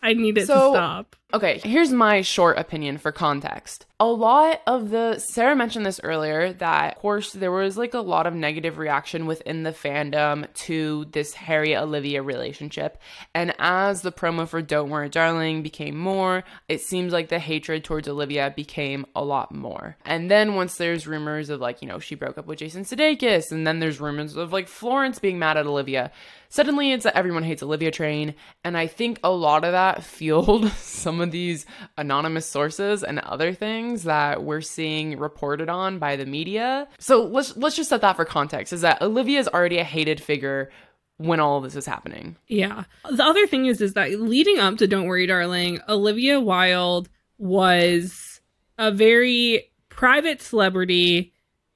I 0.03 0.13
need 0.13 0.37
it 0.37 0.45
So- 0.47 0.71
to 0.71 0.77
stop. 0.77 1.15
Okay, 1.33 1.61
here's 1.63 1.91
my 1.91 2.21
short 2.21 2.57
opinion 2.57 2.97
for 2.97 3.13
context. 3.13 3.85
A 4.01 4.05
lot 4.05 4.61
of 4.67 4.89
the 4.89 5.19
Sarah 5.19 5.55
mentioned 5.55 5.85
this 5.85 6.01
earlier 6.03 6.51
that 6.53 6.95
of 6.95 7.01
course 7.01 7.31
there 7.31 7.51
was 7.51 7.77
like 7.77 7.93
a 7.93 7.99
lot 7.99 8.27
of 8.27 8.33
negative 8.33 8.77
reaction 8.77 9.27
within 9.27 9.63
the 9.63 9.71
fandom 9.71 10.51
to 10.65 11.05
this 11.11 11.33
Harry 11.33 11.75
Olivia 11.75 12.21
relationship. 12.21 12.97
And 13.33 13.53
as 13.59 14.01
the 14.01 14.11
promo 14.11 14.47
for 14.47 14.61
Don't 14.61 14.89
Worry 14.89 15.07
Darling 15.07 15.61
became 15.61 15.95
more, 15.95 16.43
it 16.67 16.81
seems 16.81 17.13
like 17.13 17.29
the 17.29 17.39
hatred 17.39 17.83
towards 17.83 18.07
Olivia 18.07 18.51
became 18.53 19.05
a 19.15 19.23
lot 19.23 19.53
more. 19.53 19.95
And 20.03 20.29
then 20.29 20.55
once 20.55 20.75
there's 20.75 21.07
rumors 21.07 21.49
of 21.49 21.61
like, 21.61 21.81
you 21.81 21.87
know, 21.87 21.99
she 21.99 22.15
broke 22.15 22.37
up 22.37 22.47
with 22.47 22.59
Jason 22.59 22.83
Sudeikis 22.83 23.51
and 23.51 23.65
then 23.65 23.79
there's 23.79 24.01
rumors 24.01 24.35
of 24.35 24.51
like 24.51 24.67
Florence 24.67 25.19
being 25.19 25.39
mad 25.39 25.57
at 25.57 25.67
Olivia. 25.67 26.11
Suddenly 26.51 26.91
it's 26.91 27.05
that 27.05 27.15
everyone 27.15 27.43
hates 27.43 27.63
Olivia 27.63 27.91
train, 27.91 28.35
and 28.65 28.77
I 28.77 28.85
think 28.85 29.21
a 29.23 29.31
lot 29.31 29.63
of 29.63 29.71
that 29.71 30.03
fueled 30.03 30.69
some 30.75 31.20
of 31.21 31.31
these 31.31 31.65
anonymous 31.97 32.45
sources 32.45 33.03
and 33.03 33.19
other 33.19 33.53
things 33.53 34.03
that 34.03 34.43
we're 34.43 34.61
seeing 34.61 35.17
reported 35.17 35.69
on 35.69 35.99
by 35.99 36.15
the 36.15 36.25
media. 36.25 36.87
So 36.99 37.23
let's 37.23 37.55
let's 37.57 37.75
just 37.75 37.89
set 37.89 38.01
that 38.01 38.15
for 38.15 38.25
context 38.25 38.73
is 38.73 38.81
that 38.81 39.01
Olivia 39.01 39.39
is 39.39 39.47
already 39.47 39.77
a 39.77 39.83
hated 39.83 40.21
figure 40.21 40.71
when 41.17 41.39
all 41.39 41.61
this 41.61 41.75
is 41.75 41.85
happening. 41.85 42.35
Yeah. 42.47 42.83
The 43.09 43.23
other 43.23 43.47
thing 43.47 43.65
is 43.65 43.81
is 43.81 43.93
that 43.93 44.19
leading 44.19 44.59
up 44.59 44.77
to 44.77 44.87
Don't 44.87 45.05
Worry 45.05 45.27
Darling, 45.27 45.79
Olivia 45.87 46.39
Wilde 46.39 47.09
was 47.37 48.41
a 48.77 48.91
very 48.91 49.71
private 49.89 50.41
celebrity. 50.41 51.33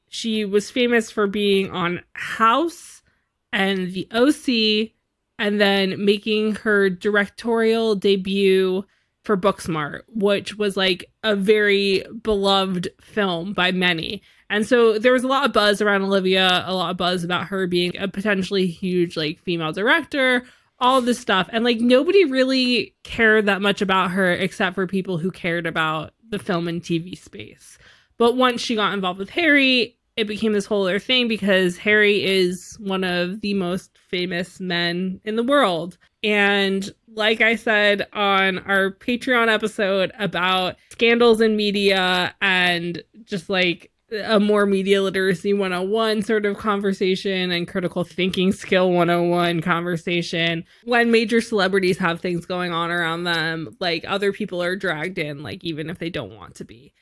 She 0.09 0.45
was 0.45 0.71
famous 0.71 1.11
for 1.11 1.27
being 1.27 1.71
on 1.71 2.01
House 2.13 3.03
and 3.51 3.93
the 3.93 4.07
OC 4.11 4.91
and 5.37 5.59
then 5.59 6.03
making 6.03 6.55
her 6.55 6.89
directorial 6.89 7.95
debut 7.95 8.85
for 9.25 9.35
Booksmart, 9.35 10.01
which 10.07 10.55
was 10.55 10.77
like 10.77 11.11
a 11.23 11.35
very 11.35 12.05
beloved 12.21 12.87
film 13.01 13.53
by 13.53 13.71
many. 13.71 14.21
And 14.49 14.65
so 14.65 14.99
there 14.99 15.11
was 15.11 15.23
a 15.23 15.27
lot 15.27 15.45
of 15.45 15.53
buzz 15.53 15.81
around 15.81 16.03
Olivia, 16.03 16.63
a 16.65 16.73
lot 16.75 16.91
of 16.91 16.97
buzz 16.97 17.23
about 17.23 17.47
her 17.47 17.65
being 17.65 17.97
a 17.97 18.07
potentially 18.07 18.67
huge 18.67 19.17
like 19.17 19.39
female 19.39 19.73
director, 19.73 20.45
all 20.79 21.01
this 21.01 21.19
stuff. 21.19 21.49
And 21.51 21.63
like 21.63 21.79
nobody 21.79 22.23
really 22.25 22.95
cared 23.03 23.47
that 23.47 23.61
much 23.61 23.81
about 23.81 24.11
her 24.11 24.31
except 24.31 24.75
for 24.75 24.85
people 24.85 25.17
who 25.17 25.31
cared 25.31 25.65
about 25.65 26.13
the 26.29 26.39
film 26.39 26.67
and 26.67 26.81
TV 26.81 27.17
space. 27.17 27.79
But 28.17 28.37
once 28.37 28.61
she 28.61 28.75
got 28.75 28.93
involved 28.93 29.19
with 29.19 29.31
Harry, 29.31 29.97
it 30.15 30.27
became 30.27 30.53
this 30.53 30.65
whole 30.65 30.83
other 30.83 30.99
thing 30.99 31.27
because 31.27 31.77
Harry 31.77 32.23
is 32.23 32.77
one 32.79 33.03
of 33.03 33.41
the 33.41 33.53
most 33.53 33.97
famous 33.97 34.59
men 34.59 35.19
in 35.25 35.35
the 35.35 35.43
world. 35.43 35.97
And 36.23 36.89
like 37.15 37.41
I 37.41 37.55
said 37.55 38.07
on 38.13 38.59
our 38.59 38.91
Patreon 38.91 39.47
episode 39.47 40.11
about 40.19 40.75
scandals 40.89 41.41
in 41.41 41.55
media 41.55 42.35
and 42.41 43.01
just 43.23 43.49
like 43.49 43.91
a 44.11 44.39
more 44.39 44.65
media 44.65 45.01
literacy 45.01 45.53
101 45.53 46.21
sort 46.21 46.45
of 46.45 46.57
conversation 46.57 47.51
and 47.51 47.67
critical 47.67 48.03
thinking 48.03 48.51
skill 48.51 48.91
101 48.91 49.61
conversation. 49.61 50.63
When 50.83 51.11
major 51.11 51.41
celebrities 51.41 51.97
have 51.97 52.21
things 52.21 52.45
going 52.45 52.71
on 52.71 52.91
around 52.91 53.23
them 53.23 53.75
like 53.79 54.05
other 54.07 54.31
people 54.31 54.61
are 54.61 54.75
dragged 54.75 55.17
in 55.17 55.41
like 55.41 55.63
even 55.63 55.89
if 55.89 55.97
they 55.97 56.09
don't 56.09 56.35
want 56.35 56.55
to 56.55 56.65
be 56.65 56.93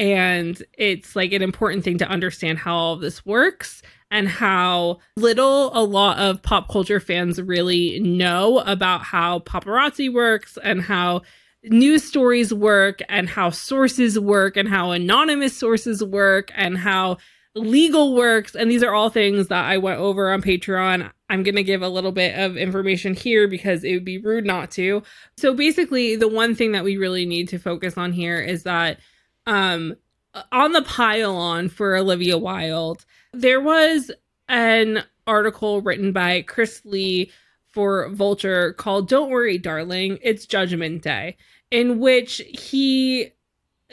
and 0.00 0.62
it's 0.78 1.14
like 1.14 1.32
an 1.32 1.42
important 1.42 1.84
thing 1.84 1.98
to 1.98 2.08
understand 2.08 2.56
how 2.58 2.74
all 2.74 2.96
this 2.96 3.26
works 3.26 3.82
and 4.10 4.26
how 4.26 4.98
little 5.14 5.70
a 5.76 5.84
lot 5.84 6.18
of 6.18 6.40
pop 6.42 6.70
culture 6.70 7.00
fans 7.00 7.40
really 7.40 8.00
know 8.00 8.60
about 8.60 9.02
how 9.02 9.40
paparazzi 9.40 10.10
works 10.10 10.56
and 10.64 10.80
how 10.80 11.20
news 11.64 12.02
stories 12.02 12.52
work 12.52 13.00
and 13.10 13.28
how 13.28 13.50
sources 13.50 14.18
work 14.18 14.56
and 14.56 14.70
how 14.70 14.90
anonymous 14.90 15.54
sources 15.54 16.02
work 16.02 16.50
and 16.54 16.78
how 16.78 17.18
legal 17.54 18.14
works 18.14 18.54
and 18.54 18.70
these 18.70 18.82
are 18.82 18.94
all 18.94 19.10
things 19.10 19.48
that 19.48 19.66
I 19.66 19.76
went 19.76 20.00
over 20.00 20.32
on 20.32 20.40
Patreon. 20.40 21.10
I'm 21.28 21.42
going 21.42 21.56
to 21.56 21.62
give 21.62 21.82
a 21.82 21.88
little 21.90 22.12
bit 22.12 22.38
of 22.38 22.56
information 22.56 23.12
here 23.12 23.46
because 23.48 23.84
it 23.84 23.92
would 23.92 24.04
be 24.06 24.16
rude 24.16 24.46
not 24.46 24.70
to. 24.72 25.02
So 25.36 25.52
basically 25.52 26.16
the 26.16 26.26
one 26.26 26.54
thing 26.54 26.72
that 26.72 26.84
we 26.84 26.96
really 26.96 27.26
need 27.26 27.50
to 27.50 27.58
focus 27.58 27.98
on 27.98 28.12
here 28.12 28.40
is 28.40 28.62
that 28.62 28.98
um 29.46 29.96
on 30.52 30.72
the 30.72 30.82
pylon 30.82 31.68
for 31.68 31.96
Olivia 31.96 32.38
Wilde. 32.38 33.04
There 33.32 33.60
was 33.60 34.10
an 34.48 35.04
article 35.26 35.80
written 35.80 36.12
by 36.12 36.42
Chris 36.42 36.82
Lee 36.84 37.30
for 37.66 38.08
Vulture 38.10 38.72
called 38.74 39.08
Don't 39.08 39.30
Worry 39.30 39.58
Darling 39.58 40.18
It's 40.22 40.46
Judgment 40.46 41.02
Day 41.02 41.36
in 41.70 42.00
which 42.00 42.42
he 42.48 43.32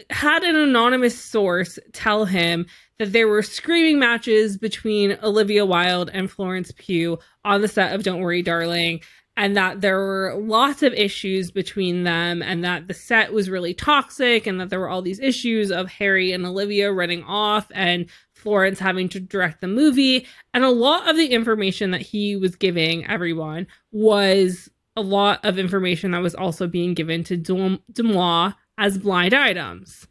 had 0.09 0.43
an 0.43 0.55
anonymous 0.55 1.19
source 1.19 1.79
tell 1.93 2.25
him 2.25 2.65
that 2.99 3.13
there 3.13 3.27
were 3.27 3.43
screaming 3.43 3.99
matches 3.99 4.57
between 4.57 5.17
Olivia 5.23 5.65
Wilde 5.65 6.09
and 6.11 6.29
Florence 6.29 6.71
Pugh 6.77 7.19
on 7.45 7.61
the 7.61 7.67
set 7.67 7.93
of 7.93 8.03
Don't 8.03 8.21
Worry 8.21 8.41
Darling 8.41 9.01
and 9.37 9.55
that 9.55 9.79
there 9.81 9.97
were 9.99 10.35
lots 10.37 10.83
of 10.83 10.91
issues 10.93 11.51
between 11.51 12.03
them 12.03 12.41
and 12.41 12.63
that 12.65 12.87
the 12.87 12.93
set 12.93 13.31
was 13.31 13.49
really 13.49 13.73
toxic 13.73 14.45
and 14.47 14.59
that 14.59 14.69
there 14.69 14.79
were 14.79 14.89
all 14.89 15.01
these 15.01 15.19
issues 15.19 15.71
of 15.71 15.87
Harry 15.87 16.31
and 16.33 16.45
Olivia 16.45 16.91
running 16.91 17.23
off 17.23 17.67
and 17.73 18.07
Florence 18.33 18.79
having 18.79 19.07
to 19.09 19.19
direct 19.19 19.61
the 19.61 19.67
movie 19.67 20.25
and 20.53 20.63
a 20.65 20.69
lot 20.69 21.07
of 21.07 21.15
the 21.15 21.27
information 21.27 21.91
that 21.91 22.01
he 22.01 22.35
was 22.35 22.55
giving 22.55 23.05
everyone 23.07 23.67
was 23.91 24.69
a 24.95 25.01
lot 25.01 25.45
of 25.45 25.59
information 25.59 26.11
that 26.11 26.21
was 26.23 26.33
also 26.35 26.67
being 26.67 26.93
given 26.95 27.23
to 27.23 27.37
Deuxmoi 27.37 28.55
as 28.79 28.97
blind 28.97 29.33
items. 29.35 30.07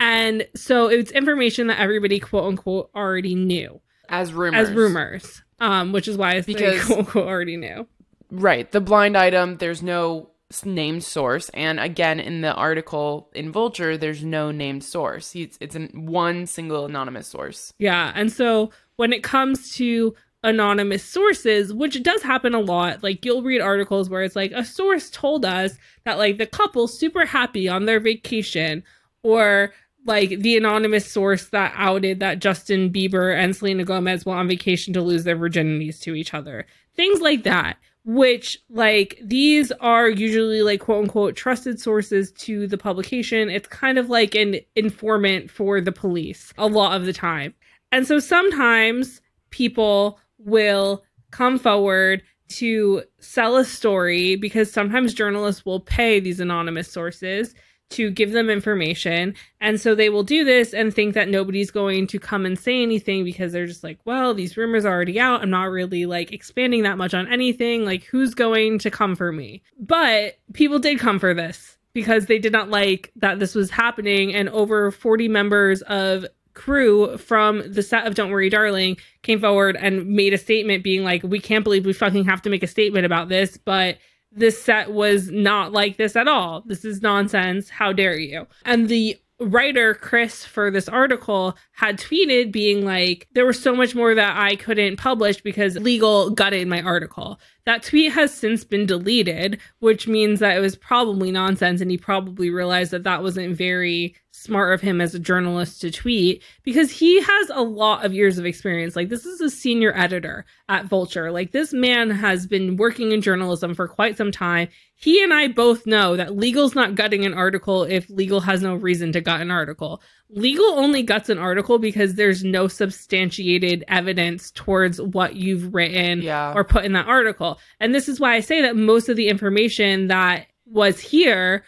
And 0.00 0.46
so 0.54 0.86
it's 0.88 1.10
information 1.12 1.66
that 1.68 1.80
everybody 1.80 2.20
quote 2.20 2.44
unquote 2.44 2.90
already 2.94 3.34
knew 3.34 3.80
As 4.08 4.32
rumors. 4.32 4.68
as 4.68 4.74
rumors. 4.74 5.42
Um, 5.60 5.92
which 5.92 6.08
is 6.08 6.16
why 6.16 6.32
I 6.34 6.40
say 6.40 6.52
Because- 6.52 6.84
quote 6.84 6.98
unquote 7.00 7.26
already 7.26 7.56
knew. 7.56 7.86
Right. 8.34 8.70
The 8.70 8.80
blind 8.80 9.16
item, 9.16 9.58
there's 9.58 9.82
no 9.82 10.30
named 10.64 11.02
source. 11.02 11.48
And 11.50 11.80
again, 11.80 12.20
in 12.20 12.40
the 12.40 12.52
article 12.52 13.30
in 13.34 13.50
Vulture, 13.50 13.96
there's 13.96 14.24
no 14.24 14.50
named 14.50 14.84
source. 14.84 15.34
It's, 15.34 15.56
it's 15.60 15.74
an 15.74 15.90
one 16.06 16.46
single 16.46 16.84
anonymous 16.84 17.28
source. 17.28 17.72
Yeah. 17.78 18.12
And 18.14 18.30
so 18.32 18.70
when 18.96 19.12
it 19.12 19.22
comes 19.22 19.72
to 19.76 20.14
anonymous 20.42 21.04
sources, 21.04 21.72
which 21.72 22.02
does 22.02 22.22
happen 22.22 22.54
a 22.54 22.60
lot, 22.60 23.02
like 23.02 23.24
you'll 23.24 23.42
read 23.42 23.60
articles 23.60 24.10
where 24.10 24.22
it's 24.22 24.36
like 24.36 24.52
a 24.52 24.64
source 24.64 25.10
told 25.10 25.44
us 25.44 25.72
that 26.04 26.18
like 26.18 26.38
the 26.38 26.46
couple's 26.46 26.98
super 26.98 27.24
happy 27.24 27.68
on 27.68 27.86
their 27.86 28.00
vacation, 28.00 28.82
or 29.22 29.72
like 30.06 30.28
the 30.40 30.56
anonymous 30.56 31.10
source 31.10 31.48
that 31.48 31.72
outed 31.76 32.20
that 32.20 32.38
Justin 32.38 32.92
Bieber 32.92 33.34
and 33.34 33.56
Selena 33.56 33.84
Gomez 33.84 34.26
were 34.26 34.34
on 34.34 34.48
vacation 34.48 34.92
to 34.92 35.00
lose 35.00 35.24
their 35.24 35.36
virginities 35.36 36.00
to 36.00 36.14
each 36.14 36.34
other. 36.34 36.66
Things 36.94 37.20
like 37.20 37.44
that. 37.44 37.78
Which, 38.06 38.58
like, 38.68 39.18
these 39.22 39.72
are 39.72 40.08
usually, 40.08 40.60
like, 40.62 40.80
quote 40.80 41.04
unquote, 41.04 41.36
trusted 41.36 41.80
sources 41.80 42.32
to 42.32 42.66
the 42.66 42.76
publication. 42.76 43.48
It's 43.48 43.68
kind 43.68 43.98
of 43.98 44.10
like 44.10 44.34
an 44.34 44.56
informant 44.76 45.50
for 45.50 45.80
the 45.80 45.92
police 45.92 46.52
a 46.58 46.66
lot 46.66 46.96
of 46.96 47.06
the 47.06 47.14
time. 47.14 47.54
And 47.92 48.06
so 48.06 48.18
sometimes 48.18 49.22
people 49.50 50.20
will 50.38 51.04
come 51.30 51.58
forward 51.58 52.22
to 52.48 53.02
sell 53.20 53.56
a 53.56 53.64
story 53.64 54.36
because 54.36 54.70
sometimes 54.70 55.14
journalists 55.14 55.64
will 55.64 55.80
pay 55.80 56.20
these 56.20 56.40
anonymous 56.40 56.90
sources 56.90 57.54
to 57.90 58.10
give 58.10 58.32
them 58.32 58.50
information. 58.50 59.34
And 59.60 59.80
so 59.80 59.94
they 59.94 60.08
will 60.08 60.22
do 60.22 60.44
this 60.44 60.74
and 60.74 60.92
think 60.92 61.14
that 61.14 61.28
nobody's 61.28 61.70
going 61.70 62.06
to 62.08 62.18
come 62.18 62.44
and 62.44 62.58
say 62.58 62.82
anything 62.82 63.24
because 63.24 63.52
they're 63.52 63.66
just 63.66 63.84
like, 63.84 63.98
well, 64.04 64.34
these 64.34 64.56
rumors 64.56 64.84
are 64.84 64.92
already 64.92 65.20
out. 65.20 65.42
I'm 65.42 65.50
not 65.50 65.70
really 65.70 66.06
like 66.06 66.32
expanding 66.32 66.82
that 66.82 66.98
much 66.98 67.14
on 67.14 67.28
anything. 67.32 67.84
Like, 67.84 68.04
who's 68.04 68.34
going 68.34 68.78
to 68.80 68.90
come 68.90 69.14
for 69.14 69.32
me? 69.32 69.62
But 69.78 70.38
people 70.52 70.78
did 70.78 70.98
come 70.98 71.18
for 71.18 71.34
this 71.34 71.76
because 71.92 72.26
they 72.26 72.38
did 72.38 72.52
not 72.52 72.70
like 72.70 73.12
that 73.16 73.38
this 73.38 73.54
was 73.54 73.70
happening. 73.70 74.34
And 74.34 74.48
over 74.48 74.90
40 74.90 75.28
members 75.28 75.82
of 75.82 76.26
crew 76.54 77.16
from 77.18 77.72
the 77.72 77.82
set 77.82 78.06
of 78.06 78.14
Don't 78.14 78.30
Worry 78.30 78.48
Darling 78.48 78.96
came 79.22 79.40
forward 79.40 79.76
and 79.76 80.06
made 80.06 80.32
a 80.32 80.38
statement 80.38 80.84
being 80.84 81.04
like, 81.04 81.22
we 81.22 81.40
can't 81.40 81.64
believe 81.64 81.84
we 81.84 81.92
fucking 81.92 82.24
have 82.24 82.42
to 82.42 82.50
make 82.50 82.62
a 82.62 82.68
statement 82.68 83.06
about 83.06 83.28
this, 83.28 83.56
but 83.56 83.98
this 84.34 84.62
set 84.62 84.92
was 84.92 85.30
not 85.30 85.72
like 85.72 85.96
this 85.96 86.16
at 86.16 86.28
all. 86.28 86.62
This 86.66 86.84
is 86.84 87.02
nonsense. 87.02 87.70
How 87.70 87.92
dare 87.92 88.18
you? 88.18 88.46
And 88.64 88.88
the 88.88 89.16
writer 89.40 89.94
Chris 89.94 90.44
for 90.44 90.70
this 90.70 90.88
article 90.88 91.56
had 91.72 91.98
tweeted 91.98 92.52
being 92.52 92.84
like, 92.84 93.28
there 93.34 93.46
was 93.46 93.60
so 93.60 93.74
much 93.74 93.94
more 93.94 94.14
that 94.14 94.36
I 94.36 94.56
couldn't 94.56 94.96
publish 94.96 95.40
because 95.40 95.76
legal 95.76 96.30
gutted 96.30 96.68
my 96.68 96.82
article. 96.82 97.40
That 97.66 97.82
tweet 97.82 98.12
has 98.12 98.32
since 98.32 98.64
been 98.64 98.86
deleted, 98.86 99.60
which 99.80 100.06
means 100.06 100.40
that 100.40 100.56
it 100.56 100.60
was 100.60 100.76
probably 100.76 101.32
nonsense. 101.32 101.80
And 101.80 101.90
he 101.90 101.98
probably 101.98 102.50
realized 102.50 102.92
that 102.92 103.04
that 103.04 103.22
wasn't 103.22 103.56
very 103.56 104.14
smart 104.44 104.74
of 104.74 104.80
him 104.80 105.00
as 105.00 105.14
a 105.14 105.18
journalist 105.18 105.80
to 105.80 105.90
tweet 105.90 106.42
because 106.62 106.90
he 106.90 107.20
has 107.20 107.50
a 107.52 107.62
lot 107.62 108.04
of 108.04 108.14
years 108.14 108.38
of 108.38 108.46
experience. 108.46 108.94
Like, 108.94 109.08
this 109.08 109.24
is 109.26 109.40
a 109.40 109.50
senior 109.50 109.96
editor 109.96 110.44
at 110.68 110.86
Vulture. 110.86 111.32
Like, 111.32 111.50
this 111.50 111.72
man 111.72 112.10
has 112.10 112.46
been 112.46 112.76
working 112.76 113.10
in 113.12 113.20
journalism 113.22 113.74
for 113.74 113.88
quite 113.88 114.16
some 114.16 114.30
time. 114.30 114.68
He 114.96 115.22
and 115.22 115.34
I 115.34 115.48
both 115.48 115.86
know 115.86 116.16
that 116.16 116.36
legal's 116.36 116.74
not 116.74 116.94
gutting 116.94 117.24
an 117.26 117.34
article 117.34 117.82
if 117.82 118.08
legal 118.08 118.40
has 118.40 118.62
no 118.62 118.74
reason 118.74 119.10
to 119.12 119.20
gut 119.20 119.40
an 119.40 119.50
article. 119.50 120.00
Legal 120.30 120.66
only 120.66 121.02
guts 121.02 121.28
an 121.28 121.38
article 121.38 121.78
because 121.78 122.14
there's 122.14 122.44
no 122.44 122.68
substantiated 122.68 123.84
evidence 123.88 124.50
towards 124.50 125.00
what 125.00 125.36
you've 125.36 125.74
written 125.74 126.22
Yeah. 126.22 126.52
or 126.54 126.64
put 126.64 126.84
in 126.84 126.92
that 126.92 127.06
article. 127.06 127.58
And 127.80 127.94
this 127.94 128.08
is 128.08 128.20
why 128.20 128.34
I 128.34 128.40
say 128.40 128.62
that 128.62 128.76
most 128.76 129.08
of 129.08 129.16
the 129.16 129.28
information 129.28 130.08
that 130.08 130.46
was 130.66 130.98
here 131.00 131.64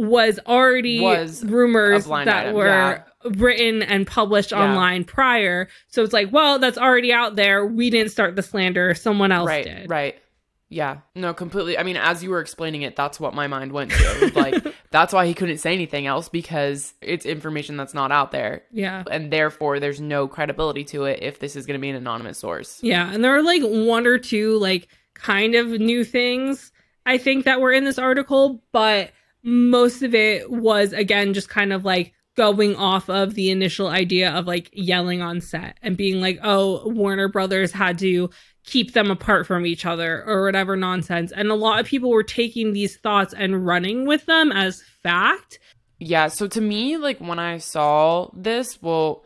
was 0.00 0.38
already 0.46 1.00
Was 1.00 1.44
rumors 1.44 2.06
that 2.06 2.28
item, 2.28 2.54
were 2.54 2.66
yeah. 2.66 3.02
written 3.24 3.82
and 3.82 4.06
published 4.06 4.50
Yeah. 4.52 4.62
online 4.62 5.04
prior. 5.04 5.68
So 5.88 6.02
it's 6.02 6.12
like, 6.12 6.32
well, 6.32 6.58
that's 6.58 6.78
already 6.78 7.12
out 7.12 7.36
there. 7.36 7.66
We 7.66 7.90
didn't 7.90 8.10
start 8.12 8.36
the 8.36 8.42
slander, 8.42 8.94
someone 8.94 9.30
else 9.32 9.46
right, 9.46 9.64
did. 9.64 9.90
right. 9.90 10.16
Yeah, 10.72 10.98
no, 11.16 11.34
completely. 11.34 11.76
I 11.76 11.82
mean, 11.82 11.96
as 11.96 12.22
you 12.22 12.30
were 12.30 12.40
explaining 12.40 12.82
it, 12.82 12.94
that's 12.94 13.18
what 13.18 13.34
my 13.34 13.48
mind 13.48 13.72
went 13.72 13.90
to. 13.90 14.32
Like, 14.36 14.64
that's 14.92 15.12
why 15.12 15.26
he 15.26 15.34
couldn't 15.34 15.58
say 15.58 15.72
anything 15.74 16.06
else 16.06 16.28
because 16.28 16.94
it's 17.02 17.26
information 17.26 17.76
that's 17.76 17.92
not 17.92 18.12
out 18.12 18.30
there. 18.30 18.62
Yeah. 18.70 19.02
And 19.10 19.32
therefore, 19.32 19.80
there's 19.80 20.00
no 20.00 20.28
credibility 20.28 20.84
to 20.84 21.06
it 21.06 21.24
if 21.24 21.40
this 21.40 21.56
is 21.56 21.66
going 21.66 21.78
to 21.78 21.80
be 21.82 21.90
an 21.90 21.96
anonymous 21.96 22.38
source. 22.38 22.78
Yeah, 22.84 23.12
and 23.12 23.24
there 23.24 23.36
are 23.36 23.42
like 23.42 23.62
one 23.62 24.06
or 24.06 24.16
two 24.16 24.58
like 24.58 24.86
kind 25.14 25.56
of 25.56 25.66
new 25.66 26.04
things 26.04 26.70
I 27.04 27.18
think 27.18 27.46
that 27.46 27.60
were 27.60 27.72
in 27.72 27.84
this 27.84 27.98
article, 27.98 28.62
but 28.70 29.10
most 29.42 30.02
of 30.02 30.14
it 30.14 30.50
was 30.50 30.92
again 30.92 31.34
just 31.34 31.48
kind 31.48 31.72
of 31.72 31.84
like 31.84 32.12
going 32.36 32.76
off 32.76 33.10
of 33.10 33.34
the 33.34 33.50
initial 33.50 33.88
idea 33.88 34.30
of 34.30 34.46
like 34.46 34.70
yelling 34.72 35.20
on 35.20 35.40
set 35.40 35.76
and 35.82 35.96
being 35.96 36.20
like, 36.20 36.38
"Oh, 36.42 36.88
Warner 36.88 37.28
Brothers 37.28 37.72
had 37.72 37.98
to 37.98 38.30
keep 38.64 38.92
them 38.92 39.10
apart 39.10 39.46
from 39.46 39.66
each 39.66 39.84
other 39.84 40.24
or 40.24 40.44
whatever 40.44 40.76
nonsense." 40.76 41.32
And 41.32 41.50
a 41.50 41.54
lot 41.54 41.80
of 41.80 41.86
people 41.86 42.10
were 42.10 42.22
taking 42.22 42.72
these 42.72 42.96
thoughts 42.96 43.34
and 43.34 43.66
running 43.66 44.06
with 44.06 44.26
them 44.26 44.52
as 44.52 44.82
fact. 45.02 45.58
Yeah, 45.98 46.28
so 46.28 46.46
to 46.48 46.60
me, 46.60 46.96
like 46.96 47.18
when 47.18 47.38
I 47.38 47.58
saw 47.58 48.30
this, 48.34 48.80
well, 48.80 49.24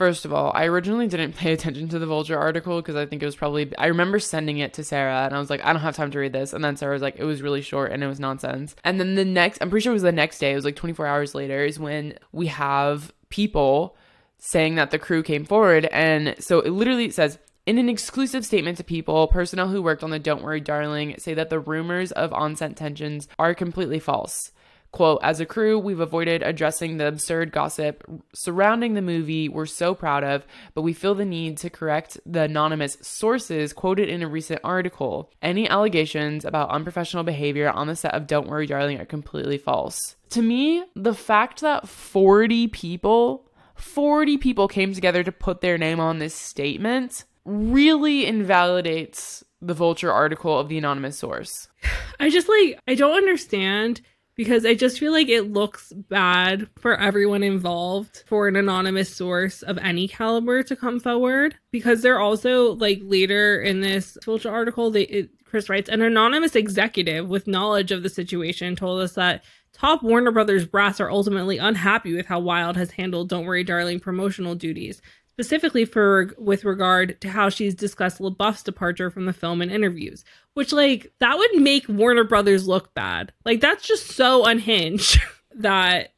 first 0.00 0.24
of 0.24 0.32
all, 0.32 0.50
I 0.54 0.64
originally 0.64 1.08
didn't 1.08 1.36
pay 1.36 1.52
attention 1.52 1.90
to 1.90 1.98
the 1.98 2.06
Vulture 2.06 2.38
article 2.38 2.80
because 2.80 2.96
I 2.96 3.04
think 3.04 3.22
it 3.22 3.26
was 3.26 3.36
probably, 3.36 3.70
I 3.76 3.88
remember 3.88 4.18
sending 4.18 4.56
it 4.56 4.72
to 4.74 4.82
Sarah 4.82 5.26
and 5.26 5.34
I 5.34 5.38
was 5.38 5.50
like, 5.50 5.62
I 5.62 5.74
don't 5.74 5.82
have 5.82 5.94
time 5.94 6.10
to 6.12 6.18
read 6.18 6.32
this. 6.32 6.54
And 6.54 6.64
then 6.64 6.78
Sarah 6.78 6.94
was 6.94 7.02
like, 7.02 7.16
it 7.18 7.24
was 7.24 7.42
really 7.42 7.60
short 7.60 7.92
and 7.92 8.02
it 8.02 8.06
was 8.06 8.18
nonsense. 8.18 8.74
And 8.82 8.98
then 8.98 9.14
the 9.14 9.26
next, 9.26 9.60
I'm 9.60 9.68
pretty 9.68 9.82
sure 9.82 9.92
it 9.92 10.00
was 10.00 10.02
the 10.02 10.10
next 10.10 10.38
day, 10.38 10.52
it 10.52 10.54
was 10.54 10.64
like 10.64 10.76
24 10.76 11.06
hours 11.06 11.34
later, 11.34 11.66
is 11.66 11.78
when 11.78 12.14
we 12.32 12.46
have 12.46 13.12
people 13.28 13.94
saying 14.38 14.76
that 14.76 14.90
the 14.90 14.98
crew 14.98 15.22
came 15.22 15.44
forward. 15.44 15.84
And 15.92 16.34
so 16.38 16.60
it 16.60 16.70
literally 16.70 17.10
says, 17.10 17.38
in 17.66 17.76
an 17.76 17.90
exclusive 17.90 18.46
statement 18.46 18.78
to 18.78 18.84
people, 18.84 19.28
personnel 19.28 19.68
who 19.68 19.82
worked 19.82 20.02
on 20.02 20.08
the 20.08 20.18
Don't 20.18 20.42
Worry 20.42 20.62
Darling 20.62 21.16
say 21.18 21.34
that 21.34 21.50
the 21.50 21.60
rumors 21.60 22.10
of 22.12 22.32
on-set 22.32 22.74
tensions 22.74 23.28
are 23.38 23.54
completely 23.54 23.98
false. 23.98 24.50
Quote, 24.92 25.20
as 25.22 25.38
a 25.38 25.46
crew, 25.46 25.78
we've 25.78 26.00
avoided 26.00 26.42
addressing 26.42 26.96
the 26.96 27.06
absurd 27.06 27.52
gossip 27.52 28.02
surrounding 28.34 28.94
the 28.94 29.02
movie 29.02 29.48
we're 29.48 29.66
so 29.66 29.94
proud 29.94 30.24
of, 30.24 30.44
but 30.74 30.82
we 30.82 30.92
feel 30.92 31.14
the 31.14 31.24
need 31.24 31.58
to 31.58 31.70
correct 31.70 32.18
the 32.26 32.42
anonymous 32.42 32.96
sources 33.00 33.72
quoted 33.72 34.08
in 34.08 34.22
a 34.22 34.28
recent 34.28 34.60
article. 34.64 35.30
Any 35.42 35.68
allegations 35.68 36.44
about 36.44 36.70
unprofessional 36.70 37.22
behavior 37.22 37.70
on 37.70 37.86
the 37.86 37.94
set 37.94 38.14
of 38.14 38.26
Don't 38.26 38.48
Worry 38.48 38.66
Darling 38.66 39.00
are 39.00 39.04
completely 39.04 39.58
false. 39.58 40.16
To 40.30 40.42
me, 40.42 40.84
the 40.96 41.14
fact 41.14 41.60
that 41.60 41.88
40 41.88 42.66
people, 42.68 43.48
40 43.76 44.38
people 44.38 44.66
came 44.66 44.92
together 44.92 45.22
to 45.22 45.30
put 45.30 45.60
their 45.60 45.78
name 45.78 46.00
on 46.00 46.18
this 46.18 46.34
statement 46.34 47.24
really 47.44 48.26
invalidates 48.26 49.44
the 49.62 49.74
Vulture 49.74 50.12
article 50.12 50.58
of 50.58 50.68
the 50.68 50.78
anonymous 50.78 51.18
source. 51.18 51.68
I 52.20 52.30
just 52.30 52.48
like 52.48 52.78
I 52.86 52.94
don't 52.94 53.16
understand 53.16 54.00
because 54.40 54.64
I 54.64 54.72
just 54.72 54.98
feel 54.98 55.12
like 55.12 55.28
it 55.28 55.52
looks 55.52 55.92
bad 55.92 56.66
for 56.78 56.98
everyone 56.98 57.42
involved 57.42 58.24
for 58.26 58.48
an 58.48 58.56
anonymous 58.56 59.14
source 59.14 59.60
of 59.60 59.76
any 59.76 60.08
caliber 60.08 60.62
to 60.62 60.74
come 60.74 60.98
forward. 60.98 61.56
Because 61.70 62.00
they're 62.00 62.18
also 62.18 62.72
like 62.76 63.00
later 63.02 63.60
in 63.60 63.82
this 63.82 64.16
Vulture 64.24 64.50
article 64.50 64.90
they 64.90 65.02
it, 65.02 65.30
Chris 65.44 65.68
writes 65.68 65.90
an 65.90 66.00
anonymous 66.00 66.56
executive 66.56 67.28
with 67.28 67.46
knowledge 67.46 67.92
of 67.92 68.02
the 68.02 68.08
situation 68.08 68.76
told 68.76 69.02
us 69.02 69.12
that 69.12 69.44
top 69.74 70.02
Warner 70.02 70.32
Brothers 70.32 70.64
brass 70.64 71.00
are 71.00 71.10
ultimately 71.10 71.58
unhappy 71.58 72.14
with 72.14 72.24
how 72.24 72.40
Wilde 72.40 72.78
has 72.78 72.92
handled 72.92 73.28
Don't 73.28 73.44
Worry 73.44 73.62
Darling 73.62 74.00
promotional 74.00 74.54
duties 74.54 75.02
specifically 75.40 75.86
for 75.86 76.34
with 76.36 76.64
regard 76.66 77.18
to 77.22 77.30
how 77.30 77.48
she's 77.48 77.74
discussed 77.74 78.20
LaBeouf's 78.20 78.62
departure 78.62 79.10
from 79.10 79.24
the 79.24 79.32
film 79.32 79.62
in 79.62 79.70
interviews, 79.70 80.22
which 80.52 80.70
like 80.70 81.10
that 81.18 81.38
would 81.38 81.62
make 81.62 81.88
Warner 81.88 82.24
Brothers 82.24 82.68
look 82.68 82.92
bad. 82.92 83.32
Like 83.46 83.62
that's 83.62 83.86
just 83.88 84.08
so 84.08 84.44
unhinged 84.44 85.18
that 85.54 86.12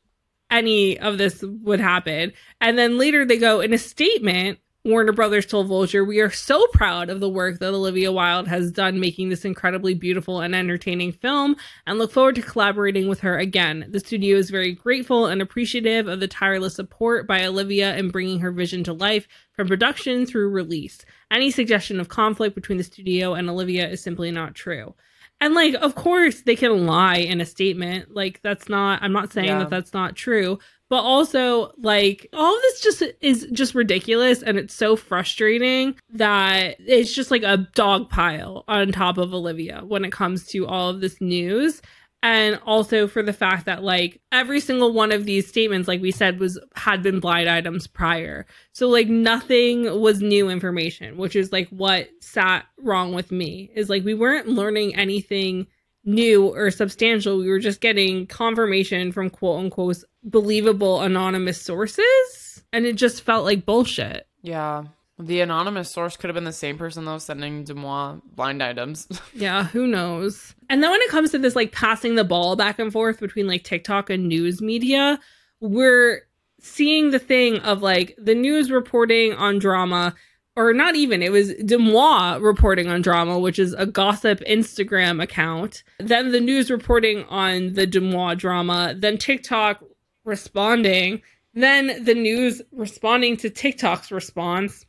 any 0.51 0.99
of 0.99 1.19
this 1.19 1.41
would 1.43 1.79
happen. 1.79 2.33
And 2.61 2.77
then 2.77 2.99
later 2.99 3.25
they 3.25 3.39
go 3.39 3.61
in 3.61 3.73
a 3.73 3.79
statement. 3.79 4.59
Warner 4.85 5.13
Brothers 5.13 5.47
told 5.47 5.69
Vulture, 5.69 6.05
We 6.05 6.19
are 6.19 6.31
so 6.31 6.67
proud 6.73 7.09
of 7.09 7.21
the 7.21 7.29
work 7.29 7.61
that 7.61 7.73
Olivia 7.73 8.11
Wilde 8.11 8.49
has 8.49 8.73
done 8.73 8.99
making 8.99 9.29
this 9.29 9.45
incredibly 9.45 9.95
beautiful 9.95 10.41
and 10.41 10.57
entertaining 10.57 11.13
film 11.13 11.55
and 11.87 11.99
look 12.01 12.11
forward 12.11 12.35
to 12.35 12.43
collaborating 12.43 13.07
with 13.07 13.21
her 13.21 13.39
again. 13.39 13.87
The 13.91 14.01
studio 14.01 14.37
is 14.37 14.51
very 14.51 14.73
grateful 14.73 15.27
and 15.27 15.41
appreciative 15.41 16.09
of 16.09 16.19
the 16.19 16.27
tireless 16.27 16.75
support 16.75 17.29
by 17.29 17.47
Olivia 17.47 17.95
in 17.97 18.11
bringing 18.11 18.41
her 18.41 18.51
vision 18.51 18.83
to 18.83 18.93
life 18.93 19.29
from 19.53 19.69
production 19.69 20.27
through 20.27 20.49
release. 20.49 21.05
Any 21.31 21.53
suggestion 21.53 22.01
of 22.01 22.09
conflict 22.09 22.57
between 22.57 22.79
the 22.79 22.85
studio 22.85 23.35
and 23.35 23.49
Olivia 23.49 23.89
is 23.89 24.03
simply 24.03 24.33
not 24.33 24.57
true. 24.57 24.97
And 25.41 25.55
like, 25.55 25.75
of 25.75 25.95
course, 25.95 26.43
they 26.43 26.57
can 26.57 26.87
lie 26.87 27.17
in 27.19 27.41
a 27.41 27.47
statement. 27.47 28.15
Like, 28.15 28.41
that's 28.43 28.69
not, 28.69 29.01
I'm 29.03 29.13
not 29.13 29.33
saying 29.33 29.47
Yeah. 29.47 29.59
that 29.61 29.71
that's 29.71 29.93
not 29.93 30.17
true. 30.17 30.59
But 30.93 31.05
also, 31.05 31.73
like, 31.79 32.29
all 32.35 32.53
this 32.53 32.83
just 32.83 33.03
is 33.23 33.49
just 33.51 33.75
ridiculous. 33.75 34.43
And 34.43 34.59
it's 34.59 34.75
so 34.75 34.95
frustrating 34.95 35.95
that 36.11 36.77
it's 36.81 37.15
just 37.15 37.31
like 37.31 37.43
a 37.45 37.67
dog 37.75 38.11
pile 38.11 38.63
on 38.69 38.93
top 38.93 39.17
of 39.17 39.33
Olivia 39.33 39.81
when 39.87 40.05
it 40.05 40.13
comes 40.13 40.47
to 40.49 40.67
all 40.67 40.91
of 40.91 41.01
this 41.01 41.19
news. 41.19 41.81
And 42.23 42.61
also 42.67 43.09
for 43.09 43.23
the 43.23 43.33
fact 43.33 43.65
that 43.65 43.83
like 43.83 44.21
every 44.33 44.61
single 44.61 44.93
one 44.93 45.13
of 45.13 45.25
these 45.25 45.49
statements, 45.49 45.89
like 45.89 46.03
we 46.03 46.11
said, 46.11 46.39
was 46.39 46.59
had 46.77 47.03
been 47.03 47.21
blind 47.21 47.49
items 47.49 47.87
prior. 47.87 48.45
So 48.75 48.87
like 48.91 49.09
nothing 49.09 49.99
was 49.99 50.21
new 50.21 50.51
information, 50.51 51.17
which 51.17 51.37
is 51.37 51.53
like 51.53 51.71
what 51.71 52.11
sat 52.21 52.67
wrong 52.77 53.15
with 53.15 53.33
me 53.33 53.71
is 53.75 53.89
like 53.89 54.05
we 54.05 54.13
weren't 54.13 54.47
learning 54.47 54.95
anything 54.95 55.69
new 56.05 56.49
or 56.49 56.71
substantial. 56.71 57.39
We 57.39 57.49
were 57.49 57.59
just 57.59 57.81
getting 57.81 58.27
confirmation 58.27 59.13
from 59.13 59.31
quote 59.31 59.61
unquote 59.61 60.05
believable 60.23 61.01
anonymous 61.03 61.61
sources. 61.61 62.63
And 62.73 62.87
it 62.87 62.97
just 62.97 63.23
felt 63.23 63.45
like 63.45 63.67
bullshit. 63.67 64.27
Yeah. 64.43 64.85
The 65.19 65.41
anonymous 65.41 65.91
source 65.91 66.17
could 66.17 66.29
have 66.31 66.35
been 66.35 66.45
the 66.45 66.53
same 66.53 66.79
person 66.79 67.05
that 67.05 67.13
was 67.13 67.25
sending 67.25 67.65
Deuxmoi 67.65 68.23
blind 68.35 68.63
items. 68.63 69.07
Yeah, 69.35 69.65
who 69.65 69.87
knows? 69.87 70.55
And 70.69 70.83
then 70.83 70.91
when 70.91 71.01
it 71.03 71.11
comes 71.11 71.31
to 71.31 71.39
this 71.39 71.57
like 71.57 71.73
passing 71.73 72.15
the 72.15 72.25
ball 72.25 72.57
back 72.57 72.79
and 72.79 72.93
forth 72.93 73.21
between 73.21 73.47
like 73.47 73.63
TikTok 73.63 74.11
and 74.11 74.27
news 74.29 74.61
media, 74.61 75.21
we're 75.61 76.23
seeing 76.61 77.11
the 77.11 77.19
thing 77.19 77.59
of 77.61 77.83
like 77.83 78.15
the 78.19 78.35
news 78.35 78.71
reporting 78.71 79.33
on 79.35 79.59
drama 79.59 80.15
or 80.57 80.73
not 80.73 80.95
even 80.97 81.23
it 81.23 81.33
was 81.33 81.53
Deuxmoi 81.55 82.43
reporting 82.43 82.89
on 82.89 83.03
drama 83.03 83.39
which 83.39 83.59
is 83.59 83.73
a 83.75 83.87
gossip 83.87 84.41
Instagram 84.49 85.23
account 85.23 85.83
then 85.99 86.33
the 86.33 86.41
news 86.41 86.71
reporting 86.71 87.25
on 87.25 87.75
the 87.75 87.87
Deuxmoi 87.87 88.37
drama 88.37 88.95
then 88.97 89.19
TikTok 89.19 89.83
responding 90.25 91.23
then 91.55 92.05
the 92.05 92.15
news 92.15 92.63
responding 92.73 93.37
to 93.39 93.51
TikTok's 93.51 94.11
response 94.11 94.87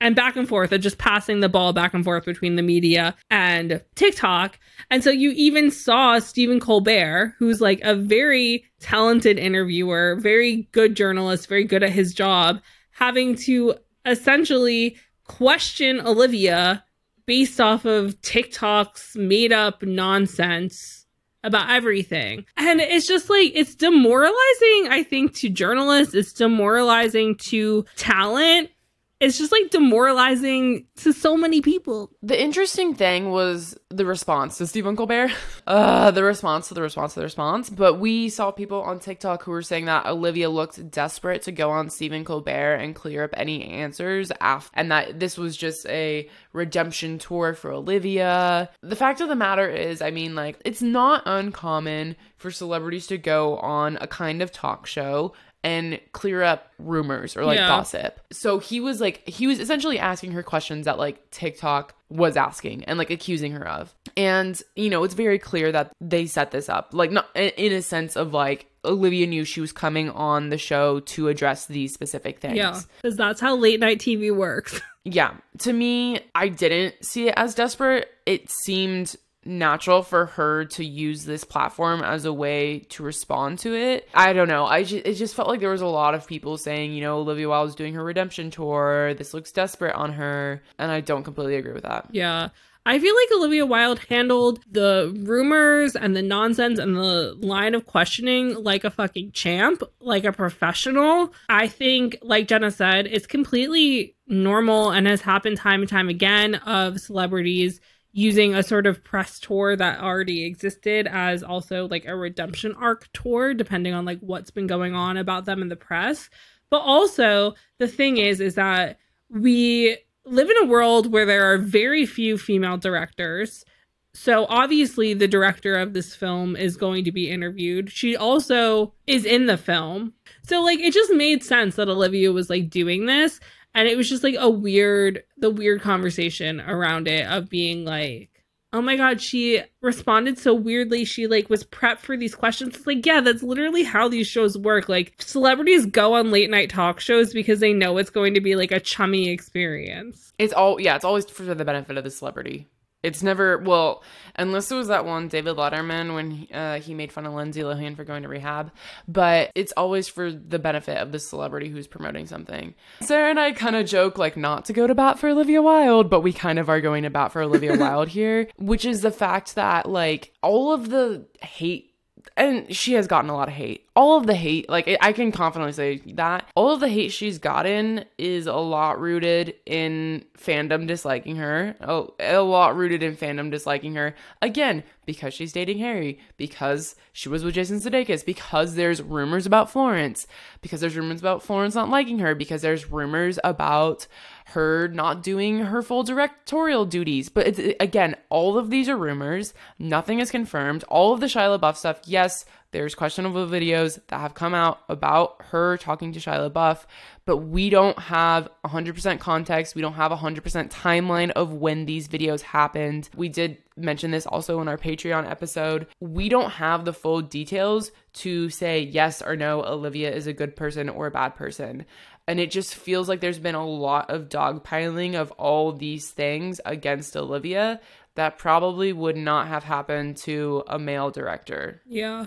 and 0.00 0.14
back 0.14 0.36
and 0.36 0.48
forth 0.48 0.72
and 0.72 0.82
just 0.82 0.98
passing 0.98 1.40
the 1.40 1.48
ball 1.48 1.72
back 1.72 1.94
and 1.94 2.04
forth 2.04 2.24
between 2.24 2.56
the 2.56 2.62
media 2.62 3.14
and 3.30 3.82
TikTok. 3.94 4.58
And 4.90 5.02
so 5.02 5.10
you 5.10 5.30
even 5.30 5.70
saw 5.70 6.18
Stephen 6.18 6.60
Colbert, 6.60 7.34
who's 7.38 7.60
like 7.60 7.80
a 7.82 7.94
very 7.94 8.64
talented 8.78 9.38
interviewer, 9.38 10.16
very 10.16 10.68
good 10.72 10.94
journalist, 10.94 11.48
very 11.48 11.64
good 11.64 11.82
at 11.82 11.90
his 11.90 12.12
job, 12.12 12.60
having 12.90 13.34
to 13.36 13.74
essentially 14.04 14.96
question 15.26 16.00
Olivia 16.00 16.84
based 17.26 17.60
off 17.60 17.84
of 17.84 18.20
TikTok's 18.22 19.16
made 19.16 19.52
up 19.52 19.82
nonsense 19.82 21.06
about 21.42 21.70
everything. 21.70 22.44
And 22.56 22.80
it's 22.80 23.06
just 23.06 23.30
like, 23.30 23.52
it's 23.54 23.74
demoralizing, 23.74 24.88
I 24.90 25.04
think, 25.08 25.34
to 25.36 25.48
journalists, 25.48 26.14
it's 26.14 26.32
demoralizing 26.32 27.36
to 27.36 27.84
talent 27.96 28.70
it's 29.18 29.38
just 29.38 29.52
like 29.52 29.70
demoralizing 29.70 30.86
to 30.96 31.12
so 31.12 31.36
many 31.36 31.62
people. 31.62 32.10
The 32.22 32.40
interesting 32.40 32.94
thing 32.94 33.30
was 33.30 33.76
the 33.88 34.04
response 34.04 34.58
to 34.58 34.66
Stephen 34.66 34.96
Colbert. 34.96 35.30
Uh, 35.66 36.12
the 36.12 36.22
response 36.22 36.68
to 36.68 36.74
the 36.74 36.80
response 36.80 37.14
to 37.14 37.20
the 37.20 37.24
response. 37.24 37.68
But 37.68 37.94
we 37.94 38.28
saw 38.28 38.52
people 38.52 38.82
on 38.82 39.00
TikTok 39.00 39.42
who 39.42 39.50
were 39.50 39.62
saying 39.62 39.86
that 39.86 40.06
Olivia 40.06 40.48
looked 40.48 40.92
desperate 40.92 41.42
to 41.42 41.52
go 41.52 41.72
on 41.72 41.90
Stephen 41.90 42.24
Colbert 42.24 42.76
and 42.76 42.94
clear 42.94 43.24
up 43.24 43.34
any 43.36 43.64
answers 43.64 44.30
after, 44.40 44.70
and 44.74 44.92
that 44.92 45.18
this 45.18 45.36
was 45.36 45.56
just 45.56 45.84
a 45.88 46.28
redemption 46.52 47.18
tour 47.18 47.52
for 47.52 47.72
Olivia. 47.72 48.70
The 48.80 48.94
fact 48.94 49.20
of 49.20 49.28
the 49.28 49.34
matter 49.34 49.68
is, 49.68 50.00
I 50.00 50.12
mean, 50.12 50.36
like, 50.36 50.60
it's 50.64 50.82
not 50.82 51.24
uncommon 51.26 52.14
for 52.36 52.52
celebrities 52.52 53.08
to 53.08 53.18
go 53.18 53.56
on 53.56 53.98
a 54.00 54.06
kind 54.06 54.42
of 54.42 54.52
talk 54.52 54.86
show 54.86 55.32
and 55.66 55.98
clear 56.12 56.44
up 56.44 56.70
rumors 56.78 57.36
or 57.36 57.44
like 57.44 57.58
yeah. 57.58 57.66
gossip. 57.66 58.20
So 58.30 58.60
he 58.60 58.78
was 58.78 59.00
like 59.00 59.28
he 59.28 59.48
was 59.48 59.58
essentially 59.58 59.98
asking 59.98 60.30
her 60.30 60.44
questions 60.44 60.84
that 60.84 60.96
like 60.96 61.28
TikTok 61.32 61.92
was 62.08 62.36
asking 62.36 62.84
and 62.84 62.98
like 62.98 63.10
accusing 63.10 63.50
her 63.50 63.66
of. 63.66 63.92
And 64.16 64.62
you 64.76 64.88
know, 64.88 65.02
it's 65.02 65.14
very 65.14 65.40
clear 65.40 65.72
that 65.72 65.90
they 66.00 66.26
set 66.26 66.52
this 66.52 66.68
up. 66.68 66.90
Like 66.92 67.10
not 67.10 67.26
in 67.34 67.72
a 67.72 67.82
sense 67.82 68.14
of 68.14 68.32
like 68.32 68.70
Olivia 68.84 69.26
knew 69.26 69.44
she 69.44 69.60
was 69.60 69.72
coming 69.72 70.08
on 70.10 70.50
the 70.50 70.58
show 70.58 71.00
to 71.00 71.26
address 71.26 71.66
these 71.66 71.92
specific 71.92 72.38
things. 72.38 72.56
Yeah, 72.56 72.80
cuz 73.02 73.16
that's 73.16 73.40
how 73.40 73.56
late 73.56 73.80
night 73.80 73.98
TV 73.98 74.32
works. 74.32 74.80
yeah. 75.04 75.34
To 75.58 75.72
me, 75.72 76.20
I 76.32 76.48
didn't 76.48 77.04
see 77.04 77.26
it 77.26 77.34
as 77.36 77.56
desperate. 77.56 78.08
It 78.24 78.50
seemed 78.50 79.16
natural 79.46 80.02
for 80.02 80.26
her 80.26 80.64
to 80.66 80.84
use 80.84 81.24
this 81.24 81.44
platform 81.44 82.02
as 82.02 82.24
a 82.24 82.32
way 82.32 82.80
to 82.90 83.02
respond 83.02 83.58
to 83.60 83.74
it. 83.74 84.08
I 84.14 84.32
don't 84.32 84.48
know. 84.48 84.66
I 84.66 84.82
just, 84.82 85.06
it 85.06 85.14
just 85.14 85.34
felt 85.34 85.48
like 85.48 85.60
there 85.60 85.70
was 85.70 85.80
a 85.80 85.86
lot 85.86 86.14
of 86.14 86.26
people 86.26 86.58
saying, 86.58 86.92
you 86.92 87.00
know, 87.00 87.18
Olivia 87.18 87.48
Wilde 87.48 87.68
is 87.68 87.74
doing 87.74 87.94
her 87.94 88.04
redemption 88.04 88.50
tour. 88.50 89.14
This 89.14 89.32
looks 89.32 89.52
desperate 89.52 89.94
on 89.94 90.12
her, 90.12 90.62
and 90.78 90.90
I 90.90 91.00
don't 91.00 91.24
completely 91.24 91.56
agree 91.56 91.72
with 91.72 91.84
that. 91.84 92.08
Yeah. 92.10 92.48
I 92.88 93.00
feel 93.00 93.16
like 93.16 93.28
Olivia 93.40 93.66
Wilde 93.66 93.98
handled 94.08 94.60
the 94.70 95.12
rumors 95.24 95.96
and 95.96 96.14
the 96.14 96.22
nonsense 96.22 96.78
and 96.78 96.96
the 96.96 97.36
line 97.40 97.74
of 97.74 97.84
questioning 97.84 98.54
like 98.62 98.84
a 98.84 98.92
fucking 98.92 99.32
champ, 99.32 99.82
like 99.98 100.24
a 100.24 100.32
professional. 100.32 101.32
I 101.48 101.66
think, 101.66 102.16
like 102.22 102.46
Jenna 102.46 102.70
said, 102.70 103.08
it's 103.08 103.26
completely 103.26 104.14
normal 104.28 104.90
and 104.90 105.08
has 105.08 105.20
happened 105.20 105.56
time 105.56 105.80
and 105.80 105.90
time 105.90 106.08
again 106.08 106.54
of 106.54 107.00
celebrities 107.00 107.80
using 108.16 108.54
a 108.54 108.62
sort 108.62 108.86
of 108.86 109.04
press 109.04 109.38
tour 109.38 109.76
that 109.76 110.00
already 110.00 110.46
existed 110.46 111.06
as 111.06 111.42
also 111.42 111.86
like 111.88 112.06
a 112.06 112.16
redemption 112.16 112.74
arc 112.80 113.06
tour 113.12 113.52
depending 113.52 113.92
on 113.92 114.06
like 114.06 114.18
what's 114.20 114.50
been 114.50 114.66
going 114.66 114.94
on 114.94 115.18
about 115.18 115.44
them 115.44 115.60
in 115.60 115.68
the 115.68 115.76
press. 115.76 116.30
But 116.70 116.78
also 116.78 117.52
the 117.78 117.86
thing 117.86 118.16
is 118.16 118.40
is 118.40 118.54
that 118.54 118.98
we 119.28 119.98
live 120.24 120.48
in 120.48 120.56
a 120.62 120.64
world 120.64 121.12
where 121.12 121.26
there 121.26 121.52
are 121.52 121.58
very 121.58 122.06
few 122.06 122.38
female 122.38 122.78
directors. 122.78 123.66
So 124.14 124.46
obviously 124.48 125.12
the 125.12 125.28
director 125.28 125.76
of 125.76 125.92
this 125.92 126.14
film 126.14 126.56
is 126.56 126.78
going 126.78 127.04
to 127.04 127.12
be 127.12 127.30
interviewed. 127.30 127.92
She 127.92 128.16
also 128.16 128.94
is 129.06 129.26
in 129.26 129.44
the 129.44 129.58
film. 129.58 130.14
So 130.42 130.62
like 130.62 130.78
it 130.78 130.94
just 130.94 131.12
made 131.12 131.44
sense 131.44 131.76
that 131.76 131.90
olivia 131.90 132.32
was 132.32 132.48
like 132.48 132.70
doing 132.70 133.04
this 133.04 133.40
and 133.76 133.86
it 133.86 133.96
was 133.96 134.08
just 134.08 134.24
like 134.24 134.34
a 134.38 134.50
weird 134.50 135.22
the 135.36 135.50
weird 135.50 135.82
conversation 135.82 136.60
around 136.62 137.06
it 137.06 137.26
of 137.26 137.48
being 137.48 137.84
like 137.84 138.30
oh 138.72 138.82
my 138.82 138.96
god 138.96 139.22
she 139.22 139.62
responded 139.80 140.38
so 140.38 140.52
weirdly. 140.52 141.04
She 141.04 141.26
like 141.28 141.48
was 141.48 141.64
prepped 141.64 141.98
for 141.98 142.16
these 142.16 142.34
questions. 142.34 142.76
It's 142.76 142.86
like 142.86 143.06
yeah 143.06 143.20
that's 143.20 143.42
literally 143.42 143.84
how 143.84 144.08
these 144.08 144.26
shows 144.26 144.58
work. 144.58 144.88
Like 144.88 145.14
celebrities 145.18 145.86
go 145.86 146.14
on 146.14 146.32
late 146.32 146.50
night 146.50 146.70
talk 146.70 146.98
shows 146.98 147.32
because 147.32 147.60
they 147.60 147.72
know 147.72 147.98
it's 147.98 148.10
going 148.10 148.34
to 148.34 148.40
be 148.40 148.56
like 148.56 148.72
a 148.72 148.80
chummy 148.80 149.28
experience. 149.28 150.32
It's 150.38 150.52
all 150.52 150.80
yeah 150.80 150.96
it's 150.96 151.04
always 151.04 151.26
for 151.26 151.44
the 151.44 151.64
benefit 151.64 151.96
of 151.96 152.04
the 152.04 152.10
celebrity 152.10 152.66
it's 153.06 153.22
never 153.22 153.58
well, 153.58 154.02
unless 154.34 154.68
it 154.68 154.74
was 154.74 154.88
that 154.88 155.04
one 155.04 155.28
David 155.28 155.56
Letterman 155.56 156.12
when 156.12 156.48
uh, 156.52 156.80
he 156.80 156.92
made 156.92 157.12
fun 157.12 157.24
of 157.24 157.34
Lindsay 157.34 157.60
Lohan 157.60 157.94
for 157.94 158.02
going 158.02 158.24
to 158.24 158.28
rehab. 158.28 158.72
But 159.06 159.52
it's 159.54 159.72
always 159.76 160.08
for 160.08 160.32
the 160.32 160.58
benefit 160.58 160.98
of 160.98 161.12
the 161.12 161.20
celebrity 161.20 161.68
who's 161.68 161.86
promoting 161.86 162.26
something. 162.26 162.74
Sarah 163.02 163.30
and 163.30 163.38
I 163.38 163.52
kind 163.52 163.76
of 163.76 163.86
joke 163.86 164.18
like 164.18 164.36
not 164.36 164.64
to 164.64 164.72
go 164.72 164.88
to 164.88 164.94
bat 164.94 165.20
for 165.20 165.28
Olivia 165.28 165.62
Wilde, 165.62 166.10
but 166.10 166.22
we 166.22 166.32
kind 166.32 166.58
of 166.58 166.68
are 166.68 166.80
going 166.80 167.04
to 167.04 167.10
bat 167.10 167.30
for 167.30 167.42
Olivia 167.42 167.76
Wilde 167.78 168.08
here, 168.08 168.48
which 168.56 168.84
is 168.84 169.02
the 169.02 169.12
fact 169.12 169.54
that 169.54 169.88
like 169.88 170.32
all 170.42 170.72
of 170.72 170.90
the 170.90 171.26
hate 171.40 171.95
and 172.36 172.74
she 172.74 172.94
has 172.94 173.06
gotten 173.06 173.30
a 173.30 173.34
lot 173.34 173.48
of 173.48 173.54
hate. 173.54 173.86
All 173.94 174.18
of 174.18 174.26
the 174.26 174.34
hate, 174.34 174.68
like 174.68 174.88
I 175.00 175.12
can 175.12 175.32
confidently 175.32 175.72
say 175.72 176.02
that, 176.14 176.46
all 176.54 176.72
of 176.72 176.80
the 176.80 176.88
hate 176.88 177.12
she's 177.12 177.38
gotten 177.38 178.04
is 178.18 178.46
a 178.46 178.54
lot 178.54 179.00
rooted 179.00 179.54
in 179.64 180.24
fandom 180.38 180.86
disliking 180.86 181.36
her. 181.36 181.74
Oh, 181.80 182.14
a 182.20 182.38
lot 182.38 182.76
rooted 182.76 183.02
in 183.02 183.16
fandom 183.16 183.50
disliking 183.50 183.94
her. 183.94 184.14
Again, 184.42 184.84
because 185.06 185.32
she's 185.32 185.52
dating 185.52 185.78
Harry, 185.78 186.18
because 186.36 186.94
she 187.12 187.28
was 187.28 187.42
with 187.42 187.54
Jason 187.54 187.78
Sudeikis, 187.78 188.24
because 188.24 188.74
there's 188.74 189.00
rumors 189.00 189.46
about 189.46 189.70
Florence, 189.70 190.26
because 190.60 190.80
there's 190.80 190.96
rumors 190.96 191.20
about 191.20 191.42
Florence 191.42 191.74
not 191.74 191.88
liking 191.88 192.18
her, 192.18 192.34
because 192.34 192.60
there's 192.60 192.90
rumors 192.90 193.38
about 193.44 194.06
her 194.50 194.86
not 194.88 195.22
doing 195.22 195.58
her 195.58 195.82
full 195.82 196.04
directorial 196.04 196.84
duties. 196.84 197.28
But 197.28 197.48
it's, 197.48 197.76
again, 197.80 198.14
all 198.28 198.56
of 198.58 198.70
these 198.70 198.88
are 198.88 198.96
rumors. 198.96 199.54
Nothing 199.78 200.20
is 200.20 200.30
confirmed. 200.30 200.84
All 200.84 201.12
of 201.12 201.20
the 201.20 201.26
Shia 201.26 201.58
LaBeouf 201.58 201.76
stuff, 201.76 202.00
yes, 202.04 202.44
there's 202.70 202.94
questionable 202.94 203.46
videos 203.46 203.98
that 204.08 204.20
have 204.20 204.34
come 204.34 204.54
out 204.54 204.80
about 204.88 205.36
her 205.50 205.76
talking 205.78 206.12
to 206.12 206.20
Shia 206.20 206.50
LaBeouf, 206.50 206.84
but 207.24 207.38
we 207.38 207.70
don't 207.70 207.98
have 207.98 208.48
100% 208.64 209.18
context. 209.18 209.74
We 209.74 209.82
don't 209.82 209.94
have 209.94 210.12
100% 210.12 210.70
timeline 210.70 211.30
of 211.30 211.52
when 211.52 211.86
these 211.86 212.06
videos 212.06 212.42
happened. 212.42 213.08
We 213.16 213.28
did 213.28 213.58
mention 213.76 214.10
this 214.10 214.26
also 214.26 214.60
in 214.60 214.68
our 214.68 214.78
Patreon 214.78 215.28
episode. 215.28 215.86
We 216.00 216.28
don't 216.28 216.50
have 216.50 216.84
the 216.84 216.92
full 216.92 217.20
details 217.20 217.90
to 218.14 218.48
say 218.50 218.80
yes 218.80 219.22
or 219.22 219.36
no, 219.36 219.64
Olivia 219.64 220.14
is 220.14 220.26
a 220.26 220.32
good 220.32 220.54
person 220.54 220.88
or 220.88 221.06
a 221.06 221.10
bad 221.10 221.34
person. 221.34 221.84
And 222.28 222.40
it 222.40 222.50
just 222.50 222.74
feels 222.74 223.08
like 223.08 223.20
there's 223.20 223.38
been 223.38 223.54
a 223.54 223.66
lot 223.66 224.10
of 224.10 224.28
dogpiling 224.28 225.14
of 225.14 225.30
all 225.32 225.72
these 225.72 226.10
things 226.10 226.60
against 226.64 227.16
Olivia 227.16 227.80
that 228.16 228.38
probably 228.38 228.92
would 228.92 229.16
not 229.16 229.46
have 229.46 229.62
happened 229.62 230.16
to 230.18 230.64
a 230.66 230.78
male 230.78 231.10
director. 231.10 231.82
Yeah. 231.86 232.26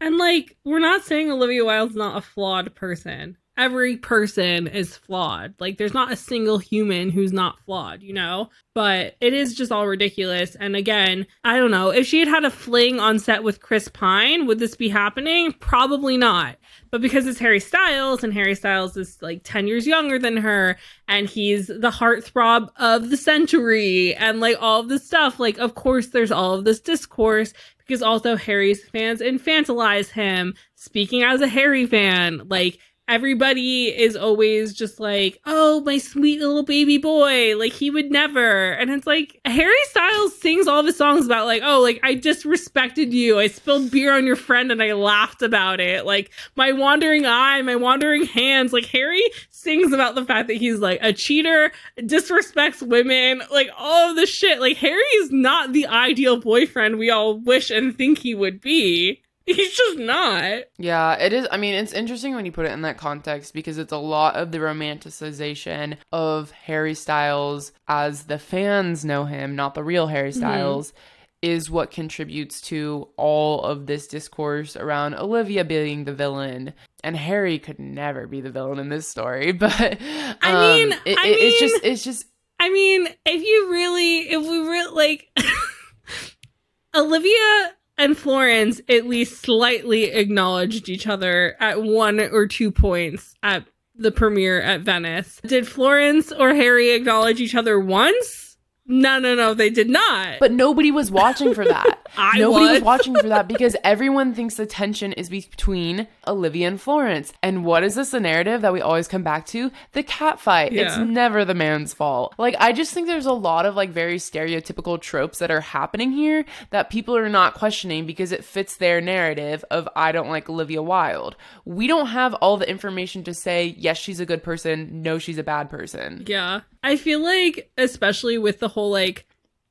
And 0.00 0.18
like, 0.18 0.56
we're 0.64 0.78
not 0.78 1.04
saying 1.04 1.30
Olivia 1.30 1.64
Wilde's 1.64 1.96
not 1.96 2.18
a 2.18 2.20
flawed 2.20 2.74
person. 2.74 3.38
Every 3.56 3.96
person 3.98 4.66
is 4.66 4.96
flawed. 4.96 5.54
Like, 5.58 5.76
there's 5.76 5.92
not 5.92 6.12
a 6.12 6.16
single 6.16 6.58
human 6.58 7.10
who's 7.10 7.32
not 7.32 7.58
flawed, 7.66 8.02
you 8.02 8.14
know? 8.14 8.48
But 8.74 9.16
it 9.20 9.34
is 9.34 9.54
just 9.54 9.70
all 9.70 9.86
ridiculous. 9.86 10.54
And 10.54 10.74
again, 10.76 11.26
I 11.44 11.58
don't 11.58 11.70
know. 11.70 11.90
If 11.90 12.06
she 12.06 12.20
had 12.20 12.28
had 12.28 12.44
a 12.44 12.50
fling 12.50 13.00
on 13.00 13.18
set 13.18 13.42
with 13.42 13.60
Chris 13.60 13.88
Pine, 13.88 14.46
would 14.46 14.60
this 14.60 14.76
be 14.76 14.88
happening? 14.88 15.52
Probably 15.52 16.16
not. 16.16 16.56
But 16.90 17.02
because 17.02 17.26
it's 17.26 17.38
Harry 17.38 17.60
Styles, 17.60 18.24
and 18.24 18.32
Harry 18.32 18.54
Styles 18.54 18.96
is 18.96 19.20
like 19.20 19.42
10 19.44 19.66
years 19.66 19.86
younger 19.86 20.18
than 20.18 20.38
her, 20.38 20.76
and 21.06 21.28
he's 21.28 21.66
the 21.66 21.90
heartthrob 21.90 22.68
of 22.76 23.10
the 23.10 23.16
century, 23.16 24.14
and 24.14 24.40
like 24.40 24.56
all 24.60 24.80
of 24.80 24.88
this 24.88 25.06
stuff, 25.06 25.38
like, 25.38 25.58
of 25.58 25.74
course, 25.74 26.08
there's 26.08 26.32
all 26.32 26.54
of 26.54 26.64
this 26.64 26.80
discourse 26.80 27.52
because 27.78 28.02
also 28.02 28.36
Harry's 28.36 28.84
fans 28.88 29.20
infantilize 29.20 30.10
him. 30.10 30.54
Speaking 30.76 31.22
as 31.24 31.40
a 31.40 31.48
Harry 31.48 31.86
fan, 31.86 32.42
like 32.48 32.78
everybody 33.10 33.86
is 33.86 34.16
always 34.16 34.72
just 34.72 35.00
like, 35.00 35.40
oh, 35.44 35.80
my 35.80 35.98
sweet 35.98 36.40
little 36.40 36.62
baby 36.62 36.96
boy. 36.96 37.56
Like, 37.56 37.72
he 37.72 37.90
would 37.90 38.10
never. 38.10 38.70
And 38.70 38.90
it's 38.90 39.06
like, 39.06 39.40
Harry 39.44 39.74
Styles 39.88 40.38
sings 40.40 40.68
all 40.68 40.82
the 40.82 40.92
songs 40.92 41.26
about, 41.26 41.46
like, 41.46 41.62
oh, 41.64 41.80
like, 41.80 41.98
I 42.04 42.14
disrespected 42.14 43.10
you. 43.10 43.38
I 43.38 43.48
spilled 43.48 43.90
beer 43.90 44.14
on 44.14 44.24
your 44.24 44.36
friend 44.36 44.70
and 44.70 44.82
I 44.82 44.92
laughed 44.92 45.42
about 45.42 45.80
it. 45.80 46.06
Like, 46.06 46.30
my 46.54 46.72
wandering 46.72 47.26
eye, 47.26 47.60
my 47.62 47.76
wandering 47.76 48.24
hands. 48.24 48.72
Like, 48.72 48.86
Harry 48.86 49.24
sings 49.50 49.92
about 49.92 50.14
the 50.14 50.24
fact 50.24 50.46
that 50.48 50.56
he's 50.56 50.78
like 50.78 51.00
a 51.02 51.12
cheater, 51.12 51.72
disrespects 51.98 52.80
women, 52.80 53.42
like, 53.50 53.70
all 53.76 54.10
of 54.10 54.16
the 54.16 54.26
shit. 54.26 54.60
Like, 54.60 54.76
Harry 54.76 55.02
is 55.16 55.32
not 55.32 55.72
the 55.72 55.86
ideal 55.88 56.40
boyfriend 56.40 56.98
we 56.98 57.10
all 57.10 57.38
wish 57.40 57.70
and 57.70 57.96
think 57.98 58.18
he 58.18 58.34
would 58.36 58.60
be. 58.60 59.22
He's 59.54 59.76
just 59.76 59.98
not. 59.98 60.62
Yeah, 60.78 61.14
it 61.14 61.32
is. 61.32 61.48
I 61.50 61.56
mean, 61.56 61.74
it's 61.74 61.92
interesting 61.92 62.34
when 62.34 62.46
you 62.46 62.52
put 62.52 62.66
it 62.66 62.72
in 62.72 62.82
that 62.82 62.98
context 62.98 63.52
because 63.52 63.78
it's 63.78 63.92
a 63.92 63.98
lot 63.98 64.36
of 64.36 64.52
the 64.52 64.58
romanticization 64.58 65.96
of 66.12 66.50
Harry 66.52 66.94
Styles 66.94 67.72
as 67.88 68.24
the 68.24 68.38
fans 68.38 69.04
know 69.04 69.24
him, 69.24 69.56
not 69.56 69.74
the 69.74 69.82
real 69.82 70.06
Harry 70.06 70.30
mm-hmm. 70.30 70.38
Styles. 70.38 70.88
Mm-hmm. 70.88 70.98
Is 71.42 71.70
what 71.70 71.90
contributes 71.90 72.60
to 72.68 73.08
all 73.16 73.62
of 73.62 73.86
this 73.86 74.06
discourse 74.06 74.76
around 74.76 75.14
Olivia 75.14 75.64
being 75.64 76.04
the 76.04 76.12
villain, 76.12 76.74
and 77.02 77.16
Harry 77.16 77.58
could 77.58 77.78
never 77.78 78.26
be 78.26 78.42
the 78.42 78.50
villain 78.50 78.78
in 78.78 78.90
this 78.90 79.08
story. 79.08 79.52
But 79.58 79.80
um, 79.80 80.36
I 80.42 80.52
mean, 80.52 80.92
it, 81.06 81.18
I 81.18 81.24
mean, 81.24 81.36
it's 81.38 81.58
just, 81.58 81.82
it's 81.82 82.04
just. 82.04 82.26
I 82.58 82.68
mean, 82.68 83.08
if 83.24 83.42
you 83.42 83.70
really, 83.70 84.18
if 84.18 84.42
we 84.42 84.58
really 84.58 84.94
like, 84.94 85.28
Olivia 86.94 87.72
and 88.00 88.16
Florence 88.16 88.80
at 88.88 89.06
least 89.06 89.42
slightly 89.42 90.04
acknowledged 90.04 90.88
each 90.88 91.06
other 91.06 91.54
at 91.60 91.82
one 91.82 92.18
or 92.18 92.46
two 92.46 92.72
points 92.72 93.34
at 93.42 93.66
the 93.94 94.10
premiere 94.10 94.60
at 94.60 94.80
Venice. 94.80 95.38
Did 95.46 95.68
Florence 95.68 96.32
or 96.32 96.54
Harry 96.54 96.92
acknowledge 96.92 97.40
each 97.40 97.54
other 97.54 97.78
once? 97.78 98.49
No, 98.90 99.18
no, 99.18 99.34
no, 99.34 99.54
they 99.54 99.70
did 99.70 99.88
not. 99.88 100.38
But 100.40 100.52
nobody 100.52 100.90
was 100.90 101.10
watching 101.10 101.54
for 101.54 101.64
that. 101.64 101.98
I 102.16 102.38
nobody 102.38 102.64
was. 102.64 102.72
was. 102.74 102.82
watching 102.82 103.14
for 103.14 103.28
that 103.28 103.46
because 103.48 103.76
everyone 103.84 104.34
thinks 104.34 104.56
the 104.56 104.66
tension 104.66 105.12
is 105.12 105.28
between 105.28 106.08
Olivia 106.26 106.66
and 106.66 106.80
Florence. 106.80 107.32
And 107.42 107.64
what 107.64 107.84
is 107.84 107.94
this 107.94 108.10
the 108.10 108.20
narrative 108.20 108.62
that 108.62 108.72
we 108.72 108.80
always 108.80 109.06
come 109.08 109.22
back 109.22 109.46
to? 109.46 109.70
The 109.92 110.02
cat 110.02 110.40
fight. 110.40 110.72
It's 110.72 110.96
never 110.98 111.44
the 111.44 111.54
man's 111.54 111.94
fault. 111.94 112.34
Like 112.36 112.56
I 112.58 112.72
just 112.72 112.92
think 112.92 113.06
there's 113.06 113.26
a 113.26 113.32
lot 113.32 113.64
of 113.66 113.76
like 113.76 113.90
very 113.90 114.16
stereotypical 114.16 115.00
tropes 115.00 115.38
that 115.38 115.50
are 115.50 115.60
happening 115.60 116.10
here 116.10 116.44
that 116.70 116.90
people 116.90 117.16
are 117.16 117.28
not 117.28 117.54
questioning 117.54 118.06
because 118.06 118.32
it 118.32 118.44
fits 118.44 118.76
their 118.76 119.00
narrative 119.00 119.64
of 119.70 119.88
I 119.94 120.12
don't 120.12 120.28
like 120.28 120.48
Olivia 120.48 120.82
Wilde. 120.82 121.36
We 121.64 121.86
don't 121.86 122.08
have 122.08 122.34
all 122.34 122.56
the 122.56 122.68
information 122.68 123.22
to 123.24 123.34
say 123.34 123.74
yes 123.78 123.98
she's 123.98 124.20
a 124.20 124.26
good 124.26 124.42
person, 124.42 125.02
no 125.02 125.18
she's 125.18 125.38
a 125.38 125.44
bad 125.44 125.70
person. 125.70 126.24
Yeah. 126.26 126.62
I 126.82 126.96
feel 126.96 127.22
like, 127.22 127.70
especially 127.76 128.38
with 128.38 128.58
the 128.58 128.68
whole 128.68 128.79
like 128.88 129.26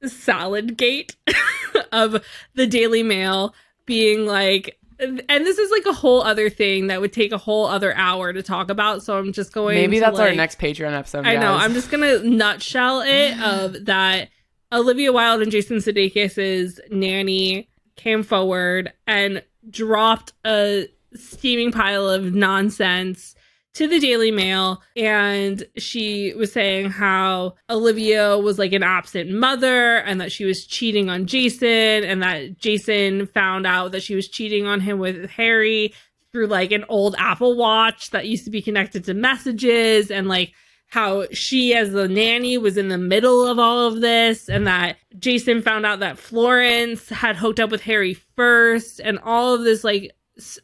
salad 0.06 0.78
gate 0.78 1.16
of 1.92 2.24
the 2.54 2.68
Daily 2.68 3.02
Mail 3.04 3.56
being 3.86 4.26
like, 4.26 4.78
and 5.00 5.24
this 5.28 5.58
is 5.58 5.72
like 5.72 5.86
a 5.86 5.94
whole 5.94 6.22
other 6.22 6.50
thing 6.50 6.88
that 6.88 7.00
would 7.00 7.14
take 7.14 7.32
a 7.32 7.38
whole 7.38 7.66
other 7.66 7.96
hour 7.96 8.34
to 8.34 8.44
talk 8.44 8.70
about. 8.70 9.02
So 9.02 9.18
I'm 9.18 9.32
just 9.32 9.54
going. 9.54 9.76
Maybe 9.76 10.00
that's 10.00 10.20
our 10.20 10.34
next 10.34 10.60
Patreon 10.60 10.92
episode. 10.92 11.26
I 11.26 11.38
know. 11.38 11.54
I'm 11.54 11.74
just 11.74 11.90
gonna 11.90 12.20
nutshell 12.20 13.02
it 13.02 13.40
of 13.42 13.86
that. 13.86 14.30
Olivia 14.72 15.12
Wilde 15.12 15.42
and 15.42 15.52
Jason 15.52 15.78
Sudeikis's 15.78 16.80
nanny 16.92 17.68
came 17.96 18.22
forward 18.22 18.94
and 19.08 19.42
dropped 19.68 20.34
a 20.46 20.88
steaming 21.16 21.72
pile 21.72 22.08
of 22.08 22.36
nonsense 22.36 23.34
to 23.76 23.88
the 23.88 24.00
Daily 24.00 24.32
Mail, 24.32 24.82
and 24.96 25.64
she 25.78 26.34
was 26.34 26.52
saying 26.52 26.90
how 26.90 27.56
Olivia 27.70 28.38
was 28.38 28.58
like 28.58 28.74
an 28.74 28.84
absent 28.84 29.32
mother, 29.32 29.98
and 29.98 30.20
that 30.20 30.32
she 30.32 30.46
was 30.46 30.66
cheating 30.66 31.10
on 31.10 31.26
Jason, 31.26 31.68
and 31.68 32.22
that 32.24 32.58
Jason 32.58 33.28
found 33.28 33.68
out 33.68 33.92
that 33.92 34.04
she 34.04 34.16
was 34.16 34.28
cheating 34.28 34.66
on 34.66 34.80
him 34.80 35.00
with 35.00 35.30
Harry 35.30 35.94
through 36.32 36.48
like 36.48 36.72
an 36.72 36.86
old 36.90 37.16
Apple 37.18 37.56
Watch 37.56 38.12
that 38.12 38.28
used 38.28 38.46
to 38.46 38.52
be 38.52 38.62
connected 38.62 39.04
to 39.06 39.14
messages, 39.14 40.10
and 40.12 40.28
like 40.28 40.54
how 40.90 41.28
she 41.32 41.76
as 41.76 41.92
the 41.92 42.08
nanny 42.08 42.58
was 42.58 42.76
in 42.76 42.90
the 42.90 42.98
middle 42.98 43.46
of 43.46 43.60
all 43.60 43.88
of 43.88 44.02
this 44.02 44.50
and 44.50 44.66
that 44.66 44.98
Jason 45.20 45.62
found 45.62 45.86
out 45.86 46.00
that 46.00 46.18
Florence 46.18 47.08
had 47.10 47.36
hooked 47.36 47.60
up 47.60 47.70
with 47.70 47.82
Harry 47.82 48.16
first 48.36 49.00
and 49.00 49.20
all 49.20 49.54
of 49.54 49.64
this 49.64 49.84
like 49.84 50.12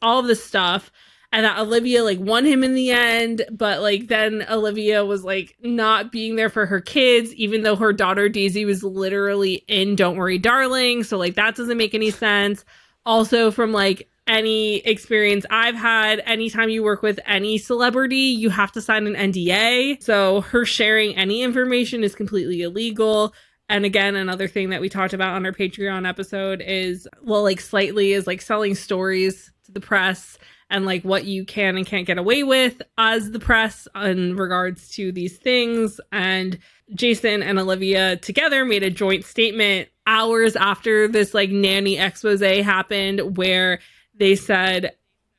all 0.01 0.19
of 0.19 0.27
this 0.27 0.43
stuff 0.43 0.91
and 1.36 1.43
that 1.43 1.59
Olivia 1.59 2.01
like 2.01 2.17
won 2.17 2.45
him 2.45 2.63
in 2.63 2.73
the 2.75 2.91
end 2.91 3.43
but 3.51 3.81
like 3.81 4.07
then 4.07 4.45
Olivia 4.49 5.03
was 5.03 5.25
like 5.25 5.53
not 5.61 6.09
being 6.09 6.38
there 6.38 6.49
for 6.49 6.65
her 6.65 6.79
kids 6.79 7.33
even 7.36 7.61
though 7.61 7.75
her 7.75 7.91
daughter 7.91 8.29
Daisy 8.29 8.63
was 8.63 8.83
literally 8.83 9.55
in 9.67 9.97
Don't 9.97 10.15
Worry 10.15 10.38
Darling 10.38 11.03
so 11.03 11.17
like 11.17 11.36
that 11.36 11.55
doesn't 11.55 11.77
make 11.77 11.93
any 11.93 12.09
sense 12.09 12.63
also 13.05 13.51
from 13.51 13.73
like 13.73 14.09
any 14.27 14.77
experience 14.77 15.45
I've 15.51 15.75
had, 15.75 16.19
anytime 16.25 16.69
you 16.69 16.81
work 16.81 17.03
with 17.03 17.19
any 17.27 17.59
celebrity, 17.59 18.15
you 18.15 18.49
have 18.49 18.71
to 18.71 18.81
sign 18.81 19.05
an 19.05 19.13
NDA. 19.13 20.01
So 20.01 20.41
her 20.41 20.65
sharing 20.65 21.15
any 21.15 21.43
information 21.43 22.03
is 22.03 22.15
completely 22.15 22.63
illegal. 22.63 23.36
And 23.69 23.86
again, 23.86 24.15
another 24.15 24.47
thing 24.47 24.71
that 24.71 24.81
we 24.81 24.89
talked 24.89 25.13
about 25.13 25.36
on 25.36 25.45
our 25.45 25.51
Patreon 25.51 26.09
episode 26.09 26.63
is, 26.65 27.07
well, 27.21 27.43
like 27.43 27.61
slightly 27.61 28.13
is 28.13 28.25
like 28.25 28.41
selling 28.41 28.73
stories 28.73 29.51
to 29.65 29.71
the 29.71 29.79
press 29.79 30.39
and 30.70 30.86
like 30.86 31.03
what 31.03 31.26
you 31.26 31.45
can 31.45 31.78
and 31.78 31.86
can't 31.86 32.07
get 32.07 32.18
away 32.18 32.43
with 32.43 32.82
as 32.97 33.32
the 33.32 33.39
press 33.39 33.88
in 33.95 34.36
regards 34.36 34.89
to 34.89 35.11
these 35.11 35.38
things. 35.38 35.99
And 36.11 36.57
Jason 36.93 37.43
and 37.43 37.59
Olivia 37.59 38.18
together 38.18 38.66
made 38.66 38.84
a 38.84 38.89
joint 38.89 39.26
statement 39.26 39.89
hours 40.07 40.55
after 40.55 41.07
this 41.07 41.34
like 41.34 41.49
nanny 41.49 41.97
expose 41.97 42.41
happened 42.41 43.38
where 43.38 43.80
they 44.16 44.36
said, 44.36 44.95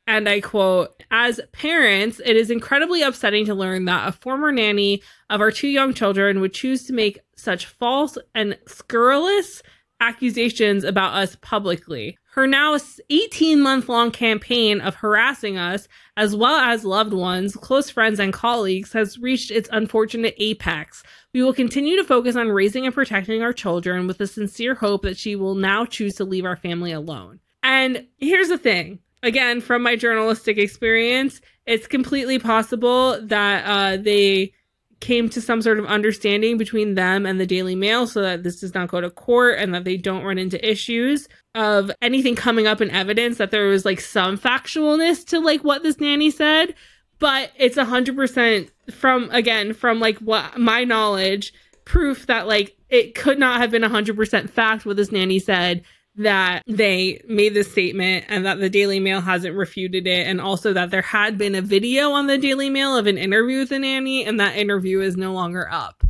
and 0.07 0.29
I 0.29 0.41
quote, 0.41 1.03
as 1.11 1.41
parents, 1.53 2.21
it 2.25 2.37
is 2.37 2.51
incredibly 2.51 3.03
upsetting 3.03 3.47
to 3.47 3.55
learn 3.55 3.87
that 3.87 4.09
a 4.09 4.13
former 4.13 4.53
nanny 4.53 5.03
of 5.31 5.41
our 5.41 5.51
two 5.51 5.69
young 5.69 5.95
children 5.95 6.41
would 6.41 6.55
choose 6.55 6.85
to 6.85 6.93
make 6.93 7.21
such 7.35 7.67
false 7.67 8.17
and 8.35 8.57
scurrilous 8.67 9.63
accusations 10.01 10.85
about 10.85 11.15
us 11.15 11.37
publicly. 11.41 12.19
Her 12.37 12.47
now 12.47 12.77
18 13.09 13.63
month 13.63 13.89
long 13.89 14.11
campaign 14.11 14.83
of 14.83 14.97
harassing 14.97 15.57
us, 15.57 15.89
as 16.19 16.37
well 16.37 16.61
as 16.61 16.85
loved 16.85 17.15
ones, 17.15 17.57
close 17.57 17.89
friends, 17.89 18.21
and 18.21 18.31
colleagues, 18.31 18.93
has 18.93 19.19
reached 19.19 19.51
its 19.51 19.71
unfortunate 19.73 20.35
apex. 20.37 21.03
We 21.33 21.43
will 21.43 21.55
continue 21.55 21.97
to 21.97 22.05
focus 22.05 22.37
on 22.37 22.51
raising 22.51 22.85
and 22.85 22.95
protecting 22.95 23.43
our 23.43 23.55
children 23.55 24.07
with 24.07 24.19
the 24.19 24.27
sincere 24.27 24.75
hope 24.75 25.01
that 25.03 25.17
she 25.17 25.35
will 25.35 25.55
now 25.55 25.87
choose 25.87 26.17
to 26.17 26.27
leave 26.27 26.45
our 26.45 26.57
family 26.57 26.93
alone. 26.93 27.41
And 27.63 28.07
here's 28.19 28.49
the 28.49 28.59
thing 28.59 28.99
again, 29.23 29.63
from 29.63 29.83
my 29.83 29.97
journalistic 29.97 30.59
experience, 30.59 31.41
it's 31.65 31.87
completely 31.87 32.39
possible 32.39 33.19
that 33.23 33.65
uh, 33.65 33.97
they 33.97 34.53
came 35.01 35.29
to 35.29 35.41
some 35.41 35.61
sort 35.61 35.79
of 35.79 35.87
understanding 35.87 36.57
between 36.59 36.95
them 36.95 37.27
and 37.27 37.39
the 37.39 37.47
Daily 37.47 37.75
Mail 37.75 38.07
so 38.07 38.23
that 38.23 38.43
this 38.43 38.61
does 38.61 38.75
not 38.75 38.89
go 38.89 39.01
to 39.01 39.11
court 39.11 39.59
and 39.59 39.75
that 39.75 39.85
they 39.85 39.97
don't 39.97 40.25
run 40.25 40.39
into 40.39 40.69
issues 40.69 41.29
of 41.57 41.91
anything 42.03 42.37
coming 42.37 42.67
up 42.67 42.81
in 42.81 42.91
evidence 42.91 43.39
that 43.39 43.51
there 43.51 43.67
was 43.67 43.85
like 43.85 44.01
some 44.01 44.39
factualness 44.39 45.27
to 45.29 45.41
like 45.41 45.65
what 45.65 45.83
this 45.83 45.99
nanny 45.99 46.31
said. 46.31 46.75
But 47.19 47.51
it's 47.57 47.79
a 47.79 47.85
hundred 47.85 48.15
percent 48.15 48.71
from 48.91 49.31
again, 49.31 49.73
from 49.73 49.99
like 49.99 50.19
what 50.19 50.59
my 50.59 50.85
knowledge, 50.85 51.55
proof 51.85 52.27
that 52.27 52.47
like 52.47 52.77
it 52.91 53.15
could 53.15 53.39
not 53.39 53.61
have 53.61 53.71
been 53.71 53.85
a 53.85 53.89
hundred 53.89 54.17
percent 54.17 54.51
fact 54.51 54.85
what 54.85 54.97
this 54.97 55.11
nanny 55.11 55.39
said 55.39 55.83
that 56.19 56.63
they 56.67 57.21
made 57.29 57.53
this 57.53 57.71
statement 57.71 58.25
and 58.29 58.47
that 58.47 58.59
the 58.59 58.71
Daily 58.71 59.01
Mail 59.01 59.21
hasn't 59.21 59.57
refuted 59.57 60.07
it, 60.07 60.27
and 60.27 60.41
also 60.41 60.73
that 60.73 60.91
there 60.91 61.03
had 61.03 61.37
been 61.37 61.55
a 61.55 61.63
video 61.63 62.11
on 62.13 62.27
the 62.27 62.39
Daily 62.39 62.71
Mail 62.71 62.97
of 62.97 63.07
an 63.07 63.19
interview 63.19 63.61
with 63.61 63.69
the 63.71 63.79
nanny, 63.79 64.25
and 64.25 64.41
that 64.41 64.57
interview 64.57 65.01
is 65.01 65.17
no 65.17 65.33
longer 65.33 65.69
up. 65.71 66.05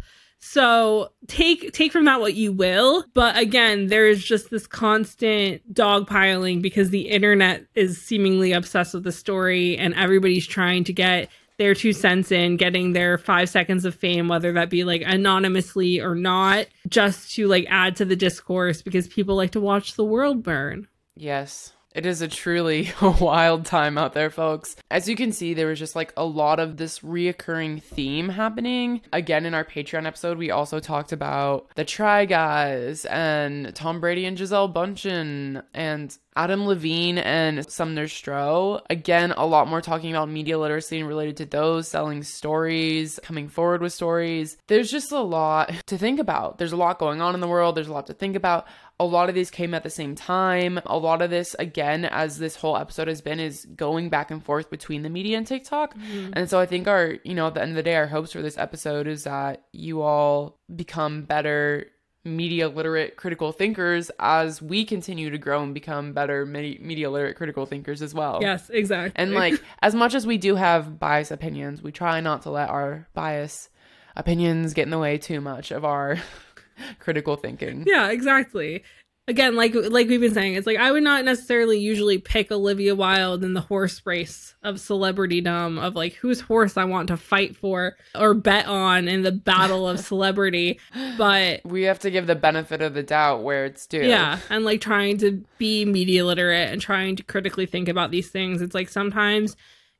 So 0.48 1.10
take 1.26 1.72
take 1.72 1.90
from 1.90 2.04
that 2.04 2.20
what 2.20 2.34
you 2.34 2.52
will, 2.52 3.04
but 3.14 3.36
again, 3.36 3.88
there's 3.88 4.22
just 4.22 4.48
this 4.48 4.68
constant 4.68 5.74
dogpiling 5.74 6.62
because 6.62 6.90
the 6.90 7.08
internet 7.08 7.66
is 7.74 8.00
seemingly 8.00 8.52
obsessed 8.52 8.94
with 8.94 9.02
the 9.02 9.10
story, 9.10 9.76
and 9.76 9.92
everybody's 9.94 10.46
trying 10.46 10.84
to 10.84 10.92
get 10.92 11.30
their 11.58 11.74
two 11.74 11.92
cents 11.92 12.30
in, 12.30 12.56
getting 12.56 12.92
their 12.92 13.18
five 13.18 13.50
seconds 13.50 13.84
of 13.84 13.96
fame, 13.96 14.28
whether 14.28 14.52
that 14.52 14.70
be 14.70 14.84
like 14.84 15.02
anonymously 15.04 16.00
or 16.00 16.14
not, 16.14 16.66
just 16.88 17.34
to 17.34 17.48
like 17.48 17.66
add 17.68 17.96
to 17.96 18.04
the 18.04 18.16
discourse 18.16 18.82
because 18.82 19.08
people 19.08 19.34
like 19.34 19.50
to 19.50 19.60
watch 19.60 19.94
the 19.94 20.04
world 20.04 20.44
burn. 20.44 20.86
Yes. 21.16 21.72
It 21.96 22.04
is 22.04 22.20
a 22.20 22.28
truly 22.28 22.92
wild 23.00 23.64
time 23.64 23.96
out 23.96 24.12
there, 24.12 24.28
folks. 24.28 24.76
As 24.90 25.08
you 25.08 25.16
can 25.16 25.32
see, 25.32 25.54
there 25.54 25.68
was 25.68 25.78
just 25.78 25.96
like 25.96 26.12
a 26.14 26.26
lot 26.26 26.60
of 26.60 26.76
this 26.76 26.98
reoccurring 26.98 27.82
theme 27.82 28.28
happening. 28.28 29.00
Again, 29.14 29.46
in 29.46 29.54
our 29.54 29.64
Patreon 29.64 30.04
episode, 30.04 30.36
we 30.36 30.50
also 30.50 30.78
talked 30.78 31.12
about 31.12 31.74
the 31.74 31.86
Try 31.86 32.26
Guys 32.26 33.06
and 33.06 33.74
Tom 33.74 34.02
Brady 34.02 34.26
and 34.26 34.36
Gisele 34.36 34.70
Bündchen 34.70 35.62
and 35.72 36.14
Adam 36.36 36.66
Levine 36.66 37.16
and 37.16 37.68
Sumner 37.70 38.06
Stroh. 38.06 38.82
Again, 38.90 39.32
a 39.32 39.46
lot 39.46 39.68
more 39.68 39.80
talking 39.80 40.10
about 40.10 40.28
media 40.28 40.58
literacy 40.58 40.98
and 40.98 41.08
related 41.08 41.38
to 41.38 41.46
those, 41.46 41.88
selling 41.88 42.22
stories, 42.22 43.18
coming 43.22 43.48
forward 43.48 43.80
with 43.80 43.94
stories. 43.94 44.58
There's 44.66 44.90
just 44.90 45.12
a 45.12 45.20
lot 45.20 45.72
to 45.86 45.96
think 45.96 46.20
about. 46.20 46.58
There's 46.58 46.72
a 46.72 46.76
lot 46.76 46.98
going 46.98 47.22
on 47.22 47.34
in 47.34 47.40
the 47.40 47.48
world. 47.48 47.74
There's 47.74 47.88
a 47.88 47.92
lot 47.92 48.08
to 48.08 48.14
think 48.14 48.36
about. 48.36 48.66
A 48.98 49.04
lot 49.04 49.28
of 49.28 49.34
these 49.34 49.50
came 49.50 49.74
at 49.74 49.82
the 49.82 49.90
same 49.90 50.14
time. 50.14 50.80
A 50.86 50.96
lot 50.96 51.20
of 51.20 51.30
this, 51.30 51.54
again, 51.58 52.06
as 52.06 52.38
this 52.38 52.56
whole 52.56 52.76
episode 52.76 53.08
has 53.08 53.20
been, 53.20 53.40
is 53.40 53.66
going 53.76 54.08
back 54.08 54.30
and 54.30 54.42
forth 54.42 54.70
between 54.70 55.02
the 55.02 55.10
media 55.10 55.36
and 55.36 55.46
TikTok. 55.46 55.94
Mm-hmm. 55.94 56.32
And 56.32 56.48
so 56.48 56.58
I 56.58 56.66
think 56.66 56.88
our, 56.88 57.16
you 57.22 57.34
know, 57.34 57.48
at 57.48 57.54
the 57.54 57.62
end 57.62 57.72
of 57.72 57.76
the 57.76 57.82
day, 57.82 57.96
our 57.96 58.06
hopes 58.06 58.32
for 58.32 58.40
this 58.40 58.56
episode 58.56 59.06
is 59.06 59.24
that 59.24 59.64
you 59.72 60.02
all 60.02 60.58
become 60.74 61.24
better 61.24 61.88
media 62.26 62.68
literate 62.68 63.16
critical 63.16 63.52
thinkers 63.52 64.10
as 64.18 64.60
we 64.60 64.84
continue 64.84 65.30
to 65.30 65.38
grow 65.38 65.62
and 65.62 65.72
become 65.72 66.12
better 66.12 66.44
me- 66.44 66.78
media 66.82 67.08
literate 67.08 67.36
critical 67.36 67.64
thinkers 67.64 68.02
as 68.02 68.12
well. 68.12 68.38
Yes, 68.42 68.68
exactly. 68.68 69.12
And 69.14 69.32
like, 69.32 69.62
as 69.80 69.94
much 69.94 70.14
as 70.14 70.26
we 70.26 70.36
do 70.36 70.56
have 70.56 70.98
biased 70.98 71.30
opinions, 71.30 71.82
we 71.82 71.92
try 71.92 72.20
not 72.20 72.42
to 72.42 72.50
let 72.50 72.68
our 72.68 73.08
bias 73.14 73.70
opinions 74.16 74.74
get 74.74 74.82
in 74.82 74.90
the 74.90 74.98
way 74.98 75.18
too 75.18 75.40
much 75.40 75.70
of 75.70 75.84
our 75.84 76.18
critical 76.98 77.36
thinking. 77.36 77.84
Yeah, 77.86 78.10
exactly. 78.10 78.82
again, 79.28 79.56
like 79.56 79.74
like 79.74 80.08
we've 80.08 80.20
been 80.20 80.34
saying, 80.34 80.54
it's 80.54 80.66
like 80.66 80.78
I 80.78 80.92
would 80.92 81.02
not 81.02 81.24
necessarily 81.24 81.78
usually 81.78 82.18
pick 82.18 82.52
Olivia 82.52 82.94
Wilde 82.94 83.42
in 83.42 83.54
the 83.54 83.60
horse 83.60 84.02
race 84.04 84.54
of 84.62 84.76
celebritydom 84.76 85.80
of 85.80 85.94
like 85.96 86.14
whose 86.14 86.40
horse 86.40 86.76
I 86.76 86.84
want 86.84 87.08
to 87.08 87.16
fight 87.16 87.56
for 87.56 87.96
or 88.14 88.34
bet 88.34 88.66
on 88.66 89.08
in 89.08 89.22
the 89.22 89.32
battle 89.32 89.88
of 89.88 89.98
celebrity. 90.12 90.78
But 91.18 91.62
we 91.64 91.82
have 91.82 91.98
to 92.00 92.10
give 92.10 92.26
the 92.26 92.34
benefit 92.36 92.82
of 92.82 92.94
the 92.94 93.02
doubt 93.02 93.42
where 93.42 93.64
it's 93.64 93.86
due. 93.86 94.06
Yeah, 94.06 94.38
and 94.48 94.64
like 94.64 94.80
trying 94.80 95.18
to 95.18 95.44
be 95.58 95.84
media 95.84 96.24
literate 96.24 96.70
and 96.70 96.80
trying 96.80 97.16
to 97.16 97.22
critically 97.22 97.66
think 97.66 97.88
about 97.88 98.10
these 98.10 98.30
things. 98.30 98.62
It's 98.62 98.74
like 98.74 98.88
sometimes 98.88 99.56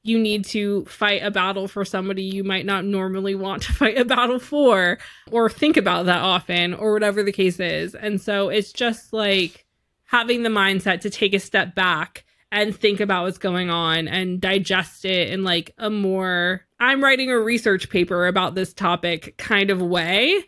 you 0.07 0.19
need 0.19 0.45
to 0.45 0.85
fight 0.85 1.23
a 1.25 1.31
battle 1.31 1.67
for 1.67 1.85
somebody 1.85 2.23
you 2.23 2.45
might 2.45 2.65
not 2.65 2.85
normally 2.85 3.35
want 3.35 3.63
to 3.63 3.73
fight 3.75 3.99
a 3.99 4.05
battle 4.05 4.39
for 4.39 4.99
or 5.31 5.51
think 5.51 5.77
about 5.77 6.07
that 6.07 6.21
often 6.21 6.75
or 6.75 6.93
whatever 6.93 7.23
the 7.23 7.33
case 7.33 7.59
is. 7.59 7.95
And 7.95 8.21
so 8.21 8.49
it's 8.49 8.73
just 8.73 9.13
like 9.13 9.67
having 10.05 10.43
the 10.43 10.49
mindset 10.49 11.01
to 11.01 11.11
take 11.11 11.35
a 11.35 11.41
step 11.41 11.75
back 11.75 12.25
and 12.53 12.75
think 12.75 13.01
about 13.01 13.25
what's 13.25 13.39
going 13.39 13.71
on 13.71 14.07
and 14.07 14.41
digest 14.41 15.05
it 15.05 15.31
in 15.31 15.43
like 15.43 15.75
a 15.79 15.91
more 15.91 16.63
I'm 16.79 17.03
writing 17.03 17.31
a 17.31 17.39
research 17.39 17.89
paper 17.91 18.27
about 18.27 18.55
this 18.55 18.73
topic 18.73 19.37
kind 19.39 19.71
of 19.71 19.81
way 19.81 20.43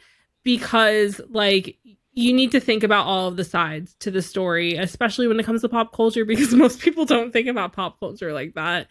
because 0.45 1.21
like 1.31 1.77
you 2.13 2.33
need 2.33 2.53
to 2.53 2.61
think 2.61 2.83
about 2.83 3.07
all 3.07 3.29
of 3.29 3.37
the 3.37 3.45
sides 3.45 3.95
to 4.01 4.11
the 4.11 4.23
story, 4.23 4.77
especially 4.77 5.27
when 5.27 5.41
it 5.41 5.47
comes 5.47 5.63
to 5.63 5.69
pop 5.69 5.93
culture, 5.93 6.25
because 6.27 6.55
most 6.55 6.81
people 6.81 7.05
don't 7.05 7.33
think 7.33 7.49
about 7.49 7.73
pop 7.73 7.99
culture 7.99 8.33
like 8.33 8.55
that 8.55 8.89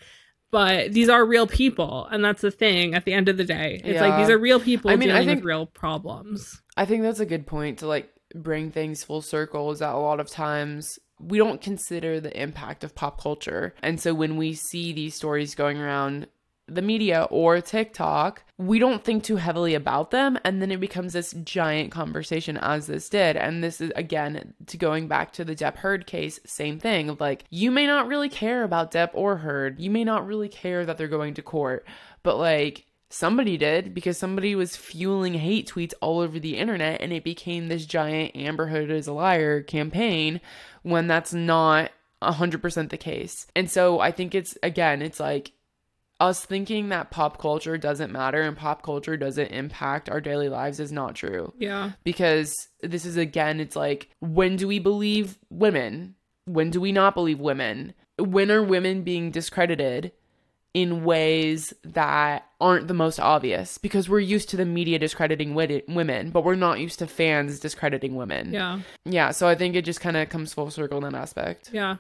but 0.52 0.94
these 0.94 1.10
are 1.10 1.26
real 1.26 1.48
people 1.48 2.08
and 2.12 2.24
that's 2.24 2.42
the 2.42 2.52
thing 2.52 2.94
at 2.94 3.06
the 3.06 3.14
end 3.14 3.30
of 3.30 3.38
the 3.38 3.44
day. 3.44 3.82
It's 3.84 3.96
yeah. 3.96 4.08
like 4.08 4.20
these 4.20 4.30
are 4.30 4.38
real 4.38 4.60
people 4.60 4.92
I 4.92 4.96
mean, 4.96 5.10
dealing 5.10 5.24
I 5.24 5.26
think, 5.26 5.38
with 5.40 5.46
real 5.46 5.66
problems. 5.66 6.62
I 6.76 6.86
think 6.86 7.04
that's 7.04 7.20
a 7.20 7.26
good 7.26 7.48
point 7.48 7.80
to 7.80 7.88
like 7.88 8.10
bring 8.36 8.72
things 8.72 9.04
full 9.04 9.22
circle 9.22 9.72
is 9.72 9.80
that 9.80 9.94
a 9.94 9.98
lot 9.98 10.20
of 10.20 10.30
times 10.30 11.00
we 11.20 11.38
don't 11.38 11.62
consider 11.62 12.20
the 12.20 12.40
impact 12.40 12.84
of 12.84 12.94
pop 12.94 13.20
culture. 13.22 13.74
And 13.82 14.00
so 14.00 14.14
when 14.14 14.38
we 14.38 14.54
see 14.54 14.94
these 14.94 15.16
stories 15.16 15.56
going 15.56 15.80
around 15.80 16.28
the 16.68 16.82
media 16.82 17.28
or 17.30 17.62
TikTok, 17.62 18.44
we 18.58 18.80
don't 18.80 19.04
think 19.04 19.24
too 19.24 19.38
heavily 19.38 19.74
about 19.74 20.12
them. 20.12 20.38
And 20.44 20.62
then 20.62 20.72
it 20.72 20.80
becomes 20.80 21.14
this 21.14 21.34
giant 21.44 21.92
conversation, 21.92 22.58
as 22.58 22.88
this 22.88 23.10
did. 23.10 23.38
And 23.38 23.64
this 23.64 23.80
is, 23.80 23.92
again, 23.96 24.54
to 24.68 24.78
going 24.78 25.08
back 25.08 25.32
to 25.34 25.46
the 25.46 25.56
Depp 25.56 25.78
Heard 25.78 26.06
case, 26.08 26.40
same 26.46 26.80
thing 26.80 27.10
of 27.10 27.22
like, 27.22 27.46
you 27.50 27.72
may 27.72 27.86
not 27.86 28.08
really 28.08 28.30
care 28.30 28.64
about 28.64 28.92
Depp 28.92 29.12
or 29.14 29.38
Heard. 29.38 29.80
You 29.80 29.90
may 29.90 30.04
not 30.04 30.26
really 30.26 30.50
care 30.50 30.86
that 30.86 30.98
they're 30.98 31.08
going 31.08 31.36
to 31.36 31.42
court. 31.42 31.86
But 32.24 32.38
like, 32.38 32.86
somebody 33.10 33.56
did 33.56 33.94
because 33.94 34.18
somebody 34.18 34.54
was 34.54 34.76
fueling 34.76 35.36
hate 35.36 35.70
tweets 35.70 35.94
all 36.02 36.20
over 36.20 36.40
the 36.40 36.58
internet 36.58 37.00
and 37.02 37.14
it 37.14 37.24
became 37.24 37.68
this 37.68 37.86
giant 37.86 38.36
Amber 38.36 38.68
Heard 38.68 38.92
is 38.92 39.08
a 39.08 39.14
liar 39.14 39.62
campaign 39.62 40.42
when 40.84 41.08
that's 41.08 41.34
not 41.34 41.92
100% 42.22 42.90
the 42.90 42.98
case. 42.98 43.48
And 43.56 43.70
so 43.70 44.00
I 44.00 44.12
think 44.12 44.36
it's, 44.36 44.58
again, 44.64 45.02
it's 45.02 45.20
like, 45.20 45.52
us 46.20 46.46
thinking 46.46 46.90
that 46.90 47.12
pop 47.12 47.40
culture 47.40 47.78
doesn't 47.78 48.12
matter 48.12 48.42
and 48.42 48.58
pop 48.58 48.82
culture 48.82 49.18
doesn't 49.18 49.48
impact 49.48 50.10
our 50.10 50.20
daily 50.20 50.50
lives 50.50 50.80
is 50.80 50.92
not 50.92 51.16
true. 51.16 51.54
Yeah. 51.60 51.92
Because 52.04 52.56
this 52.82 53.06
is 53.06 53.18
again, 53.18 53.60
it's 53.60 53.76
like, 53.76 54.10
when 54.20 54.56
do 54.56 54.68
we 54.68 54.80
believe 54.80 55.38
women? 55.50 56.16
When 56.46 56.72
do 56.72 56.82
we 56.82 56.92
not 56.92 57.14
believe 57.14 57.40
women? 57.40 57.94
When 58.18 58.50
are 58.50 58.64
women 58.64 59.04
being 59.04 59.30
discredited 59.30 60.12
in 60.74 61.04
ways 61.04 61.74
that 61.84 62.46
aren't 62.60 62.88
the 62.88 62.94
most 62.96 63.20
obvious? 63.20 63.78
Because 63.78 64.10
we're 64.10 64.20
used 64.20 64.50
to 64.50 64.58
the 64.58 64.66
media 64.66 64.98
discrediting 64.98 65.54
women, 65.54 66.32
but 66.32 66.44
we're 66.44 66.56
not 66.56 66.80
used 66.80 66.98
to 67.00 67.08
fans 67.08 67.60
discrediting 67.60 68.16
women. 68.16 68.54
Yeah. 68.54 68.80
Yeah. 69.06 69.32
So 69.32 69.48
I 69.48 69.54
think 69.54 69.76
it 69.76 69.86
just 69.86 70.02
kind 70.02 70.18
of 70.18 70.30
comes 70.30 70.54
full 70.54 70.72
circle 70.72 70.98
in 70.98 71.12
that 71.12 71.20
aspect. 71.20 71.70
Yeah. 71.72 71.98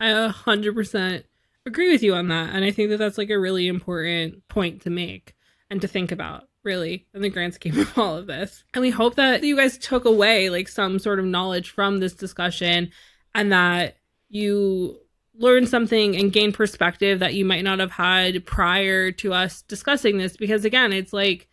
I 0.00 0.06
100% 0.06 1.24
agree 1.70 1.92
with 1.92 2.02
you 2.02 2.14
on 2.14 2.28
that. 2.28 2.54
And 2.54 2.64
I 2.64 2.72
think 2.72 2.90
that 2.90 2.98
that's 2.98 3.18
like 3.18 3.30
a 3.30 3.38
really 3.38 3.68
important 3.68 4.46
point 4.48 4.82
to 4.82 4.90
make 4.90 5.34
and 5.70 5.80
to 5.80 5.88
think 5.88 6.10
about, 6.10 6.48
really, 6.64 7.06
in 7.14 7.22
the 7.22 7.30
grand 7.30 7.54
scheme 7.54 7.78
of 7.78 7.96
all 7.96 8.16
of 8.16 8.26
this. 8.26 8.64
And 8.74 8.82
we 8.82 8.90
hope 8.90 9.14
that 9.14 9.44
you 9.44 9.56
guys 9.56 9.78
took 9.78 10.04
away 10.04 10.50
like 10.50 10.68
some 10.68 10.98
sort 10.98 11.20
of 11.20 11.24
knowledge 11.24 11.70
from 11.70 11.98
this 11.98 12.14
discussion 12.14 12.90
and 13.34 13.52
that 13.52 13.96
you 14.28 14.98
learn 15.38 15.66
something 15.66 16.16
and 16.16 16.32
gain 16.32 16.52
perspective 16.52 17.20
that 17.20 17.34
you 17.34 17.44
might 17.44 17.64
not 17.64 17.78
have 17.78 17.92
had 17.92 18.44
prior 18.44 19.12
to 19.12 19.32
us 19.32 19.62
discussing 19.62 20.18
this. 20.18 20.36
Because 20.36 20.64
again, 20.64 20.92
it's 20.92 21.12
like, 21.12 21.48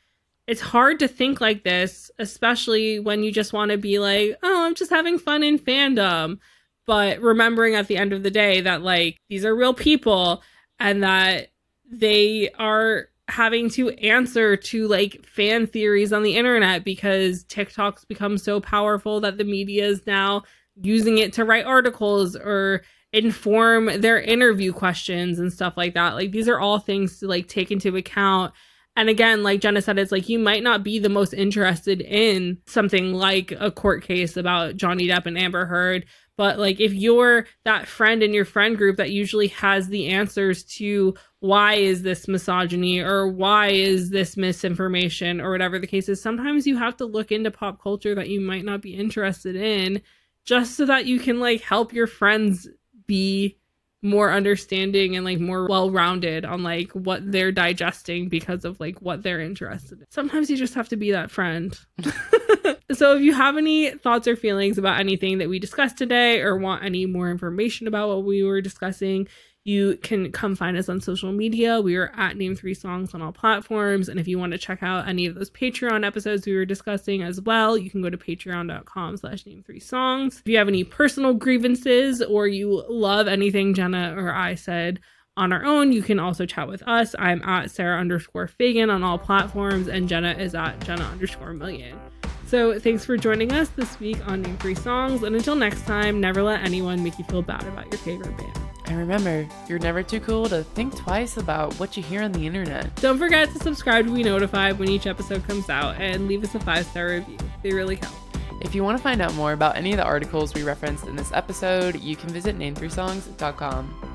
it's 0.47 0.61
hard 0.61 0.99
to 0.99 1.07
think 1.07 1.39
like 1.39 1.63
this, 1.63 2.09
especially 2.17 2.99
when 2.99 3.21
you 3.21 3.31
just 3.31 3.53
want 3.53 3.69
to 3.71 3.77
be 3.77 3.99
like, 3.99 4.37
oh, 4.41 4.65
I'm 4.65 4.75
just 4.75 4.89
having 4.89 5.19
fun 5.19 5.43
in 5.43 5.59
fandom 5.59 6.39
but 6.87 7.19
remembering 7.19 7.75
at 7.75 7.87
the 7.87 7.97
end 7.97 8.13
of 8.13 8.23
the 8.23 8.31
day 8.31 8.61
that 8.61 8.81
like 8.81 9.17
these 9.29 9.45
are 9.45 9.55
real 9.55 9.73
people 9.73 10.41
and 10.79 11.03
that 11.03 11.49
they 11.91 12.49
are 12.57 13.09
having 13.27 13.69
to 13.69 13.89
answer 13.89 14.55
to 14.55 14.87
like 14.87 15.23
fan 15.25 15.67
theories 15.67 16.13
on 16.13 16.23
the 16.23 16.35
internet 16.35 16.83
because 16.83 17.43
TikTok's 17.43 18.05
become 18.05 18.37
so 18.37 18.61
powerful 18.61 19.19
that 19.19 19.37
the 19.37 19.43
media 19.43 19.85
is 19.85 20.07
now 20.07 20.43
using 20.81 21.17
it 21.17 21.33
to 21.33 21.43
write 21.43 21.65
articles 21.65 22.35
or 22.35 22.83
inform 23.11 24.01
their 24.01 24.21
interview 24.21 24.71
questions 24.71 25.39
and 25.39 25.51
stuff 25.51 25.75
like 25.75 25.93
that. 25.93 26.15
Like 26.15 26.31
these 26.31 26.47
are 26.47 26.59
all 26.59 26.79
things 26.79 27.19
to 27.19 27.27
like 27.27 27.47
take 27.47 27.71
into 27.71 27.95
account. 27.97 28.53
And 28.95 29.09
again, 29.09 29.43
like 29.43 29.61
Jenna 29.61 29.81
said, 29.81 29.99
it's 29.99 30.11
like 30.11 30.27
you 30.29 30.39
might 30.39 30.63
not 30.63 30.83
be 30.83 30.97
the 30.97 31.09
most 31.09 31.33
interested 31.33 32.01
in 32.01 32.57
something 32.65 33.13
like 33.13 33.51
a 33.51 33.71
court 33.71 34.03
case 34.03 34.37
about 34.37 34.75
Johnny 34.75 35.07
Depp 35.07 35.25
and 35.25 35.37
Amber 35.37 35.65
Heard, 35.65 36.05
but 36.37 36.57
like 36.59 36.79
if 36.79 36.93
you're 36.93 37.45
that 37.65 37.87
friend 37.87 38.23
in 38.23 38.33
your 38.33 38.45
friend 38.45 38.77
group 38.77 38.95
that 38.97 39.09
usually 39.11 39.47
has 39.47 39.87
the 39.87 40.07
answers 40.07 40.63
to 40.63 41.13
why 41.39 41.73
is 41.73 42.03
this 42.03 42.27
misogyny 42.27 42.99
or 42.99 43.27
why 43.27 43.67
is 43.67 44.09
this 44.09 44.37
misinformation 44.37 45.41
or 45.41 45.51
whatever 45.51 45.77
the 45.77 45.87
case 45.87 46.07
is 46.07 46.21
sometimes 46.21 46.65
you 46.65 46.77
have 46.77 46.95
to 46.95 47.05
look 47.05 47.31
into 47.31 47.51
pop 47.51 47.81
culture 47.81 48.15
that 48.15 48.29
you 48.29 48.39
might 48.39 48.63
not 48.63 48.81
be 48.81 48.95
interested 48.95 49.55
in 49.55 50.01
just 50.45 50.77
so 50.77 50.85
that 50.85 51.05
you 51.05 51.19
can 51.19 51.39
like 51.39 51.61
help 51.61 51.91
your 51.91 52.07
friends 52.07 52.69
be 53.05 53.57
more 54.03 54.31
understanding 54.31 55.15
and 55.15 55.25
like 55.25 55.39
more 55.39 55.67
well-rounded 55.67 56.45
on 56.45 56.61
like 56.61 56.91
what 56.91 57.31
they're 57.31 57.51
digesting 57.51 58.29
because 58.29 58.63
of 58.63 58.79
like 58.79 59.01
what 59.01 59.23
they're 59.23 59.41
interested 59.41 59.99
in. 59.99 60.05
Sometimes 60.09 60.49
you 60.49 60.57
just 60.57 60.75
have 60.75 60.89
to 60.89 60.97
be 60.97 61.11
that 61.11 61.31
friend. 61.31 61.77
so 62.91 63.15
if 63.15 63.21
you 63.21 63.33
have 63.33 63.57
any 63.57 63.91
thoughts 63.91 64.27
or 64.27 64.35
feelings 64.35 64.77
about 64.77 64.99
anything 64.99 65.39
that 65.39 65.49
we 65.49 65.57
discussed 65.57 65.97
today 65.97 66.41
or 66.41 66.57
want 66.57 66.83
any 66.83 67.05
more 67.05 67.29
information 67.31 67.87
about 67.87 68.09
what 68.09 68.23
we 68.23 68.43
were 68.43 68.61
discussing, 68.61 69.27
you 69.67 69.97
can 69.97 70.31
come 70.31 70.55
find 70.55 70.77
us 70.77 70.87
on 70.87 71.01
social 71.01 71.33
media. 71.33 71.81
We 71.81 71.97
are 71.97 72.13
at 72.15 72.37
Name 72.37 72.55
Three 72.55 72.73
Songs 72.73 73.13
on 73.13 73.21
all 73.21 73.33
platforms. 73.33 74.07
And 74.07 74.17
if 74.17 74.25
you 74.25 74.39
want 74.39 74.53
to 74.53 74.57
check 74.57 74.81
out 74.81 75.09
any 75.09 75.25
of 75.25 75.35
those 75.35 75.51
Patreon 75.51 76.05
episodes 76.05 76.45
we 76.45 76.55
were 76.55 76.63
discussing 76.63 77.21
as 77.21 77.41
well, 77.41 77.77
you 77.77 77.89
can 77.89 78.01
go 78.01 78.09
to 78.09 78.17
patreon.com 78.17 79.17
slash 79.17 79.45
name 79.45 79.63
three 79.63 79.81
songs. 79.81 80.39
If 80.39 80.47
you 80.49 80.57
have 80.57 80.69
any 80.69 80.85
personal 80.85 81.33
grievances 81.33 82.21
or 82.21 82.47
you 82.47 82.85
love 82.87 83.27
anything 83.27 83.73
Jenna 83.73 84.15
or 84.17 84.33
I 84.33 84.55
said 84.55 85.01
on 85.35 85.51
our 85.51 85.65
own, 85.65 85.91
you 85.91 86.01
can 86.01 86.17
also 86.17 86.45
chat 86.45 86.69
with 86.69 86.81
us. 86.87 87.13
I'm 87.19 87.43
at 87.43 87.69
Sarah 87.69 87.99
underscore 87.99 88.47
Fagan 88.47 88.89
on 88.89 89.03
all 89.03 89.19
platforms, 89.19 89.89
and 89.89 90.07
Jenna 90.07 90.31
is 90.31 90.55
at 90.55 90.79
Jenna 90.85 91.03
underscore 91.03 91.53
million. 91.53 91.99
So 92.47 92.79
thanks 92.79 93.03
for 93.03 93.17
joining 93.17 93.51
us 93.51 93.67
this 93.69 93.99
week 93.99 94.25
on 94.29 94.43
Name 94.43 94.57
Three 94.59 94.75
Songs. 94.75 95.23
And 95.23 95.35
until 95.35 95.55
next 95.55 95.85
time, 95.85 96.21
never 96.21 96.41
let 96.41 96.61
anyone 96.63 97.03
make 97.03 97.19
you 97.19 97.25
feel 97.25 97.41
bad 97.41 97.63
about 97.63 97.91
your 97.91 97.99
favorite 97.99 98.37
band. 98.37 98.76
And 98.87 98.97
remember, 98.97 99.47
you're 99.67 99.79
never 99.79 100.01
too 100.01 100.21
cool 100.21 100.47
to 100.47 100.63
think 100.63 100.95
twice 100.95 101.35
about 101.35 101.73
what 101.75 101.97
you 101.97 102.03
hear 102.03 102.21
on 102.23 102.31
the 102.31 102.47
internet. 102.47 102.95
Don't 102.95 103.17
forget 103.17 103.51
to 103.51 103.59
subscribe 103.59 104.05
to 104.05 104.13
be 104.13 104.23
notified 104.23 104.79
when 104.79 104.89
each 104.89 105.07
episode 105.07 105.45
comes 105.45 105.69
out 105.69 105.95
and 105.99 106.27
leave 106.27 106.43
us 106.43 106.55
a 106.55 106.59
five 106.61 106.85
star 106.85 107.07
review. 107.07 107.37
They 107.63 107.73
really 107.73 107.95
help. 107.95 108.15
If 108.61 108.73
you 108.73 108.83
want 108.83 108.97
to 108.97 109.03
find 109.03 109.21
out 109.21 109.33
more 109.35 109.51
about 109.51 109.75
any 109.75 109.91
of 109.91 109.97
the 109.97 110.03
articles 110.03 110.53
we 110.53 110.63
referenced 110.63 111.05
in 111.05 111.15
this 111.15 111.31
episode, 111.33 112.01
you 112.01 112.15
can 112.15 112.29
visit 112.29 112.57
name3songs.com. 112.57 114.13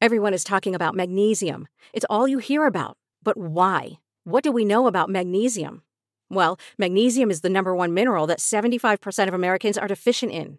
Everyone 0.00 0.34
is 0.34 0.42
talking 0.44 0.74
about 0.74 0.96
magnesium. 0.96 1.68
It's 1.92 2.06
all 2.10 2.26
you 2.26 2.38
hear 2.38 2.66
about. 2.66 2.96
But 3.22 3.36
why? 3.36 4.00
What 4.24 4.42
do 4.42 4.50
we 4.50 4.64
know 4.64 4.88
about 4.88 5.08
magnesium? 5.08 5.82
Well, 6.28 6.58
magnesium 6.76 7.30
is 7.30 7.42
the 7.42 7.48
number 7.48 7.74
one 7.74 7.94
mineral 7.94 8.26
that 8.26 8.38
75% 8.38 9.28
of 9.28 9.34
Americans 9.34 9.78
are 9.78 9.86
deficient 9.86 10.32
in. 10.32 10.58